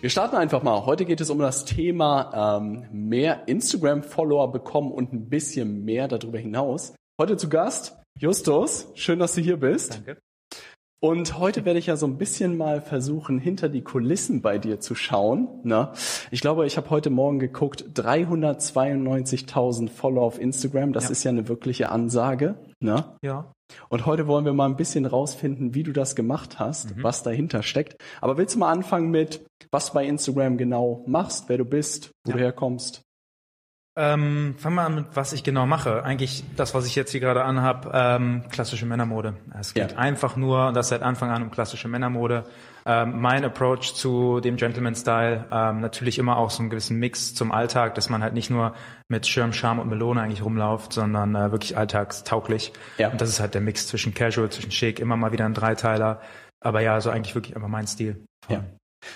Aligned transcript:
Wir 0.00 0.10
starten 0.10 0.36
einfach 0.36 0.62
mal. 0.62 0.86
Heute 0.86 1.04
geht 1.04 1.20
es 1.20 1.28
um 1.30 1.38
das 1.40 1.64
Thema 1.64 2.58
ähm, 2.60 2.84
mehr 2.92 3.48
Instagram-Follower 3.48 4.52
bekommen 4.52 4.92
und 4.92 5.12
ein 5.12 5.28
bisschen 5.28 5.84
mehr 5.84 6.06
darüber 6.06 6.38
hinaus. 6.38 6.94
Heute 7.20 7.36
zu 7.36 7.48
Gast 7.48 7.96
Justus. 8.18 8.86
Schön, 8.94 9.18
dass 9.18 9.34
du 9.34 9.40
hier 9.40 9.56
bist. 9.58 9.94
Danke. 10.06 10.18
Und 11.00 11.38
heute 11.38 11.64
werde 11.64 11.78
ich 11.78 11.86
ja 11.86 11.96
so 11.96 12.06
ein 12.06 12.18
bisschen 12.18 12.56
mal 12.56 12.80
versuchen, 12.80 13.38
hinter 13.38 13.68
die 13.68 13.82
Kulissen 13.82 14.42
bei 14.42 14.58
dir 14.58 14.80
zu 14.80 14.96
schauen. 14.96 15.46
Ne? 15.62 15.92
Ich 16.32 16.40
glaube, 16.40 16.66
ich 16.66 16.76
habe 16.76 16.90
heute 16.90 17.10
Morgen 17.10 17.38
geguckt, 17.38 17.84
392.000 17.94 19.88
Follower 19.90 20.24
auf 20.24 20.40
Instagram. 20.40 20.92
Das 20.92 21.04
Ja. 21.04 21.10
ist 21.10 21.22
ja 21.24 21.30
eine 21.30 21.46
wirkliche 21.48 21.90
Ansage. 21.90 22.56
Ne? 22.80 23.16
Ja. 23.22 23.52
Und 23.88 24.06
heute 24.06 24.26
wollen 24.28 24.44
wir 24.44 24.52
mal 24.52 24.66
ein 24.66 24.76
bisschen 24.76 25.04
rausfinden, 25.04 25.74
wie 25.74 25.82
du 25.82 25.92
das 25.92 26.14
gemacht 26.14 26.58
hast, 26.58 26.96
Mhm. 26.96 27.02
was 27.02 27.22
dahinter 27.22 27.62
steckt. 27.62 27.96
Aber 28.20 28.36
willst 28.38 28.54
du 28.54 28.60
mal 28.60 28.70
anfangen 28.70 29.10
mit, 29.10 29.44
was 29.72 29.88
du 29.88 29.94
bei 29.94 30.06
Instagram 30.06 30.56
genau 30.58 31.04
machst, 31.06 31.48
wer 31.48 31.58
du 31.58 31.64
bist, 31.64 32.10
wo 32.24 32.30
Ja. 32.30 32.36
du 32.36 32.42
herkommst? 32.44 33.02
Ähm, 33.96 34.54
fangen 34.58 34.76
wir 34.76 34.82
an 34.82 34.94
mit, 34.94 35.06
was 35.14 35.32
ich 35.32 35.42
genau 35.42 35.66
mache. 35.66 36.04
Eigentlich 36.04 36.44
das, 36.54 36.72
was 36.72 36.86
ich 36.86 36.94
jetzt 36.94 37.10
hier 37.10 37.20
gerade 37.20 37.42
anhab, 37.42 37.90
ähm, 37.92 38.44
klassische 38.48 38.86
Männermode. 38.86 39.34
Es 39.58 39.74
geht 39.74 39.90
Ja. 39.92 39.98
einfach 39.98 40.36
nur, 40.36 40.70
das 40.72 40.90
seit 40.90 41.02
Anfang 41.02 41.30
an 41.30 41.42
um 41.42 41.50
klassische 41.50 41.88
Männermode. 41.88 42.44
Ähm, 42.90 43.20
mein 43.20 43.44
Approach 43.44 43.92
zu 43.92 44.40
dem 44.40 44.56
Gentleman-Style, 44.56 45.44
ähm, 45.52 45.80
natürlich 45.80 46.18
immer 46.18 46.38
auch 46.38 46.48
so 46.48 46.60
einen 46.62 46.70
gewissen 46.70 46.98
Mix 46.98 47.34
zum 47.34 47.52
Alltag, 47.52 47.94
dass 47.94 48.08
man 48.08 48.22
halt 48.22 48.32
nicht 48.32 48.48
nur 48.48 48.74
mit 49.08 49.26
Schirm, 49.26 49.52
Charme 49.52 49.80
und 49.80 49.90
Melone 49.90 50.22
eigentlich 50.22 50.42
rumläuft, 50.42 50.94
sondern 50.94 51.34
äh, 51.34 51.52
wirklich 51.52 51.76
alltagstauglich. 51.76 52.72
Ja. 52.96 53.10
Und 53.10 53.20
das 53.20 53.28
ist 53.28 53.40
halt 53.40 53.52
der 53.52 53.60
Mix 53.60 53.88
zwischen 53.88 54.14
Casual, 54.14 54.48
zwischen 54.48 54.70
Schick, 54.70 55.00
immer 55.00 55.18
mal 55.18 55.32
wieder 55.32 55.44
ein 55.44 55.52
Dreiteiler. 55.52 56.22
Aber 56.60 56.80
ja, 56.80 56.98
so 57.02 57.10
eigentlich 57.10 57.34
wirklich 57.34 57.54
einfach 57.54 57.68
mein 57.68 57.86
Stil. 57.86 58.24
Ja. 58.48 58.64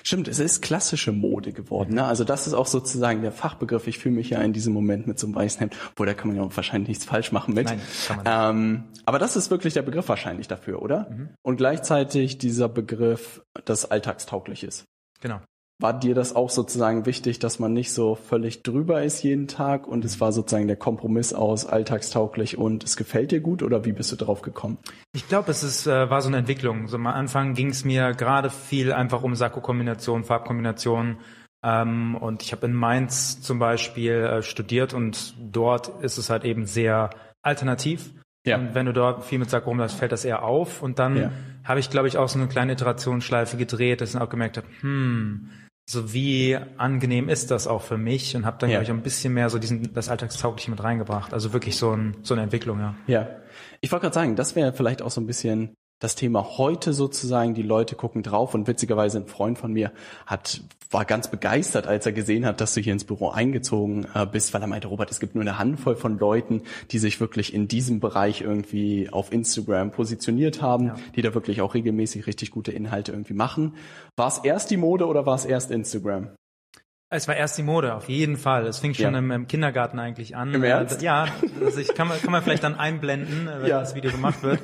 Stimmt, 0.03 0.29
es 0.29 0.39
ist 0.39 0.63
klassische 0.63 1.13
Mode 1.13 1.53
geworden. 1.53 1.95
Ne? 1.95 2.05
Also 2.05 2.25
das 2.25 2.47
ist 2.47 2.55
auch 2.55 2.67
sozusagen 2.67 3.23
der 3.23 3.33
Fachbegriff. 3.33 3.87
Ich 3.87 3.99
fühle 3.99 4.15
mich 4.15 4.31
ja 4.31 4.41
in 4.41 4.53
diesem 4.53 4.73
Moment 4.73 5.07
mit 5.07 5.19
so 5.19 5.27
einem 5.27 5.35
weißen 5.35 5.59
Hemd, 5.59 5.77
wo 5.97 6.05
da 6.05 6.15
kann 6.15 6.29
man 6.29 6.37
ja 6.37 6.43
auch 6.43 6.57
wahrscheinlich 6.57 6.89
nichts 6.89 7.05
falsch 7.05 7.33
machen 7.33 7.55
mit. 7.55 7.67
Nein, 7.67 7.81
kann 8.07 8.17
man 8.17 8.25
nicht. 8.25 8.63
Ähm, 8.63 8.85
aber 9.05 9.19
das 9.19 9.37
ist 9.37 9.51
wirklich 9.51 9.75
der 9.75 9.83
Begriff 9.83 10.09
wahrscheinlich 10.09 10.49
dafür, 10.49 10.83
oder? 10.83 11.11
Mhm. 11.11 11.31
Und 11.43 11.57
gleichzeitig 11.57 12.39
dieser 12.39 12.69
Begriff, 12.69 13.43
das 13.65 13.91
alltagstauglich 13.91 14.65
ist. 14.65 14.85
Genau. 15.21 15.41
War 15.83 15.93
dir 15.99 16.15
das 16.15 16.37
auch 16.37 16.49
sozusagen 16.49 17.07
wichtig, 17.07 17.41
dass 17.41 17.59
man 17.59 17.73
nicht 17.73 17.93
so 17.93 18.15
völlig 18.15 18.63
drüber 18.63 19.03
ist 19.03 19.23
jeden 19.25 19.49
Tag 19.49 19.89
und 19.89 20.05
es 20.05 20.21
war 20.21 20.31
sozusagen 20.33 20.69
der 20.69 20.77
Kompromiss 20.77 21.35
aus 21.35 21.67
alltagstauglich 21.67 22.57
und 22.57 22.85
es 22.85 22.97
gefällt 22.97 23.33
dir 23.33 23.41
gut 23.41 23.65
oder 23.65 23.85
wie 23.85 23.91
bist 23.93 24.13
du 24.13 24.17
drauf 24.17 24.43
gekommen? 24.43 24.79
Ich 25.13 25.29
glaube, 25.29 25.51
es 25.51 25.65
ist, 25.65 25.89
äh, 25.89 26.09
war 26.09 26.23
so 26.23 26.29
eine 26.29 26.37
Entwicklung. 26.39 26.87
So 26.87 26.97
am 26.97 27.07
Anfang 27.09 27.55
ging 27.55 27.71
es 27.71 27.85
mir 27.85 28.13
gerade 28.13 28.49
viel 28.49 28.93
einfach 28.93 29.25
um 29.25 29.35
Sakko-Kombinationen, 29.35 30.23
Farbkombinationen. 30.25 31.19
Ähm, 31.65 32.15
und 32.17 32.43
ich 32.43 32.53
habe 32.53 32.67
in 32.67 32.75
Mainz 32.75 33.41
zum 33.43 33.59
Beispiel 33.59 34.13
äh, 34.13 34.43
studiert 34.43 34.95
und 34.95 35.35
dort 35.53 36.01
ist 36.03 36.17
es 36.17 36.31
halt 36.31 36.45
eben 36.45 36.65
sehr 36.65 37.11
alternativ. 37.43 38.11
Ja. 38.47 38.57
Und 38.57 38.75
wenn 38.75 38.87
du 38.87 38.93
dort 38.93 39.25
viel 39.25 39.39
mit 39.39 39.51
Sakko 39.51 39.71
rumläufst, 39.71 39.97
fällt 39.99 40.13
das 40.13 40.25
eher 40.25 40.43
auf. 40.45 40.83
Und 40.83 40.99
dann 40.99 41.17
Ja. 41.17 41.31
habe 41.65 41.81
ich, 41.81 41.91
glaube 41.91 42.09
ich, 42.09 42.19
auch 42.19 42.29
so 42.29 42.39
eine 42.39 42.49
kleine 42.49 42.73
Iterationsschleife 42.73 43.57
gedreht, 43.57 44.01
dass 44.01 44.15
ich 44.15 44.21
auch 44.21 44.29
gemerkt 44.29 44.57
habe, 44.57 44.67
hm, 44.81 45.49
so 45.85 46.13
wie 46.13 46.57
angenehm 46.79 47.29
ist 47.29 47.51
das 47.51 47.67
auch 47.67 47.83
für 47.83 47.99
mich 47.99 48.37
und 48.37 48.47
habe 48.47 48.57
dann, 48.61 48.71
Ja. 48.71 48.77
glaube 48.77 48.85
ich, 48.85 48.91
auch 48.91 48.95
ein 48.97 49.03
bisschen 49.03 49.35
mehr 49.35 49.51
so 49.51 49.59
diesen 49.59 49.93
das 49.93 50.09
Alltagstaugliche 50.09 50.71
mit 50.71 50.83
reingebracht. 50.83 51.35
Also 51.35 51.53
wirklich 51.53 51.77
so, 51.77 51.91
ein, 51.93 52.17
so 52.23 52.35
eine 52.35 52.43
Entwicklung, 52.45 52.79
ja. 52.81 52.95
Ja. 53.07 53.29
Ich 53.81 53.91
wollte 53.91 54.05
gerade 54.05 54.15
sagen, 54.15 54.37
das 54.37 54.55
wäre 54.57 54.73
vielleicht 54.73 55.03
auch 55.03 55.11
so 55.11 55.21
ein 55.21 55.27
bisschen 55.27 55.75
das 56.03 56.15
Thema 56.15 56.59
heute 56.59 56.93
sozusagen. 56.93 57.55
Die 57.55 57.63
Leute 57.63 57.95
gucken 57.95 58.23
drauf 58.23 58.55
und 58.55 58.67
witzigerweise 58.67 59.19
ein 59.19 59.27
Freund 59.27 59.59
von 59.59 59.73
mir 59.73 59.93
hat 60.27 60.63
war 60.91 61.05
ganz 61.07 61.31
begeistert, 61.31 61.87
als 61.87 62.05
er 62.05 62.13
gesehen 62.13 62.45
hat, 62.45 62.61
dass 62.61 62.75
du 62.75 62.81
hier 62.81 62.93
ins 62.93 63.05
Büro 63.05 63.31
eingezogen 63.31 64.07
äh, 64.15 64.27
bist, 64.27 64.53
weil 64.53 64.61
er 64.61 64.67
meinte, 64.67 64.89
Robert, 64.89 65.11
es 65.11 65.21
gibt 65.21 65.35
nur 65.35 65.41
eine 65.41 65.59
Handvoll 65.59 65.97
von 65.97 66.19
Leuten, 66.19 66.63
die 66.91 66.99
sich 66.99 67.19
wirklich 67.19 67.55
in 67.55 67.67
diesem 67.67 67.99
Bereich 67.99 68.43
irgendwie 68.43 69.09
auf 69.11 69.33
Instagram 69.33 69.91
positioniert 69.91 70.61
haben, 70.61 70.89
Ja. 70.89 70.97
die 71.17 71.23
da 71.23 71.33
wirklich 71.35 71.63
auch 71.63 71.73
regelmäßig 71.75 72.27
richtig 72.27 72.51
gute 72.51 72.73
Inhalte 72.73 73.13
irgendwie 73.13 73.33
machen. 73.35 73.75
War 74.17 74.29
es 74.29 74.39
erst 74.45 74.71
die 74.71 74.77
Mode 74.77 75.07
oder 75.07 75.25
war 75.25 75.35
es 75.35 75.47
erst 75.47 75.71
Instagram? 75.71 76.29
Es 77.15 77.29
war 77.29 77.37
erst 77.37 77.59
die 77.59 77.63
Mode, 77.63 77.95
auf 77.95 78.09
jeden 78.09 78.37
Fall. 78.39 78.67
Es 78.67 78.79
fing 78.79 78.95
schon 78.95 79.13
Ja. 79.13 79.19
im, 79.19 79.31
im 79.31 79.47
Kindergarten 79.47 79.99
eigentlich 79.99 80.35
an. 80.35 80.55
Im 80.55 80.63
Äh, 80.65 80.69
Ernst? 80.69 81.03
Ja, 81.03 81.27
also 81.63 81.79
ich 81.79 81.95
kann 81.95 82.09
man, 82.09 82.19
kann 82.21 82.33
man 82.33 82.43
vielleicht 82.43 82.65
dann 82.65 82.75
einblenden, 82.75 83.47
äh, 83.49 83.61
wenn 83.61 83.67
Ja. 83.69 83.81
das 83.81 83.95
Video 83.95 84.11
gemacht 84.11 84.43
wird, 84.43 84.61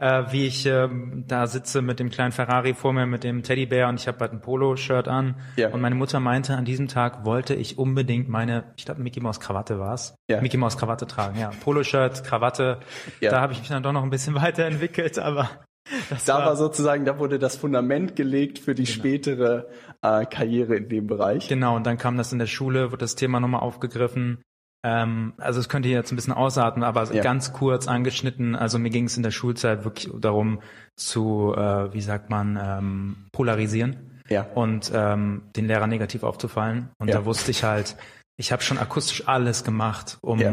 äh, 0.00 0.24
wie 0.30 0.46
ich 0.46 0.66
ähm, 0.66 1.24
da 1.28 1.46
sitze 1.46 1.80
mit 1.80 2.00
dem 2.00 2.10
kleinen 2.10 2.32
Ferrari 2.32 2.74
vor 2.74 2.92
mir, 2.92 3.06
mit 3.06 3.22
dem 3.22 3.42
Teddybär 3.44 3.88
und 3.88 4.00
ich 4.00 4.08
habe 4.08 4.18
halt 4.18 4.32
ein 4.32 4.40
Polo-Shirt 4.40 5.06
an. 5.06 5.36
Ja. 5.56 5.68
Und 5.68 5.80
meine 5.80 5.94
Mutter 5.94 6.18
meinte, 6.18 6.56
an 6.56 6.64
diesem 6.64 6.88
Tag 6.88 7.24
wollte 7.24 7.54
ich 7.54 7.78
unbedingt 7.78 8.28
meine, 8.28 8.64
ich 8.76 8.84
glaube 8.84 9.00
Mickey 9.00 9.20
Maus 9.20 9.38
Krawatte 9.38 9.78
war's. 9.78 10.16
Ja. 10.28 10.40
Mickey 10.40 10.56
Maus 10.56 10.76
Krawatte 10.76 11.06
tragen, 11.06 11.38
ja. 11.38 11.50
Polo-Shirt, 11.62 12.24
Krawatte. 12.24 12.80
Ja. 13.20 13.30
Da 13.30 13.40
habe 13.40 13.52
ich 13.52 13.60
mich 13.60 13.68
dann 13.68 13.82
doch 13.84 13.92
noch 13.92 14.02
ein 14.02 14.10
bisschen 14.10 14.34
weiterentwickelt, 14.42 15.20
aber 15.20 15.48
das 16.10 16.24
Da 16.24 16.38
war 16.38 16.56
sozusagen, 16.56 17.04
da 17.04 17.18
wurde 17.18 17.38
das 17.38 17.56
Fundament 17.56 18.16
gelegt 18.16 18.58
für 18.58 18.74
die 18.74 18.86
spätere 18.86 19.68
äh, 20.02 20.24
Karriere 20.26 20.76
in 20.76 20.88
dem 20.88 21.06
Bereich. 21.06 21.48
Genau, 21.48 21.76
und 21.76 21.84
dann 21.86 21.98
kam 21.98 22.16
das 22.16 22.32
in 22.32 22.38
der 22.38 22.46
Schule, 22.46 22.90
wird 22.92 23.02
das 23.02 23.14
Thema 23.16 23.40
nochmal 23.40 23.60
aufgegriffen. 23.60 24.42
Ähm, 24.84 25.34
also 25.38 25.60
es 25.60 25.68
könnte 25.68 25.88
jetzt 25.88 26.10
ein 26.12 26.16
bisschen 26.16 26.32
ausatmen, 26.32 26.82
aber 26.84 27.12
Ja. 27.12 27.22
ganz 27.22 27.52
kurz 27.52 27.86
angeschnitten. 27.86 28.56
Also 28.56 28.78
mir 28.78 28.90
ging 28.90 29.04
es 29.06 29.16
in 29.16 29.22
der 29.22 29.30
Schulzeit 29.30 29.84
wirklich 29.84 30.10
darum 30.20 30.60
zu, 30.96 31.54
äh, 31.56 31.92
wie 31.92 32.00
sagt 32.00 32.30
man, 32.30 32.58
ähm, 32.60 33.16
polarisieren 33.32 34.20
Ja. 34.28 34.42
und 34.54 34.90
ähm, 34.94 35.42
den 35.56 35.66
Lehrer 35.68 35.86
negativ 35.86 36.22
aufzufallen. 36.24 36.88
Und 36.98 37.08
Ja. 37.08 37.18
da 37.18 37.24
wusste 37.24 37.50
ich 37.52 37.62
halt, 37.64 37.96
ich 38.36 38.50
habe 38.50 38.62
schon 38.62 38.78
akustisch 38.78 39.28
alles 39.28 39.62
gemacht, 39.62 40.18
um 40.20 40.40
Ja. 40.40 40.52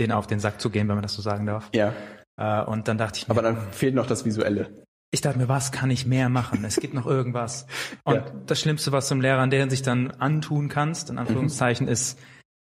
den 0.00 0.12
auf 0.12 0.26
den 0.26 0.40
Sack 0.40 0.60
zu 0.60 0.70
gehen, 0.70 0.88
wenn 0.88 0.96
man 0.96 1.02
das 1.02 1.14
so 1.14 1.22
sagen 1.22 1.46
darf. 1.46 1.70
Ja. 1.74 1.92
Äh, 2.38 2.62
und 2.62 2.88
dann 2.88 2.96
dachte 2.98 3.18
ich 3.18 3.28
mir, 3.28 3.32
Aber 3.32 3.42
dann 3.42 3.58
fehlt 3.72 3.94
noch 3.94 4.06
das 4.06 4.24
Visuelle. 4.24 4.70
ich 5.10 5.20
dachte 5.20 5.38
mir, 5.38 5.48
was 5.48 5.72
kann 5.72 5.90
ich 5.90 6.06
mehr 6.06 6.28
machen? 6.28 6.64
Es 6.64 6.76
gibt 6.76 6.94
noch 6.94 7.06
irgendwas. 7.06 7.66
Und 8.04 8.14
Ja. 8.14 8.24
das 8.46 8.60
Schlimmste, 8.60 8.92
was 8.92 9.08
du 9.08 9.14
dem 9.16 9.20
Lehrer 9.22 9.42
in 9.44 9.50
der 9.50 9.60
Hinsicht 9.60 9.86
dann 9.86 10.10
antun 10.12 10.68
kannst, 10.68 11.10
in 11.10 11.18
Anführungszeichen, 11.18 11.88
ist 11.88 12.18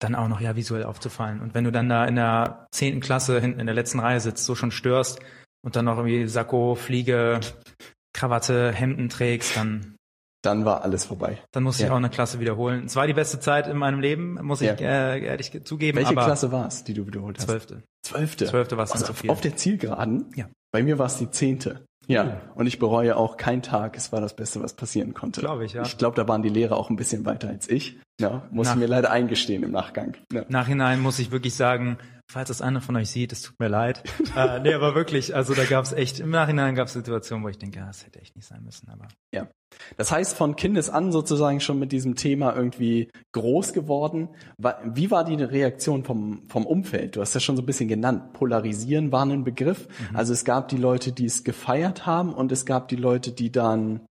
dann 0.00 0.14
auch 0.14 0.28
noch 0.28 0.40
ja 0.40 0.54
visuell 0.56 0.84
aufzufallen. 0.84 1.40
Und 1.40 1.54
wenn 1.54 1.64
du 1.64 1.72
dann 1.72 1.88
da 1.88 2.04
in 2.06 2.14
der 2.16 2.66
zehnten 2.70 3.00
Klasse 3.00 3.40
hinten 3.40 3.58
in 3.60 3.66
der 3.66 3.74
letzten 3.74 3.98
Reihe 4.00 4.20
sitzt, 4.20 4.44
so 4.44 4.54
schon 4.54 4.70
störst 4.70 5.18
und 5.62 5.74
dann 5.76 5.84
noch 5.86 5.96
irgendwie 5.96 6.26
Sakko, 6.28 6.76
Fliege, 6.76 7.40
Krawatte, 8.12 8.72
Hemden 8.72 9.08
trägst, 9.08 9.56
dann 9.56 9.96
Dann 10.48 10.64
war 10.64 10.82
alles 10.82 11.04
vorbei. 11.04 11.38
dann 11.52 11.62
musste 11.62 11.82
ich 11.82 11.88
Ja. 11.88 11.92
auch 11.92 11.98
eine 11.98 12.08
Klasse 12.08 12.40
wiederholen. 12.40 12.86
Es 12.86 12.96
war 12.96 13.06
die 13.06 13.12
beste 13.12 13.38
Zeit 13.38 13.66
in 13.66 13.76
meinem 13.76 14.00
Leben, 14.00 14.38
muss 14.42 14.62
ich 14.62 14.68
Ja. 14.68 14.74
äh, 14.74 15.22
ehrlich 15.24 15.52
ge- 15.52 15.62
zugeben. 15.62 15.98
Welche 15.98 16.14
Klasse 16.14 16.50
war 16.52 16.66
es, 16.66 16.84
die 16.84 16.94
du 16.94 17.06
wiederholt 17.06 17.36
hast? 17.38 17.44
Zwölfte. 17.46 17.82
Zwölfte. 18.02 18.46
Zwölfte 18.46 18.76
war 18.78 18.84
es 18.84 18.92
Also 18.92 19.04
so 19.06 19.10
auf, 19.12 19.18
viel. 19.18 19.30
auf 19.30 19.40
der 19.42 19.56
Zielgeraden? 19.56 20.26
Ja. 20.36 20.46
Bei 20.72 20.82
mir 20.82 20.98
war 20.98 21.06
es 21.06 21.18
die 21.18 21.30
zehnte. 21.30 21.84
Ja. 22.06 22.40
Und 22.54 22.66
ich 22.66 22.78
bereue 22.78 23.16
auch 23.16 23.36
keinen 23.36 23.60
Tag. 23.60 23.94
Es 23.96 24.12
war 24.12 24.22
das 24.22 24.34
Beste, 24.34 24.62
was 24.62 24.72
passieren 24.72 25.12
konnte. 25.12 25.40
Glaube 25.42 25.66
ich, 25.66 25.74
ja. 25.74 25.82
Ich 25.82 25.98
glaube, 25.98 26.16
da 26.16 26.26
waren 26.26 26.40
die 26.42 26.48
Lehrer 26.48 26.76
auch 26.78 26.88
ein 26.88 26.96
bisschen 26.96 27.26
weiter 27.26 27.48
als 27.48 27.68
ich. 27.68 27.98
Ja, 28.18 28.48
muss 28.50 28.66
Nach- 28.68 28.74
ich 28.74 28.80
mir 28.80 28.86
leider 28.86 29.10
eingestehen 29.10 29.62
im 29.62 29.70
Nachgang. 29.72 30.16
Ja. 30.32 30.44
Nachhinein 30.48 31.00
muss 31.00 31.18
ich 31.18 31.30
wirklich 31.30 31.54
sagen, 31.54 31.98
falls 32.30 32.48
das 32.48 32.60
einer 32.60 32.80
von 32.80 32.96
euch 32.96 33.10
sieht, 33.10 33.32
es 33.32 33.42
tut 33.42 33.58
mir 33.58 33.68
leid. 33.68 34.02
äh, 34.36 34.60
nee, 34.60 34.74
aber 34.74 34.94
wirklich, 34.94 35.34
also 35.34 35.54
da 35.54 35.64
gab 35.64 35.84
es 35.84 35.92
echt, 35.92 36.20
im 36.20 36.30
Nachhinein 36.30 36.74
gab 36.74 36.88
es 36.88 36.92
Situationen, 36.92 37.44
wo 37.44 37.48
ich 37.48 37.58
denke, 37.58 37.78
ja, 37.78 37.86
das 37.86 38.04
hätte 38.04 38.20
echt 38.20 38.36
nicht 38.36 38.46
sein 38.46 38.62
müssen, 38.64 38.88
aber. 38.90 39.08
Ja. 39.34 39.48
Das 39.96 40.12
heißt, 40.12 40.36
von 40.36 40.56
Kindes 40.56 40.90
an 40.90 41.12
sozusagen 41.12 41.60
schon 41.60 41.78
mit 41.78 41.92
diesem 41.92 42.14
Thema 42.14 42.54
irgendwie 42.54 43.10
groß 43.32 43.72
geworden. 43.72 44.28
Wie 44.84 45.10
war 45.10 45.24
die 45.24 45.42
Reaktion 45.42 46.04
vom, 46.04 46.42
vom 46.48 46.66
Umfeld? 46.66 47.16
Du 47.16 47.20
hast 47.20 47.34
ja 47.34 47.40
schon 47.40 47.56
so 47.56 47.62
ein 47.62 47.66
bisschen 47.66 47.88
genannt. 47.88 48.32
Polarisieren 48.32 49.12
war 49.12 49.24
ein 49.24 49.44
Begriff. 49.44 49.88
Also 50.14 50.32
es 50.32 50.44
gab 50.44 50.68
die 50.68 50.78
Leute, 50.78 51.12
die 51.12 51.26
es 51.26 51.44
gefeiert 51.44 52.06
haben 52.06 52.32
und 52.32 52.50
es 52.50 52.64
gab 52.64 52.88
die 52.88 52.96
Leute, 52.96 53.32
die 53.32 53.52
dann 53.52 54.06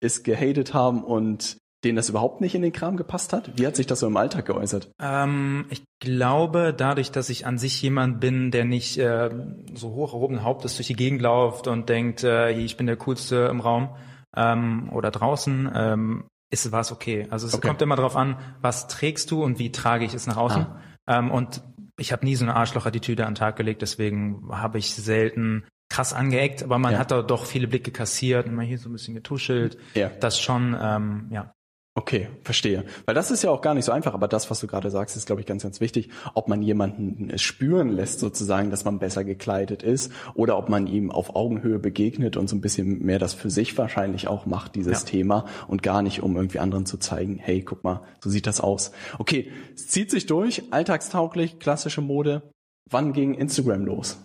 es 0.00 0.22
gehatet 0.22 0.74
haben 0.74 1.02
und 1.04 1.58
denen 1.84 1.96
das 1.96 2.08
überhaupt 2.08 2.40
nicht 2.40 2.54
in 2.54 2.62
den 2.62 2.72
Kram 2.72 2.96
gepasst 2.96 3.32
hat. 3.32 3.50
Wie 3.58 3.66
hat 3.66 3.76
sich 3.76 3.86
das 3.86 4.00
so 4.00 4.06
im 4.06 4.16
Alltag 4.16 4.46
geäußert? 4.46 4.90
Ähm, 5.00 5.66
ich 5.70 5.82
glaube, 6.00 6.74
dadurch, 6.76 7.10
dass 7.10 7.28
ich 7.30 7.46
an 7.46 7.58
sich 7.58 7.80
jemand 7.82 8.20
bin, 8.20 8.50
der 8.50 8.64
nicht 8.64 8.98
äh, 8.98 9.30
so 9.74 9.90
hoch 9.94 10.12
erhobenen 10.14 10.44
Hauptes 10.44 10.76
durch 10.76 10.88
die 10.88 10.94
Gegend 10.96 11.22
läuft 11.22 11.66
und 11.66 11.88
denkt, 11.88 12.22
äh, 12.24 12.50
ich 12.50 12.76
bin 12.76 12.86
der 12.86 12.96
Coolste 12.96 13.48
im 13.50 13.60
Raum 13.60 13.90
ähm, 14.36 14.90
oder 14.92 15.10
draußen, 15.10 15.70
ähm, 15.74 16.24
ist 16.52 16.70
war 16.72 16.80
es 16.80 16.92
okay. 16.92 17.26
Also 17.30 17.46
es 17.46 17.54
Okay. 17.54 17.68
kommt 17.68 17.80
immer 17.82 17.96
darauf 17.96 18.16
an, 18.16 18.36
was 18.60 18.88
trägst 18.88 19.30
du 19.30 19.42
und 19.42 19.58
wie 19.58 19.72
trage 19.72 20.04
ich 20.04 20.14
es 20.14 20.26
nach 20.26 20.36
außen. 20.36 20.66
Ähm, 21.08 21.30
und 21.30 21.62
ich 21.98 22.12
habe 22.12 22.24
nie 22.24 22.34
so 22.34 22.44
eine 22.44 22.56
Arschloch-Attitüde 22.56 23.24
an 23.26 23.32
den 23.32 23.38
Tag 23.38 23.56
gelegt, 23.56 23.82
deswegen 23.82 24.48
habe 24.50 24.78
ich 24.78 24.94
selten 24.94 25.64
krass 25.88 26.12
angeeckt, 26.12 26.62
aber 26.62 26.78
man 26.78 26.92
Ja. 26.94 26.98
hat 26.98 27.10
da 27.10 27.22
doch 27.22 27.44
viele 27.46 27.66
Blicke 27.68 27.90
kassiert 27.90 28.46
und 28.46 28.54
mal 28.54 28.64
hier 28.64 28.78
so 28.78 28.88
ein 28.88 28.92
bisschen 28.92 29.14
getuschelt. 29.14 29.76
Ja. 29.94 30.08
Das 30.20 30.38
schon, 30.40 30.76
ähm, 30.80 31.28
ja. 31.30 31.52
Okay, 32.00 32.28
verstehe. 32.44 32.86
Weil 33.04 33.14
das 33.14 33.30
ist 33.30 33.42
ja 33.42 33.50
auch 33.50 33.60
gar 33.60 33.74
nicht 33.74 33.84
so 33.84 33.92
einfach, 33.92 34.14
aber 34.14 34.26
das, 34.26 34.50
was 34.50 34.58
du 34.60 34.66
gerade 34.66 34.88
sagst, 34.90 35.18
ist, 35.18 35.26
glaube 35.26 35.42
ich, 35.42 35.46
ganz, 35.46 35.64
ganz 35.64 35.82
wichtig, 35.82 36.08
ob 36.32 36.48
man 36.48 36.62
jemanden 36.62 37.28
es 37.28 37.42
spüren 37.42 37.90
lässt, 37.90 38.20
sozusagen, 38.20 38.70
dass 38.70 38.86
man 38.86 38.98
besser 38.98 39.22
gekleidet 39.22 39.82
ist, 39.82 40.10
oder 40.32 40.56
ob 40.56 40.70
man 40.70 40.86
ihm 40.86 41.10
auf 41.10 41.36
Augenhöhe 41.36 41.78
begegnet 41.78 42.38
und 42.38 42.48
so 42.48 42.56
ein 42.56 42.62
bisschen 42.62 43.04
mehr 43.04 43.18
das 43.18 43.34
für 43.34 43.50
sich 43.50 43.76
wahrscheinlich 43.76 44.28
auch 44.28 44.46
macht, 44.46 44.76
dieses 44.76 45.02
Ja. 45.02 45.08
Thema, 45.08 45.44
und 45.68 45.82
gar 45.82 46.00
nicht, 46.00 46.22
um 46.22 46.36
irgendwie 46.36 46.58
anderen 46.58 46.86
zu 46.86 46.96
zeigen, 46.96 47.36
hey, 47.36 47.60
guck 47.60 47.84
mal, 47.84 48.00
so 48.24 48.30
sieht 48.30 48.46
das 48.46 48.62
aus. 48.62 48.92
Okay, 49.18 49.52
es 49.74 49.88
zieht 49.88 50.10
sich 50.10 50.24
durch, 50.24 50.62
alltagstauglich, 50.70 51.58
klassische 51.58 52.00
Mode. 52.00 52.50
Wann 52.88 53.12
ging 53.12 53.34
Instagram 53.34 53.84
los? 53.84 54.16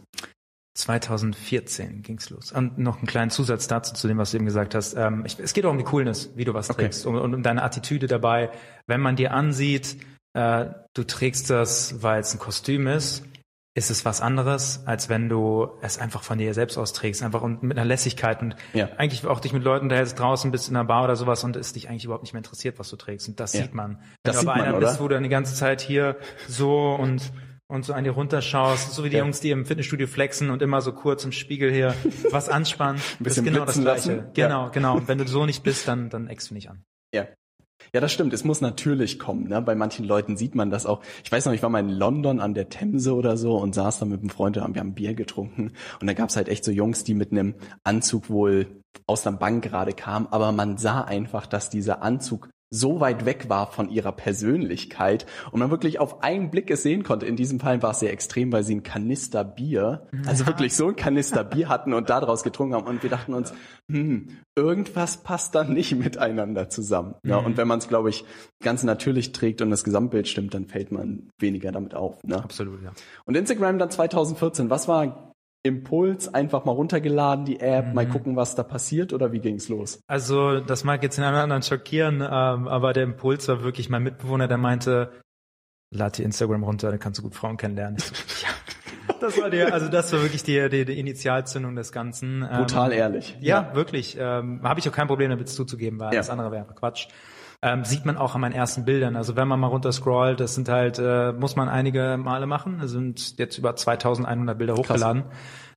2014 0.76 2.02
ging's 2.02 2.30
los. 2.30 2.52
Und 2.52 2.78
noch 2.78 2.98
einen 2.98 3.08
kleinen 3.08 3.32
Zusatz 3.32 3.68
dazu, 3.68 3.94
zu 3.94 4.08
dem, 4.08 4.18
was 4.18 4.32
du 4.32 4.38
eben 4.38 4.46
gesagt 4.46 4.76
hast. 4.76 4.94
Ähm, 4.96 5.24
ich, 5.26 5.40
es 5.40 5.54
geht 5.54 5.66
auch 5.66 5.72
um 5.72 5.78
die 5.78 5.84
Coolness, 5.84 6.32
wie 6.36 6.46
du 6.46 6.54
was 6.54 6.70
Okay. 6.70 6.84
trägst 6.84 7.06
und, 7.06 7.18
um 7.18 7.44
deine 7.44 7.64
Attitüde 7.64 8.08
dabei. 8.08 8.52
Wenn 8.88 9.02
man 9.02 9.16
dir 9.16 9.34
ansieht, 9.34 9.98
äh, 10.34 10.66
du 10.94 11.04
trägst 11.06 11.50
das, 11.50 12.04
weil 12.04 12.20
es 12.22 12.34
ein 12.34 12.40
Kostüm 12.40 12.88
ist, 12.88 13.24
ist 13.78 13.90
es 13.90 14.06
was 14.06 14.22
anderes, 14.22 14.84
als 14.86 15.10
wenn 15.10 15.28
du 15.28 15.68
es 15.82 15.98
einfach 15.98 16.24
von 16.24 16.38
dir 16.38 16.54
selbst 16.54 16.78
austrägst, 16.78 17.22
einfach 17.24 17.42
und 17.42 17.62
mit 17.62 17.78
einer 17.78 17.86
Lässigkeit 17.86 18.42
und 18.42 18.56
Ja. 18.74 18.88
eigentlich 18.98 19.26
auch 19.26 19.42
dich 19.42 19.52
mit 19.52 19.64
Leuten 19.64 19.86
unterhältst 19.86 20.18
draußen 20.18 20.50
bist 20.52 20.70
in 20.70 20.78
einer 20.78 20.86
Bar 20.86 21.04
oder 21.04 21.18
sowas 21.18 21.44
und 21.44 21.58
es 21.58 21.74
dich 21.74 21.90
eigentlich 21.90 22.06
überhaupt 22.06 22.24
nicht 22.24 22.32
mehr 22.34 22.40
interessiert, 22.40 22.80
was 22.80 22.90
du 22.90 22.96
trägst. 22.96 23.28
Und 23.28 23.40
das 23.42 23.54
Ja. 23.54 23.64
sieht 23.64 23.74
man. 23.74 23.96
Wenn 23.98 24.02
Das 24.24 24.36
du 24.36 24.40
sieht 24.42 24.50
aber 24.50 24.58
man, 24.60 24.68
einer 24.68 24.78
oder? 24.78 24.88
bist, 24.88 25.00
wo 25.02 25.08
du 25.10 25.16
dann 25.16 25.24
die 25.24 25.30
ganze 25.30 25.56
Zeit 25.56 25.82
hier 25.82 26.16
so 26.48 26.96
und 26.96 27.34
und 27.68 27.84
so 27.86 27.94
an 27.94 28.04
dir 28.04 28.12
runterschaust, 28.12 28.92
so 28.94 29.04
wie 29.04 29.10
die 29.10 29.18
Ja. 29.18 29.24
Jungs, 29.24 29.40
die 29.40 29.50
im 29.52 29.66
Fitnessstudio 29.66 30.08
flexen 30.08 30.50
und 30.52 30.62
immer 30.62 30.82
so 30.82 30.92
kurz 30.94 31.24
im 31.26 31.32
Spiegel 31.32 31.72
hier 31.72 31.96
was 32.32 32.50
anspannen. 32.50 33.02
Ein 33.20 33.24
bisschen 33.24 33.46
das 33.46 33.54
ist 33.54 33.54
genau 33.54 33.66
das 33.66 33.80
Gleiche. 33.82 34.16
lassen. 34.18 34.34
Genau, 34.34 34.70
genau. 34.72 34.98
Und 34.98 35.08
wenn 35.08 35.18
du 35.18 35.28
so 35.28 35.46
nicht 35.46 35.64
bist, 35.64 35.88
dann, 35.88 36.10
dann 36.10 36.28
eckst 36.28 36.50
du 36.50 36.54
nicht 36.54 36.70
an. 36.70 36.84
Ja. 37.14 37.28
Ja, 37.94 38.00
das 38.02 38.12
stimmt. 38.14 38.34
Es 38.34 38.44
muss 38.46 38.62
natürlich 38.62 39.20
kommen. 39.20 39.48
Ne? 39.50 39.62
Bei 39.62 39.76
manchen 39.76 40.06
Leuten 40.06 40.38
sieht 40.38 40.56
man 40.56 40.70
das 40.70 40.86
auch. 40.86 41.02
Ich 41.24 41.32
weiß 41.32 41.46
noch, 41.46 41.54
ich 41.54 41.62
war 41.62 41.70
mal 41.70 41.80
in 41.80 41.90
London 41.90 42.40
an 42.40 42.54
der 42.54 42.70
Themse 42.70 43.14
oder 43.14 43.36
so 43.36 43.58
und 43.58 43.76
saß 43.76 44.00
da 44.00 44.06
mit 44.06 44.22
einem 44.22 44.30
Freund, 44.30 44.58
haben 44.58 44.74
wir 44.76 44.80
haben 44.80 44.96
Bier 44.96 45.14
getrunken. 45.14 45.74
Und 46.00 46.08
da 46.08 46.14
gab's 46.14 46.36
halt 46.38 46.48
echt 46.48 46.64
so 46.64 46.72
Jungs, 46.72 47.04
die 47.04 47.14
mit 47.14 47.32
einem 47.32 47.56
Anzug 47.84 48.30
wohl 48.30 48.82
aus 49.08 49.24
der 49.24 49.32
Bank 49.32 49.64
gerade 49.64 49.92
kamen. 49.94 50.28
Aber 50.32 50.52
man 50.52 50.78
sah 50.78 51.02
einfach, 51.02 51.46
dass 51.48 51.70
dieser 51.70 52.02
Anzug 52.02 52.50
so 52.76 53.00
weit 53.00 53.26
weg 53.26 53.50
war 53.50 53.72
von 53.72 53.90
ihrer 53.90 54.12
Persönlichkeit 54.12 55.26
und 55.52 55.60
man 55.60 55.72
wirklich 55.72 56.00
auf 56.00 56.24
einen 56.24 56.52
Blick 56.52 56.70
es 56.70 56.84
sehen 56.84 57.04
konnte. 57.04 57.26
In 57.26 57.36
diesem 57.36 57.60
Fall 57.60 57.82
war 57.82 57.92
es 57.92 58.00
sehr 58.00 58.12
extrem, 58.12 58.52
weil 58.52 58.64
sie 58.64 58.76
ein 58.76 58.84
Kanister 58.84 59.44
Bier, 59.44 60.08
also 60.26 60.46
wirklich 60.46 60.76
so 60.76 60.90
ein 60.90 60.96
Kanister 60.96 61.44
Bier 61.44 61.70
hatten 61.70 61.94
und 61.94 62.10
daraus 62.10 62.44
getrunken 62.44 62.76
haben 62.76 62.88
und 62.88 63.02
wir 63.04 63.10
dachten 63.10 63.34
uns, 63.34 63.54
hm, 63.90 64.28
irgendwas 64.56 65.18
passt 65.18 65.56
da 65.56 65.64
nicht 65.64 65.96
miteinander 65.96 66.70
zusammen. 66.70 67.16
Ja, 67.26 67.40
Mhm. 67.40 67.46
und 67.48 67.58
wenn 67.58 67.68
man 67.68 67.80
es, 67.80 67.88
glaube 67.88 68.10
ich, 68.10 68.26
ganz 68.62 68.84
natürlich 68.84 69.32
trägt 69.32 69.62
und 69.62 69.70
das 69.70 69.84
Gesamtbild 69.84 70.28
stimmt, 70.28 70.54
dann 70.54 70.66
fällt 70.66 70.92
man 70.92 71.30
weniger 71.40 71.72
damit 71.72 71.96
auf. 71.96 72.24
Ne? 72.24 72.44
Absolut, 72.44 72.82
ja. 72.84 72.92
Und 73.26 73.36
Instagram 73.36 73.80
dann 73.80 73.90
2014, 73.90 74.70
was 74.70 74.88
war 74.88 75.34
Impuls? 75.66 76.34
Einfach 76.34 76.64
mal 76.66 76.72
runtergeladen, 76.72 77.44
die 77.46 77.60
App, 77.60 77.94
mal 77.94 78.06
Mhm. 78.06 78.12
gucken, 78.12 78.36
was 78.36 78.56
da 78.56 78.64
passiert 78.64 79.12
oder 79.14 79.32
wie 79.32 79.40
ging's 79.40 79.68
los? 79.68 80.00
Also, 80.08 80.60
das 80.60 80.84
mag 80.84 81.04
jetzt 81.04 81.18
den 81.18 81.24
einen 81.26 81.34
oder 81.34 81.44
anderen 81.44 81.64
schockieren, 81.64 82.22
ähm, 82.22 82.68
aber 82.68 82.94
der 82.94 83.04
Impuls 83.04 83.48
war 83.48 83.64
wirklich 83.64 83.90
mein 83.90 84.04
Mitbewohner, 84.04 84.48
der 84.48 84.58
meinte, 84.58 85.12
lad 85.92 86.18
dir 86.18 86.24
Instagram 86.24 86.64
runter, 86.64 86.90
dann 86.92 87.00
kannst 87.00 87.20
du 87.20 87.24
gut 87.24 87.36
Frauen 87.36 87.58
kennenlernen. 87.58 87.98
So, 88.00 88.14
ja. 88.44 88.50
Das 89.22 89.40
war 89.40 89.50
der, 89.50 89.74
also 89.74 89.88
das 89.88 90.12
war 90.14 90.22
wirklich 90.22 90.44
die, 90.44 90.68
die, 90.70 90.84
die 90.86 91.00
Initialzündung 91.00 91.76
des 91.76 91.92
Ganzen. 91.92 92.42
Ähm, 92.44 92.58
Brutal 92.58 92.92
ehrlich. 92.92 93.38
Ja, 93.40 93.72
wirklich. 93.74 94.18
Ähm, 94.20 94.62
Habe 94.64 94.80
ich 94.80 94.90
auch 94.90 94.94
kein 94.94 95.08
Problem 95.08 95.30
damit 95.30 95.48
zuzugeben, 95.50 96.00
weil 96.00 96.14
Ja. 96.14 96.20
das 96.20 96.30
andere 96.30 96.52
wäre 96.52 96.66
Quatsch. 96.76 97.08
Ähm, 97.66 97.84
sieht 97.84 98.06
man 98.06 98.16
auch 98.16 98.36
an 98.36 98.42
meinen 98.42 98.54
ersten 98.54 98.86
Bildern. 98.86 99.16
Also 99.16 99.36
wenn 99.36 99.48
man 99.48 99.60
mal 99.60 99.66
runter 99.68 99.92
scrollt, 99.92 100.40
das 100.40 100.54
sind 100.54 100.70
halt, 100.70 101.00
äh, 101.00 101.32
muss 101.34 101.56
man 101.56 101.68
einige 101.68 102.16
Male 102.16 102.46
machen. 102.46 102.80
Es 102.80 102.92
sind 102.92 103.40
jetzt 103.40 103.58
über 103.58 103.76
2100 103.76 104.56
Bilder 104.56 104.76
hochgeladen. 104.76 105.24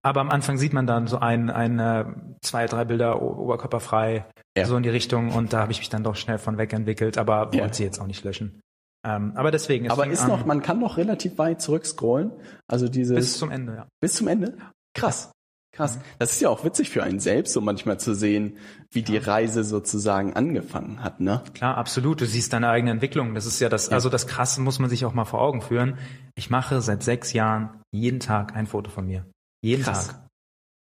Aber 0.02 0.20
am 0.20 0.28
Anfang 0.28 0.58
sieht 0.58 0.74
man 0.74 0.86
dann 0.86 1.06
so 1.06 1.18
ein, 1.18 1.48
ein 1.48 1.78
äh, 1.78 2.04
zwei, 2.42 2.66
drei 2.66 2.84
Bilder 2.84 3.22
oberkörperfrei, 3.22 4.26
Ja. 4.56 4.66
so 4.66 4.76
in 4.76 4.82
die 4.82 4.90
Richtung. 4.90 5.32
Und 5.32 5.54
da 5.54 5.60
habe 5.60 5.72
ich 5.72 5.78
mich 5.78 5.88
dann 5.88 6.04
doch 6.04 6.14
schnell 6.14 6.36
von 6.36 6.58
wegentwickelt, 6.58 7.16
aber 7.16 7.48
Ja. 7.54 7.62
wollte 7.62 7.78
sie 7.78 7.84
jetzt 7.84 8.00
auch 8.00 8.06
nicht 8.06 8.22
löschen. 8.22 8.60
Ähm, 9.06 9.32
aber 9.34 9.50
deswegen, 9.50 9.86
es 9.86 9.92
Aber 9.92 10.06
ist 10.08 10.20
an, 10.20 10.28
noch, 10.28 10.44
man 10.44 10.60
kann 10.60 10.80
noch 10.80 10.98
relativ 10.98 11.38
weit 11.38 11.62
zurückscrollen. 11.62 12.32
Also 12.68 12.88
dieses 12.88 13.16
bis 13.16 13.38
zum 13.38 13.50
Ende, 13.50 13.74
ja. 13.76 13.86
Bis 14.02 14.14
zum 14.14 14.28
Ende? 14.28 14.58
Krass. 14.94 15.32
Krass. 15.78 15.98
Das 16.18 16.32
ist 16.32 16.40
ja 16.40 16.48
auch 16.50 16.64
witzig 16.64 16.90
für 16.90 17.04
einen 17.04 17.20
selbst, 17.20 17.52
so 17.52 17.60
manchmal 17.60 18.00
zu 18.00 18.12
sehen, 18.14 18.56
wie 18.90 19.02
die 19.02 19.16
Reise 19.16 19.62
sozusagen 19.62 20.34
angefangen 20.34 21.02
hat, 21.04 21.20
ne? 21.20 21.40
Klar, 21.54 21.78
absolut. 21.78 22.20
Du 22.20 22.26
siehst 22.26 22.52
deine 22.52 22.68
eigene 22.68 22.90
Entwicklung. 22.90 23.34
Das 23.34 23.46
ist 23.46 23.60
ja 23.60 23.68
das, 23.68 23.86
Ja. 23.86 23.92
also 23.92 24.08
das 24.08 24.26
Krasse 24.26 24.60
muss 24.60 24.80
man 24.80 24.90
sich 24.90 25.04
auch 25.04 25.14
mal 25.14 25.24
vor 25.24 25.40
Augen 25.40 25.62
führen. 25.62 25.96
Ich 26.34 26.50
mache 26.50 26.80
seit 26.80 27.04
sechs 27.04 27.32
Jahren 27.32 27.80
jeden 27.92 28.18
Tag 28.18 28.56
ein 28.56 28.66
Foto 28.66 28.90
von 28.90 29.06
mir. 29.06 29.24
Jeden 29.62 29.84
Krass. 29.84 30.08
Tag. 30.08 30.26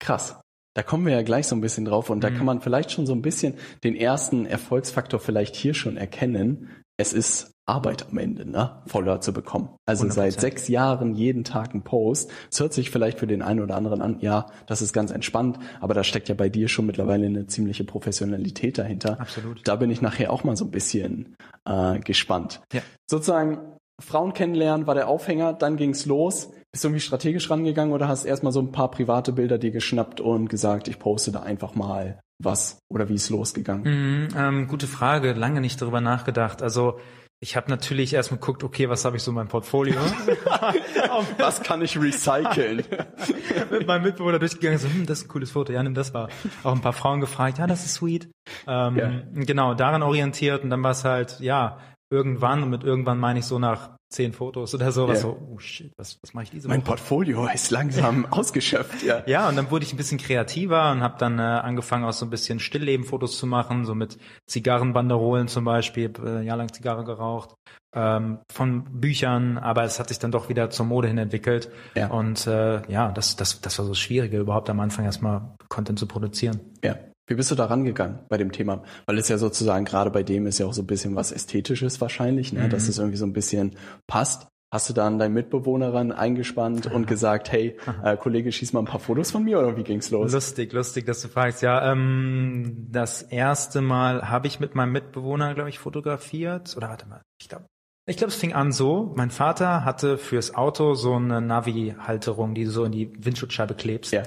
Krass. 0.01 0.41
Da 0.75 0.83
kommen 0.83 1.05
wir 1.07 1.13
ja 1.13 1.23
gleich 1.23 1.47
so 1.47 1.55
ein 1.57 1.61
bisschen 1.61 1.85
drauf 1.85 2.09
und 2.11 2.21
da 2.25 2.31
Mhm. 2.31 2.37
kann 2.39 2.47
man 2.47 2.61
vielleicht 2.63 2.91
schon 2.91 3.07
so 3.07 3.13
ein 3.13 3.23
bisschen 3.23 3.55
den 3.85 3.95
ersten 3.95 4.47
Erfolgsfaktor 4.47 5.21
vielleicht 5.21 5.57
hier 5.57 5.75
schon 5.75 5.97
erkennen. 5.99 6.71
Es 6.99 7.13
ist 7.13 7.53
Arbeit 7.67 8.07
am 8.11 8.19
Ende, 8.19 8.49
ne? 8.49 8.83
Follower 8.87 9.21
zu 9.21 9.33
bekommen. 9.33 9.71
Also 9.87 10.07
100%. 10.07 10.13
seit 10.13 10.41
sechs 10.41 10.69
Jahren 10.69 11.15
jeden 11.15 11.43
Tag 11.43 11.75
ein 11.75 11.83
Post. 11.83 12.31
Es 12.51 12.61
hört 12.61 12.73
sich 12.73 12.91
vielleicht 12.91 13.19
für 13.19 13.27
den 13.27 13.43
einen 13.43 13.61
oder 13.61 13.77
anderen 13.77 14.03
an, 14.03 14.19
ja, 14.21 14.47
das 14.67 14.83
ist 14.83 14.93
ganz 14.93 15.11
entspannt, 15.11 15.59
aber 15.81 15.93
da 15.93 16.05
steckt 16.05 16.29
ja 16.29 16.37
bei 16.37 16.49
dir 16.49 16.69
schon 16.69 16.87
mittlerweile 16.87 17.27
eine 17.27 17.49
ziemliche 17.49 17.83
Professionalität 17.83 18.79
dahinter. 18.79 19.21
Absolut. 19.21 19.67
Da 19.67 19.77
bin 19.77 19.91
ich 19.91 20.01
nachher 20.01 20.33
auch 20.33 20.45
mal 20.45 20.57
so 20.57 20.65
ein 20.65 20.71
bisschen 20.71 21.35
äh, 21.65 21.99
gespannt. 21.99 22.61
Ja. 22.73 22.83
Sozusagen 23.11 23.59
Frauen 24.01 24.33
kennenlernen 24.33 24.87
war 24.87 24.95
der 24.95 25.09
Aufhänger, 25.09 25.53
dann 25.53 25.77
ging's 25.77 26.07
los. 26.07 26.53
Bist 26.71 26.85
du 26.85 26.89
irgendwie 26.89 27.01
strategisch 27.01 27.51
rangegangen 27.51 27.95
oder 27.95 28.07
hast 28.07 28.25
erstmal 28.27 28.53
so 28.53 28.61
ein 28.61 28.71
paar 28.71 28.91
private 28.91 29.33
Bilder 29.33 29.59
dir 29.59 29.71
geschnappt 29.71 30.21
und 30.21 30.49
gesagt, 30.49 30.89
ich 30.89 30.99
poste 30.99 31.33
da 31.33 31.41
einfach 31.41 31.75
mal 31.75 32.21
was 32.39 32.79
oder 32.91 33.09
wie 33.09 33.15
ist 33.15 33.31
losgegangen? 33.31 33.83
Mhm, 33.85 34.29
ähm, 34.37 34.69
gute 34.69 34.87
Frage. 34.87 35.33
Lange 35.33 35.61
nicht 35.61 35.81
darüber 35.81 36.03
nachgedacht. 36.03 36.63
Also 36.63 36.99
ich 37.41 37.57
habe 37.57 37.71
natürlich 37.71 38.15
erstmal 38.15 38.41
geguckt, 38.41 38.65
okay, 38.65 38.89
was 38.89 39.05
habe 39.05 39.17
ich 39.17 39.23
so 39.23 39.31
in 39.31 39.35
meinem 39.35 39.49
Portfolio? 39.49 40.01
Was 41.39 41.63
kann 41.63 41.83
ich 41.83 42.01
recyceln? 42.01 42.83
mit 43.71 43.87
meinem 43.87 44.05
Mitbewohner 44.05 44.39
durchgegangen, 44.39 44.79
so, 44.79 44.89
hm, 44.89 45.07
das 45.07 45.19
ist 45.19 45.25
ein 45.27 45.29
cooles 45.29 45.51
Foto, 45.51 45.73
ja, 45.73 45.83
nimm 45.83 45.95
das 45.95 46.13
mal. 46.13 46.29
Auch 46.63 46.73
ein 46.75 46.81
paar 46.81 46.93
Frauen 46.93 47.21
gefragt, 47.21 47.59
ja, 47.59 47.67
das 47.67 47.85
ist 47.85 47.95
sweet. 47.95 48.31
Ähm, 48.67 48.97
Ja. 48.97 49.23
Genau, 49.35 49.75
daran 49.75 50.03
orientiert 50.03 50.65
und 50.65 50.71
dann 50.71 50.83
war 50.83 50.93
es 50.93 51.05
halt, 51.05 51.41
ja, 51.41 51.79
irgendwann, 52.11 52.63
und 52.63 52.71
mit 52.71 52.85
irgendwann 52.85 53.19
meine 53.19 53.41
ich 53.41 53.45
so 53.45 53.59
nach 53.59 53.96
zehn 54.09 54.33
Fotos 54.33 54.75
oder 54.75 54.93
so, 54.93 55.09
was 55.09 55.19
Ja. 55.19 55.23
so, 55.23 55.49
oh 55.53 55.59
shit, 55.59 55.93
was, 55.97 56.19
was 56.23 56.33
mache 56.35 56.45
ich 56.45 56.51
diese 56.51 56.69
mein 56.69 56.81
Woche? 56.81 56.87
Portfolio 56.89 57.47
ist 57.55 57.71
langsam 57.71 58.27
ausgeschöpft, 58.31 59.03
ja. 59.03 59.23
Ja, 59.27 59.49
und 59.49 59.57
dann 59.57 59.71
wurde 59.71 59.85
ich 59.85 59.93
ein 59.93 59.97
bisschen 59.97 60.19
kreativer 60.19 60.93
und 60.93 61.03
habe 61.03 61.17
dann 61.19 61.39
äh, 61.39 61.43
angefangen, 61.43 62.05
auch 62.05 62.13
so 62.13 62.25
ein 62.27 62.31
bisschen 62.31 62.61
Stillleben-Fotos 62.61 63.39
zu 63.39 63.47
machen, 63.47 63.85
so 63.85 63.95
mit 63.95 64.19
Zigarrenbanderolen 64.47 65.49
zum 65.49 65.65
Beispiel, 65.65 66.13
äh, 66.25 66.43
jahrelang 66.45 66.73
Zigarre 66.73 67.05
geraucht, 67.05 67.55
ähm, 67.95 68.39
von 68.53 68.85
Büchern, 69.01 69.59
aber 69.59 69.85
es 69.85 69.99
hat 69.99 70.09
sich 70.09 70.19
dann 70.19 70.31
doch 70.33 70.49
wieder 70.49 70.71
zur 70.71 70.87
Mode 70.87 71.09
hin 71.09 71.19
entwickelt. 71.19 71.71
Ja. 71.95 72.09
Und 72.09 72.47
äh, 72.47 72.83
ja, 72.91 73.11
das, 73.13 73.37
das, 73.37 73.61
das 73.61 73.79
war 73.79 73.87
so 73.87 73.95
Schwierige, 73.95 74.39
überhaupt 74.39 74.69
am 74.71 74.81
Anfang 74.81 75.05
erstmal 75.05 75.55
Content 75.69 75.99
zu 75.99 76.07
produzieren. 76.07 76.61
Ja. 76.85 76.97
Wie 77.27 77.35
bist 77.35 77.51
du 77.51 77.55
da 77.55 77.67
rangegangen 77.67 78.21
bei 78.29 78.37
dem 78.37 78.53
Thema? 78.53 78.83
Weil 79.07 79.19
es 79.19 79.29
ja 79.29 79.39
sozusagen 79.39 79.85
gerade 79.85 80.11
bei 80.11 80.23
dem 80.23 80.47
ist 80.47 80.59
ja 80.59 80.67
auch 80.67 80.73
so 80.73 80.83
ein 80.83 80.87
bisschen 80.87 81.17
was 81.17 81.33
Ästhetisches 81.33 82.01
wahrscheinlich, 82.01 82.53
ne? 82.53 82.65
Mhm. 82.65 82.71
dass 82.71 82.89
es 82.89 82.99
irgendwie 82.99 83.19
so 83.19 83.27
ein 83.27 83.33
bisschen 83.33 83.77
passt. 84.07 84.47
Hast 84.73 84.89
du 84.89 84.93
dann 84.93 85.19
deinen 85.19 85.33
Mitbewohner 85.33 85.95
ran 85.95 86.13
eingespannt 86.13 86.93
und 86.93 87.07
gesagt, 87.09 87.51
hey, 87.53 87.77
äh, 88.03 88.17
Kollege, 88.17 88.51
schieß 88.51 88.73
mal 88.73 88.81
ein 88.81 88.87
paar 88.87 89.01
Fotos 89.01 89.31
von 89.31 89.45
mir 89.45 89.59
oder 89.59 89.77
wie 89.77 89.85
ging's 89.85 90.11
los? 90.11 90.33
Lustig, 90.33 90.73
lustig, 90.73 91.07
dass 91.07 91.23
du 91.23 91.29
fragst. 91.29 91.63
Ja, 91.63 91.93
ähm, 91.93 92.87
das 92.91 93.23
erste 93.23 93.81
Mal 93.81 94.29
habe 94.29 94.47
ich 94.47 94.61
mit 94.61 94.75
meinem 94.75 94.93
Mitbewohner, 94.93 95.55
glaube 95.55 95.69
ich, 95.69 95.79
fotografiert. 95.79 96.77
Oder 96.77 96.89
warte 96.89 97.09
mal, 97.09 97.23
ich 97.41 97.49
glaube, 97.49 97.67
ich 98.09 98.17
glaube, 98.17 98.31
es 98.31 98.37
fing 98.37 98.53
an 98.53 98.71
so. 98.71 99.13
Mein 99.17 99.31
Vater 99.31 99.85
hatte 99.85 100.17
fürs 100.17 100.55
Auto 100.55 100.95
so 100.95 101.15
eine 101.15 101.41
Navi-Halterung, 101.41 102.55
die 102.55 102.65
du 102.65 102.71
so 102.71 102.85
in 102.85 102.93
die 102.93 103.13
Windschutzscheibe 103.19 103.75
klebst. 103.75 104.13
Ja. 104.13 104.23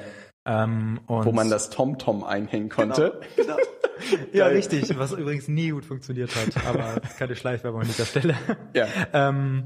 Ähm, 0.52 1.00
und 1.06 1.26
Wo 1.26 1.32
man 1.32 1.50
das 1.50 1.70
TomTom 1.70 2.24
einhängen 2.24 2.70
konnte. 2.70 3.20
Genau. 3.36 3.56
ja, 4.34 4.46
Geil. 4.48 4.56
richtig, 4.56 4.98
was 4.98 5.12
übrigens 5.12 5.48
nie 5.48 5.70
gut 5.70 5.86
funktioniert 5.86 6.32
hat, 6.36 6.66
aber 6.66 7.02
keine 7.20 7.36
Schleichwerbung 7.36 7.82
an 7.82 7.88
dieser 7.88 8.06
Stelle. 8.06 8.36
Ja. 8.74 8.88
Ähm, 9.14 9.66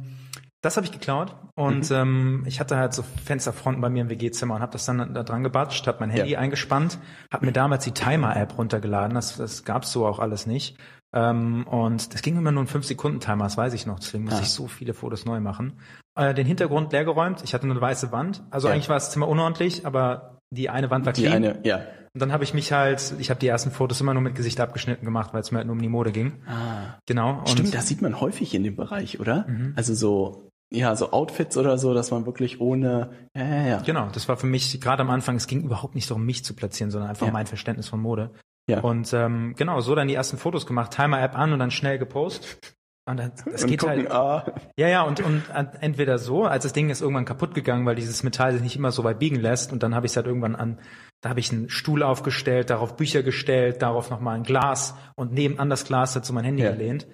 das 0.62 0.78
habe 0.78 0.86
ich 0.86 0.92
geklaut 0.94 1.36
und 1.56 1.90
Mhm. 1.90 1.96
ähm, 1.96 2.44
ich 2.48 2.60
hatte 2.60 2.78
halt 2.78 2.94
so 2.94 3.04
Fensterfronten 3.26 3.82
bei 3.82 3.90
mir 3.90 4.02
im 4.02 4.10
WG-Zimmer 4.10 4.56
und 4.56 4.62
habe 4.62 4.72
das 4.72 4.86
dann 4.86 5.14
da 5.14 5.24
dran 5.24 5.44
gebatscht, 5.44 5.86
habe 5.88 5.98
mein 6.02 6.10
Handy 6.10 6.32
Ja. 6.34 6.40
eingespannt, 6.40 7.00
habe 7.32 7.46
mir 7.46 7.52
damals 7.52 7.84
die 7.84 7.92
Timer-App 7.92 8.58
runtergeladen, 8.58 9.14
das, 9.16 9.38
das 9.38 9.64
gab's 9.66 9.92
so 9.92 10.06
auch 10.06 10.20
alles 10.20 10.46
nicht 10.48 10.78
Ähm, 11.16 11.68
und 11.68 12.12
das 12.14 12.24
ging 12.24 12.38
immer 12.38 12.52
nur 12.52 12.64
ein 12.64 12.68
5-Sekunden-Timer, 12.68 13.44
das 13.44 13.56
weiß 13.56 13.74
ich 13.76 13.86
noch. 13.86 14.00
Deswegen 14.00 14.24
musste 14.24 14.40
Ah. 14.40 14.44
ich 14.44 14.50
so 14.50 14.68
viele 14.68 14.96
Fotos 14.96 15.26
neu 15.26 15.40
machen. 15.42 15.80
Äh, 16.16 16.34
den 16.34 16.48
Hintergrund 16.48 16.92
leergeräumt. 16.92 17.44
Ich 17.44 17.54
hatte 17.54 17.66
eine 17.70 17.80
weiße 17.80 18.12
Wand. 18.12 18.42
Also 18.50 18.68
Ja. 18.68 18.74
eigentlich 18.74 18.90
war 18.90 18.96
das 18.96 19.12
Zimmer 19.12 19.28
unordentlich, 19.28 19.86
aber 19.86 20.33
die 20.54 20.70
eine 20.70 20.90
Wand 20.90 21.06
war 21.06 21.14
Die 21.14 21.22
clean. 21.24 21.36
eine, 21.36 21.60
ja. 21.64 21.78
Und 22.14 22.22
dann 22.22 22.32
habe 22.32 22.44
ich 22.44 22.54
mich 22.54 22.72
halt, 22.72 23.14
ich 23.18 23.30
habe 23.32 23.40
die 23.40 23.48
ersten 23.48 23.72
Fotos 23.72 24.00
immer 24.00 24.14
nur 24.14 24.22
mit 24.22 24.36
Gesicht 24.36 24.60
abgeschnitten 24.60 25.04
gemacht, 25.04 25.34
weil 25.34 25.42
es 25.42 25.52
mir 25.52 25.58
halt 25.58 25.68
nur 25.68 25.76
um 25.76 25.82
die 25.82 25.90
Mode 25.90 26.12
ging. 26.12 26.34
Ah. 26.48 26.98
Genau. 27.08 27.40
Und 27.40 27.50
Stimmt, 27.50 27.74
das 27.74 27.88
sieht 27.88 28.02
man 28.04 28.20
häufig 28.22 28.54
in 28.54 28.64
dem 28.64 28.76
Bereich, 28.76 29.20
oder? 29.20 29.46
Mhm. 29.48 29.74
Also 29.76 29.96
so, 29.96 30.50
ja, 30.72 30.96
so 30.96 31.12
Outfits 31.12 31.58
oder 31.58 31.78
so, 31.80 31.94
dass 31.96 32.12
man 32.12 32.28
wirklich 32.28 32.62
ohne, 32.62 33.10
ja, 33.36 33.44
ja, 33.46 33.64
ja. 33.68 33.78
Genau, 33.82 34.10
das 34.14 34.30
war 34.30 34.38
für 34.38 34.46
mich 34.48 34.80
gerade 34.80 35.02
am 35.02 35.10
Anfang, 35.10 35.36
es 35.38 35.48
ging 35.48 35.64
überhaupt 35.64 35.96
nicht 35.96 36.08
darum, 36.10 36.24
mich 36.26 36.46
zu 36.46 36.56
platzieren, 36.56 36.92
sondern 36.92 37.10
einfach 37.10 37.26
Ja. 37.28 37.34
mein 37.34 37.48
Verständnis 37.48 37.88
von 37.90 38.00
Mode. 38.00 38.30
Ja. 38.70 38.82
Und 38.82 39.12
ähm, 39.14 39.56
genau, 39.58 39.82
so 39.82 39.96
dann 39.96 40.08
die 40.08 40.14
ersten 40.14 40.38
Fotos 40.38 40.68
gemacht, 40.68 40.92
Timer-App 40.92 41.36
an 41.38 41.52
und 41.52 41.60
dann 41.60 41.72
schnell 41.72 41.98
gepostet. 41.98 42.76
Und 43.06 43.18
dann, 43.18 43.34
das 43.52 43.64
Und 43.64 43.70
geht 43.70 43.82
gucken, 43.82 43.98
halt. 43.98 44.12
ah, 44.12 44.46
Ja, 44.78 44.88
ja, 44.88 45.02
und, 45.04 45.20
und 45.20 45.44
entweder 45.82 46.18
so, 46.18 46.46
als 46.46 46.64
das 46.64 46.72
Ding 46.72 46.90
ist 46.90 47.02
irgendwann 47.02 47.26
kaputt 47.26 47.54
gegangen, 47.54 47.86
weil 47.86 47.96
dieses 47.96 48.24
Metall 48.24 48.54
sich 48.54 48.62
nicht 48.62 48.78
immer 48.78 48.92
so 48.92 49.04
weit 49.04 49.20
biegen 49.20 49.40
lässt. 49.40 49.74
Und 49.74 49.84
dann 49.84 49.94
habe 49.94 50.06
ich 50.06 50.14
es 50.14 50.16
halt 50.16 50.26
irgendwann 50.26 50.56
an, 50.56 50.80
da 51.22 51.30
habe 51.30 51.40
ich 51.42 51.52
einen 51.52 51.70
Stuhl 51.70 52.02
aufgestellt, 52.02 52.70
darauf 52.70 52.96
Bücher 52.96 53.22
gestellt, 53.22 53.82
darauf 53.82 54.10
nochmal 54.10 54.36
ein 54.38 54.44
Glas 54.44 54.96
und 55.16 55.34
nebenan 55.34 55.70
das 55.70 55.84
Glas 55.84 56.14
dazu 56.14 56.32
mein 56.34 56.46
Handy 56.46 56.64
Ja. 56.64 56.72
gelehnt. 56.72 57.06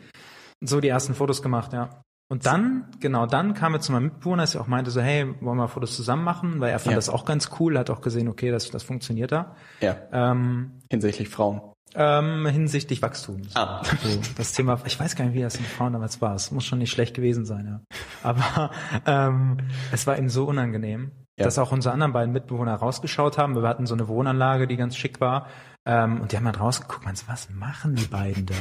Und 0.61 0.67
so 0.67 0.79
die 0.79 0.89
ersten 0.89 1.15
Fotos 1.15 1.41
gemacht, 1.41 1.73
ja. 1.73 2.01
Und 2.31 2.45
dann, 2.45 2.85
genau, 2.99 3.25
dann 3.25 3.55
kam 3.55 3.73
er 3.73 3.79
zu 3.79 3.91
meinem 3.91 4.03
Mitbewohner, 4.03 4.43
dass 4.43 4.53
er 4.53 4.61
auch 4.61 4.67
meinte 4.67 4.91
so, 4.91 5.01
hey, 5.01 5.25
wollen 5.41 5.57
wir 5.57 5.67
Fotos 5.67 5.95
zusammen 5.95 6.23
machen? 6.23 6.59
Weil 6.59 6.69
er 6.69 6.77
fand 6.77 6.91
Ja. 6.91 6.97
das 6.97 7.09
auch 7.09 7.25
ganz 7.25 7.49
cool, 7.59 7.75
hat 7.79 7.89
auch 7.89 8.01
gesehen, 8.01 8.27
okay, 8.27 8.51
das, 8.51 8.69
das 8.69 8.83
funktioniert 8.83 9.31
da. 9.31 9.55
ja, 9.81 9.95
Ähm, 10.11 10.73
hinsichtlich 10.91 11.29
Frauen. 11.29 11.61
Ähm, 11.95 12.45
hinsichtlich 12.47 13.01
Wachstum. 13.01 13.41
Ah. 13.55 13.81
So, 14.03 14.19
das 14.35 14.53
Thema, 14.53 14.79
ich 14.85 14.99
weiß 14.99 15.15
gar 15.15 15.25
nicht, 15.25 15.33
wie 15.33 15.41
das 15.41 15.55
in 15.55 15.65
Frauen 15.65 15.93
damals 15.93 16.21
war. 16.21 16.35
Es 16.35 16.51
muss 16.51 16.65
schon 16.65 16.79
nicht 16.79 16.91
schlecht 16.91 17.15
gewesen 17.15 17.45
sein, 17.45 17.65
ja. 17.65 17.81
Aber 18.23 18.71
ähm, 19.05 19.57
es 19.91 20.05
war 20.07 20.17
ihm 20.17 20.29
so 20.29 20.45
unangenehm, 20.45 21.11
Ja. 21.37 21.45
dass 21.45 21.57
auch 21.59 21.71
unsere 21.71 21.93
anderen 21.93 22.13
beiden 22.13 22.31
Mitbewohner 22.33 22.75
rausgeschaut 22.75 23.37
haben. 23.37 23.55
Wir 23.55 23.67
hatten 23.67 23.85
so 23.85 23.95
eine 23.95 24.07
Wohnanlage, 24.07 24.67
die 24.67 24.77
ganz 24.77 24.95
schick 24.95 25.19
war. 25.21 25.47
Ähm, 25.85 26.21
und 26.21 26.31
die 26.31 26.37
haben 26.37 26.45
halt 26.45 26.59
rausgeguckt, 26.59 27.05
meinst, 27.05 27.27
was 27.27 27.49
machen 27.49 27.95
die 27.95 28.05
beiden 28.05 28.45
da? 28.45 28.55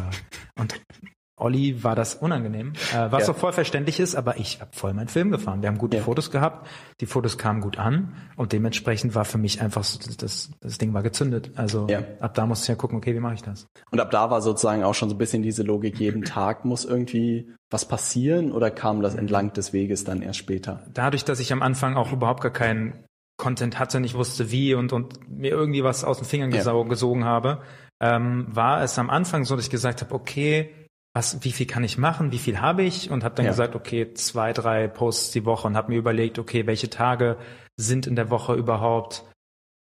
Und 0.59 0.81
Olli 1.39 1.83
war 1.85 1.95
das 1.95 2.15
unangenehm, 2.15 2.73
äh, 2.93 3.11
was 3.11 3.27
Ja. 3.27 3.33
auch 3.33 3.37
voll 3.39 3.53
verständlich 3.53 4.01
ist, 4.01 4.15
aber 4.17 4.39
ich 4.39 4.61
habe 4.61 4.71
voll 4.75 4.93
meinen 4.95 5.09
Film 5.09 5.31
gefahren. 5.31 5.63
Wir 5.63 5.69
haben 5.69 5.79
gute 5.79 5.99
Ja. 5.99 6.03
Fotos 6.03 6.31
gehabt, 6.31 6.67
die 7.01 7.07
Fotos 7.07 7.39
kamen 7.39 7.61
gut 7.61 7.79
an 7.79 8.15
und 8.37 8.53
dementsprechend 8.53 9.15
war 9.15 9.25
für 9.25 9.39
mich 9.39 9.61
einfach 9.63 9.85
so, 9.85 9.99
das, 10.19 10.51
das 10.61 10.79
Ding 10.79 10.93
war 10.95 11.03
gezündet. 11.03 11.53
Also 11.57 11.87
Ja. 11.89 12.01
ab 12.21 12.35
da 12.35 12.47
musste 12.47 12.65
ich 12.65 12.69
ja 12.69 12.75
gucken, 12.75 12.99
okay, 12.99 13.15
wie 13.15 13.21
mache 13.21 13.35
ich 13.35 13.43
das? 13.43 13.67
Und 13.91 14.01
ab 14.01 14.11
da 14.11 14.31
war 14.31 14.41
sozusagen 14.43 14.83
auch 14.85 14.95
schon 14.95 15.09
so 15.09 15.15
ein 15.15 15.19
bisschen 15.19 15.43
diese 15.43 15.63
Logik, 15.63 15.99
jeden 16.01 16.25
Tag 16.25 16.65
muss 16.65 16.85
irgendwie 16.85 17.53
was 17.71 17.87
passieren 17.87 18.51
oder 18.53 18.71
kam 18.71 19.03
das 19.03 19.15
entlang 19.15 19.53
des 19.53 19.73
Weges 19.73 20.05
dann 20.05 20.23
erst 20.23 20.39
später? 20.39 20.83
dadurch, 20.95 21.25
dass 21.25 21.39
ich 21.41 21.53
am 21.53 21.63
Anfang 21.63 21.97
auch 21.97 22.13
überhaupt 22.13 22.43
gar 22.43 22.53
keinen 22.53 23.05
Content 23.37 23.79
hatte, 23.79 24.01
nicht 24.01 24.15
wusste 24.15 24.51
wie 24.51 24.75
und, 24.75 24.93
und 24.93 25.29
mir 25.31 25.53
irgendwie 25.53 25.85
was 25.85 26.03
aus 26.03 26.19
den 26.19 26.25
Fingern 26.27 26.51
gesogen 26.51 27.25
habe, 27.25 27.63
ähm, 28.01 28.47
war 28.49 28.83
es 28.83 28.99
am 28.99 29.11
Anfang 29.11 29.45
so, 29.45 29.55
dass 29.55 29.65
ich 29.67 29.71
gesagt 29.71 30.03
habe, 30.03 30.13
okay, 30.15 30.71
was, 31.15 31.43
wie 31.45 31.53
viel 31.53 31.67
kann 31.67 31.85
ich 31.85 31.99
machen, 31.99 32.33
wie 32.33 32.39
viel 32.39 32.61
habe 32.61 32.83
ich 32.83 33.11
und 33.11 33.25
habe 33.25 33.35
dann 33.35 33.47
Ja. 33.47 33.51
gesagt, 33.53 33.75
okay, 33.75 34.13
zwei, 34.15 34.53
drei 34.53 34.89
Posts 34.89 35.33
die 35.33 35.45
Woche 35.45 35.67
und 35.67 35.77
habe 35.77 35.91
mir 35.93 35.99
überlegt, 35.99 36.39
okay, 36.39 36.67
welche 36.67 36.91
Tage 36.91 37.37
sind 37.77 38.07
in 38.07 38.15
der 38.17 38.31
Woche 38.31 38.55
überhaupt, 38.55 39.25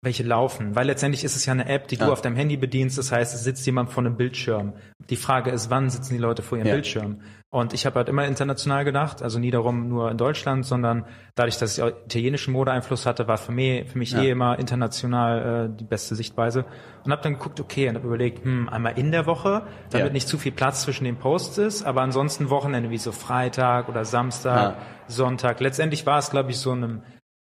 welche 0.04 0.24
laufen, 0.24 0.76
weil 0.76 0.88
letztendlich 0.88 1.24
ist 1.24 1.36
es 1.36 1.46
ja 1.46 1.54
eine 1.54 1.68
App, 1.68 1.88
die 1.90 1.96
Ja. 1.96 2.06
du 2.08 2.12
auf 2.12 2.22
deinem 2.22 2.36
Handy 2.36 2.56
bedienst, 2.58 2.98
das 2.98 3.12
heißt, 3.12 3.36
es 3.36 3.44
sitzt 3.44 3.66
jemand 3.66 3.92
vor 3.92 4.04
einem 4.04 4.16
Bildschirm. 4.16 4.74
Die 5.10 5.16
Frage 5.16 5.52
ist, 5.52 5.70
wann 5.70 5.90
sitzen 5.90 6.14
die 6.14 6.20
Leute 6.20 6.42
vor 6.44 6.58
ihrem 6.58 6.68
Ja. 6.68 6.74
Bildschirm? 6.76 7.22
Und 7.50 7.74
ich 7.74 7.86
habe 7.86 7.96
halt 7.96 8.10
immer 8.10 8.25
international 8.25 8.84
gedacht, 8.84 9.24
also 9.24 9.39
nie 9.39 9.51
darum 9.51 9.88
nur 9.88 10.12
in 10.12 10.18
Deutschland, 10.18 10.66
sondern 10.66 11.06
dadurch, 11.36 11.58
dass 11.58 11.77
ich 11.77 11.84
auch 11.84 11.88
italienischen 12.06 12.51
Modeeinfluss 12.51 13.06
hatte, 13.06 13.25
war 13.30 13.38
für 13.38 13.54
mich, 13.54 13.89
für 13.89 13.98
mich 13.98 14.12
Ja. 14.12 14.22
eh 14.22 14.32
immer 14.32 14.60
international 14.60 15.70
äh, 15.74 15.77
die 15.77 15.86
beste 15.86 16.16
Sichtweise. 16.16 16.66
Und 17.06 17.12
habe 17.13 17.22
dann 17.22 17.34
geguckt, 17.36 17.62
okay, 17.62 17.88
und 17.88 17.96
habe 17.96 18.06
überlegt, 18.06 18.44
hm, 18.44 18.68
einmal 18.68 19.00
in 19.00 19.13
der 19.13 19.25
Woche, 19.27 19.63
damit 19.92 20.08
Ja. 20.08 20.13
nicht 20.13 20.27
zu 20.27 20.38
viel 20.38 20.51
Platz 20.51 20.82
zwischen 20.84 21.06
den 21.06 21.16
Posts 21.16 21.58
ist, 21.60 21.84
aber 21.84 22.01
ansonsten 22.01 22.50
Wochenende 22.50 22.89
wie 22.89 22.98
so 22.98 23.13
Freitag 23.13 23.88
oder 23.88 24.04
Samstag, 24.04 24.75
Ja. 24.75 24.77
Sonntag. 25.08 25.62
Letztendlich 25.62 26.06
war 26.06 26.20
es, 26.20 26.30
glaube 26.30 26.51
ich, 26.51 26.58
so 26.60 26.74
einem 26.74 27.01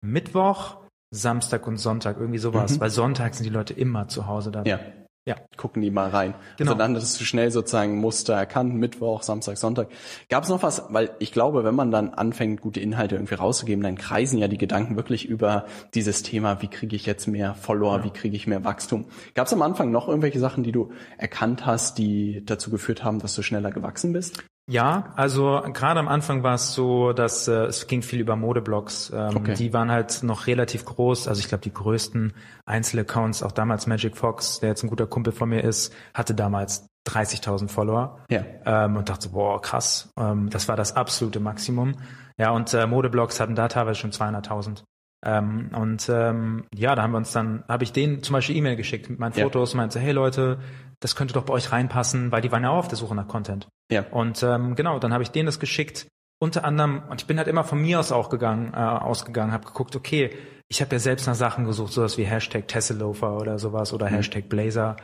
Mittwoch, 0.05 0.77
Samstag 1.09 1.65
und 1.65 1.77
Sonntag, 1.77 2.17
irgendwie 2.19 2.37
sowas, 2.37 2.75
Mhm. 2.75 2.81
weil 2.81 2.89
Sonntag 2.91 3.33
sind 3.33 3.45
die 3.45 3.49
Leute 3.53 3.73
immer 3.73 4.07
zu 4.07 4.27
Hause 4.27 4.51
da. 4.51 4.61
Ja. 4.63 4.79
Ja. 5.27 5.35
Gucken 5.57 5.81
die 5.81 5.91
mal 5.91 6.09
rein. 6.09 6.35
Genau. 6.55 6.71
Also 6.71 6.77
dann 6.77 6.93
du 6.93 7.01
schnell 7.01 7.51
sozusagen 7.51 7.97
Muster 7.97 8.33
erkannt, 8.33 8.73
Mittwoch, 8.75 9.23
Samstag, 9.23 9.57
Sonntag. 9.57 9.89
Gab 10.29 10.45
es 10.45 10.49
noch 10.49 10.63
was, 10.63 10.83
weil 10.87 11.09
ich 11.19 11.33
glaube, 11.33 11.65
wenn 11.65 11.75
man 11.75 11.91
dann 11.91 12.11
anfängt, 12.11 12.61
gute 12.61 12.79
Inhalte 12.79 13.15
irgendwie 13.15 13.35
rauszugeben, 13.35 13.83
dann 13.83 13.97
kreisen 13.97 14.39
ja 14.39 14.47
die 14.47 14.57
Gedanken 14.57 14.95
wirklich 14.95 15.27
über 15.27 15.65
dieses 15.93 16.23
Thema, 16.23 16.61
wie 16.61 16.69
kriege 16.69 16.95
ich 16.95 17.05
jetzt 17.05 17.27
mehr 17.27 17.55
Follower, 17.55 18.05
wie 18.05 18.09
kriege 18.09 18.37
ich 18.37 18.47
mehr 18.47 18.63
Wachstum. 18.63 19.03
Gab 19.33 19.47
es 19.47 19.53
am 19.53 19.61
Anfang 19.63 19.91
noch 19.91 20.07
irgendwelche 20.07 20.39
Sachen, 20.39 20.63
die 20.63 20.71
du 20.71 20.93
erkannt 21.17 21.65
hast, 21.65 21.97
die 21.97 22.41
dazu 22.45 22.71
geführt 22.71 23.03
haben, 23.03 23.19
dass 23.19 23.35
du 23.35 23.41
schneller 23.41 23.71
gewachsen 23.71 24.13
bist? 24.13 24.45
Ja, 24.69 25.13
also 25.15 25.63
gerade 25.71 25.99
am 25.99 26.09
Anfang 26.09 26.43
war 26.43 26.55
es 26.55 26.73
so, 26.73 27.13
dass 27.13 27.47
äh, 27.47 27.65
es 27.65 27.87
ging 27.87 28.01
viel 28.01 28.19
über 28.19 28.35
Modeblogs. 28.35 29.11
Ähm, 29.15 29.37
Okay. 29.37 29.53
Die 29.53 29.73
waren 29.73 29.89
halt 29.91 30.23
noch 30.23 30.47
relativ 30.47 30.83
groß. 30.83 31.27
Also 31.29 31.39
ich 31.39 31.47
glaube, 31.47 31.63
die 31.63 31.73
größten 31.73 32.33
Einzelaccounts, 32.65 33.43
auch 33.43 33.53
damals 33.53 33.87
Magic 33.87 34.17
Fox, 34.17 34.59
der 34.59 34.69
jetzt 34.69 34.83
ein 34.83 34.89
guter 34.89 35.07
Kumpel 35.07 35.31
von 35.31 35.47
mir 35.49 35.63
ist, 35.63 35.93
hatte 36.13 36.35
damals 36.35 36.85
30.000 37.07 37.69
Follower. 37.69 38.19
Ja. 38.29 38.43
Ähm, 38.65 38.97
und 38.97 39.07
dachte, 39.07 39.29
boah, 39.29 39.61
krass, 39.61 40.09
ähm, 40.19 40.49
das 40.49 40.67
war 40.67 40.75
das 40.75 40.95
absolute 40.97 41.39
Maximum. 41.39 41.95
Ja, 42.37 42.51
und 42.51 42.73
äh, 42.73 42.85
Modeblogs 42.85 43.39
hatten 43.39 43.55
da 43.55 43.69
teilweise 43.69 43.99
schon 43.99 44.11
200.000. 44.11 44.83
Ähm, 45.27 45.71
und 45.75 46.07
ähm, 46.09 46.63
ja, 46.73 46.95
da 46.95 47.01
haben 47.03 47.11
wir 47.11 47.17
uns 47.17 47.33
dann, 47.33 47.63
habe 47.67 47.83
ich 47.83 47.91
denen 47.91 48.23
zum 48.23 48.33
Beispiel 48.33 48.55
E-Mail 48.55 48.77
geschickt 48.77 49.09
mit 49.09 49.19
meinen 49.19 49.33
Ja. 49.33 49.43
Fotos, 49.43 49.73
meinte, 49.75 49.99
hey 49.99 50.13
Leute, 50.13 50.59
das 51.01 51.15
könnte 51.17 51.33
doch 51.33 51.43
bei 51.43 51.53
euch 51.53 51.71
reinpassen, 51.71 52.31
weil 52.31 52.41
die 52.41 52.51
waren 52.51 52.63
ja 52.63 52.69
auch 52.69 52.77
auf 52.77 52.87
der 52.87 52.97
Suche 52.97 53.13
nach 53.13 53.27
Content. 53.27 53.67
Ja. 53.91 54.05
Und 54.11 54.41
ähm, 54.41 54.75
genau, 54.75 54.99
dann 54.99 55.11
habe 55.11 55.23
ich 55.23 55.31
denen 55.31 55.45
das 55.47 55.59
geschickt. 55.59 56.07
Unter 56.39 56.63
anderem, 56.63 57.01
und 57.09 57.19
ich 57.21 57.27
bin 57.27 57.37
halt 57.39 57.47
immer 57.49 57.63
von 57.65 57.81
mir 57.81 57.99
aus 57.99 58.11
auch 58.11 58.29
gegangen, 58.29 58.71
äh, 58.73 58.77
ausgegangen, 58.77 59.51
habe 59.51 59.65
geguckt, 59.65 59.95
okay, 59.95 60.29
ich 60.69 60.81
habe 60.81 60.93
ja 60.95 60.99
selbst 60.99 61.27
nach 61.27 61.35
Sachen 61.35 61.65
gesucht, 61.65 61.91
sowas 61.91 62.17
wie 62.17 62.23
Hashtag 62.25 62.67
Tesselofer 62.67 63.35
oder 63.37 63.59
sowas 63.59 63.91
oder 63.91 64.09
Mhm. 64.09 64.15
Hashtag 64.15 64.47
Blazer. 64.47 64.95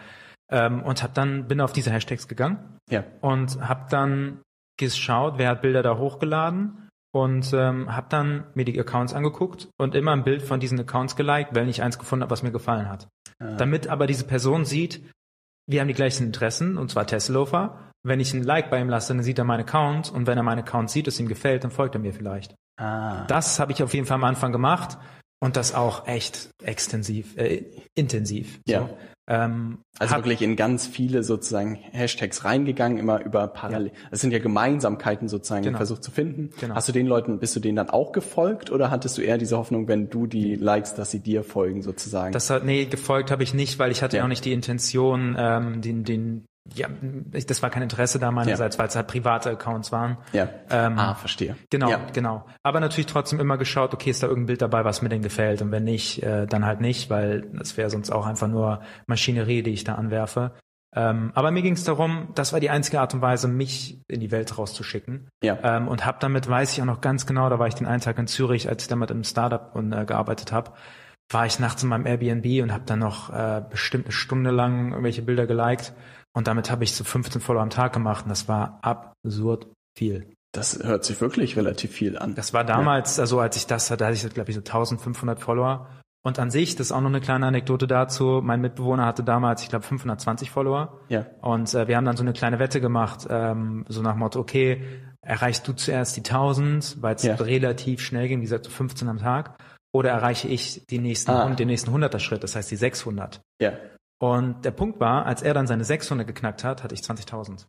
Ähm, 0.51 0.84
und 0.84 1.03
habe 1.03 1.13
dann, 1.13 1.48
bin 1.48 1.60
auf 1.60 1.74
diese 1.74 1.92
Hashtags 1.92 2.27
gegangen 2.27 2.80
Ja. 2.89 3.03
und 3.22 3.60
habe 3.68 3.86
dann 3.89 4.39
geschaut, 4.77 5.34
wer 5.38 5.50
hat 5.50 5.62
Bilder 5.62 5.84
da 5.84 5.98
hochgeladen 5.98 6.82
und 7.13 7.53
ähm, 7.53 7.96
habe 7.96 8.08
dann 8.10 8.46
mir 8.55 8.65
die 8.65 8.79
Accounts 8.79 9.13
angeguckt 9.13 9.70
und 9.77 9.96
immer 9.96 10.12
ein 10.12 10.24
Bild 10.24 10.41
von 10.41 10.60
diesen 10.60 10.79
Accounts 10.79 11.15
geliked, 11.15 11.53
wenn 11.53 11.70
ich 11.70 11.84
eins 11.84 12.00
gefunden 12.00 12.24
habe, 12.24 12.32
was 12.32 12.43
mir 12.43 12.51
gefallen 12.51 12.89
hat. 12.89 13.08
Ah. 13.39 13.55
Damit 13.55 13.88
aber 13.88 14.08
diese 14.08 14.25
Person 14.25 14.65
sieht, 14.65 15.01
wir 15.67 15.79
haben 15.79 15.88
die 15.88 15.93
gleichen 15.93 16.25
Interessen, 16.25 16.77
und 16.77 16.89
zwar 16.89 17.08
Teslofer. 17.08 17.91
Wenn 18.05 18.20
ich 18.20 18.34
ein 18.34 18.43
Like 18.43 18.70
bei 18.70 18.82
ihm 18.82 18.89
lasse, 18.89 19.13
dann 19.13 19.24
sieht 19.24 19.38
er 19.38 19.46
meinen 19.46 19.62
Account 19.62 20.12
und 20.12 20.27
wenn 20.27 20.38
er 20.38 20.43
meinen 20.43 20.60
Account 20.60 20.89
sieht, 20.89 21.08
es 21.08 21.20
ihm 21.20 21.27
gefällt, 21.27 21.63
dann 21.63 21.72
folgt 21.72 21.96
er 21.96 22.01
mir 22.01 22.13
vielleicht. 22.13 22.55
Ah. 22.77 23.25
Das 23.27 23.60
habe 23.60 23.72
ich 23.72 23.84
auf 23.84 23.93
jeden 23.93 24.08
Fall 24.08 24.15
am 24.15 24.24
Anfang 24.24 24.51
gemacht 24.51 24.98
und 25.39 25.55
das 25.55 25.74
auch 25.74 26.08
echt 26.08 26.50
extensiv, 26.63 27.38
äh, 27.38 27.63
intensiv. 27.96 28.60
Ja. 28.67 28.88
So. 28.88 28.98
Ähm, 29.25 29.80
Also 30.00 30.15
wirklich 30.15 30.42
in 30.42 30.56
ganz 30.58 30.86
viele 30.86 31.24
sozusagen 31.24 31.75
Hashtags 31.75 32.44
reingegangen, 32.44 32.98
immer 32.98 33.24
über 33.24 33.48
parallel. 33.48 33.92
Es 34.12 34.20
sind 34.20 34.32
ja 34.32 34.39
Gemeinsamkeiten 34.39 35.30
sozusagen 35.30 35.63
Genau. 35.63 35.77
versucht 35.77 36.03
zu 36.03 36.12
finden. 36.12 36.50
Genau. 36.60 36.75
Hast 36.75 36.89
du 36.89 36.92
den 36.92 37.08
Leuten, 37.08 37.39
bist 37.39 37.56
du 37.56 37.60
denen 37.62 37.77
dann 37.77 37.89
auch 37.89 38.12
gefolgt 38.12 38.70
oder 38.72 38.92
hattest 38.92 39.18
du 39.18 39.22
eher 39.22 39.38
diese 39.38 39.58
Hoffnung, 39.58 39.88
wenn 39.88 40.10
du 40.10 40.27
die 40.27 40.56
likes, 40.56 40.94
dass 40.96 41.12
sie 41.12 41.20
dir 41.20 41.44
folgen 41.44 41.82
sozusagen? 41.84 42.34
Das 42.34 42.50
hat, 42.50 42.65
nee, 42.65 42.86
gefolgt 42.86 43.32
habe 43.32 43.44
ich 43.44 43.53
nicht, 43.53 43.80
weil 43.80 43.92
ich 43.92 44.01
hatte 44.03 44.18
Ja. 44.18 44.24
auch 44.25 44.27
nicht 44.27 44.44
die 44.44 44.51
Intention, 44.51 45.36
ähm, 45.39 45.82
den, 45.82 46.03
den, 46.03 46.46
ja, 46.74 46.88
ich, 47.34 47.46
das 47.46 47.62
war 47.62 47.70
kein 47.70 47.84
Interesse 47.84 48.20
da 48.20 48.32
meinerseits, 48.32 48.79
weil 48.79 48.88
es 48.88 48.96
halt 48.96 49.08
private 49.08 49.51
Accounts 49.51 49.91
waren. 49.91 50.17
ja. 50.32 50.48
Ähm, 50.70 50.98
ah, 50.98 51.13
verstehe. 51.15 51.58
Genau, 51.70 51.89
Ja. 51.89 52.00
genau. 52.13 52.46
Aber 52.63 52.79
natürlich 52.79 53.08
trotzdem 53.08 53.39
immer 53.39 53.58
geschaut, 53.58 53.93
okay, 53.93 54.10
ist 54.12 54.24
da 54.24 54.27
irgendein 54.27 54.48
Bild 54.48 54.62
dabei, 54.62 54.86
was 54.86 55.01
mir 55.01 55.10
denn 55.10 55.22
gefällt 55.22 55.62
und 55.62 55.72
wenn 55.72 55.84
nicht, 55.84 56.24
äh, 56.24 56.48
dann 56.48 56.65
halt 56.65 56.79
nicht, 56.79 57.10
weil 57.10 57.41
das 57.53 57.75
wäre 57.75 57.89
sonst 57.89 58.12
auch 58.12 58.25
einfach 58.25 58.48
nur 58.48 58.82
Maschinerie, 59.08 59.62
die 59.62 59.72
ich 59.72 59.84
da 59.84 59.96
anwerfe. 59.96 60.53
Ähm, 60.96 61.32
aber 61.34 61.50
mir 61.51 61.63
ging 61.63 61.74
es 61.74 61.84
darum, 61.84 62.29
das 62.36 62.53
war 62.53 62.60
die 62.60 62.70
einzige 62.70 63.01
Art 63.01 63.13
und 63.15 63.22
Weise, 63.22 63.48
mich 63.48 64.00
in 64.08 64.20
die 64.20 64.32
Welt 64.32 64.58
rauszuschicken. 64.58 65.27
Ja. 65.43 65.58
Ähm, 65.63 65.88
und 65.88 66.05
habe 66.05 66.20
damit, 66.22 66.48
weiß 66.48 66.72
ich 66.74 66.82
auch 66.82 66.86
noch 66.86 67.01
ganz 67.01 67.25
genau, 67.25 67.50
da 67.50 67.58
war 67.60 67.67
ich 67.67 67.74
den 67.75 67.88
einen 67.88 68.01
Tag 68.01 68.17
in 68.20 68.27
Zürich, 68.27 68.70
als 68.70 68.84
ich 68.84 68.88
damit 68.89 69.10
im 69.12 69.24
Startup 69.24 69.75
und, 69.75 69.91
äh, 69.91 70.05
gearbeitet 70.05 70.51
habe, 70.51 70.72
war 71.32 71.46
ich 71.46 71.60
nachts 71.60 71.82
in 71.84 71.89
meinem 71.89 72.05
Airbnb 72.05 72.62
und 72.62 72.72
habe 72.72 72.84
dann 72.86 73.00
noch 73.00 73.32
äh, 73.34 73.63
bestimmt 73.70 74.05
eine 74.05 74.12
Stunde 74.12 74.51
lang 74.51 74.91
irgendwelche 74.91 75.24
Bilder 75.24 75.48
geliked. 75.48 75.93
Und 76.35 76.47
damit 76.47 76.71
habe 76.71 76.83
ich 76.83 76.93
so 76.95 77.03
15 77.03 77.41
Follower 77.41 77.61
am 77.61 77.69
Tag 77.69 77.93
gemacht 77.93 78.25
und 78.25 78.29
das 78.29 78.47
war 78.47 78.79
absurd 78.81 79.67
viel. 79.97 80.33
Das 80.51 80.79
hört 80.83 81.03
sich 81.05 81.19
wirklich 81.21 81.55
relativ 81.57 81.91
viel 81.91 82.17
an. 82.17 82.35
Das 82.35 82.53
war 82.53 82.63
damals, 82.63 83.19
also 83.19 83.39
als 83.39 83.55
ich 83.55 83.65
das 83.67 83.89
hatte, 83.91 84.05
hatte 84.05 84.15
ich 84.15 84.33
glaube 84.33 84.49
ich 84.51 84.55
so 84.55 84.61
1500 84.61 85.39
Follower. 85.39 85.87
Und 86.25 86.39
an 86.39 86.51
sich, 86.51 86.75
das 86.77 86.87
ist 86.87 86.91
auch 86.93 87.01
noch 87.01 87.09
eine 87.09 87.19
kleine 87.19 87.47
Anekdote 87.47 87.85
dazu. 87.85 88.39
Mein 88.41 88.61
Mitbewohner 88.61 89.05
hatte 89.05 89.23
damals, 89.23 89.61
ich 89.63 89.67
glaube, 89.69 89.83
520 89.85 90.51
Follower. 90.51 90.99
Ja. 91.09 91.25
Und 91.41 91.73
äh, 91.73 91.87
wir 91.89 91.97
haben 91.97 92.05
dann 92.05 92.15
so 92.15 92.23
eine 92.23 92.31
kleine 92.31 92.59
Wette 92.59 92.79
gemacht, 92.79 93.27
ähm, 93.29 93.83
so 93.89 94.01
nach 94.01 94.15
Motto, 94.15 94.39
okay, 94.39 94.83
erreichst 95.21 95.67
du 95.67 95.73
zuerst 95.73 96.15
die 96.15 96.21
1000, 96.23 97.01
weil 97.01 97.15
es 97.15 97.23
Ja. 97.23 97.35
relativ 97.35 97.99
schnell 97.99 98.27
ging, 98.29 98.39
wie 98.39 98.43
gesagt, 98.45 98.63
so 98.65 98.71
15 98.71 99.09
am 99.09 99.17
Tag, 99.17 99.57
oder 99.93 100.11
erreiche 100.11 100.47
ich 100.47 100.85
die 100.89 100.99
nächsten, 100.99 101.31
Ah. 101.31 101.49
den 101.49 101.67
nächsten 101.67 101.91
100er 101.91 102.19
Schritt, 102.19 102.41
das 102.43 102.55
heißt 102.55 102.71
die 102.71 102.77
600. 102.77 103.41
Ja. 103.61 103.73
Und 104.24 104.63
der 104.63 104.72
Punkt 104.72 105.01
war, 105.01 105.25
als 105.25 105.42
er 105.42 105.53
dann 105.53 105.68
seine 105.68 105.84
600 105.84 106.25
geknackt 106.25 106.63
hat, 106.63 106.82
hatte 106.82 106.96
ich 106.96 107.01
20.000. 107.01 107.68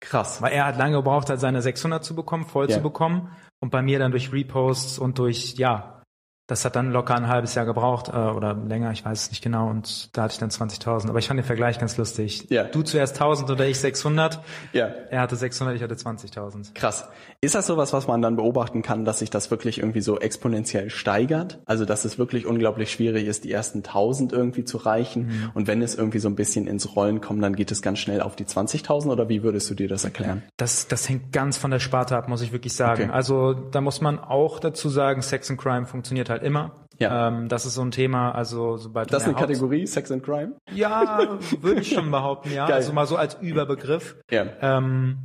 Krass. 0.00 0.40
Weil 0.40 0.52
er 0.54 0.64
hat 0.64 0.78
lange 0.78 0.96
gebraucht, 0.96 1.28
hat 1.28 1.38
seine 1.38 1.60
600 1.60 2.02
zu 2.02 2.14
bekommen, 2.16 2.46
voll 2.46 2.70
Ja. 2.70 2.76
zu 2.76 2.82
bekommen. 2.82 3.30
Und 3.60 3.68
bei 3.70 3.82
mir 3.82 3.98
dann 3.98 4.10
durch 4.10 4.32
Reposts 4.32 4.98
und 4.98 5.18
durch, 5.18 5.56
ja, 5.58 6.01
das 6.48 6.64
hat 6.64 6.74
dann 6.74 6.90
locker 6.90 7.14
ein 7.14 7.28
halbes 7.28 7.54
Jahr 7.54 7.64
gebraucht 7.64 8.08
äh, 8.08 8.12
oder 8.12 8.54
länger, 8.54 8.90
ich 8.90 9.04
weiß 9.04 9.22
es 9.22 9.30
nicht 9.30 9.42
genau. 9.42 9.68
Und 9.68 10.16
da 10.16 10.22
hatte 10.22 10.32
ich 10.32 10.38
dann 10.38 10.50
20.000. 10.50 11.08
Aber 11.08 11.18
ich 11.18 11.28
fand 11.28 11.38
den 11.38 11.44
Vergleich 11.44 11.78
ganz 11.78 11.96
lustig. 11.96 12.46
Ja. 12.50 12.64
Du 12.64 12.82
zuerst 12.82 13.14
1000 13.14 13.50
oder 13.50 13.66
ich 13.66 13.78
600. 13.78 14.40
Ja. 14.72 14.86
Er 14.86 15.20
hatte 15.20 15.36
600, 15.36 15.76
ich 15.76 15.82
hatte 15.82 15.94
20.000. 15.94 16.74
Krass. 16.74 17.08
Ist 17.40 17.54
das 17.54 17.66
sowas, 17.66 17.92
was 17.92 18.08
man 18.08 18.22
dann 18.22 18.36
beobachten 18.36 18.82
kann, 18.82 19.04
dass 19.04 19.20
sich 19.20 19.30
das 19.30 19.50
wirklich 19.50 19.78
irgendwie 19.78 20.00
so 20.00 20.18
exponentiell 20.18 20.90
steigert? 20.90 21.60
Also, 21.64 21.84
dass 21.84 22.04
es 22.04 22.18
wirklich 22.18 22.46
unglaublich 22.46 22.90
schwierig 22.90 23.26
ist, 23.26 23.44
die 23.44 23.52
ersten 23.52 23.78
1000 23.78 24.32
irgendwie 24.32 24.64
zu 24.64 24.78
reichen. 24.78 25.26
Mhm. 25.26 25.50
Und 25.54 25.66
wenn 25.68 25.80
es 25.80 25.94
irgendwie 25.94 26.18
so 26.18 26.28
ein 26.28 26.34
bisschen 26.34 26.66
ins 26.66 26.96
Rollen 26.96 27.20
kommt, 27.20 27.42
dann 27.42 27.54
geht 27.54 27.70
es 27.70 27.82
ganz 27.82 28.00
schnell 28.00 28.20
auf 28.20 28.34
die 28.34 28.44
20.000 28.44 29.10
oder 29.10 29.28
wie 29.28 29.42
würdest 29.42 29.70
du 29.70 29.74
dir 29.74 29.88
das 29.88 30.04
erklären? 30.04 30.42
Das, 30.56 30.88
das 30.88 31.08
hängt 31.08 31.32
ganz 31.32 31.56
von 31.56 31.70
der 31.70 31.78
Sparte 31.78 32.16
ab, 32.16 32.28
muss 32.28 32.42
ich 32.42 32.52
wirklich 32.52 32.74
sagen. 32.74 33.04
Okay. 33.04 33.12
Also 33.12 33.52
da 33.54 33.80
muss 33.80 34.00
man 34.00 34.18
auch 34.18 34.58
dazu 34.58 34.88
sagen, 34.88 35.22
Sex 35.22 35.50
and 35.50 35.60
Crime 35.60 35.86
funktioniert 35.86 36.28
halt 36.32 36.42
immer. 36.42 36.86
Ja. 36.98 37.28
Ähm, 37.28 37.48
das 37.48 37.64
ist 37.66 37.74
so 37.74 37.82
ein 37.82 37.90
Thema, 37.90 38.32
also 38.32 38.76
sobald 38.76 39.12
Das 39.12 39.22
ist 39.22 39.28
eine 39.28 39.36
Kategorie, 39.36 39.86
Sex 39.86 40.10
and 40.12 40.22
Crime? 40.22 40.56
Ja, 40.72 41.38
würde 41.60 41.80
ich 41.80 41.92
schon 41.94 42.10
behaupten, 42.10 42.52
ja. 42.52 42.66
Geil. 42.66 42.76
Also 42.76 42.92
mal 42.92 43.06
so 43.06 43.16
als 43.16 43.34
Überbegriff. 43.40 44.16
Ja. 44.30 44.46
Ähm, 44.60 45.18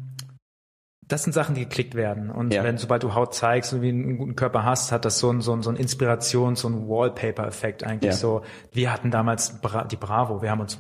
das 1.07 1.23
sind 1.23 1.33
Sachen, 1.33 1.55
die 1.55 1.61
geklickt 1.61 1.95
werden. 1.95 2.29
Und 2.29 2.53
Ja. 2.53 2.63
wenn, 2.63 2.77
sobald 2.77 3.03
du 3.03 3.13
Haut 3.15 3.33
zeigst 3.33 3.73
und 3.73 3.81
wie 3.81 3.89
einen 3.89 4.17
guten 4.17 4.35
Körper 4.35 4.63
hast, 4.63 4.91
hat 4.91 5.05
das 5.05 5.19
so 5.19 5.29
ein, 5.31 5.41
so 5.41 5.53
ein, 5.53 5.61
so 5.61 5.69
ein 5.69 5.77
Inspirations-, 5.77 6.61
so 6.61 6.67
ein 6.67 6.87
Wallpaper-Effekt 6.89 7.83
eigentlich 7.83 8.11
Ja. 8.13 8.17
so. 8.17 8.41
Wir 8.71 8.91
hatten 8.91 9.09
damals 9.11 9.61
Bra 9.61 9.83
die 9.85 9.95
Bravo. 9.95 10.41
Wir 10.41 10.51
haben 10.51 10.61
uns 10.61 10.79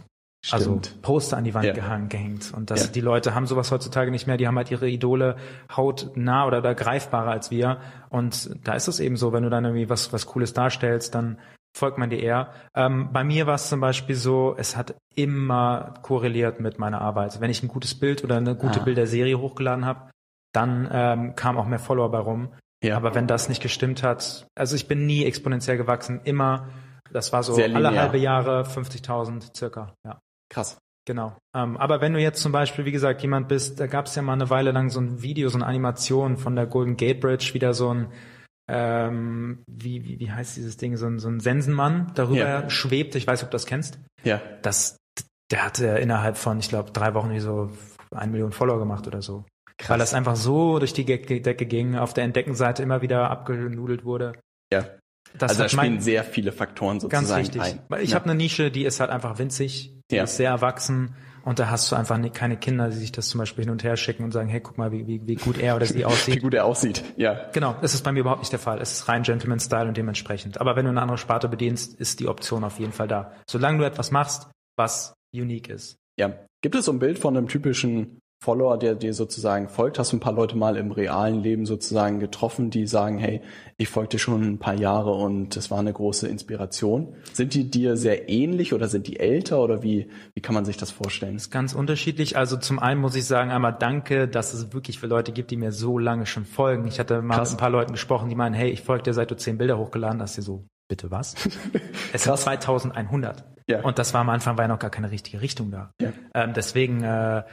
also 0.51 0.71
Stimmt. 0.79 1.01
Poster 1.01 1.37
an 1.37 1.43
die 1.43 1.53
Wand 1.53 1.65
Ja. 1.65 1.73
gehangen, 1.73 2.09
gehängt. 2.09 2.53
Und 2.55 2.69
das, 2.71 2.85
Ja. 2.85 2.91
die 2.91 3.01
Leute 3.01 3.35
haben 3.35 3.45
sowas 3.47 3.71
heutzutage 3.71 4.11
nicht 4.11 4.27
mehr. 4.27 4.37
Die 4.37 4.47
haben 4.47 4.57
halt 4.57 4.71
ihre 4.71 4.87
Idole 4.89 5.35
hautnah 5.75 6.45
oder, 6.45 6.59
oder 6.59 6.75
greifbarer 6.75 7.31
als 7.31 7.51
wir. 7.51 7.77
Und 8.09 8.49
da 8.65 8.73
ist 8.73 8.87
es 8.87 8.99
eben 8.99 9.17
so, 9.17 9.33
wenn 9.33 9.43
du 9.43 9.49
dann 9.49 9.65
irgendwie 9.65 9.89
was, 9.89 10.13
was 10.13 10.25
Cooles 10.25 10.53
darstellst, 10.53 11.13
dann 11.15 11.37
folgt 11.77 11.97
man 11.97 12.09
dir 12.09 12.19
eher. 12.19 12.49
Ähm, 12.75 13.09
bei 13.13 13.23
mir 13.23 13.45
war 13.47 13.55
es 13.55 13.69
zum 13.69 13.79
Beispiel 13.79 14.15
so, 14.15 14.55
es 14.57 14.75
hat 14.75 14.95
immer 15.15 15.93
korreliert 16.01 16.59
mit 16.59 16.79
meiner 16.79 17.01
Arbeit. 17.01 17.39
Wenn 17.39 17.51
ich 17.51 17.61
ein 17.61 17.67
gutes 17.67 17.93
Bild 17.99 18.23
oder 18.23 18.37
eine 18.37 18.55
gute 18.55 18.81
Ah. 18.81 18.83
Bilderserie 18.83 19.37
hochgeladen 19.37 19.85
habe, 19.85 20.09
dann 20.53 20.87
ähm, 20.91 21.35
kam 21.35 21.57
auch 21.57 21.65
mehr 21.65 21.77
Follower 21.79 22.09
bei 22.09 22.19
rum. 22.19 22.49
Ja. 22.83 22.95
Aber 22.95 23.13
wenn 23.15 23.27
das 23.27 23.49
nicht 23.49 23.61
gestimmt 23.61 24.01
hat, 24.03 24.47
also 24.55 24.75
ich 24.75 24.87
bin 24.87 25.05
nie 25.05 25.25
exponentiell 25.25 25.77
gewachsen, 25.77 26.21
immer, 26.23 26.67
das 27.11 27.31
war 27.33 27.43
so 27.43 27.55
alle 27.55 27.99
halbe 27.99 28.17
Jahre 28.17 28.63
50.000 28.65 29.55
circa, 29.55 29.93
ja. 30.05 30.19
Krass. 30.49 30.77
Genau. 31.05 31.37
Ähm, 31.55 31.77
aber 31.77 32.01
wenn 32.01 32.13
du 32.13 32.19
jetzt 32.19 32.41
zum 32.41 32.51
Beispiel, 32.51 32.83
wie 32.85 32.91
gesagt, 32.91 33.21
jemand 33.21 33.47
bist, 33.47 33.79
da 33.79 33.87
gab 33.87 34.07
es 34.07 34.15
ja 34.15 34.21
mal 34.21 34.33
eine 34.33 34.49
Weile 34.49 34.71
lang 34.71 34.89
so 34.89 34.99
ein 34.99 35.21
Video, 35.21 35.47
so 35.49 35.57
eine 35.57 35.65
Animation 35.65 36.35
von 36.37 36.55
der 36.55 36.65
Golden 36.67 36.97
Gate 36.97 37.21
Bridge, 37.21 37.51
wieder 37.53 37.73
so 37.73 37.93
ein, 37.93 38.07
ähm, 38.69 39.63
wie, 39.67 40.03
wie, 40.03 40.19
wie 40.19 40.31
heißt 40.31 40.57
dieses 40.57 40.75
Ding, 40.77 40.97
so 40.97 41.07
ein, 41.07 41.19
so 41.19 41.29
ein 41.29 41.39
Sensenmann 41.39 42.11
darüber 42.15 42.39
Ja. 42.39 42.69
schwebt, 42.69 43.15
ich 43.15 43.25
weiß 43.25 43.39
nicht, 43.39 43.45
ob 43.45 43.51
du 43.51 43.55
das 43.55 43.65
kennst. 43.65 43.99
Ja. 44.23 44.41
Das, 44.61 44.97
der 45.51 45.63
hatte 45.65 45.85
innerhalb 45.87 46.35
von, 46.37 46.59
ich 46.59 46.67
glaube, 46.67 46.91
drei 46.91 47.13
Wochen 47.13 47.31
wie 47.31 47.39
so 47.39 47.71
eine 48.13 48.31
Million 48.31 48.51
Follower 48.51 48.79
gemacht 48.79 49.07
oder 49.07 49.21
so. 49.21 49.45
Krass. 49.77 49.89
Weil 49.91 49.99
das 49.99 50.13
einfach 50.13 50.35
so 50.35 50.79
durch 50.79 50.91
die 50.93 51.05
Decke 51.05 51.65
ging, 51.65 51.95
auf 51.95 52.13
der 52.13 52.23
Entdeckenseite 52.25 52.83
immer 52.83 53.01
wieder 53.01 53.29
abgenudelt 53.31 54.03
wurde. 54.03 54.33
ja. 54.73 54.85
Das 55.37 55.51
also 55.51 55.63
da 55.63 55.65
hat 55.69 55.73
mein- 55.75 55.85
spielen 55.87 56.01
sehr 56.01 56.23
viele 56.23 56.51
Faktoren 56.53 57.01
sozusagen 57.01 57.27
Ganz 57.27 57.37
richtig. 57.37 57.61
ein. 57.61 57.79
Weil 57.89 58.01
ich 58.01 58.11
ja. 58.11 58.15
habe 58.15 58.25
eine 58.29 58.35
Nische, 58.35 58.71
die 58.71 58.85
ist 58.85 59.01
halt 59.01 59.09
einfach 59.11 59.37
winzig, 59.39 59.96
die 60.11 60.15
Ja. 60.15 60.23
ist 60.23 60.37
sehr 60.37 60.49
erwachsen 60.49 61.15
und 61.43 61.59
da 61.59 61.69
hast 61.69 61.91
du 61.91 61.95
einfach 61.95 62.19
keine 62.33 62.57
Kinder, 62.57 62.89
die 62.89 62.97
sich 62.97 63.11
das 63.11 63.29
zum 63.29 63.39
Beispiel 63.39 63.63
hin 63.63 63.71
und 63.71 63.83
her 63.83 63.95
schicken 63.97 64.23
und 64.23 64.31
sagen, 64.31 64.49
hey, 64.49 64.59
guck 64.59 64.77
mal, 64.77 64.91
wie, 64.91 65.07
wie, 65.07 65.25
wie 65.27 65.35
gut 65.35 65.57
er 65.59 65.75
oder 65.75 65.85
sie 65.85 65.95
wie 65.99 66.05
aussieht. 66.05 66.41
gut 66.41 66.53
er 66.53 66.65
aussieht. 66.65 67.03
Ja. 67.15 67.49
genau, 67.53 67.75
das 67.81 67.93
ist 67.93 68.03
bei 68.03 68.11
mir 68.11 68.19
überhaupt 68.19 68.41
nicht 68.41 68.51
der 68.51 68.59
Fall. 68.59 68.81
Es 68.81 68.91
ist 68.91 69.07
rein 69.07 69.23
Gentleman-Style 69.23 69.87
und 69.87 69.95
dementsprechend. 69.97 70.59
Aber 70.59 70.75
wenn 70.75 70.85
du 70.85 70.91
eine 70.91 71.01
andere 71.01 71.17
Sparte 71.17 71.47
bedienst, 71.47 71.93
ist 71.99 72.19
die 72.19 72.27
Option 72.27 72.63
auf 72.63 72.79
jeden 72.79 72.91
Fall 72.93 73.07
da. 73.07 73.31
Solange 73.49 73.77
du 73.79 73.85
etwas 73.85 74.11
machst, 74.11 74.49
was 74.77 75.13
unique 75.33 75.69
ist. 75.69 75.95
Ja. 76.19 76.33
Gibt 76.61 76.75
es 76.75 76.85
so 76.85 76.91
ein 76.91 76.99
Bild 76.99 77.19
von 77.19 77.37
einem 77.37 77.47
typischen 77.47 78.19
Follower, 78.39 78.77
der 78.77 78.95
dir 78.95 79.13
sozusagen 79.13 79.67
folgt? 79.67 79.97
Hast 79.97 80.11
du 80.11 80.17
ein 80.17 80.19
paar 80.19 80.33
Leute 80.33 80.55
mal 80.55 80.77
im 80.77 80.91
realen 80.91 81.41
Leben 81.41 81.65
sozusagen 81.65 82.19
getroffen, 82.19 82.69
die 82.69 82.85
sagen, 82.85 83.17
hey, 83.17 83.41
ich 83.77 83.89
folgte 83.89 84.19
schon 84.19 84.43
ein 84.43 84.59
paar 84.59 84.75
Jahre 84.75 85.11
und 85.11 85.55
das 85.55 85.71
war 85.71 85.79
eine 85.79 85.91
große 85.91 86.27
Inspiration? 86.27 87.15
Sind 87.33 87.53
die 87.55 87.69
dir 87.69 87.97
sehr 87.97 88.29
ähnlich 88.29 88.73
oder 88.73 88.87
sind 88.87 89.07
die 89.07 89.19
älter 89.19 89.61
oder 89.61 89.81
wie, 89.81 90.09
wie 90.35 90.41
kann 90.41 90.53
man 90.53 90.65
sich 90.65 90.77
das 90.77 90.91
vorstellen? 90.91 91.35
ist 91.35 91.51
ganz 91.51 91.73
unterschiedlich. 91.73 92.37
Also 92.37 92.57
zum 92.57 92.79
einen 92.79 93.01
muss 93.01 93.15
ich 93.15 93.25
sagen, 93.25 93.51
einmal 93.51 93.75
danke, 93.77 94.27
dass 94.27 94.53
es 94.53 94.73
wirklich 94.73 94.99
für 94.99 95.07
Leute 95.07 95.31
gibt, 95.31 95.51
die 95.51 95.57
mir 95.57 95.71
so 95.71 95.97
lange 95.97 96.25
schon 96.25 96.45
folgen. 96.45 96.87
Ich 96.87 96.99
hatte 96.99 97.21
mal 97.21 97.37
Krass. 97.37 97.51
mit 97.51 97.57
ein 97.57 97.59
paar 97.59 97.69
Leuten 97.69 97.93
gesprochen, 97.93 98.29
die 98.29 98.35
meinen, 98.35 98.53
hey, 98.53 98.69
ich 98.69 98.81
folge 98.81 99.03
dir, 99.03 99.13
seit 99.13 99.31
du 99.31 99.35
zehn 99.35 99.57
Bilder 99.57 99.77
hochgeladen 99.77 100.21
hast. 100.21 100.37
Die 100.37 100.41
so, 100.41 100.67
bitte 100.87 101.09
was? 101.09 101.35
es 102.13 102.23
sind 102.23 102.31
Krass. 102.31 102.41
2100. 102.41 103.45
Ja. 103.69 103.81
Und 103.81 103.99
das 103.99 104.13
war 104.13 104.21
am 104.21 104.29
Anfang 104.29 104.57
war 104.57 104.65
ja 104.65 104.69
noch 104.69 104.79
gar 104.79 104.89
keine 104.89 105.11
richtige 105.11 105.41
Richtung 105.41 105.71
da. 105.71 105.91
Ja. 106.01 106.13
Ähm, 106.33 106.53
deswegen 106.53 107.03
äh, 107.03 107.43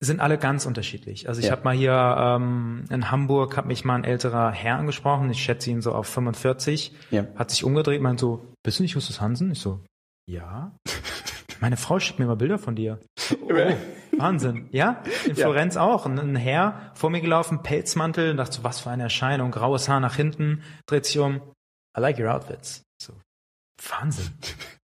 sind 0.00 0.20
alle 0.20 0.36
ganz 0.38 0.66
unterschiedlich. 0.66 1.28
Also 1.28 1.40
ich 1.40 1.46
Ja. 1.46 1.52
habe 1.52 1.64
mal 1.64 1.74
hier 1.74 2.16
ähm, 2.18 2.84
in 2.90 3.10
Hamburg, 3.10 3.56
hat 3.56 3.66
mich 3.66 3.84
mal 3.84 3.94
ein 3.94 4.04
älterer 4.04 4.50
Herr 4.52 4.76
angesprochen, 4.76 5.30
ich 5.30 5.42
schätze 5.42 5.70
ihn 5.70 5.80
so 5.80 5.92
auf 5.92 6.06
45, 6.08 6.92
Ja. 7.10 7.26
hat 7.36 7.50
sich 7.50 7.64
umgedreht, 7.64 8.02
meint 8.02 8.20
so, 8.20 8.46
bist 8.62 8.78
du 8.78 8.82
nicht 8.82 8.92
Justus 8.94 9.20
Hansen? 9.20 9.50
Ich 9.52 9.60
so, 9.60 9.80
ja. 10.28 10.72
Meine 11.60 11.78
Frau 11.78 11.98
schickt 11.98 12.18
mir 12.18 12.26
mal 12.26 12.36
Bilder 12.36 12.58
von 12.58 12.76
dir. 12.76 12.98
Oh, 13.48 14.18
Wahnsinn. 14.18 14.68
Ja, 14.70 15.02
in 15.24 15.30
Ja. 15.34 15.44
Florenz 15.46 15.76
auch. 15.76 16.06
Ein, 16.06 16.36
Herr 16.36 16.90
vor 16.94 17.10
mir 17.10 17.20
gelaufen, 17.20 17.62
Pelzmantel, 17.62 18.30
und 18.30 18.36
dachte 18.38 18.56
so, 18.56 18.64
was 18.64 18.80
für 18.80 18.90
eine 18.90 19.02
Erscheinung, 19.04 19.50
graues 19.50 19.88
Haar 19.88 20.00
nach 20.00 20.16
hinten, 20.16 20.62
dreht 20.86 21.04
sich 21.06 21.18
um. 21.18 21.36
I 21.96 22.00
like 22.00 22.18
your 22.18 22.32
outfits. 22.34 22.82
So, 23.02 23.12
Wahnsinn. 23.90 24.32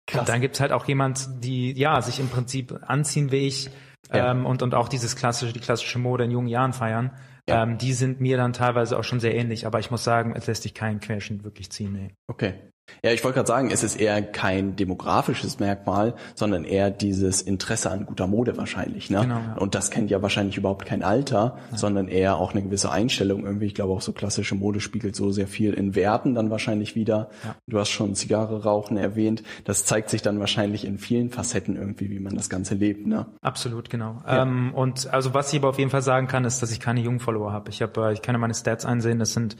Krass. 0.06 0.20
Und 0.20 0.28
dann 0.28 0.40
gibt's 0.42 0.60
halt 0.60 0.72
auch 0.72 0.86
jemand, 0.86 1.28
die 1.44 1.72
ja 1.72 2.00
sich 2.02 2.18
im 2.20 2.28
Prinzip 2.28 2.78
anziehen 2.86 3.30
wie 3.32 3.46
ich 3.46 3.70
Ja. 4.12 4.30
ähm, 4.30 4.46
und, 4.46 4.62
und 4.62 4.74
auch 4.74 4.88
dieses 4.88 5.16
klassische, 5.16 5.52
die 5.52 5.60
klassische 5.60 5.98
Mode 5.98 6.24
in 6.24 6.30
jungen 6.30 6.48
Jahren 6.48 6.72
feiern. 6.72 7.12
Ja. 7.48 7.62
Ähm, 7.64 7.78
die 7.78 7.92
sind 7.92 8.20
mir 8.20 8.36
dann 8.36 8.52
teilweise 8.52 8.98
auch 8.98 9.04
schon 9.04 9.20
sehr 9.20 9.34
ähnlich, 9.34 9.66
aber 9.66 9.80
ich 9.80 9.90
muss 9.90 10.04
sagen, 10.04 10.34
es 10.36 10.46
lässt 10.46 10.62
sich 10.62 10.74
kein 10.74 11.00
Querschnitt 11.00 11.44
wirklich 11.44 11.70
ziehen. 11.70 11.92
Nee. 11.92 12.14
Okay. 12.28 12.71
Ja, 13.04 13.10
ich 13.10 13.24
wollte 13.24 13.36
gerade 13.36 13.48
sagen, 13.48 13.70
es 13.70 13.82
ist 13.82 13.96
eher 13.96 14.22
kein 14.22 14.76
demografisches 14.76 15.58
Merkmal, 15.58 16.14
sondern 16.34 16.64
eher 16.64 16.90
dieses 16.90 17.42
Interesse 17.42 17.90
an 17.90 18.06
guter 18.06 18.26
Mode 18.26 18.56
wahrscheinlich. 18.56 19.10
Ne? 19.10 19.22
Genau, 19.22 19.38
ja. 19.38 19.56
Und 19.58 19.74
das 19.74 19.90
kennt 19.90 20.10
ja 20.10 20.22
wahrscheinlich 20.22 20.56
überhaupt 20.56 20.86
kein 20.86 21.02
Alter, 21.02 21.58
sondern 21.74 22.08
eher 22.08 22.36
auch 22.36 22.52
eine 22.52 22.62
gewisse 22.62 22.90
Einstellung 22.92 23.44
irgendwie. 23.44 23.66
Ich 23.66 23.74
glaube 23.74 23.92
auch 23.92 24.02
so 24.02 24.12
klassische 24.12 24.54
Mode 24.54 24.80
spiegelt 24.80 25.16
so 25.16 25.32
sehr 25.32 25.48
viel 25.48 25.74
in 25.74 25.94
Werten 25.94 26.34
dann 26.34 26.50
wahrscheinlich 26.50 26.94
wieder. 26.94 27.30
Ja. 27.44 27.56
Du 27.66 27.78
hast 27.78 27.90
schon 27.90 28.14
Zigarre 28.14 28.62
rauchen 28.62 28.96
erwähnt. 28.96 29.42
Das 29.64 29.84
zeigt 29.84 30.10
sich 30.10 30.22
dann 30.22 30.38
wahrscheinlich 30.38 30.84
in 30.84 30.98
vielen 30.98 31.30
Facetten 31.30 31.76
irgendwie, 31.76 32.10
wie 32.10 32.20
man 32.20 32.36
das 32.36 32.48
Ganze 32.48 32.74
lebt. 32.74 33.06
Ne? 33.06 33.26
Absolut, 33.40 33.90
genau. 33.90 34.22
Ja. 34.26 34.42
Ähm, 34.42 34.74
und 34.74 35.12
also 35.12 35.34
was 35.34 35.52
ich 35.52 35.58
aber 35.58 35.70
auf 35.70 35.78
jeden 35.78 35.90
Fall 35.90 36.02
sagen 36.02 36.28
kann, 36.28 36.44
ist, 36.44 36.62
dass 36.62 36.70
ich 36.70 36.78
keine 36.78 37.00
jungen 37.00 37.20
Follower 37.20 37.52
habe. 37.52 37.70
Ich 37.70 37.82
habe, 37.82 38.08
äh, 38.08 38.12
ich 38.12 38.22
kann 38.22 38.34
ja 38.34 38.38
meine 38.38 38.54
Stats 38.54 38.84
einsehen, 38.84 39.18
das 39.18 39.32
sind 39.32 39.56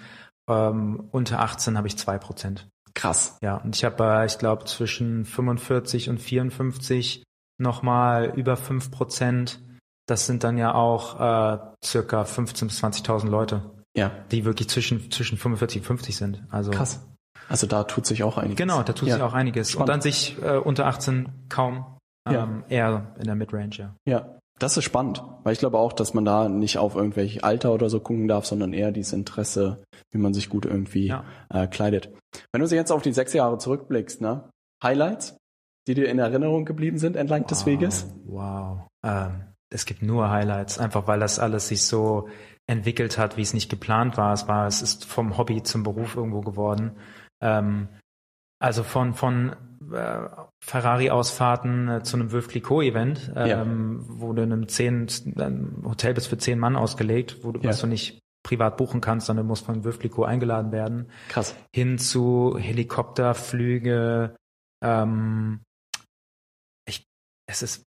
ähm, 0.49 1.09
unter 1.11 1.41
18 1.41 1.77
habe 1.77 1.87
ich 1.87 1.97
zwei 1.97 2.19
Prozent. 2.19 2.69
Krass. 2.95 3.39
Ja, 3.43 3.57
und 3.57 3.77
ich 3.77 3.85
habe, 3.85 4.05
äh, 4.05 4.27
ich 4.27 4.39
glaube, 4.39 4.65
zwischen 4.65 5.25
45 5.25 6.11
und 6.11 6.19
54 6.19 7.23
nochmal 7.59 8.33
über 8.37 8.57
5 8.57 8.91
Prozent. 8.91 9.61
Das 10.07 10.27
sind 10.27 10.45
dann 10.45 10.59
ja 10.59 10.75
auch 10.75 11.21
äh, 11.21 11.59
circa 11.85 12.23
15.000 12.23 12.67
bis 12.67 12.85
20.000 12.85 13.29
Leute, 13.29 13.71
Ja, 13.97 14.11
die 14.31 14.45
wirklich 14.45 14.69
zwischen, 14.69 15.11
zwischen 15.11 15.39
45 15.39 15.83
und 15.83 15.87
50 15.87 16.17
sind. 16.17 16.43
Also 16.51 16.71
krass. 16.71 17.07
Also 17.49 17.67
da 17.67 17.85
tut 17.85 18.07
sich 18.07 18.23
auch 18.23 18.39
einiges. 18.39 18.57
Genau, 18.57 18.83
da 18.83 18.93
tut 18.93 19.09
ja. 19.09 19.15
sich 19.15 19.23
auch 19.23 19.35
einiges. 19.35 19.71
Spannend. 19.71 19.89
Und 19.89 19.95
an 19.95 20.01
sich 20.01 20.37
äh, 20.43 20.57
unter 20.57 20.87
18 20.87 21.29
kaum. 21.49 21.99
Ja. 22.31 22.45
Ähm, 22.45 22.65
Eher 22.69 23.15
in 23.19 23.25
der 23.25 23.35
Midrange, 23.35 23.77
ja. 23.77 23.95
Ja, 24.07 24.39
das 24.63 24.77
ist 24.77 24.85
spannend, 24.85 25.23
weil 25.43 25.53
ich 25.53 25.59
glaube 25.59 25.79
auch, 25.79 25.93
dass 25.93 26.15
man 26.15 26.25
da 26.25 26.49
nicht 26.49 26.79
auf 26.79 26.95
irgendwelche 26.95 27.43
Alter 27.45 27.73
oder 27.73 27.91
so 27.91 28.01
gucken 28.01 28.29
darf, 28.29 28.47
sondern 28.47 28.73
eher 28.73 28.93
dieses 28.93 29.13
Interesse, 29.13 29.83
wie 30.13 30.19
man 30.19 30.33
sich 30.35 30.49
gut 30.49 30.65
irgendwie 30.67 31.09
Ja. 31.09 31.25
äh, 31.51 31.67
kleidet. 31.67 32.11
Wenn 32.53 32.63
du 32.63 32.69
jetzt 32.75 32.93
auf 32.93 33.03
die 33.03 33.13
sechs 33.13 33.33
Jahre 33.33 33.59
zurückblickst, 33.59 34.21
ne? 34.21 34.49
Highlights, 34.83 35.37
die 35.87 35.95
dir 35.95 36.09
in 36.09 36.19
Erinnerung 36.19 36.65
geblieben 36.65 36.99
sind 36.99 37.17
entlang 37.17 37.47
des 37.47 37.67
Weges? 37.67 38.07
Wow. 38.25 38.81
Ähm, 39.05 39.45
es 39.71 39.85
gibt 39.87 40.03
nur 40.03 40.31
Highlights, 40.31 40.79
einfach 40.79 41.07
weil 41.07 41.21
das 41.21 41.39
alles 41.39 41.69
sich 41.69 41.85
so 41.85 42.29
entwickelt 42.67 43.19
hat, 43.19 43.37
wie 43.37 43.43
es 43.43 43.55
nicht 43.55 43.69
geplant 43.71 44.17
war. 44.17 44.33
Es 44.33 44.47
war, 44.49 44.67
es 44.67 44.83
ist 44.83 45.05
vom 45.05 45.37
Hobby 45.39 45.63
zum 45.63 45.83
Beruf 45.83 46.17
irgendwo 46.17 46.41
geworden. 46.41 46.93
Ähm, 47.41 47.89
Also 48.61 48.85
von, 48.85 49.15
von 49.15 49.57
Ferrari-Ausfahrten 50.61 51.89
äh, 51.89 52.03
zu 52.03 52.17
einem 52.17 52.33
Veuve 52.33 52.49
Clicquot-Event, 52.49 53.33
ähm, 53.37 53.49
ja. 53.49 53.67
wo 54.19 54.33
du 54.33 54.43
in 54.43 54.53
einem 54.53 54.69
zehn, 54.69 55.07
ein 55.37 55.83
Hotel 55.85 56.15
bist 56.15 56.29
für 56.29 56.39
zehn 56.39 56.59
Mann 56.59 56.77
ausgelegt, 56.77 57.39
wo 57.43 57.53
du, 57.53 57.61
ja. 57.61 57.69
was 57.69 57.81
du 57.81 57.87
nicht 57.87 58.21
privat 58.43 58.77
buchen 58.77 59.01
kannst, 59.01 59.27
sondern 59.27 59.47
du 59.47 59.49
musst 59.49 59.65
von 59.65 59.85
Veuve 59.85 59.99
Clicquot 59.99 60.25
eingeladen 60.25 60.73
werden. 60.73 61.11
Krass. 61.29 61.55
Hin 61.75 61.99
zu 61.99 62.57
Helikopterflüge, 62.59 64.37
ähm, 64.83 65.61
ich, 66.87 67.05
es 67.47 67.63
ist 67.63 67.85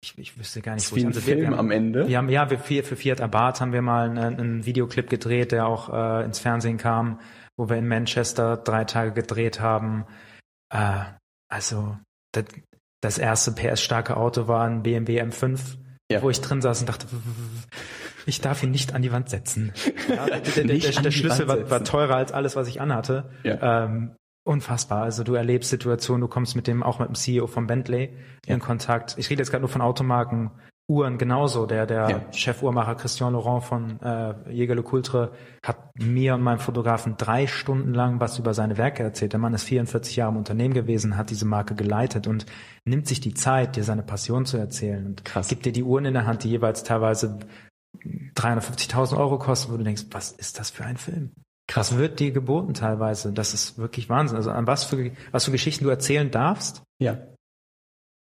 ich, 0.00 0.16
ich 0.16 0.38
wüsste 0.38 0.62
gar 0.62 0.74
nicht, 0.74 0.90
wo 0.92 0.96
ich 0.96 1.06
also 1.06 1.20
Film 1.20 1.40
wir 1.40 1.46
haben, 1.48 1.58
am 1.58 1.70
Ende. 1.72 2.06
Wir 2.06 2.18
haben 2.18 2.28
ja 2.28 2.50
wir 2.50 2.58
für, 2.58 2.84
für 2.84 2.96
Fiat 2.96 3.20
Abarth 3.20 3.60
haben 3.60 3.72
wir 3.72 3.82
mal 3.82 4.08
einen, 4.08 4.38
einen 4.38 4.66
Videoclip 4.66 5.10
gedreht, 5.10 5.50
der 5.50 5.66
auch 5.66 5.92
äh, 5.92 6.24
ins 6.24 6.38
Fernsehen 6.38 6.78
kam, 6.78 7.20
wo 7.56 7.68
wir 7.68 7.76
in 7.76 7.88
Manchester 7.88 8.56
drei 8.56 8.84
Tage 8.84 9.12
gedreht 9.12 9.60
haben. 9.60 10.06
Äh, 10.72 11.00
also 11.48 11.96
das, 12.32 12.44
das 13.00 13.18
erste 13.18 13.52
PS-starke 13.52 14.16
Auto 14.16 14.48
war 14.48 14.66
ein 14.66 14.82
BMW 14.82 15.22
M5, 15.22 15.78
ja. 16.10 16.22
wo 16.22 16.30
ich 16.30 16.40
drin 16.40 16.60
saß 16.60 16.80
und 16.80 16.88
dachte, 16.88 17.06
ich 18.26 18.40
darf 18.40 18.62
ihn 18.62 18.70
nicht 18.70 18.94
an 18.94 19.02
die 19.02 19.12
Wand 19.12 19.30
setzen. 19.30 19.72
Ja, 20.08 20.24
der, 20.24 20.40
der, 20.40 20.64
der, 20.64 21.02
der 21.02 21.10
Schlüssel 21.10 21.48
war, 21.48 21.70
war, 21.70 21.84
teurer 21.84 22.16
als 22.16 22.32
alles, 22.32 22.56
was 22.56 22.66
ich 22.66 22.80
anhatte. 22.80 23.30
Ja. 23.42 23.84
Ähm, 23.84 24.16
unfassbar. 24.42 25.02
Also 25.02 25.22
du 25.22 25.34
erlebst 25.34 25.68
Situationen, 25.68 26.22
du 26.22 26.28
kommst 26.28 26.56
mit 26.56 26.66
dem, 26.66 26.82
auch 26.82 26.98
mit 26.98 27.08
dem 27.08 27.14
CEO 27.14 27.46
von 27.46 27.66
Bentley 27.66 28.16
in 28.46 28.58
Kontakt. 28.58 29.16
Ich 29.18 29.28
rede 29.28 29.42
jetzt 29.42 29.50
gerade 29.50 29.60
nur 29.60 29.68
von 29.68 29.82
Automarken, 29.82 30.50
Uhren 30.88 31.18
genauso. 31.18 31.66
Der, 31.66 31.86
der 31.86 32.10
ja. 32.10 32.32
Chef-Uhrmacher 32.32 32.94
Christian 32.94 33.34
Laurent 33.34 33.62
von 33.62 34.00
äh, 34.00 34.34
Jäger 34.50 34.74
Le 34.74 34.82
Coultre 34.82 35.32
hat 35.62 35.78
mir 35.98 36.34
und 36.34 36.42
meinem 36.42 36.58
Fotografen 36.58 37.16
drei 37.18 37.46
Stunden 37.46 37.92
lang 37.92 38.20
was 38.20 38.38
über 38.38 38.54
seine 38.54 38.78
Werke 38.78 39.02
erzählt. 39.02 39.32
Der 39.32 39.40
Mann 39.40 39.52
ist 39.52 39.64
44 39.64 40.16
Jahre 40.16 40.32
im 40.32 40.38
Unternehmen 40.38 40.72
gewesen, 40.72 41.16
hat 41.16 41.28
diese 41.28 41.44
Marke 41.44 41.74
geleitet 41.74 42.26
und 42.26 42.46
nimmt 42.86 43.06
sich 43.06 43.20
die 43.20 43.34
Zeit, 43.34 43.76
dir 43.76 43.84
seine 43.84 44.02
Passion 44.02 44.46
zu 44.46 44.56
erzählen 44.56 45.04
und 45.04 45.24
Krass. 45.26 45.48
gibt 45.48 45.66
dir 45.66 45.72
die 45.72 45.82
Uhren 45.82 46.06
in 46.06 46.14
der 46.14 46.26
Hand, 46.26 46.44
die 46.44 46.48
jeweils 46.50 46.84
teilweise 46.84 47.38
350.000 48.34 49.18
Euro 49.18 49.38
kosten, 49.38 49.72
wo 49.72 49.76
du 49.76 49.84
denkst, 49.84 50.06
was 50.10 50.32
ist 50.32 50.58
das 50.58 50.70
für 50.70 50.84
ein 50.84 50.96
Film? 50.96 51.32
Krass 51.66 51.98
wird 51.98 52.18
dir 52.18 52.32
geboten 52.32 52.72
teilweise. 52.72 53.30
Das 53.32 53.52
ist 53.52 53.76
wirklich 53.76 54.08
Wahnsinn. 54.08 54.38
Also 54.38 54.50
an 54.50 54.66
was 54.66 54.84
für, 54.84 55.10
was 55.32 55.44
für 55.44 55.50
Geschichten 55.50 55.84
du 55.84 55.90
erzählen 55.90 56.30
darfst. 56.30 56.82
Ja. 56.98 57.18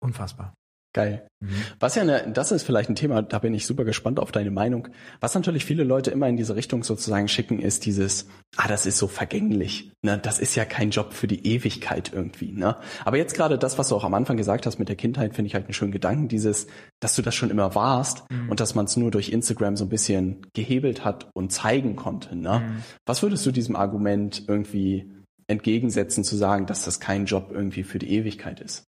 Unfassbar. 0.00 0.54
Geil. 0.94 1.28
Mhm. 1.40 1.50
Was 1.78 1.96
ja, 1.96 2.02
eine, 2.02 2.32
das 2.32 2.50
ist 2.50 2.62
vielleicht 2.62 2.88
ein 2.88 2.96
Thema, 2.96 3.20
da 3.20 3.38
bin 3.38 3.52
ich 3.52 3.66
super 3.66 3.84
gespannt 3.84 4.18
auf 4.18 4.32
deine 4.32 4.50
Meinung. 4.50 4.88
Was 5.20 5.34
natürlich 5.34 5.66
viele 5.66 5.84
Leute 5.84 6.10
immer 6.10 6.28
in 6.28 6.36
diese 6.38 6.56
Richtung 6.56 6.82
sozusagen 6.82 7.28
schicken, 7.28 7.60
ist 7.60 7.84
dieses, 7.84 8.26
ah, 8.56 8.68
das 8.68 8.86
ist 8.86 8.96
so 8.96 9.06
vergänglich. 9.06 9.92
Ne? 10.02 10.18
Das 10.18 10.38
ist 10.38 10.54
ja 10.54 10.64
kein 10.64 10.90
Job 10.90 11.12
für 11.12 11.26
die 11.26 11.46
Ewigkeit 11.46 12.12
irgendwie. 12.14 12.52
Ne? 12.52 12.76
Aber 13.04 13.18
jetzt 13.18 13.34
gerade 13.34 13.58
das, 13.58 13.76
was 13.76 13.90
du 13.90 13.96
auch 13.96 14.04
am 14.04 14.14
Anfang 14.14 14.38
gesagt 14.38 14.64
hast 14.64 14.78
mit 14.78 14.88
der 14.88 14.96
Kindheit, 14.96 15.34
finde 15.34 15.48
ich 15.48 15.54
halt 15.54 15.66
einen 15.66 15.74
schönen 15.74 15.92
Gedanken, 15.92 16.28
dieses, 16.28 16.66
dass 17.00 17.14
du 17.14 17.22
das 17.22 17.34
schon 17.34 17.50
immer 17.50 17.74
warst 17.74 18.24
mhm. 18.30 18.48
und 18.48 18.58
dass 18.58 18.74
man 18.74 18.86
es 18.86 18.96
nur 18.96 19.10
durch 19.10 19.28
Instagram 19.28 19.76
so 19.76 19.84
ein 19.84 19.90
bisschen 19.90 20.46
gehebelt 20.54 21.04
hat 21.04 21.28
und 21.34 21.52
zeigen 21.52 21.96
konnte. 21.96 22.34
Ne? 22.34 22.60
Mhm. 22.60 22.82
Was 23.04 23.22
würdest 23.22 23.44
du 23.44 23.52
diesem 23.52 23.76
Argument 23.76 24.44
irgendwie 24.48 25.12
entgegensetzen, 25.48 26.24
zu 26.24 26.36
sagen, 26.36 26.66
dass 26.66 26.84
das 26.84 26.98
kein 26.98 27.26
Job 27.26 27.50
irgendwie 27.52 27.82
für 27.82 27.98
die 27.98 28.10
Ewigkeit 28.10 28.60
ist? 28.60 28.87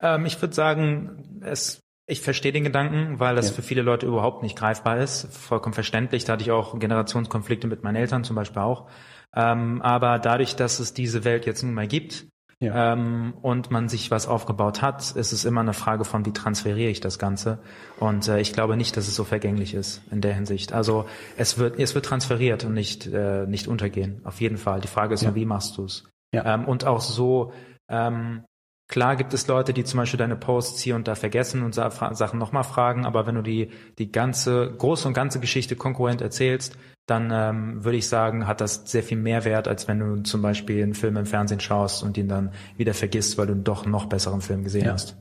Ähm, 0.00 0.26
ich 0.26 0.40
würde 0.40 0.54
sagen, 0.54 1.40
es, 1.42 1.82
ich 2.06 2.20
verstehe 2.20 2.52
den 2.52 2.64
Gedanken, 2.64 3.20
weil 3.20 3.36
das 3.36 3.48
ja. 3.48 3.54
für 3.54 3.62
viele 3.62 3.82
Leute 3.82 4.06
überhaupt 4.06 4.42
nicht 4.42 4.56
greifbar 4.56 4.98
ist. 4.98 5.32
Vollkommen 5.34 5.74
verständlich. 5.74 6.24
Da 6.24 6.34
hatte 6.34 6.42
ich 6.42 6.50
auch 6.50 6.78
Generationskonflikte 6.78 7.66
mit 7.66 7.82
meinen 7.82 7.96
Eltern 7.96 8.24
zum 8.24 8.36
Beispiel 8.36 8.62
auch. 8.62 8.88
Ähm, 9.34 9.80
aber 9.82 10.18
dadurch, 10.18 10.56
dass 10.56 10.80
es 10.80 10.92
diese 10.92 11.24
Welt 11.24 11.46
jetzt 11.46 11.62
nun 11.62 11.74
mal 11.74 11.86
gibt, 11.86 12.26
ja. 12.62 12.92
Ähm, 12.92 13.32
und 13.40 13.70
man 13.70 13.88
sich 13.88 14.10
was 14.10 14.28
aufgebaut 14.28 14.82
hat, 14.82 15.12
ist 15.12 15.32
es 15.32 15.46
immer 15.46 15.62
eine 15.62 15.72
Frage 15.72 16.04
von, 16.04 16.26
wie 16.26 16.32
transferiere 16.32 16.90
ich 16.90 17.00
das 17.00 17.18
Ganze. 17.18 17.58
Und 17.98 18.28
äh, 18.28 18.38
ich 18.38 18.52
glaube 18.52 18.76
nicht, 18.76 18.98
dass 18.98 19.08
es 19.08 19.16
so 19.16 19.24
vergänglich 19.24 19.72
ist 19.72 20.02
in 20.10 20.20
der 20.20 20.34
Hinsicht. 20.34 20.74
Also 20.74 21.06
es 21.38 21.56
wird, 21.56 21.78
es 21.78 21.94
wird 21.94 22.04
transferiert 22.04 22.64
und 22.64 22.74
nicht, 22.74 23.06
äh, 23.06 23.46
nicht 23.46 23.66
untergehen. 23.66 24.20
Auf 24.24 24.42
jeden 24.42 24.58
Fall. 24.58 24.82
Die 24.82 24.88
Frage 24.88 25.14
ist 25.14 25.22
ja. 25.22 25.30
nur, 25.30 25.36
wie 25.36 25.46
machst 25.46 25.78
du 25.78 25.84
es? 25.84 26.04
Ja. 26.34 26.54
Ähm, 26.54 26.66
und 26.66 26.84
auch 26.84 27.00
so, 27.00 27.54
ähm, 27.88 28.44
Klar 28.90 29.14
gibt 29.14 29.32
es 29.34 29.46
Leute, 29.46 29.72
die 29.72 29.84
zum 29.84 29.98
Beispiel 29.98 30.18
deine 30.18 30.34
Posts 30.34 30.80
hier 30.80 30.96
und 30.96 31.06
da 31.06 31.14
vergessen 31.14 31.62
und 31.62 31.76
Sachen 31.76 32.38
nochmal 32.40 32.64
fragen, 32.64 33.06
aber 33.06 33.24
wenn 33.24 33.36
du 33.36 33.42
die, 33.42 33.70
die 33.98 34.10
ganze, 34.10 34.74
große 34.76 35.06
und 35.06 35.14
ganze 35.14 35.38
Geschichte 35.38 35.76
konkurrent 35.76 36.20
erzählst, 36.20 36.76
dann 37.06 37.30
ähm, 37.32 37.84
würde 37.84 37.98
ich 37.98 38.08
sagen, 38.08 38.48
hat 38.48 38.60
das 38.60 38.90
sehr 38.90 39.04
viel 39.04 39.16
mehr 39.16 39.44
Wert, 39.44 39.68
als 39.68 39.86
wenn 39.86 40.00
du 40.00 40.22
zum 40.24 40.42
Beispiel 40.42 40.82
einen 40.82 40.94
Film 40.94 41.16
im 41.16 41.26
Fernsehen 41.26 41.60
schaust 41.60 42.02
und 42.02 42.18
ihn 42.18 42.26
dann 42.26 42.50
wieder 42.76 42.92
vergisst, 42.92 43.38
weil 43.38 43.46
du 43.46 43.52
einen 43.52 43.62
doch 43.62 43.86
noch 43.86 44.06
besseren 44.06 44.40
Film 44.40 44.64
gesehen 44.64 44.86
ja. 44.86 44.92
hast. 44.92 45.16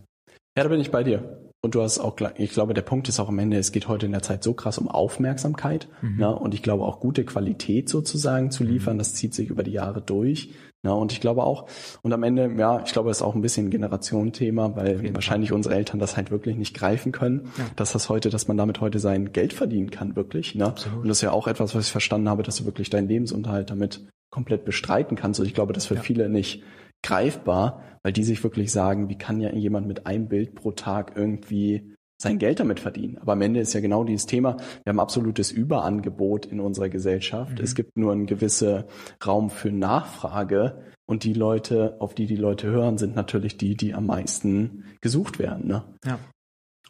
Ja, 0.58 0.64
da 0.64 0.70
bin 0.70 0.80
ich 0.80 0.90
bei 0.90 1.04
dir. 1.04 1.38
Und 1.62 1.76
du 1.76 1.84
hast 1.84 2.00
auch, 2.00 2.16
ich 2.38 2.52
glaube, 2.52 2.74
der 2.74 2.82
Punkt 2.82 3.08
ist 3.08 3.20
auch 3.20 3.30
am 3.30 3.38
Ende, 3.38 3.58
es 3.58 3.72
geht 3.72 3.88
heute 3.88 4.08
in 4.08 4.14
der 4.14 4.24
Zeit 4.24 4.44
so 4.44 4.54
krass 4.54 4.80
um 4.80 4.88
Aufmerksamkeit. 4.88 5.90
Mhm. 6.02 6.18
Ne? 6.18 6.36
Und 6.36 6.56
ich 6.56 6.64
glaube 6.64 6.86
auch 6.86 7.00
gute 7.00 7.24
Qualität 7.24 7.88
sozusagen 7.88 8.50
zu 8.50 8.64
liefern, 8.64 8.96
mhm. 8.96 9.00
das 9.00 9.14
zieht 9.14 9.36
sich 9.36 9.50
über 9.50 9.62
die 9.62 9.74
Jahre 9.74 10.02
durch. 10.02 10.54
Ja, 10.84 10.92
und 10.92 11.12
ich 11.12 11.20
glaube 11.20 11.44
auch, 11.44 11.68
und 12.04 12.14
am 12.14 12.24
Ende, 12.24 12.54
ja, 12.58 12.82
ich 12.86 12.94
glaube, 12.94 13.10
es 13.10 13.18
ist 13.18 13.22
auch 13.22 13.36
ein 13.36 13.42
bisschen 13.42 13.68
ein 13.68 13.70
Generationenthema, 13.70 14.78
weil 14.78 15.14
wahrscheinlich 15.14 15.52
unsere 15.52 15.76
Eltern 15.76 16.00
das 16.00 16.16
halt 16.16 16.32
wirklich 16.32 16.56
nicht 16.56 16.74
greifen 16.74 17.12
können, 17.12 17.52
ja. 17.58 17.66
dass 17.76 17.92
das 17.92 18.08
heute, 18.08 18.30
dass 18.30 18.48
man 18.48 18.56
damit 18.56 18.80
heute 18.80 19.00
sein 19.00 19.34
Geld 19.34 19.52
verdienen 19.52 19.92
kann, 19.92 20.16
wirklich. 20.16 20.56
Ne? 20.56 20.68
Absolut. 20.68 21.02
Und 21.02 21.10
das 21.10 21.18
ist 21.18 21.22
ja 21.22 21.32
auch 21.32 21.48
etwas, 21.48 21.76
was 21.76 21.88
ich 21.88 21.92
verstanden 21.92 22.30
habe, 22.30 22.44
dass 22.44 22.58
du 22.58 22.66
wirklich 22.66 22.90
deinen 22.90 23.10
Lebensunterhalt 23.10 23.70
damit 23.70 24.08
komplett 24.30 24.64
bestreiten 24.64 25.18
kannst. 25.18 25.42
Und 25.42 25.48
ich 25.48 25.54
glaube, 25.54 25.74
das 25.74 25.84
ist 25.84 25.88
für 25.90 25.96
ja. 25.96 26.02
viele 26.02 26.30
nicht 26.30 26.64
greifbar, 27.04 27.84
weil 28.04 28.14
die 28.14 28.24
sich 28.24 28.42
wirklich 28.44 28.72
sagen, 28.72 29.10
wie 29.10 29.18
kann 29.18 29.42
ja 29.42 29.52
jemand 29.52 29.88
mit 29.88 30.06
einem 30.08 30.30
Bild 30.30 30.56
pro 30.56 30.72
Tag 30.72 31.14
irgendwie 31.16 31.94
sein 32.22 32.38
Geld 32.38 32.60
damit 32.60 32.80
verdienen. 32.80 33.18
Aber 33.18 33.34
am 33.34 33.42
Ende 33.42 33.62
ist 33.62 33.74
ja 33.74 33.80
genau 33.80 34.04
dieses 34.04 34.26
Thema, 34.26 34.58
wir 34.84 34.92
haben 34.92 35.00
absolutes 35.00 35.52
Überangebot 35.52 36.46
in 36.46 36.60
unserer 36.60 36.90
Gesellschaft. 36.90 37.58
Mhm. 37.58 37.64
Es 37.64 37.76
gibt 37.76 37.98
nur 37.98 38.12
einen 38.12 38.26
gewissen 38.26 38.84
Raum 39.26 39.50
für 39.50 39.72
Nachfrage 39.72 40.84
und 41.06 41.24
die 41.24 41.34
Leute, 41.34 41.96
auf 42.00 42.14
die 42.14 42.28
die 42.28 42.36
Leute 42.36 42.68
hören, 42.68 42.98
sind 42.98 43.16
natürlich 43.16 43.58
die, 43.58 43.76
die 43.76 43.94
am 43.94 44.06
meisten 44.06 44.84
gesucht 45.02 45.40
werden. 45.40 45.68
Ne? 45.68 45.84
Ja. 46.06 46.20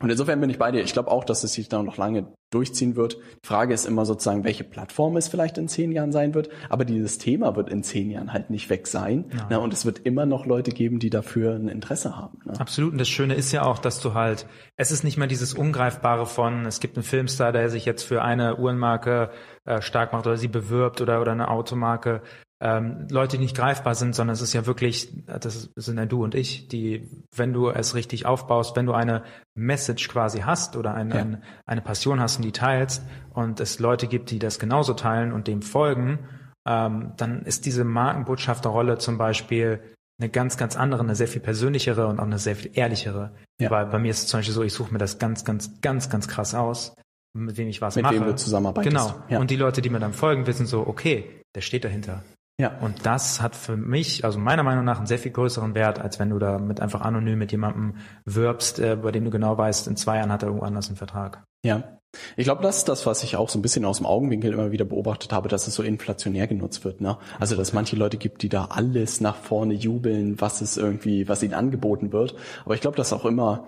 Und 0.01 0.09
insofern 0.09 0.39
bin 0.39 0.49
ich 0.49 0.57
bei 0.57 0.71
dir. 0.71 0.81
Ich 0.81 0.93
glaube 0.93 1.11
auch, 1.11 1.25
dass 1.25 1.43
es 1.43 1.53
sich 1.53 1.67
da 1.67 1.83
noch 1.83 1.97
lange 1.97 2.33
durchziehen 2.51 2.95
wird. 2.95 3.17
Die 3.43 3.47
Frage 3.47 3.73
ist 3.73 3.85
immer 3.85 4.05
sozusagen, 4.05 4.43
welche 4.43 4.63
Plattform 4.63 5.17
es 5.17 5.27
vielleicht 5.27 5.57
in 5.57 5.67
zehn 5.67 5.91
Jahren 5.91 6.11
sein 6.11 6.33
wird. 6.33 6.49
Aber 6.69 6.85
dieses 6.85 7.17
Thema 7.17 7.55
wird 7.55 7.69
in 7.69 7.83
zehn 7.83 8.09
Jahren 8.09 8.31
halt 8.31 8.49
nicht 8.49 8.69
weg 8.69 8.87
sein. 8.87 9.25
Ja. 9.37 9.47
Ne? 9.49 9.59
Und 9.59 9.73
es 9.73 9.85
wird 9.85 9.99
immer 9.99 10.25
noch 10.25 10.45
Leute 10.45 10.71
geben, 10.71 10.99
die 10.99 11.09
dafür 11.09 11.55
ein 11.55 11.67
Interesse 11.67 12.15
haben. 12.15 12.39
Ne? 12.45 12.59
Absolut. 12.59 12.93
Und 12.93 12.97
das 12.97 13.09
Schöne 13.09 13.35
ist 13.35 13.51
ja 13.51 13.63
auch, 13.63 13.77
dass 13.77 13.99
du 13.99 14.13
halt, 14.13 14.47
es 14.77 14.91
ist 14.91 15.03
nicht 15.03 15.17
mehr 15.17 15.27
dieses 15.27 15.53
Ungreifbare 15.53 16.25
von, 16.25 16.65
es 16.65 16.79
gibt 16.79 16.95
einen 16.95 17.03
Filmstar, 17.03 17.51
der 17.51 17.69
sich 17.69 17.85
jetzt 17.85 18.03
für 18.03 18.21
eine 18.21 18.57
Uhrenmarke 18.57 19.31
äh, 19.65 19.81
stark 19.81 20.13
macht 20.13 20.25
oder 20.25 20.37
sie 20.37 20.47
bewirbt 20.47 21.01
oder, 21.01 21.21
oder 21.21 21.33
eine 21.33 21.49
Automarke 21.49 22.21
ähm, 22.61 23.07
Leute, 23.09 23.37
die 23.37 23.43
nicht 23.43 23.55
greifbar 23.55 23.95
sind, 23.95 24.13
sondern 24.13 24.33
es 24.33 24.41
ist 24.41 24.53
ja 24.53 24.65
wirklich, 24.65 25.13
das 25.25 25.69
sind 25.75 25.97
ja 25.97 26.05
du 26.05 26.23
und 26.23 26.35
ich, 26.35 26.67
die, 26.67 27.09
wenn 27.33 27.53
du 27.53 27.69
es 27.69 27.95
richtig 27.95 28.25
aufbaust, 28.25 28.75
wenn 28.75 28.85
du 28.85 28.93
eine 28.93 29.23
Message 29.55 30.09
quasi 30.09 30.41
hast 30.41 30.75
oder 30.75 30.93
eine, 30.93 31.15
ja. 31.15 31.21
eine, 31.21 31.41
eine 31.65 31.81
Passion 31.81 32.19
hast 32.19 32.37
und 32.37 32.43
die 32.43 32.51
teilst 32.51 33.03
und 33.33 33.61
es 33.61 33.79
Leute 33.79 34.07
gibt, 34.07 34.31
die 34.31 34.39
das 34.39 34.59
genauso 34.59 34.93
teilen 34.93 35.31
und 35.31 35.47
dem 35.47 35.61
folgen, 35.61 36.19
ähm, 36.67 37.13
dann 37.15 37.43
ist 37.43 37.65
diese 37.65 37.85
Markenbotschafterrolle 37.85 38.97
zum 38.97 39.17
Beispiel 39.17 39.81
eine 40.19 40.29
ganz, 40.29 40.57
ganz 40.57 40.75
andere, 40.75 41.01
eine 41.01 41.15
sehr 41.15 41.29
viel 41.29 41.41
persönlichere 41.41 42.07
und 42.07 42.19
auch 42.19 42.25
eine 42.25 42.39
sehr 42.39 42.57
viel 42.57 42.71
ehrlichere. 42.73 43.31
Ja. 43.57 43.71
Weil 43.71 43.85
bei 43.85 43.99
mir 43.99 44.11
ist 44.11 44.23
es 44.23 44.27
zum 44.27 44.39
Beispiel 44.39 44.53
so, 44.53 44.63
ich 44.63 44.73
suche 44.73 44.91
mir 44.91 44.99
das 44.99 45.17
ganz, 45.17 45.45
ganz, 45.45 45.79
ganz, 45.79 46.09
ganz 46.09 46.27
krass 46.27 46.53
aus, 46.53 46.93
mit 47.33 47.55
wem 47.55 47.69
ich 47.69 47.81
was 47.81 47.95
mit 47.95 48.03
mache. 48.03 48.15
Mit 48.15 48.23
wem 48.23 48.29
du 48.31 48.35
zusammenarbeitest. 48.35 48.93
Genau. 48.93 49.15
Ja. 49.29 49.39
Und 49.39 49.49
die 49.49 49.55
Leute, 49.55 49.81
die 49.81 49.89
mir 49.89 49.99
dann 49.99 50.11
folgen, 50.11 50.45
wissen 50.45 50.65
so, 50.65 50.85
okay, 50.85 51.41
der 51.55 51.61
steht 51.61 51.85
dahinter. 51.85 52.23
Ja. 52.59 52.77
Und 52.81 53.05
das 53.05 53.41
hat 53.41 53.55
für 53.55 53.77
mich, 53.77 54.25
also 54.25 54.37
meiner 54.37 54.63
Meinung 54.63 54.83
nach, 54.83 54.97
einen 54.97 55.07
sehr 55.07 55.17
viel 55.17 55.31
größeren 55.31 55.75
Wert, 55.75 55.99
als 55.99 56.19
wenn 56.19 56.29
du 56.29 56.39
da 56.39 56.59
mit 56.59 56.81
einfach 56.81 57.01
anonym 57.01 57.39
mit 57.39 57.53
jemandem 57.53 57.95
wirbst, 58.25 58.79
äh, 58.79 58.97
bei 59.01 59.11
dem 59.11 59.23
du 59.23 59.31
genau 59.31 59.57
weißt, 59.57 59.87
in 59.87 59.95
zwei 59.95 60.17
Jahren 60.17 60.31
hat 60.31 60.43
er 60.43 60.47
irgendwo 60.49 60.65
anders 60.65 60.89
einen 60.89 60.97
Vertrag. 60.97 61.45
Ja. 61.63 61.99
Ich 62.35 62.43
glaube, 62.43 62.61
das 62.61 62.77
ist 62.77 62.89
das, 62.89 63.05
was 63.05 63.23
ich 63.23 63.37
auch 63.37 63.49
so 63.49 63.59
ein 63.59 63.61
bisschen 63.61 63.85
aus 63.85 63.97
dem 63.97 64.07
Augenwinkel 64.07 64.51
immer 64.51 64.71
wieder 64.71 64.83
beobachtet 64.83 65.31
habe, 65.31 65.47
dass 65.47 65.67
es 65.67 65.75
so 65.75 65.83
inflationär 65.83 66.47
genutzt 66.47 66.83
wird. 66.83 67.01
Ne? 67.01 67.17
Also, 67.39 67.55
dass 67.55 67.71
manche 67.71 67.95
Leute 67.95 68.17
gibt, 68.17 68.41
die 68.41 68.49
da 68.49 68.65
alles 68.65 69.21
nach 69.21 69.35
vorne 69.35 69.75
jubeln, 69.75 70.41
was 70.41 70.61
es 70.61 70.75
irgendwie, 70.75 71.29
was 71.29 71.43
ihnen 71.43 71.53
angeboten 71.53 72.11
wird. 72.11 72.35
Aber 72.65 72.73
ich 72.73 72.81
glaube, 72.81 72.97
dass 72.97 73.13
auch 73.13 73.25
immer 73.25 73.63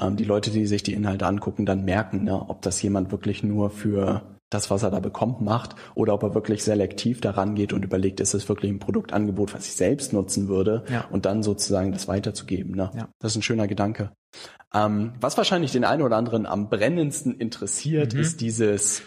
ähm, 0.00 0.16
die 0.16 0.24
Leute, 0.24 0.50
die 0.50 0.66
sich 0.66 0.82
die 0.82 0.92
Inhalte 0.92 1.26
angucken, 1.26 1.66
dann 1.66 1.84
merken, 1.84 2.24
ne, 2.24 2.34
ob 2.48 2.62
das 2.62 2.82
jemand 2.82 3.12
wirklich 3.12 3.42
nur 3.44 3.70
für 3.70 4.22
das, 4.54 4.70
was 4.70 4.82
er 4.82 4.90
da 4.90 5.00
bekommt, 5.00 5.40
macht 5.40 5.74
oder 5.94 6.14
ob 6.14 6.22
er 6.22 6.34
wirklich 6.34 6.64
selektiv 6.64 7.20
daran 7.20 7.54
geht 7.54 7.72
und 7.72 7.84
überlegt, 7.84 8.20
ist 8.20 8.34
es 8.34 8.48
wirklich 8.48 8.70
ein 8.70 8.78
Produktangebot, 8.78 9.52
was 9.52 9.66
ich 9.66 9.74
selbst 9.74 10.12
nutzen 10.12 10.48
würde 10.48 10.84
ja. 10.88 11.04
und 11.10 11.26
dann 11.26 11.42
sozusagen 11.42 11.92
das 11.92 12.08
weiterzugeben. 12.08 12.74
Ne? 12.74 12.90
Ja. 12.94 13.08
Das 13.18 13.32
ist 13.32 13.36
ein 13.36 13.42
schöner 13.42 13.66
Gedanke. 13.66 14.12
Ähm, 14.72 15.12
was 15.20 15.36
wahrscheinlich 15.36 15.72
den 15.72 15.84
einen 15.84 16.02
oder 16.02 16.16
anderen 16.16 16.46
am 16.46 16.68
brennendsten 16.68 17.34
interessiert, 17.38 18.14
mhm. 18.14 18.20
ist 18.20 18.40
dieses 18.40 19.02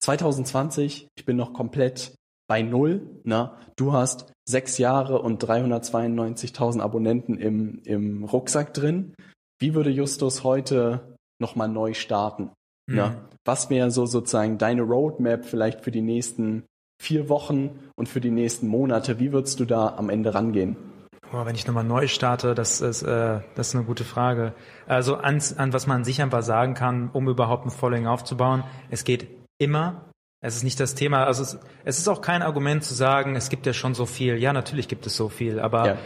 2020, 0.00 1.08
ich 1.14 1.24
bin 1.24 1.36
noch 1.36 1.52
komplett 1.52 2.14
bei 2.46 2.62
null. 2.62 3.20
Ne? 3.24 3.52
Du 3.76 3.92
hast 3.92 4.32
sechs 4.46 4.78
Jahre 4.78 5.20
und 5.20 5.42
392.000 5.42 6.80
Abonnenten 6.80 7.38
im, 7.38 7.80
im 7.84 8.24
Rucksack 8.24 8.74
drin. 8.74 9.14
Wie 9.58 9.74
würde 9.74 9.90
Justus 9.90 10.44
heute 10.44 11.16
nochmal 11.40 11.68
neu 11.68 11.94
starten? 11.94 12.50
Mhm. 12.86 12.96
Ne? 12.96 13.16
Was 13.44 13.70
wäre 13.70 13.90
so 13.90 14.06
sozusagen 14.06 14.58
deine 14.58 14.82
Roadmap 14.82 15.44
vielleicht 15.44 15.82
für 15.82 15.90
die 15.90 16.02
nächsten 16.02 16.64
vier 17.00 17.28
Wochen 17.28 17.78
und 17.96 18.08
für 18.08 18.20
die 18.20 18.30
nächsten 18.30 18.68
Monate? 18.68 19.18
Wie 19.18 19.32
würdest 19.32 19.60
du 19.60 19.64
da 19.64 19.94
am 19.96 20.10
Ende 20.10 20.34
rangehen? 20.34 20.76
Oh, 21.32 21.44
wenn 21.44 21.54
ich 21.54 21.66
nochmal 21.66 21.84
neu 21.84 22.06
starte, 22.06 22.54
das 22.54 22.80
ist, 22.80 23.02
äh, 23.02 23.40
das 23.54 23.68
ist 23.68 23.74
eine 23.74 23.84
gute 23.84 24.04
Frage. 24.04 24.54
Also 24.86 25.16
an, 25.16 25.42
an 25.56 25.72
was 25.72 25.86
man 25.86 26.04
sich 26.04 26.22
einfach 26.22 26.42
sagen 26.42 26.74
kann, 26.74 27.10
um 27.12 27.28
überhaupt 27.28 27.66
ein 27.66 27.70
Following 27.70 28.06
aufzubauen, 28.06 28.62
es 28.90 29.04
geht 29.04 29.26
immer. 29.58 30.04
Es 30.40 30.56
ist 30.56 30.62
nicht 30.62 30.78
das 30.78 30.94
Thema, 30.94 31.24
also 31.24 31.42
es, 31.42 31.58
es 31.84 31.98
ist 31.98 32.06
auch 32.06 32.20
kein 32.20 32.42
Argument 32.42 32.84
zu 32.84 32.92
sagen, 32.92 33.34
es 33.34 33.48
gibt 33.48 33.64
ja 33.64 33.72
schon 33.72 33.94
so 33.94 34.04
viel. 34.04 34.36
Ja, 34.36 34.52
natürlich 34.52 34.88
gibt 34.88 35.06
es 35.06 35.16
so 35.16 35.30
viel, 35.30 35.58
aber 35.58 35.86
ja. 35.86 35.98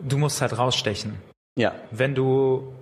du 0.00 0.18
musst 0.18 0.42
halt 0.42 0.56
rausstechen. 0.56 1.14
Ja. 1.58 1.74
Wenn 1.90 2.14
du 2.14 2.74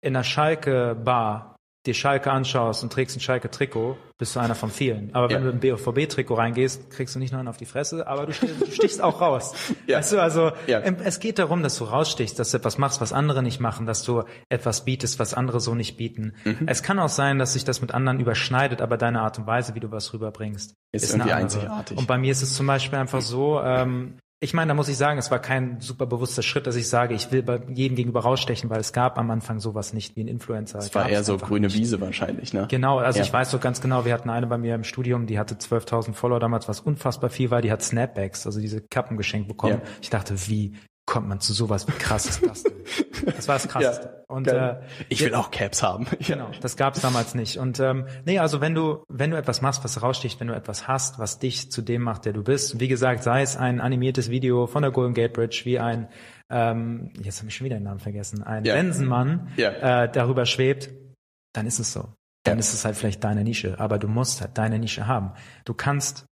in 0.00 0.14
einer 0.14 0.24
Schalke-Bar 0.24 1.56
dir 1.86 1.94
Schalke 1.94 2.30
anschaust 2.30 2.82
und 2.82 2.92
trägst 2.92 3.16
ein 3.16 3.20
Schalke-Trikot, 3.20 3.96
bist 4.18 4.36
du 4.36 4.40
einer 4.40 4.54
von 4.54 4.70
vielen. 4.70 5.14
Aber 5.14 5.30
wenn 5.30 5.42
ja. 5.42 5.50
du 5.50 5.50
in 5.50 5.60
BVB-Trikot 5.60 6.34
reingehst, 6.34 6.90
kriegst 6.90 7.14
du 7.14 7.18
nicht 7.18 7.30
nur 7.30 7.38
einen 7.38 7.48
auf 7.48 7.56
die 7.56 7.64
Fresse, 7.64 8.06
aber 8.06 8.26
du, 8.26 8.34
stichst, 8.34 8.60
du 8.60 8.70
stichst 8.70 9.02
auch 9.02 9.22
raus. 9.22 9.54
ja. 9.86 9.98
Weißt 9.98 10.12
du, 10.12 10.20
also 10.20 10.52
ja. 10.66 10.80
es 10.80 11.20
geht 11.20 11.38
darum, 11.38 11.62
dass 11.62 11.78
du 11.78 11.84
rausstichst, 11.84 12.38
dass 12.38 12.50
du 12.50 12.58
etwas 12.58 12.76
machst, 12.76 13.00
was 13.00 13.14
andere 13.14 13.42
nicht 13.42 13.60
machen, 13.60 13.86
dass 13.86 14.02
du 14.02 14.24
etwas 14.50 14.84
bietest, 14.84 15.18
was 15.18 15.32
andere 15.32 15.60
so 15.60 15.74
nicht 15.74 15.96
bieten. 15.96 16.34
Mhm. 16.44 16.66
Es 16.66 16.82
kann 16.82 16.98
auch 16.98 17.08
sein, 17.08 17.38
dass 17.38 17.54
sich 17.54 17.64
das 17.64 17.80
mit 17.80 17.94
anderen 17.94 18.20
überschneidet, 18.20 18.82
aber 18.82 18.98
deine 18.98 19.22
Art 19.22 19.38
und 19.38 19.46
Weise, 19.46 19.74
wie 19.74 19.80
du 19.80 19.90
was 19.90 20.12
rüberbringst, 20.12 20.74
ist, 20.92 21.04
ist 21.04 21.12
irgendwie 21.14 21.32
einzigartig. 21.32 21.96
Und 21.96 22.06
bei 22.06 22.18
mir 22.18 22.30
ist 22.30 22.42
es 22.42 22.54
zum 22.54 22.66
Beispiel 22.66 22.98
einfach 22.98 23.22
so, 23.22 23.58
ähm, 23.62 24.18
ich 24.42 24.54
meine, 24.54 24.68
da 24.68 24.74
muss 24.74 24.88
ich 24.88 24.96
sagen, 24.96 25.18
es 25.18 25.30
war 25.30 25.38
kein 25.38 25.80
super 25.80 26.06
bewusster 26.06 26.40
Schritt, 26.42 26.66
dass 26.66 26.74
ich 26.74 26.88
sage, 26.88 27.14
ich 27.14 27.30
will 27.30 27.42
bei 27.42 27.60
jedem 27.68 27.94
gegenüber 27.94 28.20
rausstechen, 28.20 28.70
weil 28.70 28.80
es 28.80 28.94
gab 28.94 29.18
am 29.18 29.30
Anfang 29.30 29.60
sowas 29.60 29.92
nicht 29.92 30.16
wie 30.16 30.24
ein 30.24 30.28
Influencer. 30.28 30.78
Es 30.78 30.94
war 30.94 31.10
eher 31.10 31.22
so 31.22 31.36
grüne 31.36 31.66
nicht. 31.66 31.76
Wiese 31.76 32.00
wahrscheinlich, 32.00 32.54
ne? 32.54 32.66
Genau, 32.70 32.98
also 32.98 33.18
ja. 33.18 33.24
ich 33.26 33.32
weiß 33.32 33.50
doch 33.50 33.60
ganz 33.60 33.82
genau, 33.82 34.06
wir 34.06 34.14
hatten 34.14 34.30
eine 34.30 34.46
bei 34.46 34.56
mir 34.56 34.74
im 34.74 34.84
Studium, 34.84 35.26
die 35.26 35.38
hatte 35.38 35.56
12.000 35.56 36.14
Follower 36.14 36.40
damals, 36.40 36.68
was 36.68 36.80
unfassbar 36.80 37.28
viel 37.28 37.50
war, 37.50 37.60
die 37.60 37.70
hat 37.70 37.82
Snapbacks, 37.82 38.46
also 38.46 38.60
diese 38.60 38.80
Kappen 38.80 39.18
geschenkt 39.18 39.46
bekommen. 39.46 39.82
Ja. 39.84 39.90
Ich 40.00 40.08
dachte, 40.08 40.34
wie 40.48 40.72
kommt 41.10 41.28
man 41.28 41.40
zu 41.40 41.52
sowas? 41.52 41.88
Wie 41.88 41.92
krass 41.92 42.26
ist 42.26 42.46
das 42.46 42.62
denn? 42.62 42.72
Das 43.26 43.48
war 43.48 43.56
das 43.56 43.68
Krasseste. 43.68 44.06
Ja, 44.06 44.34
und 44.34 44.46
äh, 44.46 44.76
ich 45.08 45.22
will 45.22 45.34
auch 45.34 45.50
Caps 45.50 45.82
haben. 45.82 46.06
genau, 46.20 46.50
das 46.60 46.76
gab 46.76 46.94
es 46.94 47.02
damals 47.02 47.34
nicht. 47.34 47.58
Und 47.58 47.80
ähm, 47.80 48.06
nee, 48.24 48.38
also 48.38 48.60
wenn 48.60 48.74
du 48.74 49.04
wenn 49.08 49.32
du 49.32 49.36
etwas 49.36 49.60
machst, 49.60 49.82
was 49.82 50.00
raussticht, 50.00 50.38
wenn 50.38 50.46
du 50.46 50.54
etwas 50.54 50.86
hast, 50.86 51.18
was 51.18 51.40
dich 51.40 51.70
zu 51.70 51.82
dem 51.82 52.02
macht, 52.02 52.24
der 52.24 52.32
du 52.32 52.44
bist, 52.44 52.78
wie 52.78 52.88
gesagt, 52.88 53.24
sei 53.24 53.42
es 53.42 53.56
ein 53.56 53.80
animiertes 53.80 54.30
Video 54.30 54.68
von 54.68 54.82
der 54.82 54.92
Golden 54.92 55.12
Gate 55.12 55.32
Bridge, 55.32 55.62
wie 55.64 55.80
ein 55.80 56.08
ähm, 56.48 57.10
jetzt 57.20 57.40
habe 57.40 57.48
ich 57.48 57.56
schon 57.56 57.64
wieder 57.64 57.76
den 57.76 57.84
Namen 57.84 58.00
vergessen, 58.00 58.42
ein 58.44 58.64
ja. 58.64 58.74
Bensenmann 58.74 59.48
ja. 59.56 60.04
Äh, 60.04 60.12
darüber 60.12 60.46
schwebt, 60.46 60.90
dann 61.52 61.66
ist 61.66 61.80
es 61.80 61.92
so. 61.92 62.08
Dann 62.44 62.54
ja. 62.54 62.60
ist 62.60 62.72
es 62.72 62.84
halt 62.84 62.96
vielleicht 62.96 63.22
deine 63.24 63.42
Nische, 63.42 63.78
aber 63.78 63.98
du 63.98 64.06
musst 64.08 64.40
halt 64.40 64.56
deine 64.56 64.78
Nische 64.78 65.06
haben. 65.06 65.32
Du 65.64 65.74
kannst 65.74 66.26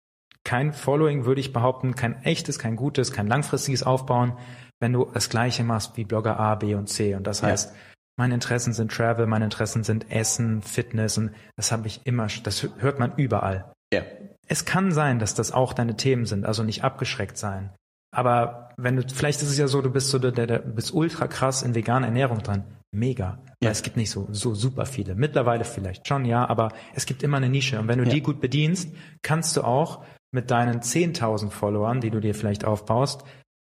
kein 0.46 0.72
Following, 0.72 1.26
würde 1.26 1.42
ich 1.42 1.52
behaupten, 1.52 1.96
kein 1.96 2.22
echtes, 2.24 2.60
kein 2.60 2.76
gutes, 2.76 3.12
kein 3.12 3.28
langfristiges 3.28 3.84
aufbauen, 3.84 4.38
wenn 4.86 4.93
du 4.93 5.10
das 5.12 5.30
Gleiche 5.30 5.63
machst 5.63 5.98
wie 5.98 6.04
Blogger 6.04 6.39
A, 6.39 6.54
B 6.54 6.76
und 6.76 6.88
C. 6.88 7.15
Und 7.15 7.26
das 7.26 7.41
heißt, 7.41 7.71
ja. 7.71 7.78
meine 8.17 8.36
Interessen 8.36 8.71
sind 8.71 8.91
Travel, 8.91 9.26
meine 9.26 9.45
Interessen 9.45 9.84
sind 9.84 10.12
Essen, 10.12 10.62
Fitness 10.62 11.17
und 11.17 11.32
das 11.56 11.71
habe 11.71 11.88
ich 11.88 12.02
immer, 12.06 12.28
das 12.43 12.67
hört 12.78 13.00
man 13.00 13.13
überall. 13.17 13.74
Ja. 13.91 14.04
Es 14.48 14.63
kann 14.63 14.91
sein, 14.91 15.17
dass 15.17 15.34
das 15.34 15.52
auch 15.52 15.74
deine 15.74 15.98
Themen 15.98 16.28
sind, 16.28 16.45
also 16.45 16.62
nicht 16.62 16.84
abgeschreckt 16.84 17.36
sein. 17.36 17.71
Aber 18.15 18.69
wenn 18.78 18.95
du, 18.98 19.02
vielleicht 19.12 19.41
ist 19.41 19.50
es 19.50 19.58
ja 19.58 19.67
so, 19.67 19.82
du 19.82 19.89
bist 19.89 20.10
so 20.10 20.19
der, 20.19 20.32
der, 20.32 20.45
der 20.45 20.60
bist 20.60 20.93
ultra 20.93 21.26
krass 21.26 21.63
in 21.63 21.74
veganer 21.74 22.06
Ernährung 22.06 22.43
dran. 22.43 22.63
Mega. 22.91 23.39
Ja. 23.48 23.56
Weil 23.62 23.71
es 23.71 23.82
gibt 23.82 23.98
nicht 23.98 24.12
so, 24.12 24.28
so 24.30 24.54
super 24.54 24.86
viele. 24.86 25.15
Mittlerweile 25.15 25.63
vielleicht 25.63 26.08
schon, 26.08 26.26
ja, 26.26 26.48
aber 26.48 26.69
es 26.93 27.08
gibt 27.08 27.24
immer 27.24 27.38
eine 27.38 27.50
Nische. 27.50 27.80
Und 27.80 27.88
wenn 27.88 27.98
du 27.98 28.06
ja. 28.06 28.12
die 28.12 28.21
gut 28.21 28.39
bedienst, 28.39 28.93
kannst 29.24 29.58
du 29.58 29.63
auch 29.63 30.06
mit 30.32 30.52
deinen 30.52 30.82
10.000 30.82 31.50
Followern, 31.50 32.02
die 32.02 32.12
du 32.12 32.19
dir 32.19 32.36
vielleicht 32.36 32.65
aufbaust, 32.65 33.24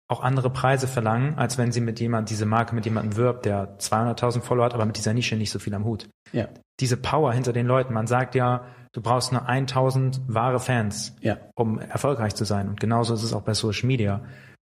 auch 0.09 0.21
andere 0.21 0.49
Preise 0.49 0.87
verlangen, 0.87 1.37
als 1.37 1.57
wenn 1.57 1.71
sie 1.71 1.81
mit 1.81 1.99
jemand, 1.99 2.31
diese 2.31 2.47
Marke 2.47 2.73
mit 2.73 2.83
jemandem 2.85 3.15
wirbt, 3.15 3.45
der 3.45 3.77
200.000 3.77 4.41
Follower 4.41 4.65
hat, 4.65 4.73
aber 4.73 4.85
mit 4.85 4.97
dieser 4.97 5.13
Nische 5.13 5.35
nicht 5.35 5.51
so 5.51 5.59
viel 5.59 5.73
am 5.75 5.85
Hut. 5.85 6.09
Ja. 6.33 6.47
Diese 6.79 6.97
Power 6.97 7.31
hinter 7.31 7.53
den 7.53 7.67
Leuten. 7.67 7.93
Man 7.93 8.07
sagt 8.07 8.33
ja, 8.33 8.65
du 8.91 9.01
brauchst 9.01 9.31
nur 9.31 9.47
1000 9.47 10.21
wahre 10.27 10.59
Fans, 10.59 11.15
ja. 11.21 11.37
um 11.55 11.77
erfolgreich 11.77 12.33
zu 12.33 12.43
sein. 12.43 12.67
Und 12.69 12.79
genauso 12.79 13.13
ist 13.13 13.21
es 13.21 13.33
auch 13.33 13.43
bei 13.43 13.53
Social 13.53 13.85
Media. 13.85 14.25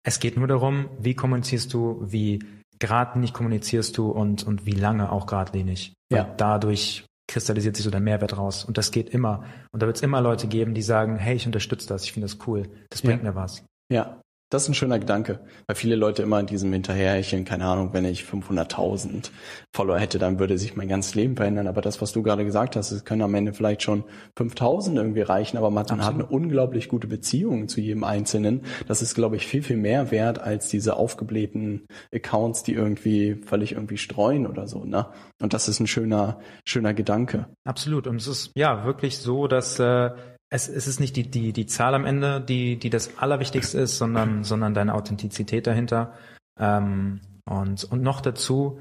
Es 0.06 0.20
geht 0.20 0.38
nur 0.38 0.48
darum, 0.48 0.90
wie 1.00 1.16
kommunizierst 1.16 1.74
du, 1.74 2.00
wie 2.06 2.44
geradlinig 2.78 3.34
kommunizierst 3.34 3.98
du 3.98 4.12
und, 4.12 4.44
und 4.44 4.68
wie 4.68 4.72
lange 4.72 5.12
auch 5.12 5.26
geradlinig. 5.26 5.94
Ja. 6.12 6.32
dadurch 6.38 7.06
kristallisiert 7.28 7.76
sich 7.76 7.86
so 7.86 7.90
der 7.90 8.02
Mehrwert 8.02 8.38
raus. 8.38 8.66
Und 8.66 8.78
das 8.78 8.92
geht 8.92 9.10
immer. 9.10 9.46
Und 9.72 9.82
da 9.82 9.88
wird 9.88 9.96
es 9.96 10.04
immer 10.04 10.22
Leute 10.22 10.46
geben, 10.48 10.76
die 10.76 10.84
sagen, 10.84 11.18
hey, 11.18 11.36
ich 11.36 11.48
unterstütze 11.48 11.88
das, 11.88 12.04
ich 12.04 12.12
finde 12.12 12.28
das 12.28 12.46
cool, 12.46 12.70
das 12.92 13.02
bringt 13.02 13.24
ja. 13.24 13.32
mir 13.32 13.36
was. 13.36 13.66
Ja, 13.92 14.22
das 14.54 14.64
ist 14.64 14.70
ein 14.70 14.74
schöner 14.76 15.00
Gedanke, 15.00 15.40
weil 15.66 15.76
viele 15.76 15.96
Leute 15.96 16.22
immer 16.22 16.40
in 16.40 16.46
diesem 16.46 16.72
Hinterherhecheln, 16.72 17.44
keine 17.44 17.66
Ahnung, 17.66 17.90
wenn 17.94 18.06
ich 18.06 18.22
500.000 18.24 19.32
Follower 19.74 19.98
hätte, 19.98 20.20
dann 20.20 20.40
würde 20.40 20.58
sich 20.58 20.76
mein 20.76 20.88
ganzes 20.88 21.16
Leben 21.16 21.36
verändern. 21.36 21.68
Aber 21.68 21.82
das, 21.82 22.02
was 22.02 22.12
du 22.12 22.22
gerade 22.22 22.46
gesagt 22.46 22.76
hast, 22.76 22.92
es 22.92 23.04
können 23.04 23.24
am 23.24 23.34
Ende 23.34 23.54
vielleicht 23.54 23.82
schon 23.82 24.04
5.000 24.38 24.96
irgendwie 24.96 25.22
reichen, 25.22 25.58
aber 25.58 25.72
man 25.72 25.84
Absolut. 25.84 26.06
hat 26.06 26.14
eine 26.14 26.26
unglaublich 26.26 26.88
gute 26.88 27.08
Beziehung 27.08 27.68
zu 27.68 27.82
jedem 27.82 28.04
Einzelnen. 28.04 28.62
Das 28.88 29.02
ist, 29.02 29.16
glaube 29.16 29.36
ich, 29.36 29.48
viel, 29.48 29.64
viel 29.64 29.78
mehr 29.78 30.12
wert 30.12 30.40
als 30.40 30.68
diese 30.68 30.96
aufgeblähten 30.96 31.88
Accounts, 32.14 32.64
die 32.64 32.74
irgendwie 32.74 33.36
völlig 33.46 33.72
irgendwie 33.72 33.98
streuen 33.98 34.46
oder 34.46 34.68
so. 34.68 34.86
Ne? 34.86 35.08
Und 35.42 35.54
das 35.54 35.68
ist 35.68 35.80
ein 35.80 35.88
schöner, 35.88 36.40
schöner 36.64 36.94
Gedanke. 36.94 37.48
Absolut. 37.64 38.08
Und 38.08 38.18
es 38.18 38.28
ist 38.28 38.52
ja 38.56 38.86
wirklich 38.86 39.18
so, 39.18 39.48
dass 39.48 39.80
äh, 39.80 40.12
es, 40.54 40.70
es 40.70 40.86
ist 40.86 41.00
nicht 41.00 41.16
die, 41.16 41.30
die, 41.30 41.52
die 41.52 41.66
Zahl 41.66 41.96
am 41.96 42.06
Ende, 42.06 42.40
die, 42.40 42.78
die 42.78 42.92
das 42.92 43.18
Allerwichtigste 43.18 43.80
ist, 43.80 43.98
sondern, 43.98 44.44
sondern 44.44 44.76
deine 44.76 44.94
Authentizität 44.94 45.66
dahinter. 45.66 46.14
Ähm, 46.60 47.22
und, 47.46 47.84
und 47.86 48.04
noch 48.04 48.22
dazu, 48.22 48.80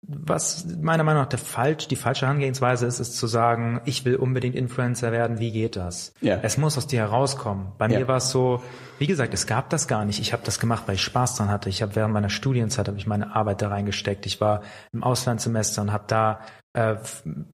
was 0.00 0.66
meiner 0.80 1.04
Meinung 1.04 1.22
nach 1.22 1.28
der 1.28 1.38
falsch, 1.38 1.86
die 1.86 1.96
falsche 1.96 2.24
Herangehensweise 2.24 2.86
ist, 2.86 2.98
ist 2.98 3.16
zu 3.16 3.26
sagen, 3.26 3.82
ich 3.84 4.06
will 4.06 4.16
unbedingt 4.16 4.56
Influencer 4.56 5.12
werden, 5.12 5.38
wie 5.38 5.52
geht 5.52 5.76
das? 5.76 6.14
Ja. 6.22 6.38
Es 6.42 6.56
muss 6.56 6.78
aus 6.78 6.86
dir 6.86 7.00
herauskommen. 7.00 7.72
Bei 7.76 7.88
ja. 7.88 8.00
mir 8.00 8.08
war 8.08 8.16
es 8.16 8.30
so, 8.30 8.62
wie 8.98 9.06
gesagt, 9.06 9.34
es 9.34 9.46
gab 9.46 9.68
das 9.68 9.86
gar 9.86 10.06
nicht. 10.06 10.18
Ich 10.18 10.32
habe 10.32 10.42
das 10.44 10.58
gemacht, 10.58 10.84
weil 10.86 10.94
ich 10.94 11.02
Spaß 11.02 11.36
dran 11.36 11.50
hatte. 11.50 11.68
Ich 11.68 11.82
habe 11.82 11.94
während 11.94 12.14
meiner 12.14 12.30
Studienzeit 12.30 12.88
habe 12.88 12.96
ich 12.96 13.06
meine 13.06 13.36
Arbeit 13.36 13.60
da 13.60 13.68
reingesteckt. 13.68 14.24
Ich 14.24 14.40
war 14.40 14.62
im 14.92 15.04
Auslandssemester 15.04 15.82
und 15.82 15.92
habe 15.92 16.04
da 16.08 16.40
äh, 16.72 16.96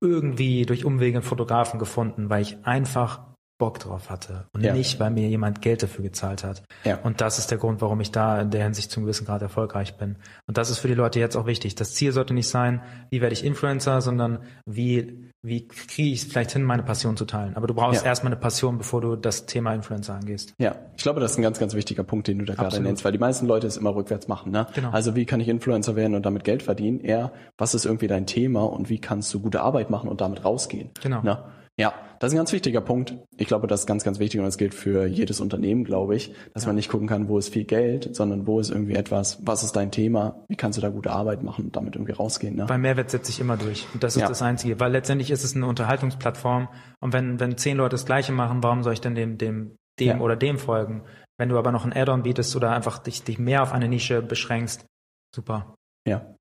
irgendwie 0.00 0.64
durch 0.64 0.84
Umwege 0.84 1.18
einen 1.18 1.26
Fotografen 1.26 1.80
gefunden, 1.80 2.30
weil 2.30 2.42
ich 2.42 2.64
einfach 2.64 3.27
Bock 3.58 3.80
drauf 3.80 4.08
hatte 4.08 4.46
und 4.52 4.62
ja. 4.62 4.72
nicht, 4.72 5.00
weil 5.00 5.10
mir 5.10 5.28
jemand 5.28 5.60
Geld 5.60 5.82
dafür 5.82 6.04
gezahlt 6.04 6.44
hat. 6.44 6.62
Ja. 6.84 6.98
Und 7.02 7.20
das 7.20 7.38
ist 7.38 7.50
der 7.50 7.58
Grund, 7.58 7.80
warum 7.80 8.00
ich 8.00 8.12
da 8.12 8.40
in 8.40 8.50
der 8.50 8.62
Hinsicht 8.62 8.92
zum 8.92 9.02
gewissen 9.02 9.26
Grad 9.26 9.42
erfolgreich 9.42 9.96
bin. 9.96 10.16
Und 10.46 10.56
das 10.56 10.70
ist 10.70 10.78
für 10.78 10.86
die 10.86 10.94
Leute 10.94 11.18
jetzt 11.18 11.36
auch 11.36 11.46
wichtig. 11.46 11.74
Das 11.74 11.94
Ziel 11.94 12.12
sollte 12.12 12.34
nicht 12.34 12.48
sein, 12.48 12.80
wie 13.10 13.20
werde 13.20 13.32
ich 13.32 13.44
Influencer, 13.44 14.00
sondern 14.00 14.38
wie, 14.64 15.28
wie 15.42 15.66
kriege 15.66 16.10
ich 16.10 16.22
es 16.22 16.28
vielleicht 16.28 16.52
hin, 16.52 16.62
meine 16.62 16.84
Passion 16.84 17.16
zu 17.16 17.24
teilen. 17.24 17.56
Aber 17.56 17.66
du 17.66 17.74
brauchst 17.74 18.02
ja. 18.02 18.06
erstmal 18.06 18.32
eine 18.32 18.40
Passion, 18.40 18.78
bevor 18.78 19.00
du 19.00 19.16
das 19.16 19.46
Thema 19.46 19.74
Influencer 19.74 20.14
angehst. 20.14 20.54
Ja, 20.58 20.76
ich 20.96 21.02
glaube, 21.02 21.18
das 21.18 21.32
ist 21.32 21.38
ein 21.38 21.42
ganz, 21.42 21.58
ganz 21.58 21.74
wichtiger 21.74 22.04
Punkt, 22.04 22.28
den 22.28 22.38
du 22.38 22.44
da 22.44 22.54
gerade 22.54 22.80
nennst, 22.80 23.04
weil 23.04 23.12
die 23.12 23.18
meisten 23.18 23.46
Leute 23.46 23.66
es 23.66 23.76
immer 23.76 23.94
rückwärts 23.94 24.28
machen. 24.28 24.52
Ne? 24.52 24.68
Genau. 24.74 24.90
Also 24.90 25.16
wie 25.16 25.26
kann 25.26 25.40
ich 25.40 25.48
Influencer 25.48 25.96
werden 25.96 26.14
und 26.14 26.24
damit 26.24 26.44
Geld 26.44 26.62
verdienen? 26.62 27.00
Eher, 27.00 27.32
was 27.56 27.74
ist 27.74 27.86
irgendwie 27.86 28.06
dein 28.06 28.26
Thema 28.26 28.62
und 28.62 28.88
wie 28.88 29.00
kannst 29.00 29.34
du 29.34 29.40
gute 29.40 29.62
Arbeit 29.62 29.90
machen 29.90 30.08
und 30.08 30.20
damit 30.20 30.44
rausgehen? 30.44 30.90
Genau. 31.02 31.22
Ne? 31.22 31.42
Ja, 31.78 31.94
das 32.18 32.30
ist 32.30 32.34
ein 32.34 32.38
ganz 32.38 32.52
wichtiger 32.52 32.80
Punkt. 32.80 33.16
Ich 33.36 33.46
glaube, 33.46 33.68
das 33.68 33.80
ist 33.80 33.86
ganz, 33.86 34.02
ganz 34.02 34.18
wichtig 34.18 34.40
und 34.40 34.46
das 34.46 34.58
gilt 34.58 34.74
für 34.74 35.06
jedes 35.06 35.40
Unternehmen, 35.40 35.84
glaube 35.84 36.16
ich, 36.16 36.34
dass 36.52 36.64
ja. 36.64 36.68
man 36.68 36.76
nicht 36.76 36.88
gucken 36.88 37.06
kann, 37.06 37.28
wo 37.28 37.38
ist 37.38 37.52
viel 37.52 37.64
Geld, 37.64 38.16
sondern 38.16 38.48
wo 38.48 38.58
ist 38.58 38.70
irgendwie 38.70 38.94
etwas, 38.94 39.38
was 39.46 39.62
ist 39.62 39.76
dein 39.76 39.92
Thema, 39.92 40.44
wie 40.48 40.56
kannst 40.56 40.76
du 40.76 40.82
da 40.82 40.88
gute 40.88 41.12
Arbeit 41.12 41.44
machen 41.44 41.66
und 41.66 41.76
damit 41.76 41.94
irgendwie 41.94 42.12
rausgehen. 42.12 42.56
Ne? 42.56 42.66
Bei 42.66 42.78
Mehrwert 42.78 43.10
setze 43.10 43.30
ich 43.30 43.38
immer 43.38 43.56
durch 43.56 43.86
und 43.94 44.02
das 44.02 44.16
ist 44.16 44.22
ja. 44.22 44.28
das 44.28 44.42
Einzige, 44.42 44.80
weil 44.80 44.90
letztendlich 44.90 45.30
ist 45.30 45.44
es 45.44 45.54
eine 45.54 45.66
Unterhaltungsplattform 45.66 46.68
und 47.00 47.12
wenn, 47.12 47.38
wenn 47.38 47.56
zehn 47.56 47.76
Leute 47.76 47.90
das 47.90 48.06
Gleiche 48.06 48.32
machen, 48.32 48.62
warum 48.64 48.82
soll 48.82 48.94
ich 48.94 49.00
denn 49.00 49.14
dem, 49.14 49.38
dem, 49.38 49.76
dem 50.00 50.08
ja. 50.08 50.20
oder 50.20 50.34
dem 50.34 50.58
folgen? 50.58 51.04
Wenn 51.38 51.48
du 51.48 51.56
aber 51.56 51.70
noch 51.70 51.84
ein 51.84 51.92
Add-on 51.92 52.24
bietest 52.24 52.56
oder 52.56 52.72
einfach 52.72 52.98
dich, 52.98 53.22
dich 53.22 53.38
mehr 53.38 53.62
auf 53.62 53.72
eine 53.72 53.88
Nische 53.88 54.20
beschränkst, 54.20 54.84
super. 55.32 55.76
Ja. 56.04 56.34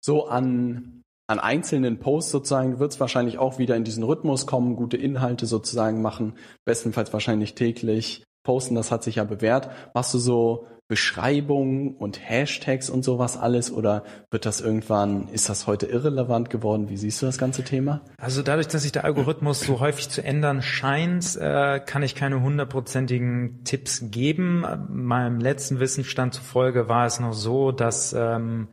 So 0.00 0.28
an 0.28 0.97
an 1.28 1.38
einzelnen 1.38 1.98
Posts 1.98 2.32
sozusagen 2.32 2.78
wird 2.80 2.92
es 2.92 3.00
wahrscheinlich 3.00 3.38
auch 3.38 3.58
wieder 3.58 3.76
in 3.76 3.84
diesen 3.84 4.02
Rhythmus 4.02 4.46
kommen, 4.46 4.76
gute 4.76 4.96
Inhalte 4.96 5.46
sozusagen 5.46 6.02
machen, 6.02 6.34
bestenfalls 6.64 7.12
wahrscheinlich 7.12 7.54
täglich 7.54 8.24
posten, 8.42 8.74
das 8.74 8.90
hat 8.90 9.04
sich 9.04 9.16
ja 9.16 9.24
bewährt. 9.24 9.68
Machst 9.92 10.14
du 10.14 10.18
so 10.18 10.66
Beschreibungen 10.88 11.94
und 11.94 12.18
Hashtags 12.18 12.88
und 12.88 13.04
sowas 13.04 13.36
alles 13.36 13.70
oder 13.70 14.04
wird 14.30 14.46
das 14.46 14.62
irgendwann, 14.62 15.28
ist 15.28 15.50
das 15.50 15.66
heute 15.66 15.84
irrelevant 15.84 16.48
geworden? 16.48 16.88
Wie 16.88 16.96
siehst 16.96 17.20
du 17.20 17.26
das 17.26 17.36
ganze 17.36 17.62
Thema? 17.62 18.00
Also 18.16 18.40
dadurch, 18.40 18.68
dass 18.68 18.82
sich 18.82 18.92
der 18.92 19.04
Algorithmus 19.04 19.60
so 19.60 19.80
häufig 19.80 20.08
zu 20.08 20.24
ändern 20.24 20.62
scheint, 20.62 21.36
äh, 21.36 21.78
kann 21.80 22.02
ich 22.02 22.14
keine 22.14 22.40
hundertprozentigen 22.40 23.64
Tipps 23.64 24.10
geben. 24.10 24.64
Meinem 24.88 25.40
letzten 25.40 25.78
Wissensstand 25.78 26.32
zufolge 26.32 26.88
war 26.88 27.04
es 27.04 27.20
noch 27.20 27.34
so, 27.34 27.70
dass 27.70 28.14
ähm, 28.14 28.68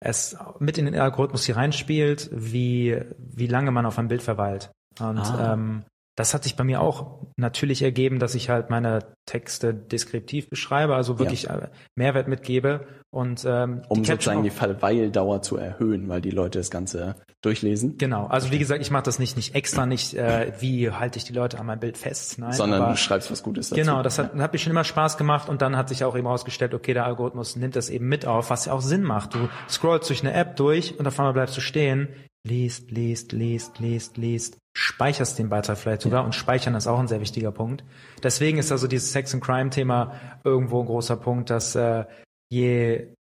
es 0.00 0.36
mit 0.58 0.78
in 0.78 0.86
den 0.86 0.98
Algorithmus 0.98 1.44
hier 1.44 1.56
reinspielt, 1.56 2.30
wie, 2.32 3.00
wie 3.18 3.46
lange 3.46 3.70
man 3.70 3.86
auf 3.86 3.98
einem 3.98 4.08
Bild 4.08 4.22
verweilt. 4.22 4.70
Und 4.98 5.18
ah. 5.18 5.52
ähm, 5.54 5.84
das 6.16 6.34
hat 6.34 6.42
sich 6.42 6.56
bei 6.56 6.64
mir 6.64 6.80
auch 6.80 7.26
natürlich 7.36 7.82
ergeben, 7.82 8.18
dass 8.18 8.34
ich 8.34 8.50
halt 8.50 8.70
meine 8.70 9.14
Texte 9.26 9.72
deskriptiv 9.72 10.48
beschreibe, 10.48 10.94
also 10.94 11.18
wirklich 11.18 11.44
ja. 11.44 11.56
Äh, 11.58 11.68
Mehrwert 11.94 12.28
mitgebe 12.28 12.86
und 13.10 13.44
ähm, 13.44 13.82
um 13.88 14.02
die 14.02 14.08
sozusagen 14.08 14.44
die 14.44 14.50
Verweildauer 14.50 15.42
zu 15.42 15.56
erhöhen, 15.56 16.08
weil 16.08 16.20
die 16.20 16.30
Leute 16.30 16.58
das 16.58 16.70
Ganze 16.70 17.16
durchlesen. 17.42 17.98
Genau, 17.98 18.26
also 18.26 18.52
wie 18.52 18.58
gesagt, 18.58 18.80
ich 18.80 18.90
mache 18.90 19.02
das 19.02 19.18
nicht 19.18 19.36
nicht 19.36 19.54
extra, 19.54 19.84
nicht 19.84 20.14
äh, 20.14 20.52
wie 20.60 20.90
halte 20.90 21.18
ich 21.18 21.24
die 21.24 21.32
Leute 21.32 21.58
an 21.58 21.66
meinem 21.66 21.80
Bild 21.80 21.98
fest, 21.98 22.38
nein, 22.38 22.52
sondern 22.52 22.82
aber, 22.82 22.92
du 22.92 22.96
schreibst 22.96 23.30
was 23.30 23.42
Gutes 23.42 23.70
dazu. 23.70 23.80
Genau, 23.80 24.02
das 24.02 24.18
hat, 24.18 24.34
hat 24.34 24.52
mir 24.52 24.58
schon 24.58 24.70
immer 24.70 24.84
Spaß 24.84 25.16
gemacht 25.16 25.48
und 25.48 25.60
dann 25.60 25.76
hat 25.76 25.88
sich 25.88 26.04
auch 26.04 26.16
eben 26.16 26.26
herausgestellt, 26.26 26.72
okay, 26.72 26.94
der 26.94 27.04
Algorithmus 27.04 27.56
nimmt 27.56 27.74
das 27.74 27.90
eben 27.90 28.08
mit 28.08 28.26
auf, 28.26 28.50
was 28.50 28.66
ja 28.66 28.72
auch 28.72 28.82
Sinn 28.82 29.02
macht. 29.02 29.34
Du 29.34 29.48
scrollst 29.68 30.08
durch 30.08 30.22
eine 30.22 30.32
App 30.32 30.54
durch 30.56 30.98
und 30.98 31.06
auf 31.06 31.18
einmal 31.18 31.32
bleibst 31.32 31.56
du 31.56 31.60
stehen, 31.60 32.08
liest, 32.46 32.92
liest, 32.92 33.32
liest, 33.32 33.80
liest, 33.80 34.16
liest 34.18 34.56
speicherst 34.72 35.38
den 35.38 35.48
Beitrag 35.48 35.78
vielleicht 35.78 36.02
sogar 36.02 36.20
ja. 36.20 36.26
und 36.26 36.34
speichern 36.34 36.74
ist 36.74 36.86
auch 36.86 36.98
ein 36.98 37.08
sehr 37.08 37.20
wichtiger 37.20 37.50
Punkt. 37.50 37.84
Deswegen 38.22 38.58
ist 38.58 38.70
also 38.70 38.86
dieses 38.86 39.12
Sex 39.12 39.34
and 39.34 39.42
Crime 39.42 39.70
Thema 39.70 40.14
irgendwo 40.44 40.80
ein 40.80 40.86
großer 40.86 41.16
Punkt, 41.16 41.50
dass 41.50 41.74
äh, 41.74 42.04
je 42.52 43.14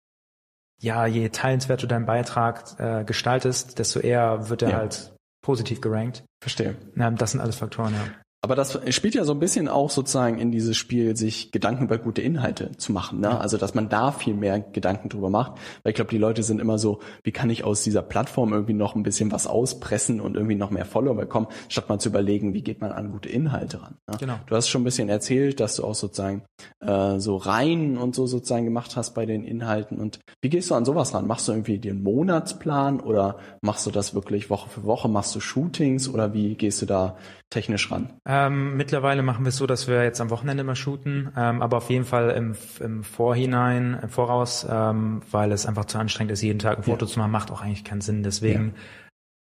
ja 0.82 1.06
je 1.06 1.30
teilenswert 1.30 1.84
du 1.84 1.88
deinen 1.88 2.06
Beitrag 2.06 2.80
äh, 2.80 3.04
gestaltest, 3.04 3.80
desto 3.80 4.00
eher 4.00 4.50
wird 4.50 4.62
er 4.62 4.70
ja. 4.70 4.78
halt 4.78 5.13
positiv 5.42 5.82
gerankt. 5.82 6.24
Verstehe. 6.42 6.76
Ähm, 6.98 7.18
das 7.18 7.32
sind 7.32 7.42
alles 7.42 7.58
Faktoren, 7.58 7.94
ja. 7.94 8.08
Aber 8.41 8.56
das 8.56 8.80
spielt 8.95 9.15
ja 9.15 9.25
so 9.25 9.34
ein 9.34 9.39
bisschen 9.39 9.67
auch 9.67 9.89
sozusagen 9.89 10.39
in 10.39 10.49
dieses 10.49 10.78
Spiel, 10.78 11.17
sich 11.17 11.52
Gedanken 11.52 11.84
über 11.84 11.97
gute 11.97 12.21
Inhalte 12.21 12.71
zu 12.78 12.93
machen. 12.93 13.19
Ne? 13.19 13.39
Also 13.39 13.58
dass 13.58 13.73
man 13.73 13.89
da 13.89 14.13
viel 14.13 14.34
mehr 14.34 14.62
Gedanken 14.62 15.10
drüber 15.10 15.30
macht. 15.30 15.60
Weil 15.84 15.91
ich 15.91 15.95
glaube, 15.95 16.12
die 16.12 16.17
Leute 16.17 16.41
sind 16.43 16.62
immer 16.62 16.78
so, 16.78 16.99
wie 17.23 17.34
kann 17.34 17.49
ich 17.49 17.65
aus 17.65 17.84
dieser 17.84 18.02
Plattform 18.02 18.54
irgendwie 18.54 18.73
noch 18.73 18.95
ein 18.95 19.04
bisschen 19.04 19.32
was 19.34 19.45
auspressen 19.45 20.21
und 20.21 20.36
irgendwie 20.36 20.56
noch 20.56 20.71
mehr 20.71 20.86
Follower 20.86 21.15
bekommen, 21.15 21.47
statt 21.67 21.89
mal 21.89 21.99
zu 21.99 22.10
überlegen, 22.10 22.54
wie 22.54 22.62
geht 22.62 22.80
man 22.80 22.93
an 22.93 23.12
gute 23.12 23.28
Inhalte 23.28 23.82
ran. 23.82 23.97
Ne? 24.08 24.15
Genau. 24.19 24.36
Du 24.47 24.56
hast 24.56 24.69
schon 24.69 24.82
ein 24.82 24.86
bisschen 24.86 25.10
erzählt, 25.10 25.60
dass 25.60 25.75
du 25.75 25.84
auch 25.84 25.95
sozusagen 25.95 26.43
äh, 26.80 27.19
so 27.19 27.36
rein 27.36 27.97
und 27.97 28.15
so 28.15 28.25
sozusagen 28.25 28.63
gemacht 28.63 28.95
hast 28.95 29.15
bei 29.15 29.25
den 29.25 29.43
Inhalten. 29.43 29.97
Und 29.97 30.19
wie 30.41 30.49
gehst 30.49 30.69
du 30.69 30.75
an 30.75 30.86
sowas 30.86 31.13
ran? 31.13 31.28
Machst 31.28 31.49
du 31.49 31.52
irgendwie 31.52 31.78
den 31.78 32.04
Monatsplan 32.04 33.02
oder 33.02 33.38
machst 33.62 33.86
du 33.86 33.91
das 33.91 34.13
wirklich 34.13 34.49
Woche 34.49 34.69
für 34.69 34.86
Woche? 34.86 35.10
Machst 35.10 35.36
du 35.36 35.41
Shootings 35.41 36.08
oder 36.08 36.34
wie 36.34 36.56
gehst 36.56 36.82
du 36.82 36.86
da 36.86 37.17
technisch 37.49 37.91
ran? 37.91 38.13
Ähm, 38.32 38.78
mittlerweile 38.78 39.24
machen 39.24 39.44
wir 39.44 39.50
es 39.50 39.58
so, 39.58 39.65
dass 39.65 39.88
wir 39.88 40.04
jetzt 40.04 40.22
am 40.22 40.30
Wochenende 40.30 40.63
mal 40.63 40.76
shooten, 40.76 41.32
ähm, 41.36 41.63
aber 41.63 41.78
auf 41.78 41.89
jeden 41.89 42.06
Fall 42.06 42.30
im, 42.30 42.56
im 42.80 43.04
Vorhinein, 43.04 43.98
im 44.04 44.10
Voraus, 44.10 44.68
ähm, 44.70 45.24
weil 45.32 45.52
es 45.52 45.65
einfach 45.65 45.86
zu 45.86 45.98
anstrengend 45.98 46.34
ist, 46.34 46.44
jeden 46.44 46.60
Tag 46.60 46.78
ein 46.78 46.84
Foto 46.84 47.08
ja. 47.08 47.12
zu 47.12 47.18
machen, 47.18 47.32
macht 47.32 47.50
auch 47.50 47.62
eigentlich 47.62 47.84
keinen 47.84 48.02
Sinn. 48.02 48.22
Deswegen 48.22 48.76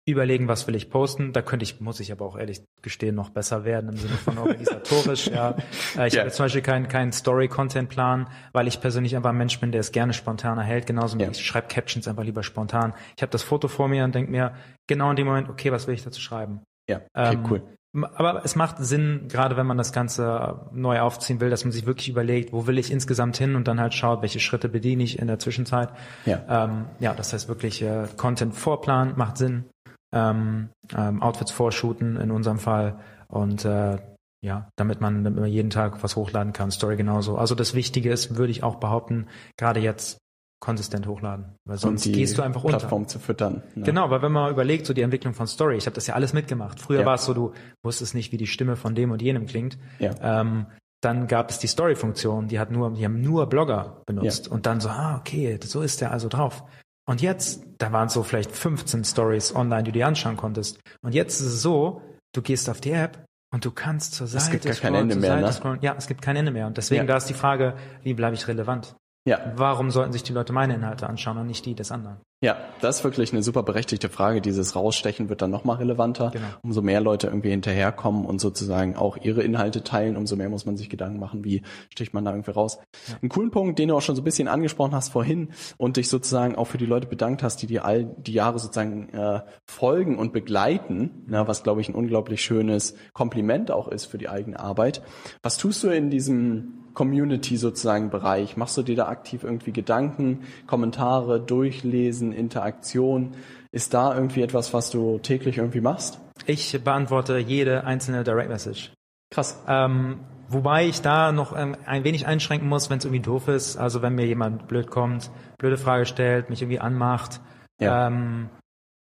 ja. 0.06 0.14
überlegen, 0.14 0.48
was 0.48 0.66
will 0.66 0.76
ich 0.76 0.90
posten. 0.90 1.34
Da 1.34 1.42
könnte 1.42 1.64
ich, 1.64 1.82
muss 1.82 2.00
ich 2.00 2.14
aber 2.14 2.26
auch 2.26 2.38
ehrlich 2.38 2.64
gestehen, 2.82 3.16
noch 3.16 3.32
besser 3.32 3.66
werden 3.66 3.90
im 3.90 3.98
Sinne 3.98 4.14
von 4.14 4.38
organisatorisch. 4.38 5.28
ja. 5.28 5.58
Äh, 5.98 6.08
ich 6.08 6.14
ja. 6.14 6.22
habe 6.22 6.32
zum 6.32 6.46
Beispiel 6.46 6.62
keinen 6.62 6.88
keinen 6.88 7.12
Story-Content-Plan, 7.12 8.30
weil 8.54 8.70
ich 8.70 8.80
persönlich 8.80 9.14
einfach 9.18 9.32
ein 9.32 9.38
Mensch 9.38 9.60
bin, 9.60 9.74
der 9.74 9.82
es 9.82 9.92
gerne 9.92 10.14
spontan 10.14 10.58
erhält. 10.58 10.88
Genauso 10.88 11.20
wie 11.20 11.24
ich 11.24 11.46
schreibe 11.46 11.68
Captions 11.68 12.08
einfach 12.08 12.24
lieber 12.24 12.44
spontan. 12.44 12.94
Ich 13.18 13.24
habe 13.24 13.32
das 13.32 13.44
Foto 13.44 13.68
vor 13.68 13.90
mir 13.90 14.06
und 14.06 14.16
denke 14.16 14.32
mir 14.32 14.54
genau 14.88 15.10
in 15.10 15.18
dem 15.18 15.28
Moment, 15.28 15.50
okay, 15.50 15.70
was 15.74 15.86
will 15.86 15.96
ich 15.96 16.04
dazu 16.06 16.22
schreiben? 16.22 16.62
Ja, 16.90 17.02
okay, 17.14 17.34
ähm, 17.34 17.46
cool. 17.50 17.62
Aber 17.94 18.46
es 18.46 18.56
macht 18.56 18.78
Sinn, 18.80 19.26
gerade 19.30 19.58
wenn 19.58 19.66
man 19.66 19.78
das 19.78 19.92
Ganze 19.92 20.68
neu 20.72 21.00
aufziehen 21.00 21.42
will, 21.42 21.50
dass 21.50 21.66
man 21.66 21.72
sich 21.72 21.88
wirklich 21.88 22.10
überlegt, 22.10 22.54
wo 22.54 22.68
will 22.68 22.78
ich 22.78 22.92
insgesamt 22.92 23.38
hin 23.38 23.56
und 23.56 23.68
dann 23.68 23.80
halt 23.80 23.96
schaut, 23.96 24.22
welche 24.22 24.40
Schritte 24.40 24.70
bediene 24.70 25.02
ich 25.02 25.18
in 25.18 25.28
der 25.28 25.40
Zwischenzeit. 25.40 25.90
Ja, 26.26 26.66
ähm, 26.66 26.86
ja 27.00 27.16
das 27.16 27.34
heißt 27.34 27.48
wirklich 27.48 27.82
äh, 27.82 28.08
Content 28.16 28.54
Vorplan 28.54 29.14
macht 29.18 29.38
Sinn, 29.38 29.66
ähm, 30.14 30.70
ähm, 30.96 31.24
Outfits 31.24 31.52
vorshooten 31.52 32.18
in 32.18 32.30
unserem 32.30 32.60
Fall 32.60 33.00
und 33.28 33.66
äh, 33.66 33.98
ja, 34.42 34.70
damit 34.76 35.02
man, 35.02 35.24
damit 35.24 35.40
man 35.40 35.50
jeden 35.50 35.70
Tag 35.70 36.02
was 36.04 36.16
hochladen 36.16 36.54
kann, 36.54 36.72
Story 36.72 36.96
genauso. 36.96 37.38
Also 37.38 37.56
das 37.56 37.74
Wichtige 37.74 38.12
ist, 38.12 38.38
würde 38.38 38.52
ich 38.52 38.64
auch 38.64 38.76
behaupten, 38.76 39.28
gerade 39.58 39.80
jetzt 39.80 40.20
konsistent 40.60 41.08
hochladen, 41.08 41.56
weil 41.66 41.78
sonst 41.78 42.04
gehst 42.04 42.38
du 42.38 42.42
einfach 42.42 42.64
unter. 42.64 42.78
Plattform 42.78 43.08
zu 43.08 43.20
füttern. 43.20 43.64
Ne? 43.76 43.86
Genau, 43.86 44.10
weil 44.10 44.22
wenn 44.22 44.32
man 44.32 44.52
überlegt, 44.52 44.86
so 44.86 44.94
die 44.94 45.02
Entwicklung 45.02 45.34
von 45.34 45.48
Story, 45.48 45.78
ich 45.78 45.86
habe 45.86 45.96
das 45.96 46.08
ja 46.08 46.16
alles 46.16 46.34
mitgemacht. 46.34 46.80
Früher 46.80 47.02
ja. 47.02 47.06
war 47.06 47.16
es 47.16 47.26
so, 47.26 47.34
du 47.34 47.54
wusstest 47.84 48.14
nicht, 48.14 48.32
wie 48.32 48.38
die 48.38 48.48
Stimme 48.48 48.76
von 48.76 48.94
dem 48.94 49.12
und 49.12 49.22
jenem 49.22 49.46
klingt. 49.46 49.78
Ja. 50.00 50.12
Ähm, 50.22 50.66
dann 51.02 51.28
gab 51.28 51.50
es 51.50 51.60
die 51.60 51.68
Story-Funktion, 51.68 52.50
die 52.50 52.60
hat 52.60 52.72
nur, 52.72 52.92
die 52.92 53.06
haben 53.06 53.22
nur 53.22 53.48
Blogger 53.48 54.02
benutzt 54.06 54.48
ja. 54.48 54.52
und 54.52 54.66
dann 54.66 54.82
so, 54.82 54.90
ah, 54.90 55.18
okay, 55.18 55.58
so 55.64 55.82
ist 55.82 56.02
der 56.02 56.12
also 56.12 56.28
drauf. 56.28 56.64
Und 57.08 57.22
jetzt, 57.22 57.64
da 57.78 57.92
waren 57.92 58.10
so 58.10 58.22
vielleicht 58.22 58.52
15 58.52 59.06
Stories 59.06 59.56
online, 59.56 59.84
die 59.84 59.92
du 59.92 60.00
dir 60.00 60.08
anschauen 60.08 60.38
konntest. 60.38 60.80
Und 61.02 61.16
jetzt 61.16 61.40
ist 61.40 61.48
es 61.48 61.62
so, 61.62 62.02
du 62.34 62.42
gehst 62.42 62.70
auf 62.70 62.82
die 62.82 62.92
App 62.92 63.26
und 63.52 63.66
du 63.66 63.72
kannst 63.72 64.14
zur 64.14 64.28
Seite 64.28 64.44
Es 64.44 64.52
gibt 64.52 64.66
gar 64.66 64.76
kein 64.76 64.94
Ende 64.94 65.16
mehr, 65.16 65.38
ne? 65.38 65.52
Scrollen. 65.52 65.80
Ja, 65.82 65.96
es 65.98 66.08
gibt 66.08 66.22
kein 66.22 66.36
Ende 66.36 66.52
mehr. 66.52 66.68
Und 66.68 66.78
deswegen 66.78 67.04
ja. 67.04 67.08
da 67.08 67.18
ist 67.18 67.26
die 67.26 67.34
Frage, 67.34 67.76
wie 68.04 68.14
bleibe 68.14 68.36
ich 68.36 68.48
relevant? 68.48 68.96
Ja. 69.26 69.54
Warum 69.56 69.92
sollten 69.92 70.14
sich 70.14 70.24
die 70.24 70.34
Leute 70.34 70.54
meine 70.54 70.76
Inhalte 70.76 71.08
anschauen 71.08 71.38
und 71.38 71.48
nicht 71.48 71.66
die 71.66 71.76
des 71.76 71.92
anderen? 71.92 72.18
Ja, 72.42 72.56
das 72.80 73.00
ist 73.00 73.04
wirklich 73.04 73.34
eine 73.34 73.44
super 73.44 73.64
berechtigte 73.64 74.08
Frage. 74.08 74.40
Dieses 74.40 74.74
Rausstechen 74.74 75.28
wird 75.28 75.42
dann 75.42 75.52
nochmal 75.52 75.76
relevanter. 75.76 76.32
Genau. 76.32 76.48
Umso 76.64 76.82
mehr 76.82 77.02
Leute 77.02 77.28
irgendwie 77.28 77.50
hinterherkommen 77.50 78.26
und 78.26 78.40
sozusagen 78.40 78.96
auch 78.96 79.18
ihre 79.18 79.44
Inhalte 79.44 79.84
teilen, 79.84 80.16
umso 80.16 80.38
mehr 80.38 80.48
muss 80.48 80.66
man 80.66 80.78
sich 80.78 80.90
Gedanken 80.90 81.20
machen, 81.20 81.44
wie 81.44 81.64
sticht 81.90 82.14
man 82.14 82.24
da 82.24 82.32
irgendwie 82.32 82.52
raus. 82.52 82.80
Ja. 83.10 83.16
Ein 83.22 83.28
coolen 83.28 83.52
Punkt, 83.52 83.78
den 83.78 83.90
du 83.90 83.96
auch 83.96 84.02
schon 84.02 84.16
so 84.16 84.22
ein 84.22 84.26
bisschen 84.26 84.48
angesprochen 84.48 84.96
hast 84.96 85.10
vorhin 85.10 85.50
und 85.76 85.98
dich 85.98 86.08
sozusagen 86.08 86.56
auch 86.56 86.66
für 86.66 86.78
die 86.78 86.86
Leute 86.86 87.08
bedankt 87.08 87.44
hast, 87.44 87.62
die 87.62 87.68
dir 87.68 87.84
all 87.84 88.06
die 88.06 88.34
Jahre 88.34 88.58
sozusagen 88.58 89.10
äh, 89.10 89.42
folgen 89.66 90.18
und 90.18 90.32
begleiten, 90.32 91.26
ne, 91.28 91.46
was 91.46 91.64
glaube 91.64 91.82
ich 91.82 91.90
ein 91.90 91.96
unglaublich 91.96 92.42
schönes 92.42 92.96
Kompliment 93.12 93.70
auch 93.70 93.90
ist 93.90 94.06
für 94.06 94.18
die 94.18 94.30
eigene 94.30 94.62
Arbeit. 94.62 95.02
Was 95.44 95.58
tust 95.58 95.84
du 95.84 95.90
in 95.90 96.10
diesem 96.10 96.79
Community 97.00 97.56
sozusagen 97.56 98.10
Bereich? 98.10 98.58
Machst 98.58 98.76
du 98.76 98.82
dir 98.82 98.98
da 98.98 99.08
aktiv 99.08 99.46
irgendwie 99.46 99.72
Gedanken, 99.72 100.44
Kommentare, 100.68 101.40
Durchlesen, 101.40 102.34
Interaktion? 102.34 103.36
Ist 103.72 103.94
da 103.94 104.14
irgendwie 104.14 104.42
etwas, 104.42 104.74
was 104.74 104.90
du 104.90 105.18
täglich 105.20 105.60
irgendwie 105.60 105.80
machst? 105.80 106.20
Ich 106.46 106.78
beantworte 106.84 107.38
jede 107.38 107.86
einzelne 107.86 108.26
Direct 108.26 108.50
Message. 108.50 108.92
Krass. 109.32 109.64
Ähm, 109.66 110.20
wobei 110.50 110.88
ich 110.88 111.02
da 111.02 111.32
noch 111.32 111.58
ähm, 111.58 111.78
ein 111.86 112.04
wenig 112.04 112.28
einschränken 112.28 112.68
muss, 112.68 112.90
wenn 112.90 112.98
es 112.98 113.06
irgendwie 113.06 113.22
doof 113.22 113.48
ist. 113.48 113.78
Also 113.78 114.02
wenn 114.02 114.16
mir 114.16 114.26
jemand 114.26 114.68
blöd 114.68 114.92
kommt, 114.92 115.32
blöde 115.58 115.78
Frage 115.78 116.06
stellt, 116.06 116.50
mich 116.50 116.62
irgendwie 116.62 116.82
anmacht, 116.82 117.40
ja. 117.80 118.08
ähm, 118.08 118.50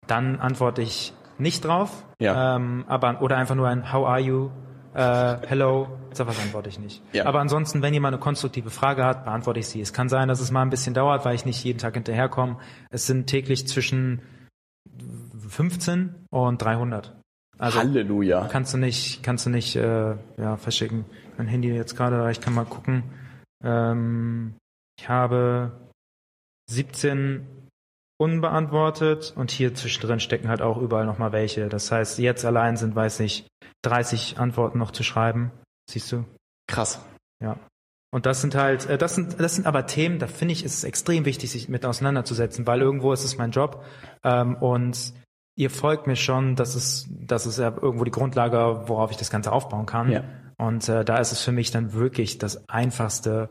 dann 0.08 0.40
antworte 0.40 0.82
ich 0.82 1.12
nicht 1.38 1.64
drauf. 1.64 2.04
Ja. 2.18 2.56
Ähm, 2.56 2.84
aber 2.88 3.22
oder 3.22 3.36
einfach 3.36 3.54
nur 3.54 3.68
ein 3.68 3.92
How 3.92 4.08
are 4.08 4.18
you? 4.18 4.50
äh, 4.96 5.36
hello, 5.46 5.88
sowas 6.16 6.38
antworte 6.40 6.68
ich 6.68 6.78
nicht. 6.78 7.02
Ja. 7.12 7.26
Aber 7.26 7.40
ansonsten, 7.40 7.82
wenn 7.82 7.94
jemand 7.94 8.14
eine 8.14 8.20
konstruktive 8.20 8.70
Frage 8.70 9.04
hat, 9.04 9.24
beantworte 9.24 9.60
ich 9.60 9.68
sie. 9.68 9.80
Es 9.80 9.92
kann 9.92 10.08
sein, 10.08 10.28
dass 10.28 10.40
es 10.40 10.50
mal 10.50 10.62
ein 10.62 10.70
bisschen 10.70 10.94
dauert, 10.94 11.24
weil 11.24 11.34
ich 11.34 11.44
nicht 11.44 11.62
jeden 11.64 11.78
Tag 11.78 11.94
hinterherkomme. 11.94 12.58
Es 12.90 13.06
sind 13.06 13.26
täglich 13.26 13.66
zwischen 13.66 14.22
15 15.48 16.14
und 16.30 16.62
300. 16.62 17.16
Also 17.58 17.78
Halleluja. 17.78 18.48
Kannst 18.48 18.74
du 18.74 18.78
nicht, 18.78 19.22
kannst 19.22 19.46
du 19.46 19.50
nicht 19.50 19.76
äh, 19.76 20.16
ja, 20.36 20.56
verschicken. 20.56 21.04
Mein 21.38 21.46
Handy 21.46 21.72
jetzt 21.72 21.96
gerade, 21.96 22.30
ich 22.30 22.40
kann 22.40 22.54
mal 22.54 22.64
gucken. 22.64 23.02
Ähm, 23.64 24.54
ich 24.98 25.08
habe 25.08 25.72
17 26.70 27.46
unbeantwortet 28.18 29.34
und 29.36 29.50
hier 29.50 29.74
zwischendrin 29.74 30.20
stecken 30.20 30.48
halt 30.48 30.62
auch 30.62 30.78
überall 30.78 31.06
nochmal 31.06 31.32
welche. 31.32 31.68
Das 31.68 31.92
heißt, 31.92 32.18
jetzt 32.18 32.44
allein 32.44 32.76
sind, 32.76 32.94
weiß 32.94 33.20
ich, 33.20 33.46
30 33.82 34.38
Antworten 34.38 34.78
noch 34.78 34.90
zu 34.90 35.02
schreiben. 35.02 35.50
Siehst 35.88 36.10
du? 36.12 36.24
Krass. 36.66 37.00
Ja. 37.42 37.58
Und 38.12 38.26
das 38.26 38.40
sind 38.40 38.54
halt, 38.54 38.86
äh, 38.86 38.98
das 38.98 39.14
sind, 39.14 39.38
das 39.40 39.56
sind 39.56 39.66
aber 39.66 39.86
Themen, 39.86 40.18
da 40.18 40.26
finde 40.26 40.52
ich, 40.52 40.64
ist 40.64 40.74
es 40.74 40.84
extrem 40.84 41.24
wichtig, 41.24 41.50
sich 41.50 41.68
mit 41.68 41.84
auseinanderzusetzen, 41.84 42.66
weil 42.66 42.80
irgendwo 42.80 43.12
ist 43.12 43.24
es 43.24 43.36
mein 43.36 43.50
Job. 43.50 43.84
Ähm, 44.24 44.56
und 44.56 45.12
ihr 45.56 45.70
folgt 45.70 46.06
mir 46.06 46.16
schon, 46.16 46.56
das 46.56 46.74
ist, 46.74 47.08
das 47.10 47.46
ist 47.46 47.58
ja 47.58 47.68
irgendwo 47.68 48.04
die 48.04 48.10
Grundlage, 48.10 48.84
worauf 48.86 49.10
ich 49.10 49.16
das 49.16 49.30
Ganze 49.30 49.52
aufbauen 49.52 49.86
kann. 49.86 50.10
Ja. 50.10 50.24
Und 50.58 50.88
äh, 50.88 51.04
da 51.04 51.18
ist 51.18 51.32
es 51.32 51.42
für 51.42 51.52
mich 51.52 51.70
dann 51.70 51.92
wirklich 51.92 52.38
das 52.38 52.68
Einfachste, 52.68 53.50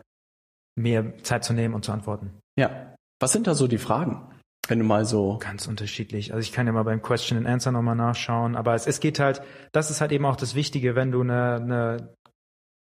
mir 0.76 1.14
Zeit 1.24 1.44
zu 1.44 1.54
nehmen 1.54 1.74
und 1.74 1.86
zu 1.86 1.92
antworten. 1.92 2.34
Ja. 2.58 2.96
Was 3.20 3.32
sind 3.32 3.48
da 3.48 3.56
so 3.56 3.68
die 3.68 3.78
Fragen? 3.78 4.30
Wenn 4.68 4.80
du 4.80 4.86
mal 4.86 5.06
so. 5.06 5.38
Ganz 5.40 5.68
unterschiedlich. 5.68 6.34
Also 6.34 6.42
ich 6.44 6.52
kann 6.52 6.66
ja 6.66 6.74
mal 6.74 6.84
beim 6.84 7.02
Question 7.02 7.38
and 7.38 7.48
Answer 7.48 7.72
nochmal 7.72 7.96
nachschauen. 7.96 8.56
Aber 8.56 8.74
es, 8.74 8.88
es 8.88 9.00
geht 9.00 9.20
halt, 9.20 9.42
das 9.72 9.92
ist 9.92 10.02
halt 10.02 10.12
eben 10.12 10.26
auch 10.26 10.36
das 10.36 10.56
Wichtige, 10.56 10.96
wenn 10.96 11.12
du 11.12 11.22
eine, 11.22 11.56
eine 11.56 12.16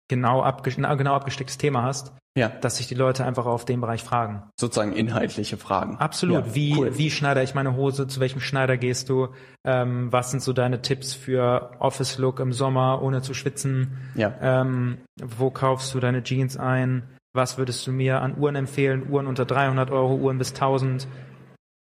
genau, 0.07 0.41
abge 0.43 0.71
genau 0.71 1.13
abgestecktes 1.15 1.57
Thema 1.57 1.83
hast, 1.83 2.13
Ja. 2.37 2.49
dass 2.49 2.77
sich 2.77 2.87
die 2.87 2.95
Leute 2.95 3.25
einfach 3.25 3.45
auf 3.45 3.65
den 3.65 3.81
Bereich 3.81 4.03
fragen. 4.03 4.43
Sozusagen 4.59 4.93
inhaltliche 4.93 5.57
Fragen. 5.57 5.97
Absolut. 5.97 6.45
Ja, 6.47 6.55
wie, 6.55 6.75
cool. 6.77 6.97
wie 6.97 7.09
schneide 7.11 7.41
ich 7.43 7.55
meine 7.55 7.75
Hose? 7.75 8.07
Zu 8.07 8.19
welchem 8.19 8.39
Schneider 8.39 8.77
gehst 8.77 9.09
du? 9.09 9.29
Ähm, 9.63 10.11
was 10.11 10.31
sind 10.31 10.41
so 10.43 10.53
deine 10.53 10.81
Tipps 10.81 11.13
für 11.13 11.71
Office-Look 11.79 12.39
im 12.39 12.53
Sommer, 12.53 13.01
ohne 13.01 13.21
zu 13.21 13.33
schwitzen? 13.33 13.97
Ja. 14.15 14.33
Ähm, 14.41 14.97
wo 15.23 15.49
kaufst 15.49 15.93
du 15.93 15.99
deine 15.99 16.23
Jeans 16.23 16.57
ein? 16.57 17.03
Was 17.33 17.57
würdest 17.57 17.85
du 17.87 17.91
mir 17.91 18.21
an 18.21 18.37
Uhren 18.37 18.55
empfehlen? 18.55 19.09
Uhren 19.09 19.27
unter 19.27 19.45
300 19.45 19.91
Euro, 19.91 20.15
Uhren 20.15 20.37
bis 20.37 20.53
1000? 20.53 21.07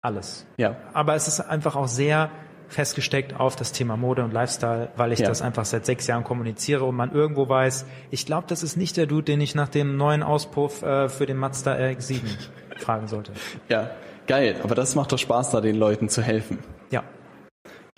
Alles. 0.04 0.46
Ja. 0.58 0.78
Aber 0.94 1.14
es 1.16 1.28
ist 1.28 1.40
einfach 1.42 1.76
auch 1.76 1.88
sehr 1.88 2.30
festgesteckt 2.72 3.40
auf 3.40 3.56
das 3.56 3.72
Thema 3.72 3.98
Mode 3.98 4.24
und 4.24 4.34
Lifestyle, 4.34 4.90
weil 4.96 5.12
ich 5.12 5.20
Ja. 5.20 5.28
das 5.28 5.42
einfach 5.42 5.66
seit 5.66 5.86
sechs 5.86 6.08
Jahren 6.08 6.24
kommuniziere 6.24 6.86
und 6.86 6.96
man 6.96 7.12
irgendwo 7.12 7.48
weiß, 7.50 7.86
ich 8.10 8.26
glaube, 8.26 8.48
das 8.48 8.64
ist 8.64 8.78
nicht 8.78 8.98
der 8.98 9.06
Dude, 9.06 9.24
den 9.24 9.42
ich 9.42 9.56
nach 9.56 9.70
dem 9.70 9.98
neuen 9.98 10.24
Auspuff 10.24 10.82
äh, 10.82 11.10
für 11.10 11.26
den 11.26 11.38
Mazda 11.38 11.74
RX-7 11.74 12.22
fragen 12.80 13.08
sollte. 13.08 13.34
Ja. 13.70 13.90
Geil. 14.28 14.56
Aber 14.64 14.76
das 14.76 14.96
macht 14.96 15.12
doch 15.12 15.18
Spaß, 15.18 15.52
da 15.52 15.62
den 15.62 15.76
Leuten 15.76 16.08
zu 16.08 16.22
helfen. 16.22 16.60
Ja. 16.92 17.04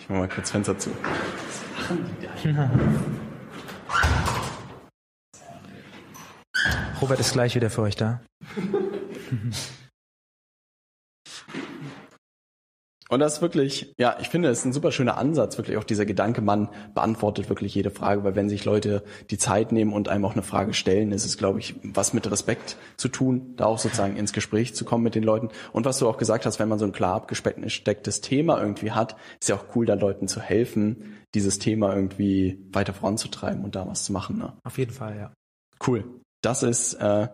Ich 0.00 0.08
mach 0.08 0.16
mal 0.18 0.28
kurz 0.28 0.50
Fenster 0.50 0.76
zu. 0.78 0.90
Robert 7.00 7.20
ist 7.20 7.32
gleich 7.32 7.54
wieder 7.54 7.70
für 7.70 7.82
euch 7.82 7.96
da. 7.96 8.20
Und 13.14 13.20
das 13.20 13.34
ist 13.34 13.42
wirklich, 13.42 13.94
ja, 13.96 14.16
ich 14.20 14.28
finde, 14.28 14.48
es 14.48 14.58
ist 14.58 14.64
ein 14.64 14.72
super 14.72 14.90
schöner 14.90 15.16
Ansatz, 15.16 15.56
wirklich 15.56 15.76
auch 15.76 15.84
dieser 15.84 16.04
Gedanke, 16.04 16.40
man 16.40 16.68
beantwortet 16.94 17.48
wirklich 17.48 17.72
jede 17.72 17.92
Frage, 17.92 18.24
weil 18.24 18.34
wenn 18.34 18.48
sich 18.48 18.64
Leute 18.64 19.04
die 19.30 19.38
Zeit 19.38 19.70
nehmen 19.70 19.92
und 19.92 20.08
einem 20.08 20.24
auch 20.24 20.32
eine 20.32 20.42
Frage 20.42 20.74
stellen, 20.74 21.12
ist 21.12 21.24
es, 21.24 21.38
glaube 21.38 21.60
ich, 21.60 21.76
was 21.84 22.12
mit 22.12 22.28
Respekt 22.28 22.76
zu 22.96 23.06
tun, 23.06 23.54
da 23.54 23.66
auch 23.66 23.78
sozusagen 23.78 24.16
ins 24.16 24.32
Gespräch 24.32 24.74
zu 24.74 24.84
kommen 24.84 25.04
mit 25.04 25.14
den 25.14 25.22
Leuten. 25.22 25.50
Und 25.72 25.86
was 25.86 26.00
du 26.00 26.08
auch 26.08 26.16
gesagt 26.16 26.44
hast, 26.44 26.58
wenn 26.58 26.68
man 26.68 26.80
so 26.80 26.86
ein 26.86 26.90
klar 26.90 27.14
abgestecktes 27.14 28.20
Thema 28.20 28.60
irgendwie 28.60 28.90
hat, 28.90 29.14
ist 29.40 29.48
ja 29.48 29.54
auch 29.54 29.76
cool, 29.76 29.86
da 29.86 29.94
Leuten 29.94 30.26
zu 30.26 30.40
helfen, 30.40 31.14
dieses 31.36 31.60
Thema 31.60 31.94
irgendwie 31.94 32.66
weiter 32.72 32.94
voranzutreiben 32.94 33.62
und 33.62 33.76
da 33.76 33.86
was 33.86 34.02
zu 34.02 34.12
machen. 34.12 34.38
Ne? 34.38 34.54
Auf 34.64 34.76
jeden 34.76 34.92
Fall, 34.92 35.16
ja. 35.16 35.32
Cool. 35.86 36.02
Das 36.42 36.64
ist 36.64 36.94
äh, 36.94 37.28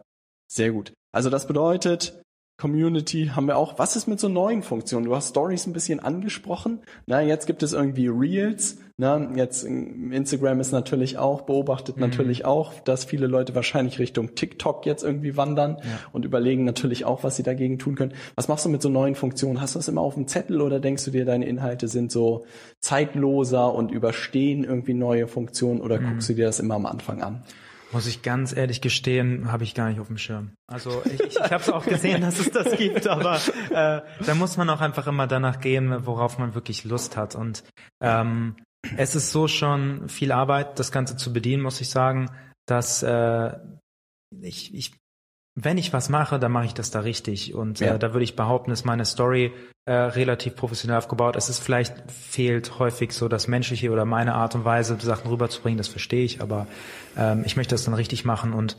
sehr 0.47 0.73
gut. 0.73 0.93
Also 1.11 1.31
das 1.31 1.47
bedeutet, 1.47 2.21
Community 2.61 3.31
haben 3.35 3.47
wir 3.47 3.57
auch. 3.57 3.79
Was 3.79 3.97
ist 3.97 4.07
mit 4.07 4.21
so 4.21 4.29
neuen 4.29 4.63
Funktionen? 4.63 5.07
Du 5.07 5.17
hast 5.17 5.31
Stories 5.31 5.67
ein 5.67 5.73
bisschen 5.73 5.99
angesprochen. 5.99 6.81
Na, 7.07 7.23
jetzt 7.23 7.47
gibt 7.47 7.63
es 7.63 7.73
irgendwie 7.73 8.09
Reels. 8.09 8.79
Na, 8.99 9.35
jetzt 9.35 9.65
ähm, 9.65 10.13
Instagram 10.13 10.61
ist 10.61 10.71
natürlich 10.71 11.17
auch, 11.17 11.41
beobachtet 11.41 11.97
natürlich 11.97 12.45
auch, 12.45 12.79
dass 12.81 13.07
viele 13.07 13.27
Leute 13.27 13.55
wahrscheinlich 13.55 13.99
Richtung 13.99 14.35
TikTok 14.35 14.85
jetzt 14.85 15.03
irgendwie 15.03 15.39
wandern 15.39 15.79
und 16.13 16.27
überlegen 16.27 16.65
natürlich 16.65 17.07
auch, 17.07 17.25
was 17.25 17.37
sie 17.37 17.43
dagegen 17.43 17.79
tun 17.79 17.95
können. 17.95 18.13
Was 18.35 18.49
machst 18.49 18.67
du 18.67 18.69
mit 18.69 18.83
so 18.83 18.91
neuen 18.91 19.15
Funktionen? 19.15 19.63
Hast 19.63 19.75
du 19.75 19.79
das 19.79 19.89
immer 19.89 20.03
auf 20.03 20.15
dem 20.15 20.29
Zettel 20.29 20.61
oder 20.61 20.81
denkst 20.81 21.07
du 21.07 21.11
dir, 21.11 21.25
deine 21.25 21.47
Inhalte 21.47 21.89
sind 21.89 22.13
so 22.13 22.45
zeitloser 22.81 23.75
und 23.75 23.91
überstehen 23.91 24.65
irgendwie 24.65 24.95
neue 24.95 25.27
Funktionen 25.29 25.81
oder 25.81 25.99
guckst 25.99 26.29
du 26.29 26.35
dir 26.35 26.45
das 26.45 26.61
immer 26.61 26.75
am 26.75 26.85
Anfang 26.85 27.23
an? 27.23 27.43
Muss 27.93 28.07
ich 28.07 28.23
ganz 28.23 28.57
ehrlich 28.57 28.81
gestehen, 28.81 29.51
habe 29.51 29.65
ich 29.65 29.75
gar 29.75 29.89
nicht 29.89 29.99
auf 29.99 30.07
dem 30.07 30.19
Schirm. 30.19 30.53
Also 30.69 31.03
ich, 31.05 31.21
ich, 31.21 31.37
ich 31.37 31.41
habe 31.41 31.57
es 31.57 31.71
auch 31.71 31.85
gesehen, 31.85 32.21
dass 32.21 32.39
es 32.39 32.51
das 32.51 32.77
gibt, 32.77 33.07
aber 33.09 33.37
äh, 33.71 34.01
da 34.25 34.35
muss 34.37 34.57
man 34.57 34.71
auch 34.71 34.81
einfach 34.81 35.07
immer 35.09 35.27
danach 35.27 35.61
gehen, 35.61 36.07
worauf 36.07 36.39
man 36.39 36.55
wirklich 36.55 36.85
Lust 36.85 37.17
hat. 37.17 37.35
Und 37.35 37.65
ähm, 38.01 38.57
es 38.97 39.15
ist 39.15 39.33
so 39.33 39.49
schon 39.49 40.09
viel 40.09 40.31
Arbeit, 40.31 40.79
das 40.79 40.93
Ganze 40.93 41.17
zu 41.17 41.33
bedienen, 41.33 41.63
muss 41.63 41.81
ich 41.81 41.91
sagen, 41.91 42.31
dass 42.67 43.03
äh, 43.03 43.57
ich, 44.41 44.73
ich 44.75 44.93
wenn 45.65 45.79
ich 45.79 45.93
was 45.93 46.09
mache, 46.09 46.39
dann 46.39 46.53
mache 46.53 46.67
ich 46.67 46.75
das 46.75 46.91
da 46.91 47.01
richtig. 47.01 47.55
Und 47.55 47.81
Ja. 47.81 47.95
äh, 47.95 47.99
da 47.99 48.13
würde 48.13 48.25
ich 48.25 48.37
behaupten, 48.37 48.71
ist 48.71 48.85
meine 48.85 49.05
Story 49.05 49.53
äh, 49.87 49.93
relativ 49.93 50.57
professionell 50.57 50.99
aufgebaut. 50.99 51.37
Es 51.37 51.49
ist 51.49 51.59
vielleicht 51.59 52.11
fehlt 52.11 52.79
häufig 52.79 53.13
so 53.13 53.29
das 53.29 53.49
Menschliche 53.49 53.91
oder 53.91 54.05
meine 54.05 54.35
Art 54.35 54.55
und 54.55 54.65
Weise, 54.65 54.97
Sachen 55.01 55.29
rüberzubringen, 55.31 55.79
das 55.79 55.89
verstehe 55.89 56.25
ich, 56.25 56.41
aber 56.43 56.67
ähm, 57.17 57.43
ich 57.45 57.57
möchte 57.57 57.75
das 57.75 57.85
dann 57.85 57.95
richtig 57.95 58.25
machen 58.25 58.53
und 58.53 58.77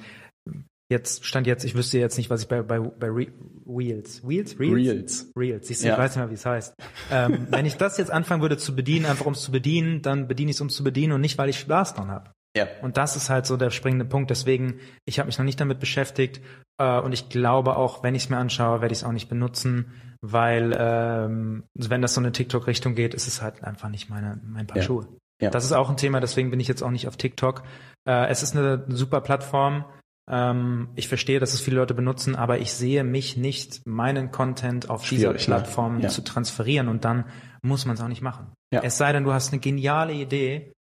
jetzt 0.90 1.26
stand 1.26 1.48
jetzt, 1.48 1.64
ich 1.64 1.74
wüsste 1.76 1.98
jetzt 1.98 2.18
nicht, 2.18 2.30
was 2.30 2.42
ich 2.44 2.48
bei, 2.48 2.62
bei, 2.62 2.80
bei 2.80 3.08
Re 3.08 3.28
Wheels, 3.66 4.28
Wheels, 4.28 4.60
Reels. 4.60 5.32
Reels, 5.38 5.68
siehst 5.68 5.84
du, 5.84 5.88
Ja. 5.88 5.94
ich 5.94 6.00
weiß 6.00 6.12
nicht 6.16 6.24
mehr, 6.24 6.30
wie 6.30 6.36
es 6.36 6.46
heißt. 6.46 6.76
Ähm, 7.12 7.48
wenn 7.50 7.66
ich 7.66 7.76
das 7.78 7.98
jetzt 7.98 8.12
anfangen 8.12 8.42
würde 8.42 8.58
zu 8.58 8.76
bedienen, 8.76 9.06
einfach 9.06 9.26
um 9.26 9.34
es 9.34 9.42
zu 9.42 9.52
bedienen, 9.52 10.02
dann 10.02 10.28
bediene 10.28 10.52
ich 10.52 10.58
es, 10.58 10.62
um 10.62 10.68
es 10.68 10.76
zu 10.76 10.84
bedienen 10.84 11.14
und 11.14 11.22
nicht, 11.22 11.38
weil 11.38 11.50
ich 11.50 11.60
Spaß 11.60 11.96
dran 11.96 12.10
habe. 12.12 12.32
Ja. 12.56 12.68
Und 12.82 12.98
das 12.98 13.16
ist 13.16 13.30
halt 13.30 13.46
so 13.46 13.56
der 13.58 13.70
springende 13.70 14.06
Punkt. 14.06 14.30
Deswegen, 14.30 14.80
ich 15.06 15.20
habe 15.20 15.28
mich 15.28 15.38
noch 15.38 15.46
nicht 15.46 15.60
damit 15.62 15.80
beschäftigt 15.80 16.42
äh, 16.78 17.00
und 17.00 17.14
ich 17.14 17.30
glaube 17.30 17.78
auch, 17.78 18.04
wenn 18.04 18.14
ich 18.16 18.24
es 18.24 18.30
mir 18.30 18.38
anschaue, 18.38 18.82
werde 18.82 18.92
ich 18.92 19.00
es 19.00 19.04
auch 19.06 19.14
nicht 19.14 19.30
benutzen, 19.30 19.94
weil 20.22 20.76
ähm, 20.78 21.64
wenn 21.76 22.02
das 22.02 22.14
so 22.14 22.22
eine 22.22 22.32
TikTok-Richtung 22.32 22.94
geht, 22.96 23.14
ist 23.14 23.28
es 23.28 23.42
halt 23.42 23.64
einfach 23.64 23.90
nicht 23.90 24.10
meine, 24.10 24.40
mein 24.44 24.68
Paar 24.68 24.78
Ja. 24.78 24.84
Schuhe. 24.84 25.08
Ja. 25.42 25.50
Das 25.50 25.64
ist 25.66 25.72
auch 25.72 25.90
ein 25.90 25.98
Thema, 25.98 26.20
deswegen 26.20 26.52
bin 26.52 26.60
ich 26.60 26.68
jetzt 26.68 26.84
auch 26.84 26.92
nicht 26.92 27.08
auf 27.08 27.18
TikTok. 27.18 27.64
Äh, 28.08 28.28
es 28.28 28.44
ist 28.44 28.56
eine 28.56 28.86
super 28.90 29.22
Plattform. 29.22 29.86
Ähm, 30.30 30.90
ich 30.96 31.08
verstehe, 31.08 31.40
dass 31.40 31.54
es 31.54 31.62
viele 31.62 31.78
Leute 31.78 31.94
benutzen, 31.96 32.36
aber 32.36 32.60
ich 32.60 32.74
sehe 32.74 33.04
mich 33.04 33.38
nicht, 33.38 33.88
meinen 33.88 34.30
Content 34.32 34.90
auf 34.90 35.08
dieser 35.08 35.30
Schwierig, 35.30 35.48
ne? 35.48 35.56
Plattform 35.56 36.00
Ja. 36.02 36.10
zu 36.10 36.22
transferieren 36.24 36.90
und 36.90 37.06
dann 37.06 37.26
muss 37.64 37.86
man 37.86 37.96
es 37.96 38.02
auch 38.02 38.08
nicht 38.08 38.22
machen. 38.22 38.54
Ja. 38.74 38.82
Es 38.84 38.98
sei 38.98 39.12
denn, 39.14 39.24
du 39.24 39.34
hast 39.34 39.52
eine 39.52 39.60
geniale 39.62 40.14
Idee, 40.14 40.74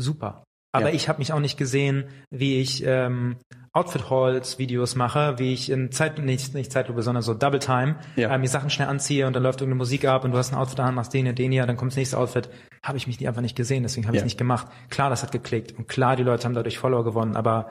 super. 0.00 0.42
Aber 0.72 0.88
Ja. 0.90 0.94
ich 0.94 1.08
habe 1.08 1.18
mich 1.18 1.32
auch 1.32 1.40
nicht 1.40 1.56
gesehen, 1.56 2.04
wie 2.30 2.60
ich 2.60 2.84
ähm, 2.86 3.36
Outfit-Hauls-Videos 3.72 4.96
mache, 4.96 5.38
wie 5.38 5.52
ich 5.54 5.70
in 5.70 5.90
Zeit, 5.92 6.18
nicht, 6.18 6.54
nicht 6.54 6.72
Zeitlupe, 6.72 7.02
sondern 7.02 7.22
so 7.22 7.32
Double 7.34 7.58
Time, 7.60 7.96
Ja. 8.16 8.34
äh, 8.34 8.38
mir 8.38 8.48
Sachen 8.48 8.70
schnell 8.70 8.88
anziehe 8.88 9.26
und 9.26 9.34
dann 9.34 9.42
läuft 9.42 9.60
irgendeine 9.60 9.78
Musik 9.78 10.04
ab 10.06 10.24
und 10.24 10.32
du 10.32 10.38
hast 10.38 10.52
ein 10.52 10.58
Outfit 10.58 10.80
an, 10.80 10.94
machst 10.94 11.14
den 11.14 11.24
hier, 11.24 11.32
den 11.34 11.52
hier, 11.52 11.66
dann 11.66 11.76
kommt 11.76 11.92
das 11.92 11.96
nächste 11.96 12.18
Outfit. 12.18 12.48
Habe 12.82 12.98
ich 12.98 13.06
mich 13.06 13.26
einfach 13.26 13.40
nicht 13.42 13.56
gesehen, 13.56 13.82
deswegen 13.82 14.06
habe 14.06 14.16
ich 14.16 14.20
Ja. 14.22 14.24
nicht 14.26 14.38
gemacht. 14.38 14.66
Klar, 14.90 15.10
das 15.10 15.22
hat 15.22 15.32
geklickt 15.32 15.72
und 15.78 15.88
klar, 15.88 16.16
die 16.16 16.22
Leute 16.22 16.44
haben 16.44 16.54
dadurch 16.54 16.78
Follower 16.78 17.04
gewonnen, 17.04 17.34
aber 17.36 17.70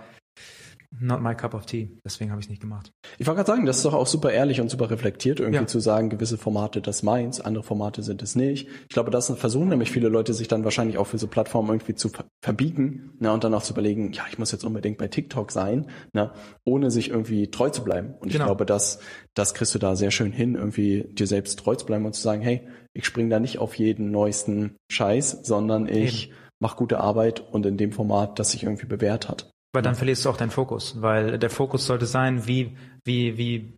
not 1.00 1.22
my 1.22 1.36
cup 1.36 1.54
of 1.54 1.66
tea. 1.66 1.98
Deswegen 2.06 2.32
habe 2.32 2.40
ich 2.40 2.46
es 2.46 2.50
nicht 2.50 2.62
gemacht. 2.62 2.92
Ich 3.18 3.28
wollte 3.28 3.38
gerade 3.38 3.48
sagen, 3.52 3.66
das 3.66 3.78
ist 3.78 3.86
doch 3.86 3.94
auch 3.94 4.08
super 4.08 4.32
ehrlich 4.32 4.62
und 4.62 4.70
super 4.70 4.90
reflektiert, 4.90 5.40
irgendwie 5.40 5.62
Ja. 5.62 5.68
zu 5.68 5.80
sagen, 5.80 6.10
gewisse 6.10 6.38
Formate 6.38 6.82
das 6.82 7.04
meins, 7.04 7.42
andere 7.42 7.64
Formate 7.64 8.04
sind 8.04 8.22
es 8.22 8.36
nicht. 8.36 8.68
Ich 8.84 8.90
glaube, 8.94 9.12
das 9.12 9.32
versuchen 9.36 9.70
nämlich 9.70 9.92
viele 9.92 10.10
Leute 10.10 10.34
sich 10.34 10.48
dann 10.48 10.64
wahrscheinlich 10.64 10.98
auch 10.98 11.08
für 11.08 11.18
so 11.18 11.28
Plattformen 11.28 11.70
irgendwie 11.70 11.96
zu 11.96 12.10
ver 12.10 12.26
verbiegen 12.42 13.12
ne, 13.20 13.32
und 13.34 13.44
dann 13.44 13.54
auch 13.54 13.64
zu 13.64 13.74
überlegen, 13.74 14.14
ja, 14.14 14.24
ich 14.30 14.38
muss 14.40 14.52
jetzt 14.52 14.64
unbedingt 14.64 14.98
bei 14.98 15.08
TikTok 15.08 15.52
sein, 15.52 15.88
ne, 16.14 16.32
ohne 16.64 16.92
sich 16.92 17.10
irgendwie 17.10 17.50
treu 17.52 17.70
zu 17.70 17.84
bleiben. 17.84 18.14
Und 18.20 18.28
ich 18.28 18.34
Genau. 18.34 18.46
glaube, 18.46 18.66
das, 18.66 19.00
das 19.34 19.54
kriegst 19.54 19.74
du 19.76 19.80
da 19.80 19.96
sehr 19.96 20.12
schön 20.12 20.32
hin, 20.32 20.56
irgendwie 20.56 21.06
dir 21.12 21.28
selbst 21.28 21.60
treu 21.60 21.76
zu 21.76 21.86
bleiben 21.86 22.06
und 22.06 22.14
zu 22.14 22.22
sagen, 22.22 22.42
hey, 22.42 22.68
ich 22.94 23.06
springe 23.06 23.30
da 23.30 23.40
nicht 23.40 23.58
auf 23.60 23.76
jeden 23.76 24.12
neuesten 24.12 24.76
Scheiß, 24.92 25.40
sondern 25.44 25.88
ich 25.88 26.32
mache 26.60 26.78
gute 26.78 27.00
Arbeit 27.00 27.40
und 27.42 27.66
in 27.66 27.78
dem 27.78 27.92
Format, 27.92 28.40
das 28.40 28.52
sich 28.52 28.64
irgendwie 28.64 28.86
bewährt 28.88 29.30
hat. 29.30 29.52
Weil 29.74 29.82
dann 29.82 29.96
verlierst 29.96 30.26
du 30.26 30.30
auch 30.30 30.38
deinen 30.38 30.52
Fokus, 30.52 31.02
weil 31.02 31.38
der 31.38 31.50
Fokus 31.50 31.86
sollte 31.86 32.06
sein, 32.06 32.48
wie, 32.48 32.78
wie, 33.04 33.38
wie 33.38 33.77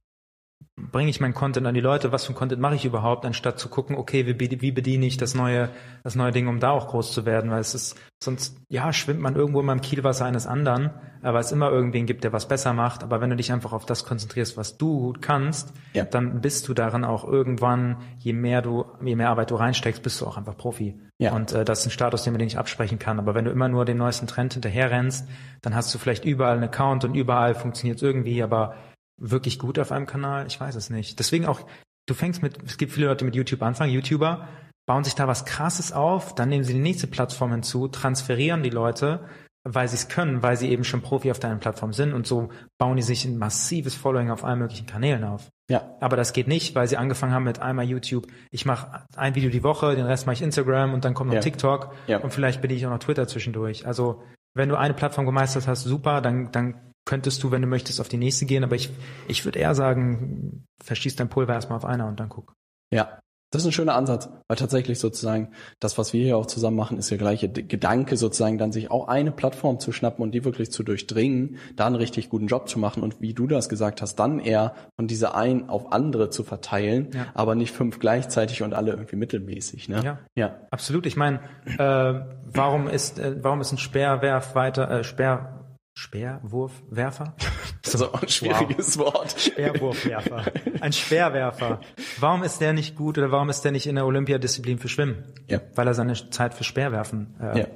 bringe 0.92 1.10
ich 1.10 1.20
meinen 1.20 1.34
Content 1.34 1.66
an 1.68 1.74
die 1.74 1.82
Leute, 1.82 2.12
was 2.12 2.26
für 2.26 2.34
ein 2.34 2.36
Content 2.36 2.62
mache 2.62 2.76
ich 2.76 2.86
überhaupt, 2.86 3.26
anstatt 3.26 3.60
zu 3.60 3.70
gucken, 3.70 3.96
okay, 3.96 4.26
wie, 4.26 4.62
wie 4.62 4.72
bediene 4.72 5.06
ich 5.06 5.18
das 5.18 5.36
neue, 5.36 5.70
das 6.04 6.16
neue 6.16 6.32
Ding, 6.32 6.48
um 6.48 6.60
da 6.60 6.72
auch 6.72 6.88
groß 6.88 7.12
zu 7.12 7.26
werden, 7.26 7.52
weil 7.52 7.60
es 7.60 7.76
ist, 7.76 7.98
sonst, 8.24 8.58
ja, 8.70 8.92
schwimmt 8.92 9.22
man 9.22 9.36
irgendwo 9.36 9.60
immer 9.62 9.74
im 9.74 9.82
Kielwasser 9.82 10.26
eines 10.26 10.48
anderen, 10.48 10.90
aber 11.22 11.40
es 11.40 11.52
immer 11.52 11.70
irgendwen 11.72 12.06
gibt, 12.06 12.24
der 12.24 12.34
was 12.34 12.48
besser 12.48 12.74
macht, 12.74 13.04
aber 13.04 13.22
wenn 13.22 13.30
du 13.30 13.36
dich 13.36 13.52
einfach 13.52 13.72
auf 13.74 13.86
das 13.86 14.06
konzentrierst, 14.06 14.58
was 14.58 14.78
du 14.78 15.00
gut 15.00 15.22
kannst, 15.22 15.74
Ja. 15.94 16.04
dann 16.06 16.42
bist 16.42 16.68
du 16.68 16.74
darin 16.74 17.04
auch 17.04 17.24
irgendwann, 17.26 17.98
je 18.20 18.34
mehr 18.34 18.62
du, 18.62 18.86
je 19.04 19.16
mehr 19.16 19.30
Arbeit 19.30 19.52
du 19.52 19.56
reinsteckst, 19.56 20.04
bist 20.04 20.20
du 20.22 20.28
auch 20.28 20.38
einfach 20.38 20.58
Profi. 20.58 21.00
Ja. 21.18 21.34
Und 21.34 21.52
äh, 21.52 21.66
das 21.66 21.80
ist 21.82 21.88
ein 21.88 21.92
Status, 21.92 22.24
den 22.24 22.34
man 22.34 22.42
nicht 22.42 22.58
absprechen 22.58 22.98
kann. 22.98 23.20
Aber 23.20 23.36
wenn 23.36 23.44
du 23.44 23.52
immer 23.52 23.68
nur 23.68 23.84
den 23.84 23.98
neuesten 23.98 24.26
Trend 24.28 24.54
hinterher 24.54 24.90
rennst, 24.90 25.28
dann 25.62 25.76
hast 25.76 25.94
du 25.94 25.98
vielleicht 25.98 26.24
überall 26.24 26.54
einen 26.54 26.64
Account 26.64 27.04
und 27.04 27.14
überall 27.16 27.56
funktioniert 27.56 27.98
es 27.98 28.04
irgendwie, 28.04 28.42
aber 28.42 28.76
wirklich 29.20 29.60
gut 29.60 29.80
auf 29.80 29.92
einem 29.92 30.06
Kanal, 30.06 30.48
ich 30.48 30.60
weiß 30.60 30.76
es 30.76 30.90
nicht. 30.90 31.20
Deswegen 31.20 31.46
auch, 31.46 31.62
du 32.08 32.14
fängst 32.14 32.42
mit, 32.42 32.58
es 32.66 32.78
gibt 32.78 32.92
viele 32.92 33.08
Leute 33.08 33.26
mit 33.26 33.36
YouTube 33.36 33.62
anfangen, 33.62 33.92
YouTuber, 33.94 34.48
bauen 34.88 35.04
sich 35.04 35.16
da 35.16 35.28
was 35.28 35.46
krasses 35.46 35.92
auf, 35.94 36.34
dann 36.36 36.50
nehmen 36.50 36.64
sie 36.64 36.74
die 36.74 36.80
nächste 36.80 37.08
Plattform 37.08 37.52
hinzu, 37.52 37.88
transferieren 37.88 38.64
die 38.64 38.70
Leute, 38.72 39.26
weil 39.68 39.88
sie 39.88 39.96
es 39.96 40.08
können, 40.08 40.42
weil 40.42 40.56
sie 40.58 40.70
eben 40.72 40.84
schon 40.84 41.02
Profi 41.02 41.30
auf 41.30 41.40
deiner 41.40 41.58
Plattform 41.58 41.94
sind 41.94 42.14
und 42.14 42.26
so 42.26 42.50
bauen 42.80 42.96
die 42.96 43.04
sich 43.04 43.26
ein 43.26 43.38
massives 43.38 43.94
Following 43.94 44.32
auf 44.32 44.44
allen 44.44 44.58
möglichen 44.60 44.88
Kanälen 44.88 45.24
auf. 45.26 45.50
Ja, 45.70 45.96
Aber 46.00 46.16
das 46.16 46.34
geht 46.34 46.48
nicht, 46.48 46.74
weil 46.74 46.88
sie 46.88 46.98
angefangen 46.98 47.34
haben 47.34 47.44
mit 47.44 47.60
einmal 47.60 47.86
YouTube. 47.86 48.26
Ich 48.50 48.66
mache 48.66 49.04
ein 49.16 49.36
Video 49.36 49.52
die 49.52 49.62
Woche, 49.64 49.96
den 49.96 50.06
Rest 50.06 50.26
mache 50.26 50.36
ich 50.36 50.42
Instagram 50.42 50.94
und 50.94 51.06
dann 51.06 51.14
kommt 51.14 51.28
noch 51.28 51.36
Ja. 51.36 51.42
TikTok 51.42 51.94
Ja. 52.08 52.18
und 52.20 52.34
vielleicht 52.34 52.62
bin 52.62 52.72
ich 52.72 52.84
auch 52.88 52.90
noch 52.90 53.00
Twitter 53.00 53.28
zwischendurch. 53.28 53.86
Also 53.86 54.24
wenn 54.56 54.70
du 54.70 54.76
eine 54.78 54.96
Plattform 54.96 55.28
gemeistert 55.28 55.68
hast, 55.68 55.84
super, 55.84 56.22
dann, 56.22 56.52
dann 56.52 56.89
könntest 57.10 57.42
du, 57.42 57.50
wenn 57.50 57.64
du 57.64 57.68
möchtest, 57.68 58.00
auf 58.00 58.08
die 58.08 58.18
nächste 58.18 58.46
gehen. 58.46 58.64
Aber 58.64 58.76
ich, 58.76 58.92
ich 59.28 59.44
würde 59.44 59.58
eher 59.58 59.74
sagen, 59.74 60.64
verschieß 60.84 61.16
dein 61.16 61.28
Pulver 61.28 61.54
erstmal 61.54 61.78
auf 61.78 61.86
einer 61.86 62.08
und 62.08 62.20
dann 62.20 62.30
guck. 62.30 62.54
Ja, 62.94 63.20
Das 63.52 63.64
ist 63.64 63.68
ein 63.68 63.72
schöner 63.72 63.96
Ansatz, 63.96 64.30
weil 64.48 64.58
tatsächlich 64.58 65.00
sozusagen 65.00 65.50
das, 65.80 65.98
was 65.98 66.14
wir 66.14 66.24
hier 66.24 66.38
auch 66.38 66.46
zusammen 66.46 66.78
machen, 66.78 67.00
ist 67.00 67.10
der 67.10 67.18
gleiche 67.18 67.50
Gedanke 67.50 68.16
sozusagen, 68.16 68.60
dann 68.60 68.72
sich 68.72 68.92
auch 68.92 69.08
eine 69.08 69.32
Plattform 69.32 69.80
zu 69.80 69.92
schnappen 69.92 70.22
und 70.22 70.34
die 70.34 70.46
wirklich 70.46 70.72
zu 70.72 70.84
durchdringen, 70.84 71.58
da 71.76 71.88
einen 71.88 71.96
richtig 71.96 72.30
guten 72.30 72.46
Job 72.46 72.70
zu 72.70 72.78
machen 72.78 73.02
und 73.02 73.22
wie 73.22 73.34
du 73.34 73.48
das 73.48 73.68
gesagt 73.68 74.04
hast, 74.04 74.18
dann 74.18 74.38
eher 74.38 74.76
von 74.96 75.08
dieser 75.08 75.34
ein 75.34 75.68
auf 75.68 75.92
andere 75.92 76.30
zu 76.30 76.44
verteilen, 76.44 77.10
ja. 77.16 77.26
aber 77.34 77.56
nicht 77.56 77.74
fünf 77.74 77.98
gleichzeitig 77.98 78.62
und 78.62 78.76
alle 78.76 78.92
irgendwie 78.92 79.16
mittelmäßig. 79.16 79.90
Ne? 79.90 80.04
Ja, 80.06 80.20
ja. 80.36 80.60
absolut. 80.70 81.08
Ich 81.08 81.18
meine, 81.18 81.40
äh, 81.80 82.22
warum 82.54 82.88
ist 82.88 83.18
äh, 83.18 83.36
warum 83.42 83.62
ist 83.62 83.72
ein 83.72 83.80
Speerwerf 83.80 84.54
weiter 84.54 84.92
äh, 84.92 85.04
Speer 85.04 85.59
Speerwurfwerfer? 86.00 87.36
So 87.82 88.12
ein 88.12 88.28
schwieriges 88.28 89.00
wow. 89.00 89.14
Wort. 89.14 89.40
Speerwurfwerfer. 89.40 90.52
Ein 90.82 90.92
Speerwerfer. 90.92 91.80
Warum 92.20 92.44
ist 92.44 92.60
der 92.60 92.74
nicht 92.74 92.96
gut 92.96 93.18
oder 93.18 93.32
warum 93.32 93.50
ist 93.50 93.62
der 93.62 93.72
nicht 93.72 93.88
in 93.88 93.96
der 93.96 94.06
Olympiadisziplin 94.06 94.80
für 94.80 94.90
Schwimmen? 94.90 95.24
Ja. 95.48 95.62
Weil 95.76 95.88
er 95.88 95.94
seine 95.94 96.14
Zeit 96.30 96.54
für 96.54 96.66
Speerwerfen 96.66 97.36
äh, 97.42 97.60
ja. 97.60 97.68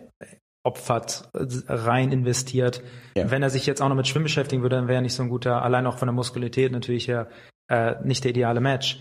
opfert, 0.64 1.30
rein 1.34 2.12
investiert. 2.12 2.84
Ja. 3.16 3.32
Wenn 3.32 3.44
er 3.44 3.50
sich 3.50 3.66
jetzt 3.66 3.82
auch 3.82 3.90
noch 3.90 3.96
mit 3.96 4.08
Schwimmen 4.08 4.26
beschäftigen 4.26 4.62
würde, 4.62 4.76
dann 4.76 4.88
wäre 4.88 5.00
er 5.00 5.02
nicht 5.02 5.16
so 5.16 5.24
ein 5.24 5.30
guter, 5.30 5.62
allein 5.62 5.88
auch 5.88 5.98
von 5.98 6.08
der 6.08 6.14
Muskulität 6.14 6.72
natürlich 6.72 7.08
her, 7.08 7.30
äh, 7.70 7.96
nicht 8.04 8.24
der 8.26 8.32
ideale 8.32 8.60
Match. 8.60 9.00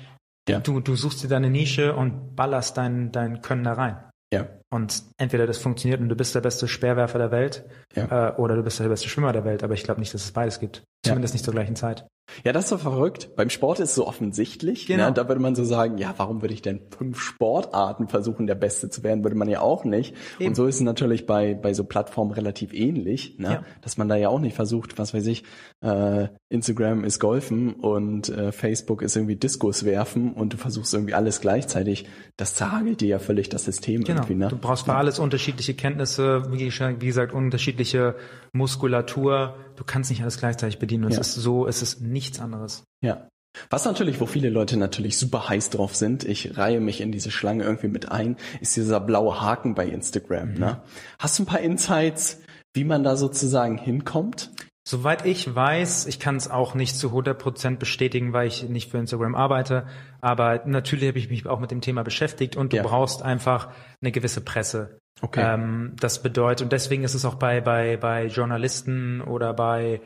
Ja. 0.49 0.61
Du, 0.61 0.81
du 0.81 0.95
suchst 0.95 1.23
dir 1.23 1.29
deine 1.29 1.51
Nische 1.51 1.95
und 1.95 2.37
ballerst 2.37 2.77
dein, 2.77 3.13
dein 3.13 3.43
Können 3.43 3.65
da 3.65 3.75
rein. 3.75 3.97
Ja. 4.33 4.49
Und 4.71 5.03
entweder 5.19 5.47
das 5.47 5.59
funktioniert 5.59 6.01
und 6.01 6.09
du 6.09 6.17
bist 6.17 6.35
der 6.35 6.41
beste 6.41 6.67
Speerwerfer 6.67 7.19
der 7.19 7.31
Welt 7.31 7.65
ja. 7.95 8.31
äh, 8.31 8.37
oder 8.37 8.57
du 8.57 8.63
bist 8.63 8.81
der 8.81 8.89
beste 8.89 9.09
Schwimmer 9.09 9.33
der 9.33 9.45
Welt, 9.45 9.63
aber 9.63 9.75
ich 9.75 9.85
glaube 9.85 10.01
nicht, 10.01 10.15
dass 10.15 10.25
es 10.25 10.33
beides 10.33 10.59
gibt. 10.59 10.83
Zumindest 11.05 11.35
ja. 11.35 11.37
nicht 11.37 11.45
zur 11.45 11.53
gleichen 11.53 11.77
Zeit. 11.77 12.07
Ja, 12.45 12.53
das 12.53 12.65
ist 12.65 12.71
so 12.71 12.79
verrückt. 12.79 13.31
Beim 13.37 13.51
Sport 13.51 13.81
ist 13.81 13.91
es 13.91 13.95
so 13.95 14.07
offensichtlich. 14.07 14.89
Ne? 14.89 14.97
Genau. 14.97 15.09
Ne? 15.09 15.13
Da 15.15 15.29
würde 15.29 15.41
man 15.41 15.55
so 15.55 15.65
sagen, 15.65 15.99
ja, 15.99 16.15
warum 16.17 16.43
würde 16.43 16.55
ich 16.55 16.63
denn 16.63 16.81
fünf 16.97 17.21
Sportarten 17.21 18.09
versuchen, 18.09 18.47
der 18.47 18.55
Beste 18.55 18.91
zu 18.91 19.03
werden? 19.03 19.25
Würde 19.25 19.37
man 19.37 19.49
ja 19.49 19.61
auch 19.61 19.85
nicht. 19.85 20.15
Eben. 20.39 20.49
Und 20.49 20.55
so 20.55 20.67
ist 20.67 20.77
es 20.77 20.81
natürlich 20.81 21.27
bei, 21.27 21.55
bei 21.55 21.75
so 21.75 21.85
Plattformen 21.85 22.33
relativ 22.33 22.73
ähnlich, 22.73 23.39
ne? 23.39 23.53
Ja. 23.53 23.63
dass 23.81 23.97
man 23.97 24.09
da 24.09 24.17
ja 24.17 24.29
auch 24.29 24.41
nicht 24.41 24.55
versucht, 24.55 24.99
was 24.99 25.15
weiß 25.15 25.27
ich, 25.27 25.45
äh, 25.81 26.29
Instagram 26.49 27.05
ist 27.05 27.19
Golfen 27.19 27.73
und 27.75 28.29
äh, 28.29 28.53
Facebook 28.53 29.03
ist 29.03 29.17
irgendwie 29.17 29.37
Diskus 29.37 29.85
werfen 29.85 30.33
und 30.33 30.53
du 30.53 30.57
versuchst 30.57 30.93
irgendwie 30.95 31.15
alles 31.15 31.41
gleichzeitig. 31.41 32.07
Das 32.37 32.55
zerhagelt 32.55 33.01
dir 33.01 33.09
ja 33.09 33.19
völlig 33.19 33.49
das 33.49 33.65
System 33.65 34.05
genau. 34.05 34.21
irgendwie. 34.21 34.35
Ne? 34.35 34.49
Du 34.49 34.59
brauchst 34.59 34.85
für 34.85 34.95
alles 34.95 35.19
unterschiedliche 35.19 35.75
Kenntnisse, 35.75 36.45
wie 36.51 37.07
gesagt, 37.07 37.33
unterschiedliche 37.33 38.17
Muskulatur. 38.53 39.57
Du 39.77 39.85
kannst 39.85 40.11
nicht 40.11 40.23
alles 40.23 40.39
gleichzeitig 40.39 40.79
bedienen. 40.79 41.11
Ja. 41.11 41.19
es 41.19 41.37
ist 41.37 41.43
so, 41.43 41.67
es 41.67 41.83
ist 41.83 42.01
nichts 42.23 42.41
anderes. 42.41 42.85
Ja. 43.03 43.29
Was 43.69 43.85
natürlich, 43.85 44.21
wo 44.21 44.27
viele 44.27 44.49
Leute 44.49 44.79
natürlich 44.79 45.19
super 45.19 45.49
heiß 45.49 45.71
drauf 45.71 45.95
sind, 45.95 46.25
ich 46.25 46.57
reihe 46.57 46.81
mich 46.81 47.03
in 47.03 47.13
diese 47.13 47.31
Schlange 47.31 47.65
irgendwie 47.65 47.89
mit 47.89 48.11
ein, 48.11 48.37
ist 48.61 48.77
dieser 48.77 48.99
blaue 48.99 49.43
Haken 49.43 49.75
bei 49.75 49.87
Instagram. 49.87 50.53
Mhm. 50.53 50.59
Ne? 50.59 50.83
Hast 51.19 51.39
du 51.39 51.43
ein 51.43 51.47
paar 51.47 51.61
Insights, 51.61 52.41
wie 52.73 52.85
man 52.85 53.05
da 53.05 53.17
sozusagen 53.17 53.77
hinkommt? 53.77 54.51
Soweit 54.85 55.27
ich 55.27 55.55
weiß, 55.55 56.07
ich 56.07 56.19
kann 56.19 56.37
es 56.37 56.51
auch 56.51 56.75
nicht 56.75 56.97
zu 56.97 57.11
100% 57.11 57.77
bestätigen, 57.77 58.33
weil 58.33 58.49
ich 58.49 58.69
nicht 58.69 58.91
für 58.91 58.99
Instagram 58.99 59.37
arbeite, 59.37 59.87
aber 60.21 60.63
natürlich 60.67 61.09
habe 61.09 61.19
ich 61.19 61.31
mich 61.31 61.47
auch 61.47 61.61
mit 61.61 61.71
dem 61.71 61.83
Thema 61.83 62.03
beschäftigt 62.03 62.57
und 62.57 62.73
du 62.73 62.79
ja. 62.79 62.83
brauchst 62.83 63.23
einfach 63.23 63.71
eine 64.01 64.11
gewisse 64.11 64.41
Presse. 64.41 64.99
Okay. 65.21 65.55
Ähm, 65.55 65.95
das 66.01 66.21
bedeutet, 66.21 66.65
und 66.65 66.73
deswegen 66.73 67.05
ist 67.05 67.15
es 67.15 67.25
auch 67.25 67.37
bei, 67.37 67.61
bei, 67.61 67.97
bei 67.97 68.27
Journalisten 68.27 69.21
oder 69.21 69.55
bei 69.55 70.01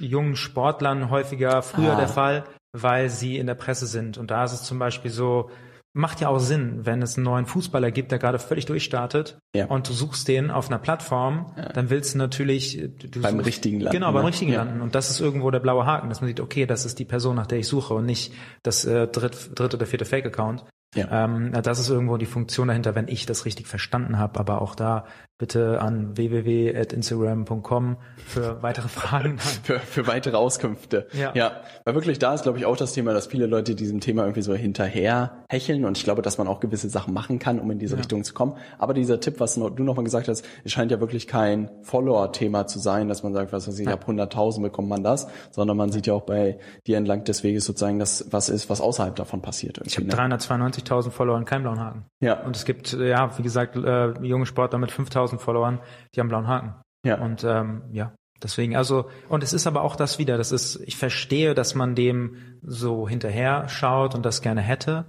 jungen 0.00 0.36
Sportlern 0.36 1.10
häufiger 1.10 1.62
früher 1.62 1.92
ah. 1.92 1.96
der 1.96 2.08
Fall, 2.08 2.44
weil 2.72 3.10
sie 3.10 3.38
in 3.38 3.46
der 3.46 3.54
Presse 3.54 3.86
sind. 3.86 4.18
Und 4.18 4.30
da 4.30 4.44
ist 4.44 4.52
es 4.52 4.62
zum 4.64 4.78
Beispiel 4.78 5.10
so, 5.10 5.50
macht 5.94 6.20
ja 6.20 6.28
auch 6.28 6.40
Sinn, 6.40 6.80
wenn 6.84 7.00
es 7.02 7.16
einen 7.16 7.24
neuen 7.24 7.46
Fußballer 7.46 7.92
gibt, 7.92 8.10
der 8.10 8.18
gerade 8.18 8.40
völlig 8.40 8.66
durchstartet 8.66 9.38
ja. 9.54 9.66
und 9.66 9.88
du 9.88 9.92
suchst 9.92 10.26
den 10.26 10.50
auf 10.50 10.68
einer 10.68 10.78
Plattform, 10.78 11.52
ja. 11.56 11.68
dann 11.68 11.88
willst 11.88 12.14
du 12.14 12.18
natürlich 12.18 12.90
du 12.96 13.20
beim 13.20 13.36
suchst, 13.36 13.46
richtigen 13.46 13.80
landen. 13.80 13.98
Genau, 13.98 14.12
beim 14.12 14.22
ne? 14.22 14.28
richtigen 14.28 14.52
ja. 14.52 14.64
landen. 14.64 14.80
Und 14.80 14.96
das 14.96 15.08
ist 15.08 15.20
irgendwo 15.20 15.52
der 15.52 15.60
blaue 15.60 15.86
Haken, 15.86 16.08
dass 16.08 16.20
man 16.20 16.28
sieht, 16.28 16.40
okay, 16.40 16.66
das 16.66 16.84
ist 16.84 16.98
die 16.98 17.04
Person, 17.04 17.36
nach 17.36 17.46
der 17.46 17.58
ich 17.58 17.68
suche 17.68 17.94
und 17.94 18.06
nicht 18.06 18.32
das 18.64 18.84
äh, 18.84 19.06
dritt, 19.06 19.50
dritte 19.54 19.76
oder 19.76 19.86
vierte 19.86 20.04
Fake-Account. 20.04 20.64
Ja. 20.96 21.24
Ähm, 21.24 21.52
das 21.52 21.78
ist 21.78 21.90
irgendwo 21.90 22.16
die 22.16 22.26
Funktion 22.26 22.68
dahinter, 22.68 22.94
wenn 22.94 23.08
ich 23.08 23.26
das 23.26 23.44
richtig 23.44 23.68
verstanden 23.68 24.18
habe. 24.18 24.38
Aber 24.40 24.62
auch 24.62 24.74
da 24.74 25.06
bitte 25.38 25.80
an 25.80 26.16
www.instagram.com 26.16 27.96
für 28.24 28.62
weitere 28.62 28.88
Fragen. 28.88 29.38
für, 29.62 29.80
für 29.80 30.06
weitere 30.06 30.36
Auskünfte. 30.36 31.08
Ja. 31.12 31.32
ja. 31.34 31.62
Weil 31.84 31.94
wirklich 31.94 32.18
da 32.18 32.34
ist, 32.34 32.42
glaube 32.42 32.58
ich, 32.58 32.66
auch 32.66 32.76
das 32.76 32.92
Thema, 32.92 33.12
dass 33.12 33.26
viele 33.26 33.46
Leute 33.46 33.74
diesem 33.74 34.00
Thema 34.00 34.22
irgendwie 34.22 34.42
so 34.42 34.54
hinterher 34.54 35.44
hecheln. 35.48 35.84
Und 35.84 35.98
ich 35.98 36.04
glaube, 36.04 36.22
dass 36.22 36.38
man 36.38 36.46
auch 36.46 36.60
gewisse 36.60 36.88
Sachen 36.88 37.12
machen 37.12 37.38
kann, 37.38 37.58
um 37.58 37.70
in 37.70 37.78
diese 37.78 37.94
ja. 37.94 37.98
Richtung 37.98 38.22
zu 38.24 38.32
kommen. 38.32 38.54
Aber 38.78 38.94
dieser 38.94 39.20
Tipp, 39.20 39.40
was 39.40 39.54
du 39.54 39.68
nochmal 39.68 40.04
gesagt 40.04 40.28
hast, 40.28 40.44
es 40.64 40.72
scheint 40.72 40.90
ja 40.90 41.00
wirklich 41.00 41.26
kein 41.26 41.70
Follower-Thema 41.82 42.66
zu 42.66 42.78
sein, 42.78 43.08
dass 43.08 43.22
man 43.22 43.32
sagt, 43.32 43.52
was 43.52 43.66
weiß 43.66 43.78
ich, 43.78 43.88
ab 43.88 44.06
100.000 44.08 44.62
bekommt 44.62 44.88
man 44.88 45.02
das, 45.02 45.26
sondern 45.50 45.76
man 45.76 45.90
sieht 45.90 46.06
ja 46.06 46.14
auch 46.14 46.22
bei 46.22 46.58
dir 46.86 46.96
entlang 46.96 47.24
des 47.24 47.42
Weges 47.42 47.64
sozusagen, 47.64 47.98
dass 47.98 48.26
was 48.30 48.48
ist, 48.48 48.70
was 48.70 48.80
außerhalb 48.80 49.16
davon 49.16 49.42
passiert. 49.42 49.80
Ich 49.84 49.96
habe 49.96 50.06
ne? 50.06 50.14
392.000 50.14 51.10
Follower 51.10 51.34
blauen 51.44 51.80
Haken. 51.80 52.04
Ja. 52.20 52.40
Und 52.44 52.56
es 52.56 52.64
gibt, 52.64 52.92
ja, 52.92 53.36
wie 53.38 53.42
gesagt, 53.42 53.76
äh, 53.76 54.12
junge 54.22 54.46
Sportler 54.46 54.78
mit 54.78 54.90
5.000 54.90 55.23
1000 55.24 55.40
Followern, 55.40 55.80
die 56.14 56.20
haben 56.20 56.28
blauen 56.28 56.46
Haken. 56.46 56.74
Ja. 57.04 57.18
Und 57.18 57.44
ähm, 57.44 57.82
ja, 57.92 58.14
deswegen, 58.42 58.76
also, 58.76 59.10
und 59.28 59.42
es 59.42 59.52
ist 59.52 59.66
aber 59.66 59.82
auch 59.82 59.96
das 59.96 60.18
wieder, 60.18 60.36
das 60.36 60.52
ist, 60.52 60.76
ich 60.84 60.96
verstehe, 60.96 61.54
dass 61.54 61.74
man 61.74 61.94
dem 61.94 62.58
so 62.62 63.08
hinterher 63.08 63.68
schaut 63.68 64.14
und 64.14 64.24
das 64.24 64.42
gerne 64.42 64.60
hätte. 64.60 65.06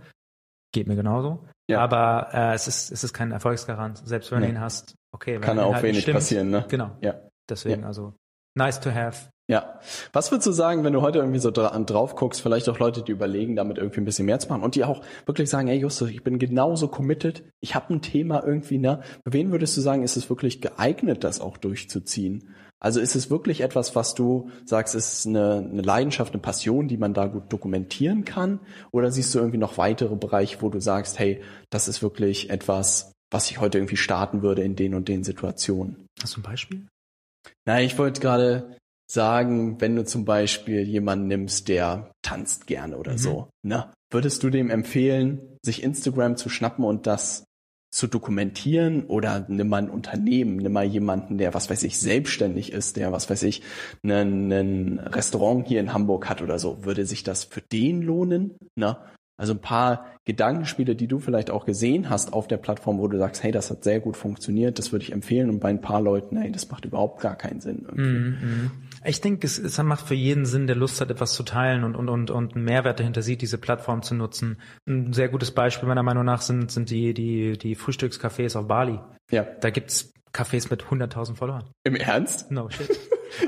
Geht 0.73 0.87
mir 0.87 0.95
genauso. 0.95 1.47
Ja. 1.69 1.79
Aber 1.79 2.29
äh, 2.33 2.53
es 2.53 2.67
ist 2.67 2.91
es 2.91 3.03
ist 3.03 3.13
kein 3.13 3.31
Erfolgsgarant. 3.31 3.97
Selbst 4.05 4.31
wenn 4.31 4.41
nee. 4.41 4.47
du 4.47 4.53
ihn 4.53 4.59
hast, 4.59 4.95
okay. 5.11 5.39
Kann 5.39 5.57
auch 5.59 5.73
halt 5.73 5.83
wenig 5.83 6.01
stimmt, 6.01 6.17
passieren, 6.17 6.49
ne? 6.49 6.65
Genau. 6.67 6.91
Ja. 7.01 7.15
Deswegen, 7.49 7.81
ja. 7.81 7.87
also 7.87 8.13
nice 8.55 8.79
to 8.79 8.91
have. 8.91 9.29
Ja. 9.47 9.79
Was 10.11 10.31
würdest 10.31 10.47
du 10.47 10.51
sagen, 10.51 10.83
wenn 10.83 10.93
du 10.93 11.01
heute 11.01 11.19
irgendwie 11.19 11.39
so 11.39 11.51
dra 11.51 11.77
drauf 11.79 12.15
guckst, 12.15 12.41
vielleicht 12.41 12.67
auch 12.67 12.79
Leute, 12.79 13.03
die 13.03 13.11
überlegen, 13.11 13.55
damit 13.55 13.77
irgendwie 13.77 14.01
ein 14.01 14.05
bisschen 14.05 14.25
mehr 14.25 14.39
zu 14.39 14.49
machen 14.49 14.63
und 14.63 14.73
die 14.73 14.83
auch 14.83 15.01
wirklich 15.27 15.49
sagen, 15.49 15.67
ey 15.67 15.77
Justus, 15.77 16.09
ich 16.09 16.23
bin 16.23 16.39
genauso 16.39 16.87
committed, 16.87 17.43
ich 17.59 17.75
habe 17.75 17.93
ein 17.93 18.01
Thema 18.01 18.43
irgendwie, 18.43 18.79
ne? 18.79 19.01
Für 19.23 19.33
wen 19.33 19.51
würdest 19.51 19.77
du 19.77 19.81
sagen, 19.81 20.01
ist 20.01 20.17
es 20.17 20.29
wirklich 20.29 20.61
geeignet, 20.61 21.23
das 21.23 21.41
auch 21.41 21.57
durchzuziehen? 21.57 22.55
Also 22.79 22.99
ist 22.99 23.15
es 23.15 23.29
wirklich 23.29 23.61
etwas, 23.61 23.95
was 23.95 24.15
du 24.15 24.49
sagst, 24.65 24.95
ist 24.95 25.25
eine, 25.25 25.57
eine 25.57 25.81
Leidenschaft, 25.81 26.33
eine 26.33 26.41
Passion, 26.41 26.87
die 26.87 26.97
man 26.97 27.13
da 27.13 27.27
gut 27.27 27.51
dokumentieren 27.53 28.25
kann? 28.25 28.59
Oder 28.91 29.11
siehst 29.11 29.33
du 29.33 29.39
irgendwie 29.39 29.57
noch 29.57 29.77
weitere 29.77 30.15
Bereiche, 30.15 30.61
wo 30.61 30.69
du 30.69 30.79
sagst, 30.79 31.17
hey, 31.19 31.41
das 31.69 31.87
ist 31.87 32.03
wirklich 32.03 32.49
etwas, 32.49 33.13
was 33.31 33.49
ich 33.49 33.59
heute 33.59 33.77
irgendwie 33.77 33.97
starten 33.97 34.41
würde 34.41 34.63
in 34.63 34.75
den 34.75 34.93
und 34.93 35.07
den 35.07 35.23
Situationen? 35.23 36.07
Hast 36.21 36.35
du 36.35 36.41
ein 36.41 36.43
Beispiel? 36.43 36.85
Na, 37.65 37.81
ich 37.81 37.97
wollte 37.97 38.21
gerade 38.21 38.77
sagen, 39.07 39.79
wenn 39.81 39.95
du 39.95 40.05
zum 40.05 40.25
Beispiel 40.25 40.81
jemanden 40.81 41.27
nimmst, 41.27 41.67
der 41.67 42.11
tanzt 42.21 42.67
gerne 42.67 42.97
oder 42.97 43.13
mhm. 43.13 43.17
so, 43.17 43.49
ne? 43.63 43.91
Würdest 44.11 44.43
du 44.43 44.49
dem 44.49 44.69
empfehlen, 44.69 45.57
sich 45.63 45.83
Instagram 45.83 46.37
zu 46.37 46.47
schnappen 46.47 46.85
und 46.85 47.07
das 47.07 47.43
zu 47.91 48.07
dokumentieren 48.07 49.05
oder 49.05 49.45
nimm 49.47 49.69
mal 49.69 49.83
ein 49.83 49.89
Unternehmen, 49.89 50.57
nimm 50.57 50.73
mal 50.73 50.85
jemanden, 50.85 51.37
der, 51.37 51.53
was 51.53 51.69
weiß 51.69 51.83
ich, 51.83 51.97
selbstständig 51.97 52.73
ist, 52.73 52.97
der, 52.97 53.11
was 53.11 53.29
weiß 53.29 53.43
ich, 53.43 53.61
ein 54.03 54.99
Restaurant 54.99 55.65
hier 55.67 55.79
in 55.79 55.93
Hamburg 55.93 56.29
hat 56.29 56.41
oder 56.41 56.59
so, 56.59 56.83
würde 56.83 57.05
sich 57.05 57.23
das 57.23 57.45
für 57.45 57.61
den 57.61 58.01
lohnen? 58.01 58.57
Ne? 58.75 58.97
Also 59.37 59.53
ein 59.53 59.59
paar 59.59 60.05
Gedankenspiele, 60.25 60.95
die 60.95 61.07
du 61.07 61.19
vielleicht 61.19 61.49
auch 61.51 61.65
gesehen 61.65 62.09
hast 62.09 62.33
auf 62.33 62.47
der 62.47 62.57
Plattform, 62.57 62.99
wo 62.99 63.07
du 63.07 63.17
sagst, 63.17 63.43
hey, 63.43 63.51
das 63.51 63.69
hat 63.69 63.83
sehr 63.83 63.99
gut 63.99 64.17
funktioniert, 64.17 64.79
das 64.79 64.91
würde 64.91 65.03
ich 65.03 65.11
empfehlen 65.11 65.49
und 65.49 65.59
bei 65.59 65.69
ein 65.69 65.81
paar 65.81 66.01
Leuten, 66.01 66.37
hey, 66.37 66.51
das 66.51 66.69
macht 66.69 66.85
überhaupt 66.85 67.21
gar 67.21 67.37
keinen 67.37 67.59
Sinn. 67.59 67.85
Mm 67.93 68.01
-hmm. 68.01 68.71
Ich 69.05 69.21
denke, 69.21 69.45
es, 69.45 69.57
es 69.57 69.81
macht 69.81 70.07
für 70.07 70.15
jeden 70.15 70.45
Sinn, 70.45 70.67
der 70.67 70.75
Lust 70.75 71.01
hat, 71.01 71.09
etwas 71.11 71.33
zu 71.33 71.43
teilen 71.43 71.83
und, 71.83 71.95
und, 71.95 72.09
und, 72.09 72.31
und 72.31 72.55
einen 72.55 72.65
Mehrwert 72.65 72.99
dahinter 72.99 73.21
sieht, 73.21 73.41
diese 73.41 73.57
Plattform 73.57 74.01
zu 74.01 74.15
nutzen. 74.15 74.59
Ein 74.87 75.13
sehr 75.13 75.29
gutes 75.29 75.51
Beispiel 75.51 75.87
meiner 75.87 76.03
Meinung 76.03 76.25
nach 76.25 76.41
sind, 76.41 76.71
sind 76.71 76.89
die, 76.89 77.13
die, 77.13 77.57
die 77.57 77.75
Frühstückscafés 77.75 78.57
auf 78.57 78.67
Bali. 78.67 78.99
Ja. 79.31 79.45
Da 79.61 79.69
gibt's 79.69 80.13
Cafés 80.35 80.69
mit 80.69 80.83
100.000 80.83 81.35
Followern. 81.35 81.63
Im 81.83 81.95
Ernst? 81.95 82.51
No 82.51 82.69
shit. 82.69 82.89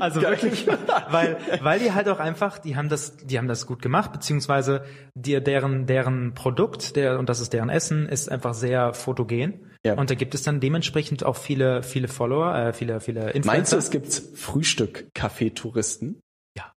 Also 0.00 0.22
wirklich, 0.22 0.66
weil, 1.10 1.36
weil 1.60 1.78
die 1.78 1.92
halt 1.92 2.08
auch 2.08 2.18
einfach, 2.18 2.58
die 2.58 2.76
haben 2.76 2.88
das, 2.88 3.16
die 3.18 3.38
haben 3.38 3.48
das 3.48 3.66
gut 3.66 3.82
gemacht, 3.82 4.12
beziehungsweise 4.12 4.84
die, 5.14 5.42
deren, 5.42 5.86
deren 5.86 6.34
Produkt, 6.34 6.96
der, 6.96 7.18
und 7.18 7.28
das 7.28 7.40
ist 7.40 7.52
deren 7.52 7.68
Essen, 7.68 8.06
ist 8.06 8.30
einfach 8.30 8.54
sehr 8.54 8.94
fotogen. 8.94 9.67
Ja. 9.84 9.94
Und 9.94 10.10
da 10.10 10.14
gibt 10.14 10.34
es 10.34 10.42
dann 10.42 10.60
dementsprechend 10.60 11.24
auch 11.24 11.36
viele, 11.36 11.82
viele 11.82 12.08
Follower, 12.08 12.54
äh, 12.54 12.72
viele, 12.72 13.00
viele 13.00 13.30
Influencer. 13.30 13.52
Meinst 13.52 13.72
du, 13.72 13.76
es 13.76 13.90
gibt 13.90 14.12
Frühstück-Café-Touristen? 14.12 16.20
Ja, 16.56 16.72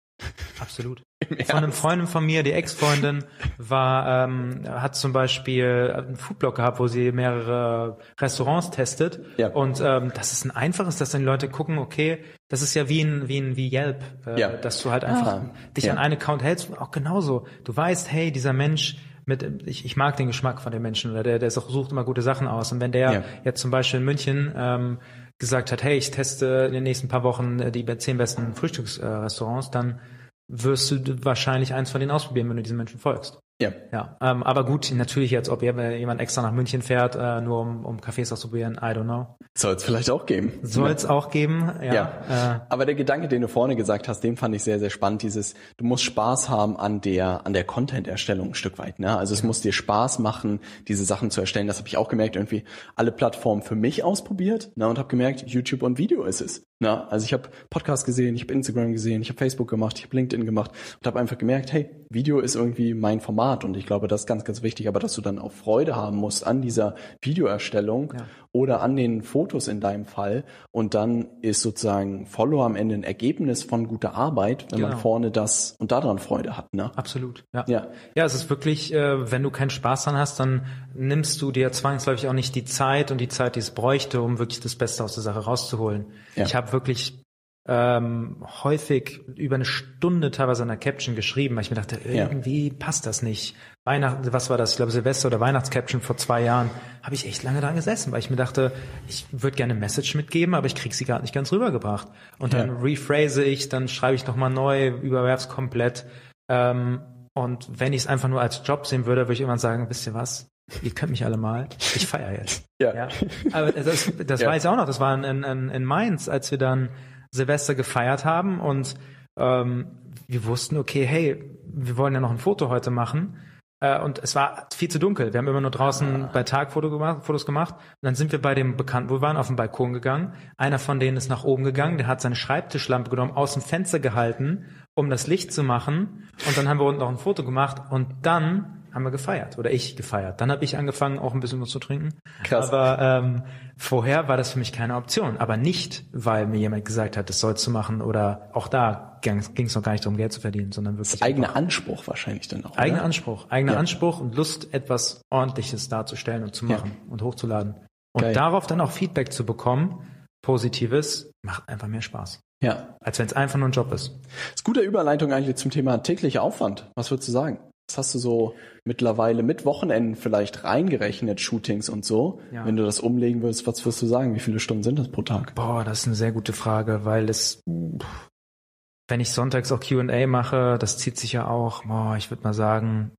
absolut. 0.60 1.02
Von 1.45 1.58
einem 1.58 1.72
Freundin 1.72 2.08
von 2.08 2.26
mir, 2.26 2.43
die 2.43 2.52
Ex-Freundin, 2.52 3.24
war, 3.58 4.26
ähm, 4.26 4.64
hat 4.68 4.95
zum 4.95 5.14
Beispiel 5.14 5.93
einen 5.95 6.16
Foodblog 6.16 6.56
gehabt, 6.56 6.80
wo 6.80 6.88
sie 6.88 7.12
mehrere 7.12 7.97
Restaurants 8.20 8.72
testet. 8.72 9.22
Ja. 9.38 9.49
Und 9.49 9.82
ähm, 9.82 10.12
das 10.14 10.34
ist 10.34 10.45
ein 10.45 10.52
einfaches, 10.52 10.97
dass 10.97 11.12
dann 11.12 11.22
die 11.22 11.26
Leute 11.26 11.47
gucken, 11.47 11.78
okay, 11.78 12.24
das 12.49 12.62
ist 12.62 12.74
ja 12.74 12.89
wie 12.89 13.02
ein, 13.02 13.28
wie 13.28 13.38
ein, 13.38 13.56
wie 13.56 13.72
Yelp, 13.72 14.04
äh, 14.26 14.39
ja. 14.39 14.49
dass 14.49 14.82
du 14.82 14.91
halt 14.91 15.06
einfach 15.06 15.28
ah. 15.28 15.49
dich 15.78 15.86
ja. 15.86 15.93
an 15.93 15.99
einen 15.99 16.16
Account 16.16 16.43
hältst. 16.43 16.76
Auch 16.78 16.91
genauso. 16.91 17.45
Du 17.64 17.76
weißt, 17.76 18.12
hey, 18.12 18.32
dieser 18.32 18.54
Mensch 18.54 18.97
mit, 19.26 19.64
ich, 19.66 19.86
ich 19.86 19.96
mag 19.96 20.18
den 20.18 20.28
Geschmack 20.28 20.62
von 20.62 20.72
den 20.72 20.82
Menschen 20.82 21.12
oder 21.12 21.24
der, 21.24 21.40
der 21.40 21.52
sucht 21.52 21.92
immer 21.92 22.04
gute 22.04 22.22
Sachen 22.22 22.48
aus. 22.48 22.72
Und 22.72 22.80
wenn 22.82 22.92
der 22.92 23.14
ja. 23.14 23.24
jetzt 23.44 23.62
zum 23.62 23.72
Beispiel 23.72 24.00
in 24.00 24.06
München 24.06 24.54
ähm, 24.56 25.00
gesagt 25.38 25.72
hat, 25.72 25.84
hey, 25.84 25.98
ich 25.98 26.12
teste 26.12 26.66
in 26.68 26.74
den 26.74 26.84
nächsten 26.84 27.08
paar 27.08 27.24
Wochen 27.24 27.60
äh, 27.60 27.72
die 27.72 27.86
zehn 27.98 28.18
besten 28.18 28.54
Frühstücksrestaurants, 28.54 29.72
dann 29.72 30.00
wirst 30.48 30.92
du 30.92 31.24
wahrscheinlich 31.24 31.74
eins 31.74 31.92
von 31.92 32.00
denen 32.00 32.12
ausprobieren, 32.12 32.50
wenn 32.50 32.58
du 32.58 32.64
diesen 32.64 32.78
Menschen 32.78 33.00
folgst. 33.00 33.40
Ja. 33.62 33.72
Ja. 33.91 34.18
Ähm, 34.22 34.43
aber 34.43 34.66
gut, 34.66 34.91
natürlich 34.93 35.32
jetzt, 35.32 35.49
ob 35.49 35.62
jemand 35.62 36.20
extra 36.20 36.41
nach 36.41 36.51
München 36.51 36.82
fährt, 36.82 37.16
äh, 37.16 37.41
nur 37.41 37.62
um, 37.62 37.86
um 37.86 37.99
Cafés 37.99 38.34
auszuprobieren, 38.34 38.74
I 38.82 38.88
don't 38.88 39.03
know. 39.03 39.28
Soll 39.53 39.76
es 39.76 39.84
vielleicht 39.84 40.09
auch 40.09 40.26
geben. 40.26 40.53
Soll 40.64 40.89
es 40.89 41.05
auch 41.05 41.30
geben, 41.30 41.72
ja. 41.82 41.93
ja. 41.93 42.55
Äh, 42.55 42.59
aber 42.70 42.86
der 42.86 42.95
Gedanke, 42.95 43.28
den 43.28 43.43
du 43.43 43.47
vorne 43.47 43.76
gesagt 43.76 44.07
hast, 44.07 44.22
den 44.22 44.36
fand 44.36 44.55
ich 44.55 44.64
sehr, 44.64 44.80
sehr 44.80 44.89
spannend. 44.89 45.22
Dieses, 45.22 45.53
du 45.78 45.86
musst 45.86 46.03
Spaß 46.03 46.49
haben 46.49 46.76
an 46.76 47.01
der, 47.01 47.45
an 47.45 47.53
der 47.53 47.64
Content-Erstellung 47.64 48.49
ein 48.49 48.55
Stück 48.55 48.80
weit. 48.80 48.99
Ne? 48.99 49.16
Also 49.16 49.34
es 49.34 49.41
ja. 49.41 49.47
muss 49.47 49.62
dir 49.62 49.74
Spaß 49.74 50.20
machen, 50.20 50.59
diese 50.88 51.05
Sachen 51.05 51.30
zu 51.30 51.39
erstellen. 51.41 51.68
Das 51.68 51.78
habe 51.78 51.88
ich 51.88 51.97
auch 51.97 52.09
gemerkt, 52.09 52.36
irgendwie 52.36 52.64
alle 52.95 53.12
Plattformen 53.12 53.62
für 53.62 53.76
mich 53.76 54.03
ausprobiert 54.03 54.72
ne? 54.76 54.88
und 54.88 54.97
habe 54.97 55.07
gemerkt, 55.07 55.43
YouTube 55.45 55.84
und 55.84 55.99
Video 55.99 56.24
ist 56.24 56.41
es. 56.41 56.64
Ne? 56.82 57.10
Also 57.12 57.26
ich 57.26 57.34
habe 57.34 57.50
Podcast 57.70 58.06
gesehen, 58.06 58.36
ich 58.36 58.44
habe 58.44 58.54
Instagram 58.54 58.92
gesehen, 58.92 59.22
ich 59.22 59.30
habe 59.30 59.40
Facebook 59.40 59.70
gemacht, 59.70 59.98
ich 59.98 60.06
habe 60.06 60.16
LinkedIn 60.16 60.46
gemacht 60.46 60.72
und 61.00 61.08
habe 61.08 61.20
einfach 61.20 61.38
gemerkt, 61.38 61.72
hey, 61.74 61.90
Video 62.10 62.40
ist 62.40 62.56
irgendwie 62.56 62.94
mein 62.94 63.20
Format 63.20 63.32
Format 63.32 63.64
und 63.64 63.78
ich 63.78 63.86
glaube, 63.86 64.08
das 64.08 64.22
ist 64.22 64.28
ganz, 64.28 64.44
ganz 64.44 64.62
wichtig, 64.62 64.88
aber 64.88 65.00
dass 65.00 65.14
du 65.14 65.22
dann 65.22 65.40
auch 65.40 65.52
Freude 65.52 65.96
haben 65.96 66.18
musst 66.18 66.46
an 66.46 66.62
dieser 66.62 66.96
Videoerstellung 67.22 68.14
ja. 68.14 68.26
Oder 68.54 68.82
an 68.82 68.95
den 68.95 69.22
Fotos 69.22 69.68
in 69.68 69.80
deinem 69.80 70.06
Fall 70.06 70.43
und 70.72 70.93
dann 70.93 71.28
ist 71.41 71.62
sozusagen 71.62 72.26
Follow 72.26 72.64
am 72.64 72.76
Ende 72.76 72.95
ein 72.95 73.04
Ergebnis 73.04 73.64
von 73.64 73.88
guter 73.88 74.14
Arbeit, 74.16 74.68
wenn 74.72 74.80
genau. 74.80 74.89
man 74.89 74.97
vorne 74.97 75.32
das 75.32 75.76
und 75.80 75.91
daran 75.91 76.20
Freude 76.20 76.58
hat. 76.58 76.74
Ne? 76.74 76.91
Absolut, 76.95 77.45
ja. 77.54 77.64
ja. 77.68 77.88
Ja, 78.16 78.26
es 78.26 78.34
ist 78.34 78.49
wirklich, 78.49 78.93
äh, 78.93 79.32
wenn 79.32 79.43
du 79.43 79.52
keinen 79.52 79.70
Spaß 79.70 80.06
dran 80.06 80.18
hast, 80.18 80.39
dann 80.39 80.66
nimmst 80.93 81.41
du 81.41 81.52
dir 81.52 81.72
zwangsläufig 81.72 82.28
auch 82.28 82.34
nicht 82.34 82.56
die 82.56 82.66
Zeit 82.66 83.12
und 83.12 83.20
die 83.20 83.30
Zeit, 83.30 83.56
die 83.56 83.60
es 83.60 83.72
bräuchte, 83.72 84.22
um 84.22 84.38
wirklich 84.38 84.60
das 84.60 84.76
Beste 84.76 85.04
aus 85.04 85.14
der 85.14 85.24
Sache 85.24 85.39
rauszuholen. 85.39 86.08
Ja. 86.36 86.45
Ich 86.45 86.56
habe 86.56 86.74
wirklich 86.74 87.24
ähm, 87.68 88.43
häufig 88.64 89.22
über 89.36 89.56
eine 89.56 89.66
Stunde 89.66 90.32
teilweise 90.32 90.64
an 90.64 90.70
der 90.70 90.78
Caption 90.78 91.16
geschrieben, 91.16 91.56
weil 91.56 91.64
ich 91.64 91.70
mir 91.70 91.76
dachte, 91.76 91.99
irgendwie 92.04 92.70
ja. 92.70 92.74
passt 92.78 93.06
das 93.06 93.22
nicht. 93.22 93.56
Weihnachten, 93.84 94.32
was 94.32 94.50
war 94.52 94.58
das? 94.58 94.72
Ich 94.72 94.76
glaube 94.78 94.92
Silvester 94.92 95.28
oder 95.28 95.40
Weihnachtscaption 95.40 96.02
vor 96.02 96.16
zwei 96.16 96.44
Jahren, 96.44 96.70
habe 97.02 97.16
ich 97.16 97.26
echt 97.26 97.42
lange 97.42 97.62
dran 97.62 97.76
gesessen, 97.76 98.12
weil 98.12 98.20
ich 98.20 98.30
mir 98.30 98.36
dachte, 98.36 98.72
ich 99.08 99.26
würde 99.32 99.58
gerne 99.58 99.74
eine 99.74 99.80
Message 99.80 100.14
mitgeben, 100.14 100.54
aber 100.54 100.68
ich 100.68 100.76
krieg 100.76 100.94
sie 100.94 101.04
gerade 101.04 101.24
nicht 101.24 101.34
ganz 101.34 101.52
rübergebracht. 101.52 102.08
Und 102.38 102.54
dann 102.54 102.68
ja. 102.68 102.80
rephrase 102.80 103.44
ich, 103.44 103.70
dann 103.70 103.88
schreibe 103.88 104.16
ich 104.16 104.28
nochmal 104.28 104.52
neu, 104.52 104.90
überwerf's 104.90 105.50
komplett. 105.50 106.06
Ähm, 106.48 107.02
und 107.34 107.80
wenn 107.80 107.94
ich 107.94 108.04
es 108.04 108.08
einfach 108.08 108.30
nur 108.30 108.40
als 108.40 108.62
Job 108.64 108.86
sehen 108.86 109.08
würde, 109.08 109.22
würde 109.22 109.34
ich 109.34 109.42
irgendwann 109.42 109.58
sagen, 109.58 109.90
wisst 109.90 110.06
ihr 110.06 110.14
was? 110.14 110.48
Ihr 110.84 110.92
könnt 110.92 111.12
mich 111.12 111.26
alle 111.26 111.38
mal. 111.38 111.68
Ich 111.96 112.08
feiere 112.08 112.34
jetzt. 112.34 112.64
Ja. 112.82 112.96
ja. 112.96 113.10
Aber 113.52 113.72
das, 113.72 114.12
das 114.26 114.42
ja. 114.42 114.50
weiß 114.50 114.64
ich 114.64 114.68
auch 114.68 114.76
noch. 114.76 114.88
Das 114.88 115.00
war 115.00 115.14
in, 115.14 115.44
in, 115.44 115.70
in 115.70 115.86
Mainz, 115.86 116.28
als 116.28 116.50
wir 116.50 116.58
dann 116.58 116.90
Silvester 117.30 117.76
gefeiert 117.76 118.26
haben 118.26 118.60
und 118.60 118.96
ähm, 119.38 119.86
wir 120.28 120.46
wussten, 120.46 120.78
okay, 120.78 121.06
hey, 121.06 121.44
wir 121.64 121.96
wollen 121.98 122.16
ja 122.16 122.20
noch 122.20 122.32
ein 122.32 122.40
Foto 122.40 122.70
heute 122.70 122.90
machen. 122.90 123.38
Äh, 123.82 124.00
und 124.00 124.20
es 124.20 124.36
war 124.36 124.68
viel 124.74 124.90
zu 124.90 125.00
dunkel. 125.00 125.34
Wir 125.34 125.40
haben 125.40 125.48
immer 125.48 125.60
nur 125.60 125.72
draußen 125.72 126.30
bei 126.32 126.44
Tag 126.44 126.72
Foto 126.72 126.90
gemacht, 126.90 127.26
Fotos 127.26 127.46
gemacht. 127.46 127.76
Und 127.76 128.04
dann 128.04 128.16
sind 128.16 128.32
wir 128.32 128.42
bei 128.42 128.56
dem 128.56 128.78
Bekannten, 128.78 129.10
wo 129.10 129.16
wir 129.16 129.22
waren, 129.22 129.38
auf 129.38 129.48
den 129.48 129.58
Balkon 129.58 129.92
gegangen. 129.92 130.34
Einer 130.58 130.80
von 130.80 131.00
denen 131.00 131.18
ist 131.18 131.30
nach 131.30 131.44
oben 131.44 131.64
gegangen, 131.64 131.98
der 131.98 132.08
hat 132.08 132.22
seine 132.22 132.36
Schreibtischlampe 132.36 133.10
genommen, 133.10 133.34
aus 133.34 133.54
dem 133.54 133.62
Fenster 133.62 134.00
gehalten, 134.00 134.66
um 134.94 135.10
das 135.10 135.28
Licht 135.28 135.52
zu 135.52 135.64
machen. 135.64 136.30
Und 136.48 136.58
dann 136.58 136.70
haben 136.70 136.80
wir 136.80 136.86
unten 136.86 137.02
noch 137.02 137.10
ein 137.10 137.18
Foto 137.18 137.44
gemacht. 137.44 137.82
Und 137.90 138.08
dann 138.22 138.81
haben 138.94 139.04
wir 139.04 139.12
gefeiert 139.12 139.58
oder 139.58 139.72
ich 139.72 139.96
gefeiert. 139.96 140.42
Dann 140.42 140.52
habe 140.52 140.64
ich 140.64 140.78
angefangen, 140.78 141.20
auch 141.20 141.34
ein 141.34 141.39
bisschen 141.39 141.62
was 141.62 141.70
zu 141.70 141.80
trinken. 141.80 142.10
Krass. 142.44 142.72
Aber 142.72 143.00
ähm, 143.02 143.44
vorher 143.78 144.28
war 144.28 144.38
das 144.38 144.52
für 144.52 144.60
mich 144.60 144.72
keine 144.72 144.96
Option. 144.96 145.38
Aber 145.38 145.58
nicht, 145.58 146.06
weil 146.12 146.48
mir 146.48 146.60
jemand 146.60 146.86
gesagt 146.86 147.18
hat, 147.18 147.30
das 147.30 147.39
sollst 147.39 147.66
du 147.66 147.72
machen 147.72 148.02
oder 148.02 148.50
auch 148.54 148.68
da 148.68 149.20
ging 149.22 149.38
es 149.39 149.76
noch 149.76 149.84
gar 149.84 149.92
nicht 149.92 150.04
darum, 150.04 150.18
Geld 150.18 150.34
zu 150.34 150.42
verdienen, 150.42 150.72
sondern 150.72 150.98
wirklich. 150.98 151.20
Das 151.20 151.22
eigener 151.22 151.56
Anspruch 151.56 152.08
wahrscheinlich 152.08 152.48
dann 152.48 152.66
auch. 152.66 152.78
Eigener 152.78 153.04
Anspruch, 153.04 153.50
eigener 153.50 153.74
ja. 153.74 153.80
Anspruch 153.80 154.20
und 154.20 154.36
Lust, 154.36 154.74
etwas 154.74 155.22
Ordentliches 155.30 155.89
darzustellen 155.89 156.44
und 156.44 156.56
zu 156.56 156.66
machen 156.66 156.92
ja. 156.94 157.12
und 157.12 157.22
hochzuladen. 157.22 157.76
Und 158.14 158.24
Geil. 158.24 158.34
darauf 158.34 158.68
dann 158.68 158.82
auch 158.82 158.92
Feedback 158.92 159.32
zu 159.32 159.46
bekommen, 159.46 160.06
Positives, 160.42 161.32
macht 161.44 161.70
einfach 161.70 161.88
mehr 161.88 162.02
Spaß. 162.02 162.42
Ja. 162.64 162.96
Als 163.00 163.20
wenn 163.20 163.26
es 163.26 163.34
einfach 163.34 163.58
nur 163.58 163.70
ein 163.70 163.74
Job 163.74 163.92
ist. 163.92 164.20
Das 164.24 164.56
ist 164.56 164.64
gute 164.64 164.82
Überleitung 164.82 165.32
eigentlich 165.34 165.56
zum 165.56 165.72
Thema 165.72 165.98
täglicher 166.00 166.42
Aufwand. 166.42 166.89
Was 166.96 167.12
würdest 167.12 167.28
du 167.28 167.32
sagen? 167.32 167.60
Was 167.92 167.98
hast 167.98 168.16
du 168.16 168.20
so 168.20 168.56
mittlerweile 168.86 169.44
mit 169.44 169.66
Wochenenden 169.66 170.16
vielleicht 170.16 170.64
reingerechnet, 170.64 171.42
Shootings 171.42 171.89
und 171.89 172.06
so? 172.06 172.42
Ja. 172.54 172.66
Wenn 172.66 172.78
du 172.78 172.84
das 172.84 173.02
umlegen 173.02 173.42
willst, 173.42 173.68
was 173.68 173.86
wirst 173.86 174.02
du 174.02 174.06
sagen? 174.06 174.34
Wie 174.34 174.39
viele 174.39 174.62
Stunden 174.62 174.84
sind 174.84 174.98
das 174.98 175.12
pro 175.12 175.24
Tag? 175.24 175.56
Boah, 175.56 175.84
das 175.84 176.00
ist 176.00 176.08
eine 176.08 176.16
sehr 176.16 176.32
gute 176.32 176.54
Frage, 176.54 177.04
weil 177.04 177.30
es, 177.30 177.62
wenn 177.66 179.20
ich 179.20 179.32
sonntags 179.32 179.74
auch 179.74 179.82
Q&A 179.82 180.26
mache, 180.26 180.78
das 180.80 180.98
zieht 180.98 181.18
sich 181.18 181.34
ja 181.34 181.48
auch, 181.48 181.84
boah, 181.84 182.16
ich 182.18 182.32
würde 182.32 182.44
mal 182.44 182.54
sagen, 182.54 183.12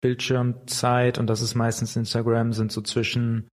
Bildschirmzeit 0.00 1.18
und 1.18 1.26
das 1.26 1.42
ist 1.42 1.56
meistens 1.56 1.96
Instagram, 1.96 2.52
sind 2.52 2.70
so 2.70 2.82
zwischen 2.82 3.48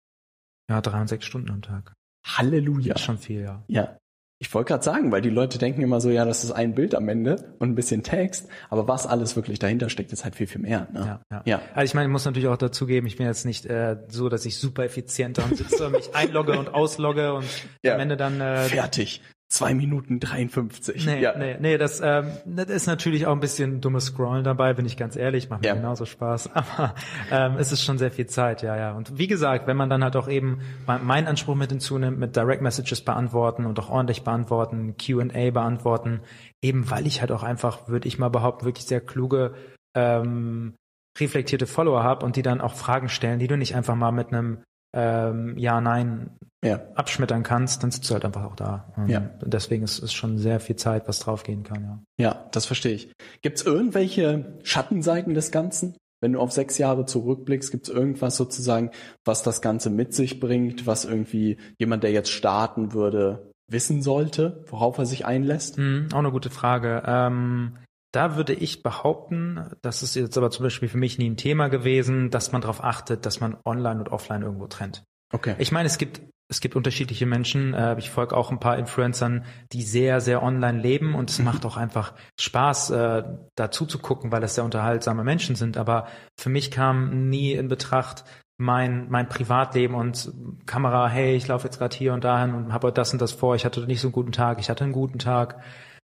ja, 0.70 0.80
drei 0.82 1.02
und 1.02 1.08
sechs 1.08 1.26
Stunden 1.26 1.50
am 1.50 1.64
Tag. 1.64 1.94
Halleluja. 2.24 2.94
Das 2.94 3.02
ist 3.02 3.06
schon 3.06 3.18
viel, 3.18 3.42
ja. 3.42 3.64
Ja. 3.68 3.98
Ich 4.42 4.52
wollte 4.56 4.70
gerade 4.70 4.84
sagen, 4.84 5.12
weil 5.12 5.22
die 5.22 5.30
Leute 5.30 5.60
denken 5.60 5.82
immer 5.84 6.02
so, 6.02 6.10
ja, 6.10 6.26
das 6.26 6.44
ist 6.44 6.52
ein 6.52 6.74
Bild 6.74 6.96
am 6.96 7.08
Ende 7.10 7.54
und 7.60 7.70
ein 7.70 7.76
bisschen 7.76 8.02
Text, 8.02 8.50
aber 8.72 8.88
was 8.88 9.06
alles 9.06 9.36
wirklich 9.36 9.60
dahinter 9.60 9.88
steckt, 9.88 10.12
ist 10.12 10.24
halt 10.24 10.36
viel, 10.36 10.48
viel 10.48 10.62
mehr. 10.62 10.88
Ne? 10.92 11.00
Ja, 11.00 11.22
ja. 11.32 11.42
ja. 11.46 11.62
Also 11.76 11.92
ich 11.92 11.94
meine, 11.94 12.08
ich 12.08 12.12
muss 12.12 12.26
natürlich 12.26 12.48
auch 12.48 12.58
dazugeben, 12.58 13.06
ich 13.06 13.18
bin 13.18 13.28
jetzt 13.28 13.46
nicht 13.46 13.68
äh, 13.68 13.98
so, 14.08 14.30
dass 14.30 14.44
ich 14.48 14.58
super 14.58 14.84
effizient 14.84 15.38
da 15.38 15.44
sitze, 15.54 15.92
mich 15.92 16.16
einlogge 16.16 16.58
und 16.58 16.74
auslogge 16.74 17.36
und 17.36 17.46
ja. 17.84 17.94
am 17.94 18.00
Ende 18.00 18.18
dann 18.18 18.42
äh, 18.42 18.64
fertig. 18.64 19.22
Zwei 19.52 19.74
Minuten 19.74 20.22
53. 20.22 21.06
Nee, 21.06 21.22
ja. 21.22 21.38
nee, 21.38 21.58
nee 21.60 21.78
das, 21.78 22.00
ähm, 22.02 22.32
das 22.46 22.70
ist 22.70 22.88
natürlich 22.88 23.28
auch 23.28 23.34
ein 23.34 23.42
bisschen 23.42 23.82
dummes 23.82 24.06
Scrollen 24.06 24.46
dabei, 24.46 24.74
bin 24.74 24.86
ich 24.86 24.96
ganz 24.96 25.18
ehrlich, 25.18 25.50
macht 25.50 25.64
mir 25.64 25.68
ja. 25.68 25.74
genauso 25.74 26.06
Spaß. 26.06 26.52
Aber 26.56 26.96
ähm, 27.30 27.58
es 27.58 27.74
ist 27.74 27.84
schon 27.84 27.98
sehr 27.98 28.12
viel 28.12 28.28
Zeit, 28.28 28.62
ja, 28.62 28.78
ja. 28.78 28.94
Und 28.94 29.18
wie 29.18 29.28
gesagt, 29.28 29.68
wenn 29.68 29.76
man 29.76 29.90
dann 29.90 30.06
halt 30.06 30.16
auch 30.16 30.30
eben 30.30 30.62
meinen 30.88 31.28
Anspruch 31.28 31.56
mit 31.56 31.70
hinzunimmt, 31.70 32.18
mit 32.18 32.38
Direct 32.38 32.62
Messages 32.62 33.02
beantworten 33.02 33.66
und 33.66 33.78
auch 33.78 33.90
ordentlich 33.90 34.24
beantworten, 34.24 34.96
QA 34.96 35.52
beantworten, 35.52 36.22
eben 36.62 36.90
weil 36.90 37.06
ich 37.06 37.20
halt 37.20 37.34
auch 37.34 37.44
einfach, 37.44 37.90
würde 37.90 38.08
ich 38.08 38.18
mal 38.18 38.30
behaupten, 38.30 38.64
wirklich 38.64 38.86
sehr 38.86 39.02
kluge 39.02 39.54
ähm, 39.98 40.76
reflektierte 41.20 41.68
Follower 41.68 42.04
habe 42.04 42.26
und 42.26 42.38
die 42.38 42.42
dann 42.42 42.62
auch 42.62 42.76
Fragen 42.76 43.10
stellen, 43.10 43.40
die 43.40 43.48
du 43.48 43.58
nicht 43.58 43.76
einfach 43.76 43.96
mal 43.96 44.14
mit 44.14 44.30
einem 44.30 44.64
ähm, 44.94 45.58
Ja, 45.58 45.82
Nein 45.82 46.32
ja. 46.64 46.82
abschmettern 46.96 47.44
kannst, 47.44 47.84
dann 47.84 47.92
sitzt 47.92 48.10
du 48.10 48.14
halt 48.14 48.26
einfach 48.26 48.44
auch 48.44 48.56
da. 48.56 48.94
Und 48.96 49.10
ja. 49.10 49.32
deswegen 49.44 49.84
ist 49.84 50.02
es 50.02 50.14
schon 50.14 50.38
sehr 50.38 50.60
viel 50.60 50.76
Zeit, 50.76 51.08
was 51.08 51.20
draufgehen 51.20 51.64
kann, 51.64 51.84
ja. 51.84 52.00
Ja, 52.20 52.50
das 52.52 52.66
verstehe 52.66 52.94
ich. 52.94 53.12
Gibt 53.42 53.58
es 53.58 53.66
irgendwelche 53.66 54.60
Schattenseiten 54.64 55.34
des 55.34 55.52
Ganzen? 55.52 55.96
Wenn 56.22 56.34
du 56.34 56.40
auf 56.40 56.52
sechs 56.52 56.78
Jahre 56.78 57.06
zurückblickst, 57.06 57.72
gibt 57.72 57.88
es 57.88 57.94
irgendwas 57.94 58.38
sozusagen, 58.38 58.92
was 59.26 59.42
das 59.42 59.62
Ganze 59.62 59.90
mit 59.90 60.14
sich 60.14 60.40
bringt, 60.40 60.86
was 60.86 61.04
irgendwie 61.04 61.58
jemand, 61.80 62.04
der 62.04 62.12
jetzt 62.12 62.30
starten 62.30 62.94
würde, 62.94 63.52
wissen 63.68 64.04
sollte, 64.04 64.64
worauf 64.68 65.00
er 65.00 65.08
sich 65.08 65.26
einlässt? 65.26 65.80
Mhm, 65.80 66.10
auch 66.14 66.20
eine 66.20 66.32
gute 66.32 66.52
Frage. 66.52 67.02
Ähm, 67.08 67.78
da 68.12 68.36
würde 68.36 68.54
ich 68.54 68.84
behaupten, 68.84 69.70
das 69.82 70.04
ist 70.04 70.16
jetzt 70.16 70.38
aber 70.38 70.52
zum 70.52 70.64
Beispiel 70.64 70.90
für 70.90 70.98
mich 70.98 71.18
nie 71.18 71.30
ein 71.30 71.38
Thema 71.38 71.70
gewesen, 71.70 72.30
dass 72.30 72.52
man 72.52 72.62
darauf 72.62 72.84
achtet, 72.84 73.26
dass 73.26 73.40
man 73.40 73.58
online 73.66 74.00
und 74.00 74.10
offline 74.10 74.42
irgendwo 74.42 74.68
trennt. 74.68 75.04
Okay. 75.34 75.56
Ich 75.60 75.72
meine, 75.72 75.88
es 75.88 75.98
gibt 75.98 76.22
es 76.52 76.60
gibt 76.60 76.76
unterschiedliche 76.76 77.26
Menschen. 77.26 77.74
Äh, 77.74 77.98
ich 77.98 78.10
folge 78.10 78.36
auch 78.36 78.52
ein 78.52 78.60
paar 78.60 78.78
Influencern, 78.78 79.46
die 79.72 79.84
sehr, 79.84 80.20
sehr 80.20 80.44
online 80.44 80.80
leben 80.80 81.16
und 81.16 81.30
es 81.30 81.40
mhm. 81.40 81.46
macht 81.46 81.66
auch 81.66 81.78
einfach 81.78 82.14
Spaß, 82.38 82.90
äh, 82.90 83.24
dazu 83.56 83.86
zu 83.86 84.00
gucken, 84.00 84.34
weil 84.34 84.42
das 84.42 84.56
sehr 84.56 84.66
unterhaltsame 84.66 85.24
Menschen 85.24 85.56
sind. 85.56 85.78
Aber 85.78 86.08
für 86.38 86.50
mich 86.50 86.70
kam 86.70 87.30
nie 87.30 87.54
in 87.54 87.70
Betracht 87.70 88.26
mein, 88.58 89.10
mein 89.10 89.30
Privatleben 89.30 89.96
und 89.96 90.34
Kamera, 90.66 91.08
hey, 91.08 91.36
ich 91.36 91.48
laufe 91.48 91.66
jetzt 91.66 91.80
gerade 91.80 91.96
hier 91.96 92.14
und 92.14 92.26
dahin 92.26 92.54
und 92.54 92.74
habe 92.74 92.92
das 92.92 93.14
und 93.14 93.22
das 93.22 93.32
vor, 93.32 93.56
ich 93.56 93.64
hatte 93.64 93.80
nicht 93.86 94.02
so 94.02 94.10
einen 94.10 94.14
guten 94.14 94.34
Tag, 94.34 94.60
ich 94.60 94.70
hatte 94.70 94.84
einen 94.84 94.94
guten 94.94 95.20
Tag 95.20 95.62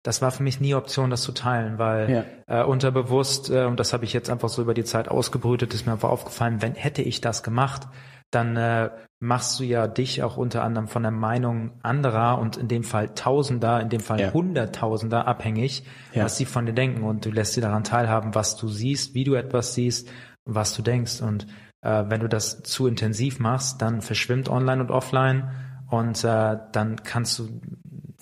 das 0.03 0.21
war 0.21 0.31
für 0.33 0.43
mich 0.43 0.61
nie 0.61 0.75
Option, 0.75 1.11
das 1.11 1.23
zu 1.23 1.33
teilen, 1.33 1.79
weil 1.79 2.25
ja. 2.49 2.63
äh, 2.63 2.65
unterbewusst, 2.65 3.51
äh, 3.51 3.65
und 3.65 3.79
das 3.79 3.93
habe 3.93 4.05
ich 4.05 4.13
jetzt 4.13 4.31
einfach 4.31 4.49
so 4.49 4.63
über 4.63 4.75
die 4.75 4.85
Zeit 4.85 5.09
ausgebrütet, 5.09 5.75
ist 5.75 5.87
mir 5.87 5.93
einfach 5.93 6.11
aufgefallen, 6.11 6.61
wenn 6.61 6.75
hätte 6.75 7.03
ich 7.03 7.21
das 7.21 7.43
gemacht, 7.43 7.87
dann 8.33 8.57
äh, 8.57 8.91
machst 9.21 9.61
du 9.61 9.65
ja 9.65 9.87
dich 9.87 10.23
auch 10.23 10.37
unter 10.37 10.65
anderem 10.65 10.89
von 10.89 11.03
der 11.03 11.13
Meinung 11.13 11.79
anderer 11.83 12.39
und 12.39 12.57
in 12.57 12.67
dem 12.67 12.83
Fall 12.83 13.15
Tausender, 13.15 13.81
in 13.81 13.91
dem 13.91 14.01
Fall 14.01 14.21
ja. 14.21 14.33
Hunderttausender 14.33 15.29
abhängig, 15.29 15.85
ja. 16.13 16.25
was 16.25 16.37
sie 16.37 16.47
von 16.47 16.67
dir 16.67 16.73
denken 16.73 17.05
und 17.05 17.25
du 17.25 17.31
lässt 17.31 17.53
sie 17.53 17.61
daran 17.61 17.85
teilhaben, 17.85 18.35
was 18.35 18.57
du 18.57 18.69
siehst, 18.69 19.15
wie 19.15 19.25
du 19.25 19.35
etwas 19.35 19.75
siehst, 19.75 20.11
was 20.45 20.75
du 20.75 20.83
denkst 20.83 21.21
und 21.21 21.47
äh, 21.83 22.05
wenn 22.09 22.21
du 22.21 22.29
das 22.29 22.63
zu 22.63 22.89
intensiv 22.89 23.39
machst, 23.39 23.81
dann 23.83 24.01
verschwimmt 24.01 24.49
online 24.49 24.83
und 24.83 24.91
offline 24.91 25.51
und 25.91 26.25
äh, 26.25 26.57
dann 26.73 26.97
kannst 27.05 27.39
du 27.39 27.61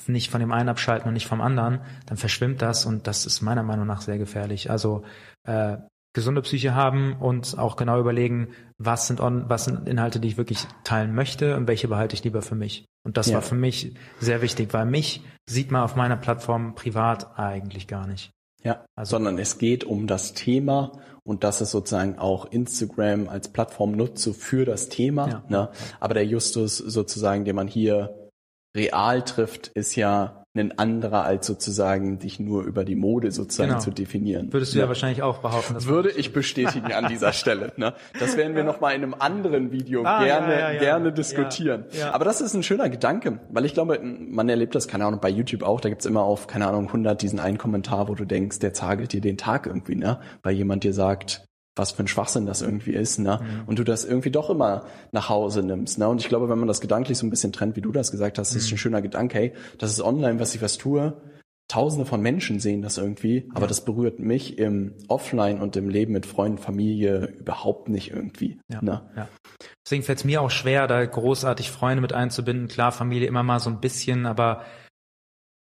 nicht 0.08 0.30
von 0.30 0.40
dem 0.40 0.52
einen 0.52 0.68
abschalten 0.68 1.08
und 1.08 1.14
nicht 1.14 1.26
vom 1.26 1.40
anderen, 1.40 1.80
dann 2.06 2.16
verschwimmt 2.16 2.62
das 2.62 2.86
und 2.86 3.06
das 3.06 3.26
ist 3.26 3.40
meiner 3.40 3.62
Meinung 3.62 3.86
nach 3.86 4.00
sehr 4.02 4.18
gefährlich. 4.18 4.70
Also 4.70 5.02
äh, 5.44 5.76
gesunde 6.12 6.42
Psyche 6.42 6.74
haben 6.74 7.14
und 7.20 7.56
auch 7.58 7.76
genau 7.76 8.00
überlegen, 8.00 8.48
was 8.78 9.06
sind, 9.06 9.20
on, 9.20 9.48
was 9.48 9.64
sind 9.66 9.88
Inhalte, 9.88 10.18
die 10.18 10.28
ich 10.28 10.36
wirklich 10.36 10.66
teilen 10.82 11.14
möchte 11.14 11.56
und 11.56 11.68
welche 11.68 11.86
behalte 11.86 12.14
ich 12.14 12.24
lieber 12.24 12.42
für 12.42 12.56
mich. 12.56 12.84
Und 13.04 13.16
das 13.16 13.28
Ja. 13.28 13.34
war 13.34 13.42
für 13.42 13.54
mich 13.54 13.94
sehr 14.18 14.42
wichtig, 14.42 14.72
weil 14.74 14.86
mich 14.86 15.22
sieht 15.48 15.70
man 15.70 15.82
auf 15.82 15.94
meiner 15.96 16.16
Plattform 16.16 16.74
privat 16.74 17.38
eigentlich 17.38 17.86
gar 17.86 18.06
nicht. 18.06 18.30
Ja, 18.62 18.84
Also- 18.96 19.10
sondern 19.12 19.38
es 19.38 19.58
geht 19.58 19.84
um 19.84 20.06
das 20.06 20.34
Thema 20.34 20.92
und 21.22 21.44
dass 21.44 21.60
es 21.60 21.70
sozusagen 21.70 22.18
auch 22.18 22.44
Instagram 22.50 23.28
als 23.28 23.48
Plattform 23.52 23.92
nutze 23.92 24.34
für 24.34 24.64
das 24.64 24.88
Thema. 24.88 25.28
Ja. 25.28 25.42
Ne? 25.48 25.68
Aber 26.00 26.14
der 26.14 26.26
Justus 26.26 26.76
sozusagen, 26.76 27.44
den 27.44 27.54
man 27.56 27.68
hier 27.68 28.14
real 28.76 29.22
trifft, 29.22 29.68
ist 29.68 29.94
ja 29.96 30.36
ein 30.52 30.76
anderer 30.78 31.22
als 31.24 31.46
sozusagen 31.46 32.18
dich 32.18 32.40
nur 32.40 32.64
über 32.64 32.84
die 32.84 32.96
Mode 32.96 33.30
sozusagen 33.30 33.68
Genau. 33.70 33.80
zu 33.80 33.92
definieren. 33.92 34.52
Würdest 34.52 34.74
du 34.74 34.78
ja, 34.78 34.84
Ne? 34.84 34.88
wahrscheinlich 34.88 35.22
auch 35.22 35.38
behaupten. 35.38 35.74
Dass 35.74 35.86
Würde 35.86 36.10
ich 36.10 36.32
bestätigen 36.32 36.92
an 36.92 37.06
dieser 37.06 37.32
Stelle. 37.32 37.72
Ne? 37.76 37.94
Das 38.18 38.36
werden 38.36 38.56
wir 38.56 38.64
noch 38.64 38.80
mal 38.80 38.90
in 38.90 39.04
einem 39.04 39.14
anderen 39.14 39.70
Video 39.70 40.02
Ah, 40.04 40.24
gerne, 40.24 40.52
ja, 40.52 40.58
ja, 40.60 40.70
ja. 40.72 40.80
gerne 40.80 41.12
diskutieren. 41.12 41.84
Ja, 41.92 41.98
ja. 42.06 42.14
Aber 42.14 42.24
das 42.24 42.40
ist 42.40 42.54
ein 42.54 42.64
schöner 42.64 42.88
Gedanke, 42.88 43.38
weil 43.50 43.64
ich 43.64 43.74
glaube, 43.74 44.00
man 44.02 44.48
erlebt 44.48 44.74
das, 44.74 44.88
keine 44.88 45.04
Ahnung, 45.04 45.20
bei 45.20 45.28
YouTube 45.30 45.62
auch, 45.62 45.80
da 45.80 45.88
gibt's 45.88 46.04
immer 46.06 46.22
auf, 46.22 46.48
keine 46.48 46.66
Ahnung, 46.66 46.88
100 46.88 47.22
diesen 47.22 47.38
einen 47.38 47.56
Kommentar, 47.58 48.08
wo 48.08 48.16
du 48.16 48.24
denkst, 48.24 48.58
der 48.58 48.74
zagelt 48.74 49.12
dir 49.12 49.20
den 49.20 49.36
Tag 49.38 49.66
irgendwie, 49.66 49.94
ne? 49.94 50.18
weil 50.42 50.54
jemand 50.56 50.82
dir 50.82 50.92
sagt, 50.94 51.44
was 51.76 51.92
für 51.92 52.02
ein 52.02 52.08
Schwachsinn 52.08 52.46
das 52.46 52.62
irgendwie 52.62 52.92
ist, 52.92 53.18
ne? 53.18 53.40
Mhm. 53.42 53.68
Und 53.68 53.78
du 53.78 53.84
das 53.84 54.04
irgendwie 54.04 54.30
doch 54.30 54.50
immer 54.50 54.84
nach 55.12 55.28
Hause 55.28 55.62
nimmst, 55.62 55.98
ne? 55.98 56.08
Und 56.08 56.20
ich 56.20 56.28
glaube, 56.28 56.48
wenn 56.48 56.58
man 56.58 56.68
das 56.68 56.80
gedanklich 56.80 57.16
so 57.18 57.26
ein 57.26 57.30
bisschen 57.30 57.52
trennt, 57.52 57.76
wie 57.76 57.80
du 57.80 57.92
das 57.92 58.10
gesagt 58.10 58.38
hast, 58.38 58.52
Mhm. 58.52 58.58
ist 58.58 58.72
ein 58.72 58.78
schöner 58.78 59.02
Gedanke, 59.02 59.38
hey, 59.38 59.52
das 59.78 59.90
ist 59.92 60.02
online, 60.02 60.40
was 60.40 60.54
ich 60.54 60.62
was 60.62 60.78
tue. 60.78 61.20
Tausende 61.68 62.04
von 62.04 62.20
Menschen 62.20 62.58
sehen 62.58 62.82
das 62.82 62.98
irgendwie, 62.98 63.48
aber 63.54 63.68
das 63.68 63.84
berührt 63.84 64.18
mich 64.18 64.58
im 64.58 64.94
Offline 65.06 65.60
und 65.60 65.76
im 65.76 65.88
Leben 65.88 66.12
mit 66.12 66.26
Freunden, 66.26 66.58
Familie 66.58 67.26
überhaupt 67.38 67.88
nicht 67.88 68.10
irgendwie. 68.10 68.58
Ja, 68.68 68.82
Ne? 68.82 69.02
ja. 69.16 69.28
Deswegen 69.86 70.02
fällt 70.02 70.18
es 70.18 70.24
mir 70.24 70.40
auch 70.42 70.50
schwer, 70.50 70.88
da 70.88 71.06
großartig 71.06 71.70
Freunde 71.70 72.00
mit 72.00 72.12
einzubinden. 72.12 72.66
Klar, 72.66 72.90
Familie 72.90 73.28
immer 73.28 73.44
mal 73.44 73.60
so 73.60 73.70
ein 73.70 73.80
bisschen, 73.80 74.26
aber 74.26 74.64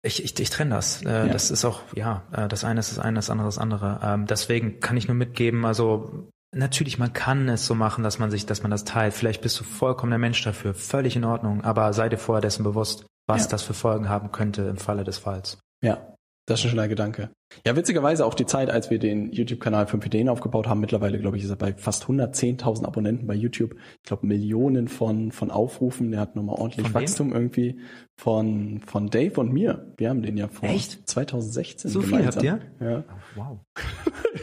ich, 0.04 0.22
ich, 0.22 0.38
ich 0.38 0.50
trenne 0.50 0.74
das. 0.74 1.02
Äh, 1.02 1.26
Ja. 1.26 1.32
Das 1.32 1.50
ist 1.50 1.64
auch, 1.64 1.80
ja, 1.94 2.22
äh, 2.32 2.48
das 2.48 2.64
eine 2.64 2.80
ist 2.80 2.90
das 2.92 2.98
eine, 2.98 3.16
das 3.16 3.30
andere 3.30 3.48
das 3.48 3.58
andere. 3.58 4.00
Ähm, 4.02 4.26
deswegen 4.26 4.80
kann 4.80 4.96
ich 4.96 5.08
nur 5.08 5.16
mitgeben, 5.16 5.64
also 5.64 6.28
natürlich, 6.54 6.98
man 6.98 7.12
kann 7.12 7.48
es 7.48 7.66
so 7.66 7.74
machen, 7.74 8.04
dass 8.04 8.18
man 8.18 8.30
sich, 8.30 8.46
dass 8.46 8.62
man 8.62 8.70
das 8.70 8.84
teilt. 8.84 9.14
Vielleicht 9.14 9.42
bist 9.42 9.58
du 9.58 9.64
vollkommen 9.64 10.10
der 10.10 10.18
Mensch 10.20 10.42
dafür, 10.42 10.74
völlig 10.74 11.16
in 11.16 11.24
Ordnung, 11.24 11.64
aber 11.64 11.92
sei 11.92 12.08
dir 12.08 12.18
vorher 12.18 12.40
dessen 12.42 12.62
bewusst, 12.62 13.06
was 13.26 13.44
Ja. 13.44 13.48
das 13.50 13.62
für 13.62 13.74
Folgen 13.74 14.08
haben 14.08 14.30
könnte 14.30 14.62
im 14.62 14.76
Falle 14.76 15.02
des 15.04 15.18
Falls. 15.18 15.58
Ja, 15.82 16.14
das 16.46 16.60
ist 16.60 16.66
ein 16.66 16.70
schöner 16.70 16.88
Gedanke. 16.88 17.30
Ja, 17.66 17.76
witzigerweise 17.76 18.26
auch 18.26 18.34
die 18.34 18.46
Zeit, 18.46 18.70
als 18.70 18.90
wir 18.90 18.98
den 18.98 19.32
YouTube-Kanal 19.32 19.86
5 19.86 20.06
Ideen 20.06 20.28
aufgebaut 20.28 20.66
haben, 20.66 20.80
mittlerweile, 20.80 21.18
glaube 21.18 21.36
ich, 21.36 21.44
ist 21.44 21.50
er 21.50 21.56
bei 21.56 21.74
fast 21.74 22.04
110.000 22.04 22.84
Abonnenten 22.84 23.26
bei 23.26 23.34
YouTube. 23.34 23.76
Ich 24.02 24.08
glaube, 24.08 24.26
Millionen 24.26 24.88
von, 24.88 25.32
von 25.32 25.50
Aufrufen. 25.50 26.10
Der 26.10 26.20
hat 26.20 26.36
nochmal 26.36 26.56
ordentlich 26.56 26.86
Von 26.86 26.94
wem? 26.94 27.02
Wachstum 27.02 27.32
irgendwie 27.32 27.80
von, 28.16 28.80
von 28.86 29.08
Dave 29.08 29.40
und 29.40 29.52
mir. 29.52 29.92
Wir 29.96 30.10
haben 30.10 30.22
den 30.22 30.36
ja 30.36 30.48
vor 30.48 30.68
Echt? 30.68 31.08
2016 31.08 31.90
So 31.90 32.00
viel 32.00 32.18
gemeinsam. 32.18 32.48
habt 32.48 32.80
Ja. 32.80 33.04
Wow. 33.34 33.58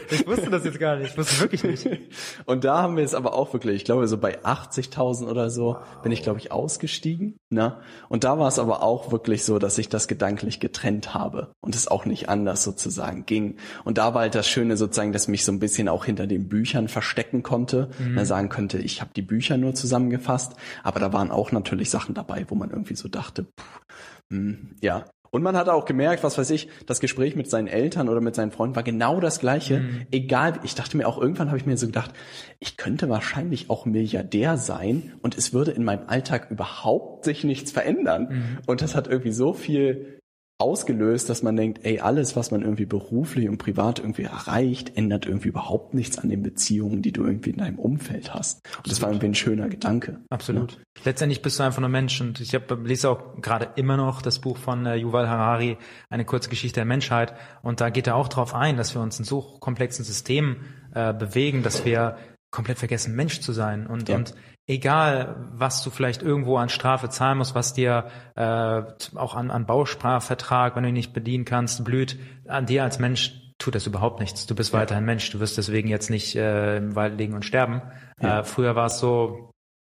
Ich 0.10 0.26
wusste 0.28 0.50
das 0.50 0.64
jetzt 0.66 0.80
gar 0.80 0.98
nicht. 0.98 1.12
Ich 1.12 1.18
wusste 1.18 1.40
wirklich 1.42 1.64
nicht. 1.64 1.88
Und 2.46 2.64
da 2.64 2.82
haben 2.82 2.96
wir 2.98 3.04
es 3.04 3.14
aber 3.14 3.34
auch 3.34 3.52
wirklich, 3.54 3.78
ich 3.78 3.86
glaube, 3.86 4.08
so 4.08 4.18
bei 4.18 4.40
80.000 4.42 5.30
oder 5.30 5.50
so 5.50 5.78
bin 6.04 6.12
ich, 6.12 6.22
glaube 6.22 6.40
ich, 6.40 6.52
ausgestiegen. 6.52 7.38
Ne? 7.50 7.78
Und 8.10 8.24
da 8.24 8.38
war 8.40 8.48
es 8.48 8.60
aber 8.60 8.84
auch 8.84 9.12
wirklich 9.12 9.44
so, 9.44 9.60
dass 9.60 9.78
ich 9.78 9.90
das 9.90 10.08
gedanklich 10.08 10.60
getrennt 10.60 11.14
habe 11.14 11.54
und 11.62 11.76
es 11.76 11.90
auch 11.90 12.06
nicht 12.06 12.30
anders 12.30 12.64
sozusagen 12.64 12.91
ging. 13.26 13.56
Und 13.84 13.98
da 13.98 14.14
war 14.14 14.22
halt 14.22 14.36
das 14.36 14.48
Schöne 14.48 14.78
sozusagen, 14.78 15.14
dass 15.14 15.28
mich 15.28 15.46
so 15.46 15.52
ein 15.52 15.60
bisschen 15.60 15.88
auch 15.88 16.06
hinter 16.06 16.28
den 16.28 16.48
Büchern 16.50 16.88
verstecken 16.88 17.44
konnte. 17.44 17.90
Ne, 18.00 18.26
sagen 18.26 18.50
könnte, 18.50 18.78
ich 18.78 19.02
habe 19.02 19.12
die 19.16 19.22
Bücher 19.22 19.58
nur 19.58 19.74
zusammengefasst. 19.74 20.54
Aber 20.84 21.00
da 21.00 21.14
waren 21.14 21.32
auch 21.32 21.52
natürlich 21.52 21.90
Sachen 21.90 22.14
dabei, 22.14 22.46
wo 22.50 22.56
man 22.56 22.70
irgendwie 22.70 22.96
so 22.96 23.08
dachte, 23.08 23.44
pff, 23.44 23.82
hm, 24.30 24.76
ja, 24.82 25.06
und 25.32 25.44
man 25.44 25.56
hat 25.56 25.70
auch 25.70 25.86
gemerkt, 25.86 26.24
was 26.24 26.38
weiß 26.38 26.50
ich, 26.50 26.68
das 26.86 27.00
Gespräch 27.00 27.38
mit 27.38 27.50
seinen 27.50 27.68
Eltern 27.68 28.10
oder 28.10 28.20
mit 28.20 28.36
seinen 28.36 28.52
Freunden 28.52 28.76
war 28.76 28.84
genau 28.84 29.22
das 29.22 29.40
gleiche. 29.40 29.80
Mhm. 29.80 30.06
Egal, 30.12 30.60
ich 30.64 30.76
dachte 30.76 30.98
mir 30.98 31.08
auch 31.08 31.18
irgendwann 31.18 31.48
habe 31.48 31.58
ich 31.58 31.66
mir 31.66 31.78
so 31.78 31.86
gedacht, 31.86 32.12
ich 32.60 32.76
könnte 32.76 33.08
wahrscheinlich 33.08 33.70
auch 33.70 33.86
Milliardär 33.86 34.58
sein 34.58 35.14
und 35.22 35.38
es 35.38 35.54
würde 35.54 35.72
in 35.72 35.86
meinem 35.86 36.08
Alltag 36.08 36.52
überhaupt 36.52 37.24
sich 37.24 37.46
nichts 37.46 37.72
verändern. 37.72 38.28
Mhm. 38.30 38.58
Und 38.68 38.82
das 38.82 38.94
hat 38.94 39.08
irgendwie 39.08 39.32
so 39.32 39.54
viel 39.54 40.21
ausgelöst, 40.62 41.30
dass 41.30 41.44
man 41.44 41.56
denkt, 41.56 41.80
ey, 41.84 42.00
alles, 42.00 42.36
was 42.36 42.52
man 42.52 42.62
irgendwie 42.62 42.86
beruflich 42.86 43.50
und 43.50 43.58
privat 43.58 44.00
irgendwie 44.00 44.24
erreicht, 44.24 44.96
ändert 44.96 45.26
irgendwie 45.26 45.50
überhaupt 45.50 45.94
nichts 45.94 46.18
an 46.20 46.30
den 46.30 46.44
Beziehungen, 46.44 47.02
die 47.02 47.12
du 47.12 47.26
irgendwie 47.26 47.50
in 47.50 47.58
deinem 47.58 47.80
Umfeld 47.80 48.34
hast. 48.34 48.62
Und 48.78 48.92
das 48.92 49.02
war 49.02 49.10
irgendwie 49.10 49.28
ein 49.28 49.36
schöner 49.36 49.68
Gedanke. 49.68 50.20
Absolut. 50.30 50.80
Letztendlich 51.04 51.42
bist 51.42 51.60
du 51.60 51.64
einfach 51.64 51.82
nur 51.82 51.90
Mensch 51.90 52.22
und 52.22 52.40
ich 52.40 52.54
hab, 52.56 52.72
lese 52.86 53.10
auch 53.10 53.42
gerade 53.42 53.70
immer 53.76 53.98
noch 53.98 54.22
das 54.22 54.40
Buch 54.40 54.58
von 54.58 54.86
äh, 54.86 54.96
Yuval 54.96 55.28
Harari, 55.28 55.78
eine 56.10 56.26
kurze 56.26 56.50
Geschichte 56.50 56.76
der 56.76 56.86
Menschheit 56.86 57.34
und 57.64 57.82
da 57.82 57.90
geht 57.90 58.08
er 58.08 58.16
auch 58.16 58.28
darauf 58.28 58.54
ein, 58.54 58.78
dass 58.78 58.94
wir 58.96 59.02
uns 59.02 59.18
in 59.20 59.26
so 59.26 59.42
komplexen 59.60 60.06
Systemen 60.06 60.58
äh, 60.94 61.14
bewegen, 61.14 61.64
dass 61.64 61.86
wir 61.86 62.18
komplett 62.52 62.78
vergessen, 62.78 63.16
Mensch 63.16 63.40
zu 63.40 63.54
sein 63.54 63.88
und, 63.88 64.10
Ja. 64.10 64.18
und 64.18 64.36
egal, 64.68 65.50
was 65.54 65.84
du 65.84 65.90
vielleicht 65.90 66.22
irgendwo 66.22 66.58
an 66.58 66.70
Strafe 66.70 67.10
zahlen 67.10 67.38
musst, 67.38 67.56
was 67.56 67.74
dir 67.74 68.06
äh, 68.36 68.82
auch 69.18 69.36
an, 69.36 69.52
an 69.52 69.66
Bausparvertrag, 69.66 70.76
wenn 70.76 70.84
du 70.84 70.90
ihn 70.90 70.94
nicht 70.96 71.14
bedienen 71.14 71.46
kannst, 71.46 71.84
blüht, 71.84 72.18
an 72.48 72.66
dir 72.66 72.84
als 72.84 73.00
Mensch 73.00 73.34
tut 73.58 73.76
das 73.76 73.86
überhaupt 73.86 74.20
nichts. 74.20 74.48
Du 74.48 74.56
bist 74.56 74.74
weiterhin 74.74 75.06
Mensch. 75.06 75.30
Du 75.32 75.40
wirst 75.40 75.58
deswegen 75.58 75.88
jetzt 75.88 76.10
nicht 76.10 76.36
äh, 76.36 76.78
im 76.78 76.96
Wald 76.96 77.18
liegen 77.18 77.34
und 77.36 77.46
sterben. 77.46 77.82
Ja. 78.20 78.40
Äh, 78.40 78.44
früher 78.44 78.76
war 78.76 78.88
es 78.88 78.98
so, 79.00 79.52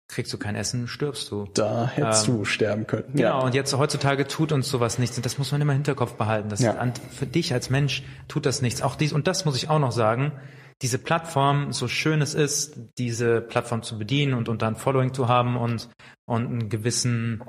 kriegst 0.07 0.31
du 0.33 0.37
kein 0.37 0.55
Essen, 0.55 0.87
stirbst 0.87 1.31
du. 1.31 1.45
Da 1.55 1.87
hättest 1.87 2.27
Ähm, 2.27 2.37
du 2.37 2.45
sterben 2.45 2.85
können. 2.85 3.05
Genau, 3.13 3.39
Ja. 3.39 3.39
und 3.39 3.55
jetzt 3.55 3.75
heutzutage 3.75 4.27
tut 4.27 4.51
uns 4.51 4.69
sowas 4.69 4.99
nichts. 4.99 5.17
Und 5.17 5.25
das 5.25 5.39
muss 5.39 5.51
man 5.51 5.61
immer 5.61 5.71
im 5.73 5.77
Hinterkopf 5.77 6.13
behalten. 6.13 6.49
Das 6.49 6.59
Ja. 6.59 6.75
an, 6.75 6.93
für 7.11 7.25
dich 7.25 7.53
als 7.53 7.71
Mensch 7.71 8.03
tut 8.27 8.45
das 8.45 8.61
nichts. 8.61 8.83
Auch 8.83 8.95
dies, 8.95 9.13
und 9.13 9.25
das 9.25 9.45
muss 9.45 9.55
ich 9.55 9.67
auch 9.69 9.79
noch 9.79 9.91
sagen, 9.91 10.31
diese 10.81 10.99
Plattform, 10.99 11.71
so 11.71 11.87
schön 11.87 12.21
es 12.21 12.33
ist, 12.33 12.77
diese 12.97 13.41
Plattform 13.41 13.81
zu 13.81 13.97
bedienen 13.97 14.33
und, 14.33 14.49
und 14.49 14.61
dann 14.61 14.75
Following 14.75 15.13
zu 15.13 15.27
haben 15.27 15.55
und, 15.55 15.89
und 16.25 16.47
einen 16.47 16.69
gewissen 16.69 17.43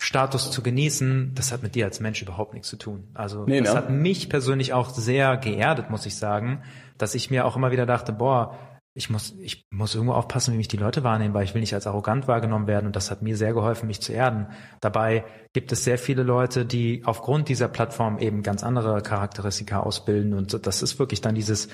Status 0.00 0.52
zu 0.52 0.62
genießen, 0.62 1.32
das 1.34 1.50
hat 1.50 1.62
mit 1.62 1.74
dir 1.74 1.86
als 1.86 1.98
Mensch 1.98 2.22
überhaupt 2.22 2.54
nichts 2.54 2.68
zu 2.68 2.76
tun. 2.76 3.08
Also 3.14 3.44
Nee, 3.46 3.60
das 3.60 3.74
ne? 3.74 3.78
hat 3.78 3.90
mich 3.90 4.28
persönlich 4.28 4.72
auch 4.72 4.90
sehr 4.90 5.36
geerdet, 5.36 5.90
muss 5.90 6.06
ich 6.06 6.16
sagen, 6.16 6.62
dass 6.98 7.16
ich 7.16 7.30
mir 7.30 7.44
auch 7.44 7.56
immer 7.56 7.72
wieder 7.72 7.84
dachte, 7.84 8.12
boah, 8.12 8.56
ich 8.94 9.10
muss, 9.10 9.34
ich 9.38 9.64
muss 9.70 9.94
irgendwo 9.94 10.14
aufpassen, 10.14 10.54
wie 10.54 10.56
mich 10.56 10.68
die 10.68 10.76
Leute 10.76 11.04
wahrnehmen, 11.04 11.34
weil 11.34 11.44
ich 11.44 11.54
will 11.54 11.60
nicht 11.60 11.74
als 11.74 11.86
arrogant 11.86 12.26
wahrgenommen 12.26 12.66
werden 12.66 12.86
und 12.86 12.96
das 12.96 13.10
hat 13.10 13.22
mir 13.22 13.36
sehr 13.36 13.54
geholfen, 13.54 13.86
mich 13.86 14.00
zu 14.00 14.12
erden. 14.12 14.48
Dabei 14.80 15.24
gibt 15.52 15.70
es 15.70 15.84
sehr 15.84 15.98
viele 15.98 16.22
Leute, 16.22 16.64
die 16.64 17.02
aufgrund 17.04 17.48
dieser 17.48 17.68
Plattform 17.68 18.18
eben 18.18 18.42
ganz 18.42 18.64
andere 18.64 19.00
Charakteristika 19.02 19.80
ausbilden 19.80 20.34
und 20.34 20.66
das 20.66 20.82
ist 20.82 20.98
wirklich 20.98 21.20
dann 21.20 21.36
dieses, 21.36 21.68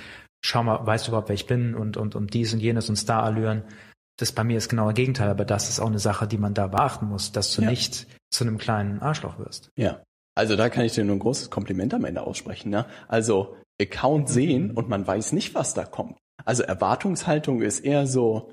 schau 0.44 0.62
mal, 0.62 0.86
weißt 0.86 1.06
du 1.06 1.10
überhaupt, 1.10 1.28
wer 1.28 1.34
ich 1.34 1.46
bin 1.46 1.74
und, 1.74 1.96
und, 1.96 2.14
und 2.14 2.34
dies 2.34 2.52
und 2.52 2.60
jenes 2.60 2.88
und 2.88 2.96
Starallüren. 2.96 3.64
Das 4.18 4.32
bei 4.32 4.44
mir 4.44 4.58
ist 4.58 4.68
genau 4.68 4.86
das 4.86 4.94
Gegenteil, 4.94 5.30
aber 5.30 5.44
das 5.44 5.70
ist 5.70 5.80
auch 5.80 5.86
eine 5.86 5.98
Sache, 5.98 6.28
die 6.28 6.38
man 6.38 6.54
da 6.54 6.66
beachten 6.68 7.06
muss, 7.06 7.32
dass 7.32 7.54
du 7.54 7.62
Ja. 7.62 7.70
nicht 7.70 8.06
zu 8.30 8.44
einem 8.44 8.58
kleinen 8.58 9.00
Arschloch 9.00 9.38
wirst. 9.38 9.70
Ja. 9.76 10.02
Also 10.36 10.56
da 10.56 10.68
kann 10.68 10.84
ich 10.84 10.92
dir 10.92 11.04
nur 11.04 11.16
ein 11.16 11.20
großes 11.20 11.48
Kompliment 11.50 11.94
am 11.94 12.04
Ende 12.04 12.22
aussprechen. 12.22 12.70
Ne? 12.70 12.84
Also 13.08 13.56
Account 13.80 14.28
sehen 14.28 14.72
und 14.72 14.88
man 14.88 15.06
weiß 15.06 15.32
nicht, 15.32 15.54
was 15.54 15.74
da 15.74 15.84
kommt. 15.84 16.18
Also 16.44 16.62
Erwartungshaltung 16.62 17.62
ist 17.62 17.80
eher 17.80 18.06
so, 18.06 18.52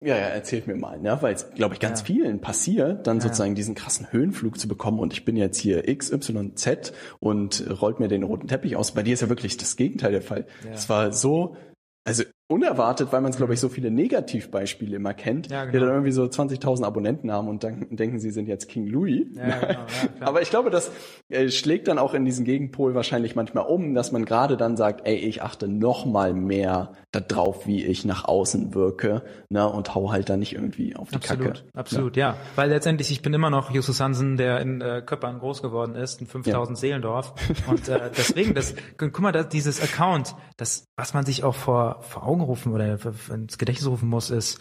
ja, 0.00 0.16
ja, 0.16 0.26
erzählt 0.28 0.66
mir 0.66 0.76
mal, 0.76 0.98
ne? 1.00 1.18
weil 1.20 1.34
es, 1.34 1.50
glaube 1.50 1.74
ich, 1.74 1.80
ganz 1.80 2.00
Ja. 2.00 2.06
vielen 2.06 2.40
passiert, 2.40 3.06
dann 3.06 3.16
Ja. 3.18 3.22
sozusagen 3.24 3.54
diesen 3.54 3.74
krassen 3.74 4.12
Höhenflug 4.12 4.58
zu 4.58 4.68
bekommen 4.68 5.00
und 5.00 5.12
ich 5.12 5.24
bin 5.24 5.36
jetzt 5.36 5.58
hier 5.58 5.88
X, 5.88 6.12
Y, 6.12 6.56
Z 6.56 6.92
und 7.20 7.64
rollt 7.80 7.98
mir 8.00 8.08
den 8.08 8.22
roten 8.22 8.46
Teppich 8.46 8.76
aus. 8.76 8.92
Bei 8.92 9.02
dir 9.02 9.14
ist 9.14 9.20
ja 9.22 9.28
wirklich 9.28 9.56
das 9.56 9.76
Gegenteil 9.76 10.12
der 10.12 10.22
Fall. 10.22 10.46
Es 10.72 10.88
war 10.88 11.12
so, 11.12 11.56
also 12.04 12.22
unerwartet, 12.48 13.12
weil 13.12 13.20
man 13.20 13.30
es, 13.30 13.36
glaube 13.36 13.54
ich, 13.54 13.60
so 13.60 13.68
viele 13.68 13.90
Negativbeispiele 13.90 14.96
immer 14.96 15.12
kennt, 15.14 15.50
Ja, 15.50 15.66
die 15.66 15.72
genau. 15.72 15.84
dann 15.86 15.94
irgendwie 15.96 16.12
so 16.12 16.24
20.000 16.24 16.84
Abonnenten 16.84 17.30
haben 17.30 17.46
und 17.48 17.62
dann 17.62 17.86
denken, 17.90 18.18
sie 18.18 18.30
sind 18.30 18.48
jetzt 18.48 18.68
King 18.68 18.86
Louis. 18.86 19.26
Ja, 19.34 19.44
genau, 19.58 19.68
ja. 19.70 19.86
Aber 20.20 20.40
ich 20.40 20.48
glaube, 20.50 20.70
das 20.70 20.90
äh, 21.28 21.50
schlägt 21.50 21.88
dann 21.88 21.98
auch 21.98 22.14
in 22.14 22.24
diesen 22.24 22.44
Gegenpol 22.46 22.94
wahrscheinlich 22.94 23.36
manchmal 23.36 23.66
um, 23.66 23.94
dass 23.94 24.12
man 24.12 24.24
gerade 24.24 24.56
dann 24.56 24.76
sagt, 24.78 25.06
ey, 25.06 25.16
ich 25.16 25.42
achte 25.42 25.68
noch 25.68 26.06
mal 26.06 26.32
mehr 26.32 26.92
darauf, 27.12 27.66
wie 27.66 27.84
ich 27.84 28.04
nach 28.06 28.24
außen 28.24 28.74
wirke, 28.74 29.22
ne, 29.50 29.68
und 29.68 29.94
hau 29.94 30.10
halt 30.10 30.28
da 30.30 30.36
nicht 30.36 30.54
irgendwie 30.54 30.96
auf 30.96 31.08
die 31.10 31.16
Absolut, 31.16 31.46
Kacke. 31.46 31.62
absolut, 31.74 32.16
ja. 32.16 32.36
Weil 32.56 32.70
letztendlich, 32.70 33.10
ich 33.10 33.22
bin 33.22 33.34
immer 33.34 33.50
noch 33.50 33.70
Justus 33.70 34.00
Hansen, 34.00 34.36
der 34.38 34.60
in 34.60 34.80
äh, 34.80 35.02
Köppern 35.04 35.38
groß 35.38 35.60
geworden 35.62 35.94
ist, 35.94 36.20
in 36.20 36.26
5000 36.26 36.78
Seelendorf. 36.78 37.34
Und 37.68 37.88
äh, 37.88 38.10
deswegen, 38.16 38.54
das, 38.54 38.74
guck 38.96 39.20
mal, 39.20 39.32
das, 39.32 39.48
dieses 39.48 39.82
Account, 39.82 40.34
das, 40.56 40.86
was 40.96 41.12
man 41.14 41.24
sich 41.26 41.44
auch 41.44 41.54
vor, 41.54 41.98
vor 42.02 42.26
Augen 42.26 42.37
rufen 42.40 42.72
oder 42.72 42.98
ins 43.30 43.58
Gedächtnis 43.58 43.88
rufen 43.88 44.08
muss, 44.08 44.30
ist, 44.30 44.58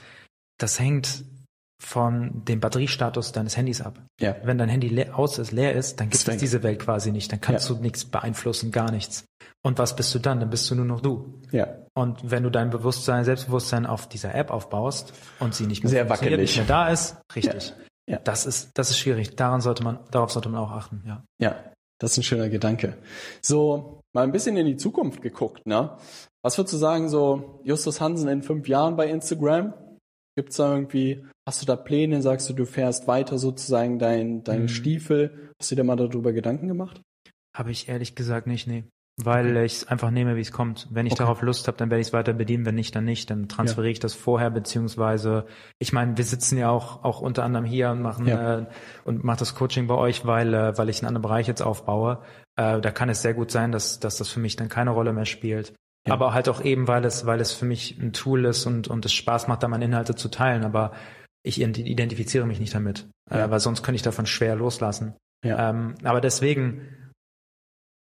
das 0.60 0.80
hängt 0.80 1.24
von 1.80 2.44
dem 2.46 2.60
Batteriestatus 2.60 3.32
deines 3.34 3.56
Handys 3.56 3.82
ab. 3.82 4.02
Ja. 4.20 4.36
Wenn 4.44 4.58
dein 4.58 4.70
Handy 4.70 4.88
leer, 4.88 5.18
aus 5.18 5.38
ist, 5.38 5.52
leer 5.52 5.74
ist, 5.74 6.00
dann 6.00 6.08
gibt 6.10 6.22
Deswegen. 6.22 6.36
es 6.38 6.42
diese 6.42 6.64
Welt 6.64 6.80
quasi 6.80 7.12
nicht. 7.12 7.32
Dann 7.32 7.40
kannst 7.40 7.70
Ja. 7.70 7.76
du 7.76 7.82
nichts 7.82 8.04
beeinflussen, 8.06 8.72
gar 8.72 8.92
nichts. 8.92 9.26
Und 9.64 9.78
was 9.78 9.96
bist 9.96 10.14
du 10.16 10.20
dann? 10.20 10.40
Dann 10.40 10.50
bist 10.50 10.70
du 10.72 10.76
nur 10.76 10.86
noch 10.86 11.02
du. 11.02 11.40
Ja. 11.52 11.68
Und 11.94 12.32
wenn 12.32 12.42
du 12.44 12.50
dein 12.50 12.72
Bewusstsein, 12.72 13.24
Selbstbewusstsein 13.26 13.86
auf 13.86 14.10
dieser 14.10 14.34
App 14.34 14.50
aufbaust 14.50 15.14
und 15.40 15.54
sie 15.54 15.68
nicht 15.68 15.84
mehr 15.84 15.92
Sehr 15.92 16.10
wackelig. 16.10 16.40
nicht 16.40 16.58
mehr 16.58 16.66
da 16.66 16.90
ist, 16.90 17.18
richtig. 17.36 17.70
Ja. 18.08 18.14
Ja. 18.16 18.20
Das 18.24 18.46
ist, 18.46 18.72
das 18.74 18.90
ist 18.90 18.98
schwierig. 18.98 19.36
Daran 19.36 19.62
sollte 19.62 19.84
man, 19.84 20.00
darauf 20.12 20.32
sollte 20.32 20.50
man 20.50 20.60
auch 20.62 20.72
achten, 20.72 21.04
ja. 21.06 21.24
Ja, 21.42 21.58
das 22.00 22.12
ist 22.14 22.18
ein 22.20 22.24
schöner 22.24 22.50
Gedanke. 22.50 22.98
So, 23.42 24.02
mal 24.16 24.24
ein 24.24 24.32
bisschen 24.32 24.56
in 24.58 24.66
die 24.66 24.78
Zukunft 24.78 25.22
geguckt, 25.22 25.68
ne? 25.68 25.98
Was 26.48 26.58
würdest 26.58 26.76
du 26.76 26.78
sagen, 26.78 27.10
so 27.10 27.60
Justus 27.66 28.00
Hansen 28.00 28.30
in 28.30 28.41
fünf 28.41 28.70
Jahren 28.70 28.95
bei 28.95 29.10
Instagram? 29.10 29.74
Gibt's 30.38 30.56
da 30.56 30.74
irgendwie, 30.74 31.26
hast 31.45 31.62
du 31.62 31.66
da 31.66 31.76
Pläne, 31.76 32.22
sagst 32.22 32.50
du, 32.50 32.54
du 32.54 32.66
fährst 32.66 33.06
weiter 33.06 33.38
sozusagen 33.38 34.00
dein, 34.00 34.45
deinen 34.45 34.62
Mhm. 34.64 34.68
Stiefel? 34.70 35.52
Hast 35.60 35.72
du 35.72 35.76
dir 35.76 35.84
mal 35.84 35.98
darüber 35.98 36.32
Gedanken 36.32 36.70
gemacht? 36.70 37.02
Habe 37.54 37.72
ich 37.72 37.89
ehrlich 37.89 38.16
gesagt 38.16 38.48
nicht, 38.48 38.66
nee. 38.66 38.86
Weil 39.22 39.58
ich 39.58 39.74
es 39.74 39.88
einfach 39.89 40.10
nehme, 40.10 40.38
wie 40.38 40.39
es 40.39 40.54
kommt. 40.54 40.88
Wenn 40.89 41.06
ich 41.06 41.12
Okay. 41.12 41.24
darauf 41.24 41.41
Lust 41.41 41.68
habe, 41.68 41.76
dann 41.78 41.89
werde 41.89 42.00
ich 42.00 42.08
es 42.08 42.14
weiter 42.14 42.32
bedienen. 42.32 42.66
Wenn 42.66 42.76
nicht, 42.76 42.95
dann 42.95 43.04
nicht. 43.04 43.30
Dann 43.30 43.50
transferiere 43.50 43.91
ich 43.91 44.00
das 44.00 44.14
vorher, 44.14 44.50
beziehungsweise, 44.50 45.48
ich 45.80 45.91
meine, 45.91 46.16
wir 46.16 46.24
sitzen 46.24 46.58
ja 46.58 46.70
auch, 46.70 47.04
auch 47.04 47.20
unter 47.20 47.43
anderem 47.43 47.66
hier 47.66 47.89
und 47.89 48.02
machen 48.02 48.26
Ja. 48.26 48.60
äh, 48.60 48.66
und 49.04 49.26
mache 49.26 49.39
das 49.39 49.54
Coaching 49.54 49.88
bei 49.88 49.95
euch, 49.95 50.26
weil, 50.26 50.54
äh, 50.54 50.78
weil 50.78 50.88
ich 50.88 51.02
einen 51.02 51.10
anderen 51.10 51.24
Bereich 51.24 51.48
jetzt 51.48 51.62
aufbaue. 51.62 52.20
Äh, 52.56 52.80
da 52.80 52.91
kann 52.91 53.10
es 53.10 53.22
sehr 53.22 53.34
gut 53.34 53.52
sein, 53.52 53.74
dass, 53.74 54.00
dass 54.00 54.16
das 54.18 54.30
für 54.30 54.39
mich 54.39 54.56
dann 54.56 54.70
keine 54.70 54.91
Rolle 54.91 55.12
mehr 55.12 55.26
spielt. 55.26 55.74
Ja. 56.08 56.14
Aber 56.14 56.34
halt 56.34 56.47
auch 56.49 56.62
eben, 56.64 56.88
weil 56.88 57.03
es, 57.05 57.26
weil 57.26 57.41
es 57.41 57.51
für 57.51 57.66
mich 57.66 57.97
ein 57.99 58.14
Tool 58.14 58.45
ist 58.45 58.66
und, 58.66 58.88
und 58.88 59.05
es 59.05 59.14
Spaß 59.14 59.47
macht, 59.47 59.62
da 59.64 59.68
meine 59.68 59.86
Inhalte 59.86 60.16
zu 60.16 60.30
teilen. 60.30 60.64
Aber 60.64 60.93
ich 61.43 61.60
ident- 61.62 61.80
identifiziere 61.86 62.45
mich 62.45 62.60
nicht 62.60 62.74
damit, 62.74 63.08
Ja. 63.30 63.45
äh, 63.45 63.51
weil 63.51 63.60
sonst 63.60 63.84
könnte 63.84 63.97
ich 63.97 64.01
davon 64.03 64.26
schwer 64.26 64.55
loslassen. 64.55 65.16
Ja. 65.45 65.70
Ähm, 65.70 65.95
aber 66.03 66.22
deswegen, 66.22 66.82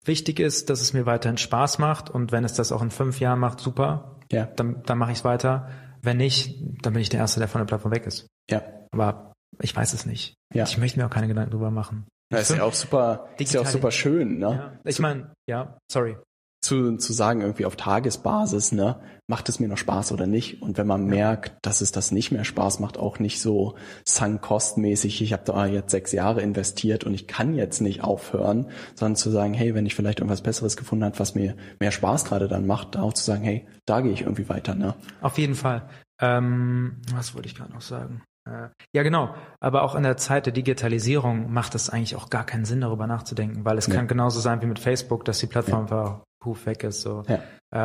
wichtig 0.05 0.39
ist, 0.39 0.69
dass 0.69 0.81
es 0.81 0.93
mir 0.93 1.05
weiterhin 1.05 1.37
Spaß 1.37 1.79
macht 1.79 2.09
und 2.09 2.31
wenn 2.31 2.43
es 2.43 2.53
das 2.53 2.71
auch 2.71 2.81
in 2.81 2.91
fünf 2.91 3.19
Jahren 3.19 3.39
macht, 3.39 3.59
super, 3.59 4.19
Ja. 4.31 4.45
dann, 4.45 4.83
dann 4.83 4.97
mache 4.97 5.11
ich 5.11 5.19
es 5.19 5.23
weiter. 5.25 5.69
Wenn 6.01 6.17
nicht, 6.17 6.61
dann 6.83 6.93
bin 6.93 7.01
ich 7.01 7.09
der 7.09 7.19
Erste, 7.21 7.39
der 7.39 7.47
von 7.49 7.59
der 7.61 7.65
Plattform 7.65 7.91
weg 7.91 8.05
ist. 8.05 8.27
Ja. 8.51 8.61
Aber 8.91 9.33
ich 9.61 9.75
weiß 9.75 9.93
es 9.93 10.05
nicht. 10.05 10.35
Ja. 10.53 10.63
Ich 10.65 10.77
möchte 10.77 10.99
mir 10.99 11.05
auch 11.05 11.09
keine 11.11 11.27
Gedanken 11.27 11.51
drüber 11.51 11.71
machen. 11.71 12.05
Das 12.31 12.49
ist 12.49 12.57
ja 12.57 12.63
auch 12.63 12.73
super, 12.73 13.29
ist 13.39 13.53
ja 13.53 13.61
auch 13.61 13.65
super 13.67 13.91
schön, 13.91 14.39
ne? 14.39 14.49
Ja. 14.49 14.79
Ich 14.83 14.99
meine, 14.99 15.31
ja, 15.49 15.77
sorry. 15.91 16.17
Zu, 16.65 16.97
zu 16.97 17.13
sagen, 17.13 17.41
irgendwie 17.41 17.65
auf 17.65 17.75
Tagesbasis, 17.75 18.71
ne, 18.71 18.99
macht 19.27 19.49
es 19.49 19.59
mir 19.59 19.67
noch 19.67 19.77
Spaß 19.77 20.11
oder 20.11 20.25
nicht? 20.25 20.61
Und 20.63 20.77
wenn 20.79 20.87
man 20.87 21.05
merkt, 21.05 21.53
dass 21.61 21.81
es 21.81 21.91
das 21.91 22.11
nicht 22.11 22.31
mehr 22.31 22.43
Spaß 22.43 22.79
macht, 22.79 22.97
auch 22.97 23.19
nicht 23.19 23.39
so 23.39 23.75
sunk-cost-mäßig, 24.05 25.21
ich 25.21 25.31
habe 25.31 25.43
da 25.45 25.67
jetzt 25.67 25.91
sechs 25.91 26.11
Jahre 26.11 26.41
investiert 26.41 27.03
und 27.03 27.13
ich 27.13 27.27
kann 27.27 27.53
jetzt 27.53 27.81
nicht 27.81 28.03
aufhören, 28.03 28.67
sondern 28.95 29.15
zu 29.15 29.29
sagen, 29.29 29.53
hey, 29.53 29.75
wenn 29.75 29.85
ich 29.85 29.93
vielleicht 29.95 30.19
irgendwas 30.19 30.41
Besseres 30.41 30.75
gefunden 30.75 31.05
habe, 31.05 31.19
was 31.19 31.35
mir 31.35 31.55
mehr 31.79 31.91
Spaß 31.91 32.25
gerade 32.25 32.47
dann 32.47 32.65
macht, 32.65 32.95
da 32.95 33.03
auch 33.03 33.13
zu 33.13 33.23
sagen, 33.23 33.43
hey, 33.43 33.67
da 33.85 34.01
gehe 34.01 34.11
ich 34.11 34.21
irgendwie 34.21 34.49
weiter, 34.49 34.73
ne? 34.73 34.95
Auf 35.21 35.37
jeden 35.37 35.55
Fall. 35.55 35.87
Ähm, 36.19 37.01
was 37.13 37.35
wollte 37.35 37.47
ich 37.47 37.55
gerade 37.55 37.73
noch 37.73 37.81
sagen? 37.81 38.23
Äh, 38.47 38.69
ja, 38.93 39.03
genau. 39.03 39.35
Aber 39.59 39.83
auch 39.83 39.95
in 39.95 40.03
der 40.03 40.17
Zeit 40.17 40.45
der 40.47 40.53
Digitalisierung 40.53 41.51
macht 41.51 41.75
es 41.75 41.89
eigentlich 41.89 42.15
auch 42.15 42.29
gar 42.29 42.45
keinen 42.45 42.65
Sinn, 42.65 42.81
darüber 42.81 43.05
nachzudenken, 43.07 43.65
weil 43.65 43.77
es 43.77 43.87
Nee. 43.87 43.95
kann 43.95 44.07
genauso 44.07 44.39
sein 44.39 44.61
wie 44.61 44.67
mit 44.67 44.79
Facebook, 44.79 45.25
dass 45.25 45.39
die 45.39 45.47
Plattform 45.47 45.81
einfach 45.81 46.21
puf 46.45 46.65
weg 46.67 46.83
ist. 46.83 47.01
So. 47.01 47.23
Ja. 47.27 47.39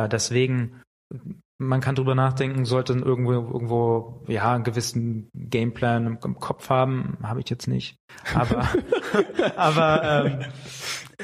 Äh, 0.05 0.07
deswegen, 0.07 0.81
man 1.57 1.81
kann 1.81 1.95
drüber 1.95 2.15
nachdenken, 2.15 2.65
sollte 2.65 2.93
irgendwo, 2.93 3.33
irgendwo, 3.33 4.23
ja, 4.27 4.53
einen 4.53 4.63
gewissen 4.63 5.29
Gameplan 5.35 6.05
im, 6.07 6.19
im 6.23 6.39
Kopf 6.39 6.69
haben. 6.69 7.17
Habe 7.23 7.39
ich 7.41 7.49
jetzt 7.49 7.67
nicht. 7.67 7.95
Aber, 8.35 8.67
aber 9.55 10.25
ähm, 10.25 10.39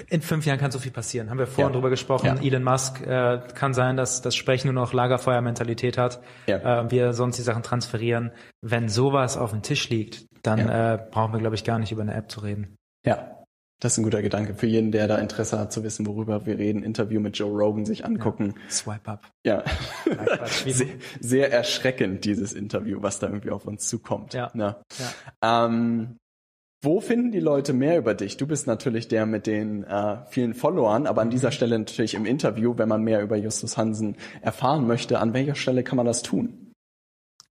in 0.10 0.22
fünf 0.22 0.46
Jahren 0.46 0.60
kann 0.60 0.72
so 0.72 0.80
viel 0.80 0.92
passieren. 0.92 1.30
Haben 1.30 1.40
wir 1.40 1.48
vorhin 1.48 1.72
Ja. 1.72 1.74
drüber 1.74 1.90
gesprochen. 1.90 2.26
Ja. 2.26 2.36
Elon 2.42 2.64
Musk 2.64 3.02
äh, 3.02 3.40
kann 3.56 3.74
sein, 3.74 3.98
dass 3.98 4.22
das 4.22 4.36
Sprechen 4.36 4.68
nur 4.74 4.84
noch 4.84 4.94
Lagerfeuermentalität 4.94 5.98
hat. 5.98 6.22
Ja. 6.48 6.82
Äh, 6.86 6.92
wir 6.92 7.14
sonst 7.14 7.38
die 7.38 7.44
Sachen 7.44 7.64
transferieren. 7.64 8.32
Wenn 8.62 8.90
sowas 8.90 9.38
auf 9.38 9.52
dem 9.52 9.62
Tisch 9.62 9.90
liegt, 9.90 10.26
dann 10.44 10.60
Ja. 10.60 10.94
äh, 10.96 11.08
brauchen 11.12 11.34
wir, 11.34 11.40
glaube 11.40 11.56
ich, 11.56 11.64
gar 11.64 11.80
nicht 11.80 11.92
über 11.92 12.02
eine 12.04 12.14
App 12.14 12.30
zu 12.32 12.42
reden. 12.42 12.76
Ja. 13.06 13.37
Das 13.80 13.94
ist 13.94 14.00
ein 14.00 14.04
guter 14.04 14.24
Gedanke 14.24 14.56
für 14.56 14.66
jeden, 14.66 14.92
der 14.92 15.08
da 15.08 15.18
Interesse 15.18 15.60
hat 15.60 15.72
zu 15.72 15.84
wissen, 15.84 16.08
worüber 16.08 16.48
wir 16.48 16.58
reden. 16.58 16.82
Interview 16.82 17.20
mit 17.20 17.38
Joe 17.38 17.52
Rogan 17.52 17.86
sich 17.86 18.06
angucken. 18.06 18.56
Swipe 18.70 19.08
up. 19.10 19.32
Ja. 19.46 19.64
Ja, 20.06 20.48
sehr, 20.66 20.88
sehr 21.20 21.52
erschreckend, 21.52 22.26
dieses 22.26 22.54
Interview, 22.54 23.02
was 23.02 23.20
da 23.20 23.28
irgendwie 23.28 23.52
auf 23.52 23.66
uns 23.66 23.88
zukommt. 23.88 24.34
Ja. 24.34 24.50
Ne? 24.56 24.78
Ja. 25.42 25.66
Ähm, 25.66 26.18
wo 26.84 27.02
finden 27.02 27.32
die 27.32 27.40
Leute 27.40 27.74
mehr 27.74 27.98
über 27.98 28.14
dich? 28.14 28.38
Du 28.38 28.48
bist 28.48 28.66
natürlich 28.66 29.08
der 29.08 29.26
mit 29.26 29.48
den 29.48 29.84
äh, 29.84 30.26
vielen 30.28 30.54
Followern, 30.54 31.06
aber 31.08 31.22
an 31.22 31.30
dieser 31.30 31.52
Stelle 31.52 31.78
natürlich 31.78 32.14
im 32.14 32.26
Interview, 32.26 32.74
wenn 32.78 32.90
man 32.90 33.04
mehr 33.04 33.22
über 33.22 33.36
Justus 33.36 33.78
Hansen 33.78 34.16
erfahren 34.42 34.88
möchte, 34.88 35.20
an 35.20 35.34
welcher 35.34 35.56
Stelle 35.56 35.84
kann 35.84 35.98
man 35.98 36.06
das 36.06 36.24
tun? 36.24 36.67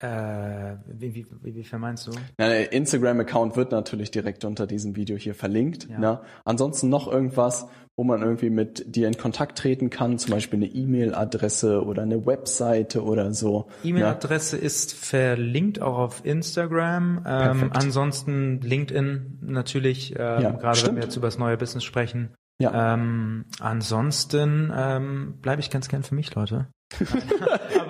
Äh, 0.00 0.76
wie, 0.86 1.14
wie, 1.14 1.26
wie, 1.42 1.54
wie 1.70 1.76
meinst 1.76 2.06
du? 2.06 2.12
Na, 2.38 2.48
Der 2.48 2.72
Instagram-Account 2.72 3.56
wird 3.56 3.70
natürlich 3.70 4.10
direkt 4.10 4.46
unter 4.46 4.66
diesem 4.66 4.96
Video 4.96 5.16
hier 5.18 5.34
verlinkt. 5.34 5.88
Ja. 5.90 5.98
Ne? 5.98 6.20
Ansonsten 6.46 6.88
noch 6.88 7.06
irgendwas, 7.06 7.68
wo 7.96 8.04
man 8.04 8.22
irgendwie 8.22 8.48
mit 8.48 8.96
dir 8.96 9.08
in 9.08 9.18
Kontakt 9.18 9.58
treten 9.58 9.90
kann, 9.90 10.16
zum 10.18 10.30
Beispiel 10.32 10.58
eine 10.58 10.68
E-Mail-Adresse 10.68 11.84
oder 11.84 12.00
eine 12.02 12.24
Webseite 12.24 13.02
oder 13.04 13.34
so. 13.34 13.66
ne? 13.82 13.90
E-Mail-Adresse 13.90 14.56
ist 14.56 14.94
verlinkt 14.94 15.82
auch 15.82 15.98
auf 15.98 16.24
Instagram. 16.24 17.22
Ähm, 17.26 17.70
ansonsten 17.74 18.62
LinkedIn 18.62 19.40
natürlich, 19.42 20.12
ähm, 20.12 20.40
Ja, 20.40 20.50
gerade 20.52 20.62
wenn 20.62 20.74
stimmt. 20.76 20.96
wir 20.96 21.02
jetzt 21.04 21.16
über 21.16 21.26
das 21.26 21.36
neue 21.36 21.58
Business 21.58 21.84
sprechen. 21.84 22.30
Ja. 22.58 22.94
Ähm, 22.94 23.44
ansonsten 23.58 24.72
ähm, 24.74 25.34
bleibe 25.42 25.60
ich 25.60 25.68
ganz 25.70 25.88
gern 25.88 26.02
für 26.02 26.14
mich, 26.14 26.34
Leute. 26.34 26.68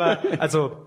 Aber 0.01 0.41
also 0.41 0.85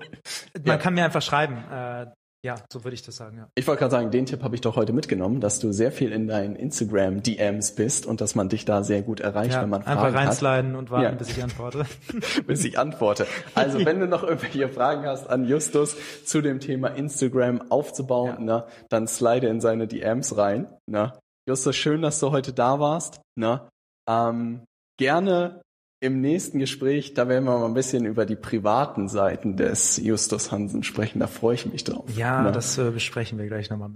man 0.56 0.66
Ja. 0.66 0.78
kann 0.78 0.94
mir 0.94 1.06
einfach 1.06 1.22
schreiben. 1.22 1.58
Äh, 1.72 2.08
ja, 2.46 2.56
so 2.72 2.84
würde 2.84 2.94
ich 2.94 3.02
das 3.04 3.16
sagen. 3.16 3.38
Ja. 3.38 3.48
Ich 3.56 3.66
wollte 3.68 3.80
gerade 3.80 3.92
sagen, 3.92 4.12
den 4.12 4.26
Tipp 4.26 4.44
habe 4.44 4.54
ich 4.54 4.60
doch 4.60 4.76
heute 4.76 4.92
mitgenommen, 4.92 5.40
dass 5.40 5.60
du 5.60 5.72
sehr 5.72 5.94
viel 5.94 6.12
in 6.12 6.28
deinen 6.28 6.58
Instagram-DMs 6.58 7.76
bist 7.76 8.06
und 8.06 8.20
dass 8.20 8.36
man 8.36 8.50
dich 8.50 8.66
da 8.66 8.84
sehr 8.84 9.02
gut 9.02 9.22
erreicht, 9.22 9.54
Ja, 9.54 9.62
wenn 9.62 9.70
man 9.70 9.84
einfach 9.84 10.02
Fragen 10.04 10.16
hat, 10.18 10.28
reinsliden 10.28 10.76
und 10.76 10.92
warten, 10.92 11.04
Ja. 11.06 11.12
bis 11.12 11.30
ich 11.30 11.42
antworte. 11.42 11.86
bis 12.48 12.66
ich 12.66 12.78
antworte. 12.78 13.28
Also 13.56 13.86
wenn 13.86 14.02
du 14.02 14.08
noch 14.08 14.24
irgendwelche 14.24 14.68
Fragen 14.68 15.06
hast 15.06 15.30
an 15.30 15.46
Justus 15.48 15.96
zu 16.26 16.42
dem 16.42 16.60
Thema 16.60 16.90
Instagram 16.90 17.72
aufzubauen, 17.72 18.44
ne, 18.44 18.66
dann 18.90 19.08
slide 19.08 19.48
in 19.48 19.62
seine 19.62 19.88
DMs 19.88 20.36
rein. 20.36 20.68
Ne. 20.86 21.14
Justus, 21.48 21.78
schön, 21.78 22.02
dass 22.02 22.20
du 22.20 22.32
heute 22.32 22.52
da 22.52 22.78
warst. 22.82 23.22
Ne. 23.40 23.62
Ähm, 24.10 24.64
gerne 25.00 25.62
im 26.04 26.20
nächsten 26.20 26.60
Gespräch, 26.60 27.14
da 27.14 27.30
werden 27.30 27.46
wir 27.46 27.58
mal 27.58 27.66
ein 27.66 27.74
bisschen 27.74 28.04
über 28.04 28.26
die 28.26 28.36
privaten 28.36 29.08
Seiten 29.08 29.56
des 29.56 29.96
Justus 29.96 30.52
Hansen 30.52 30.84
sprechen. 30.84 31.20
Da 31.20 31.28
freue 31.28 31.56
ich 31.56 31.66
mich 31.66 31.86
drauf. 31.86 32.04
Ja, 32.14 32.42
ne. 32.42 32.52
das 32.52 32.78
äh, 32.78 32.92
besprechen 32.92 33.40
wir 33.40 33.48
gleich 33.48 33.70
nochmal. 33.70 33.92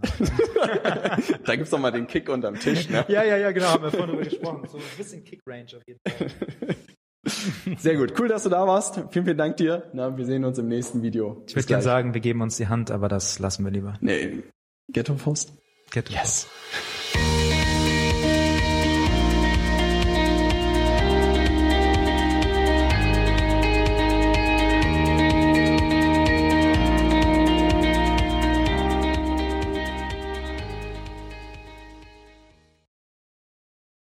da 1.45 1.55
gibt's 1.58 1.72
noch 1.72 1.80
mal 1.80 1.91
den 1.91 2.08
Kick 2.08 2.30
unterm 2.30 2.58
Tisch. 2.58 2.89
Ne? 2.89 3.03
ja, 3.10 3.24
ja, 3.24 3.36
ja, 3.36 3.51
genau, 3.51 3.68
haben 3.68 3.84
wir 3.84 3.91
vorhin 3.91 4.12
drüber 4.12 4.24
gesprochen. 4.24 4.70
So 4.72 4.78
ein 4.78 4.84
bisschen 4.97 5.26
Kick-Range 5.26 5.66
auf 5.76 5.84
jeden 5.86 5.99
Fall. 6.08 7.76
Sehr 7.78 7.97
gut. 7.97 8.18
Cool, 8.18 8.30
dass 8.30 8.43
du 8.43 8.49
da 8.49 8.66
warst. 8.66 9.01
Vielen, 9.12 9.26
vielen 9.26 9.38
Dank 9.38 9.58
dir. 9.58 9.89
Na, 9.91 10.18
wir 10.18 10.26
sehen 10.26 10.45
uns 10.45 10.58
im 10.58 10.70
nächsten 10.70 11.01
Video. 11.01 11.43
Ich 11.45 11.58
würde 11.58 11.68
gerne 11.68 11.84
sagen, 11.84 12.14
wir 12.14 12.22
geben 12.22 12.41
uns 12.41 12.55
die 12.55 12.68
Hand, 12.68 12.89
aber 12.89 13.10
das 13.10 13.39
lassen 13.39 13.66
wir 13.66 13.72
lieber. 13.72 13.95
Nee, 13.99 14.43
Ghetto 14.88 15.18
Faust? 15.18 15.51
Get 15.91 16.10
Yes. 16.10 16.47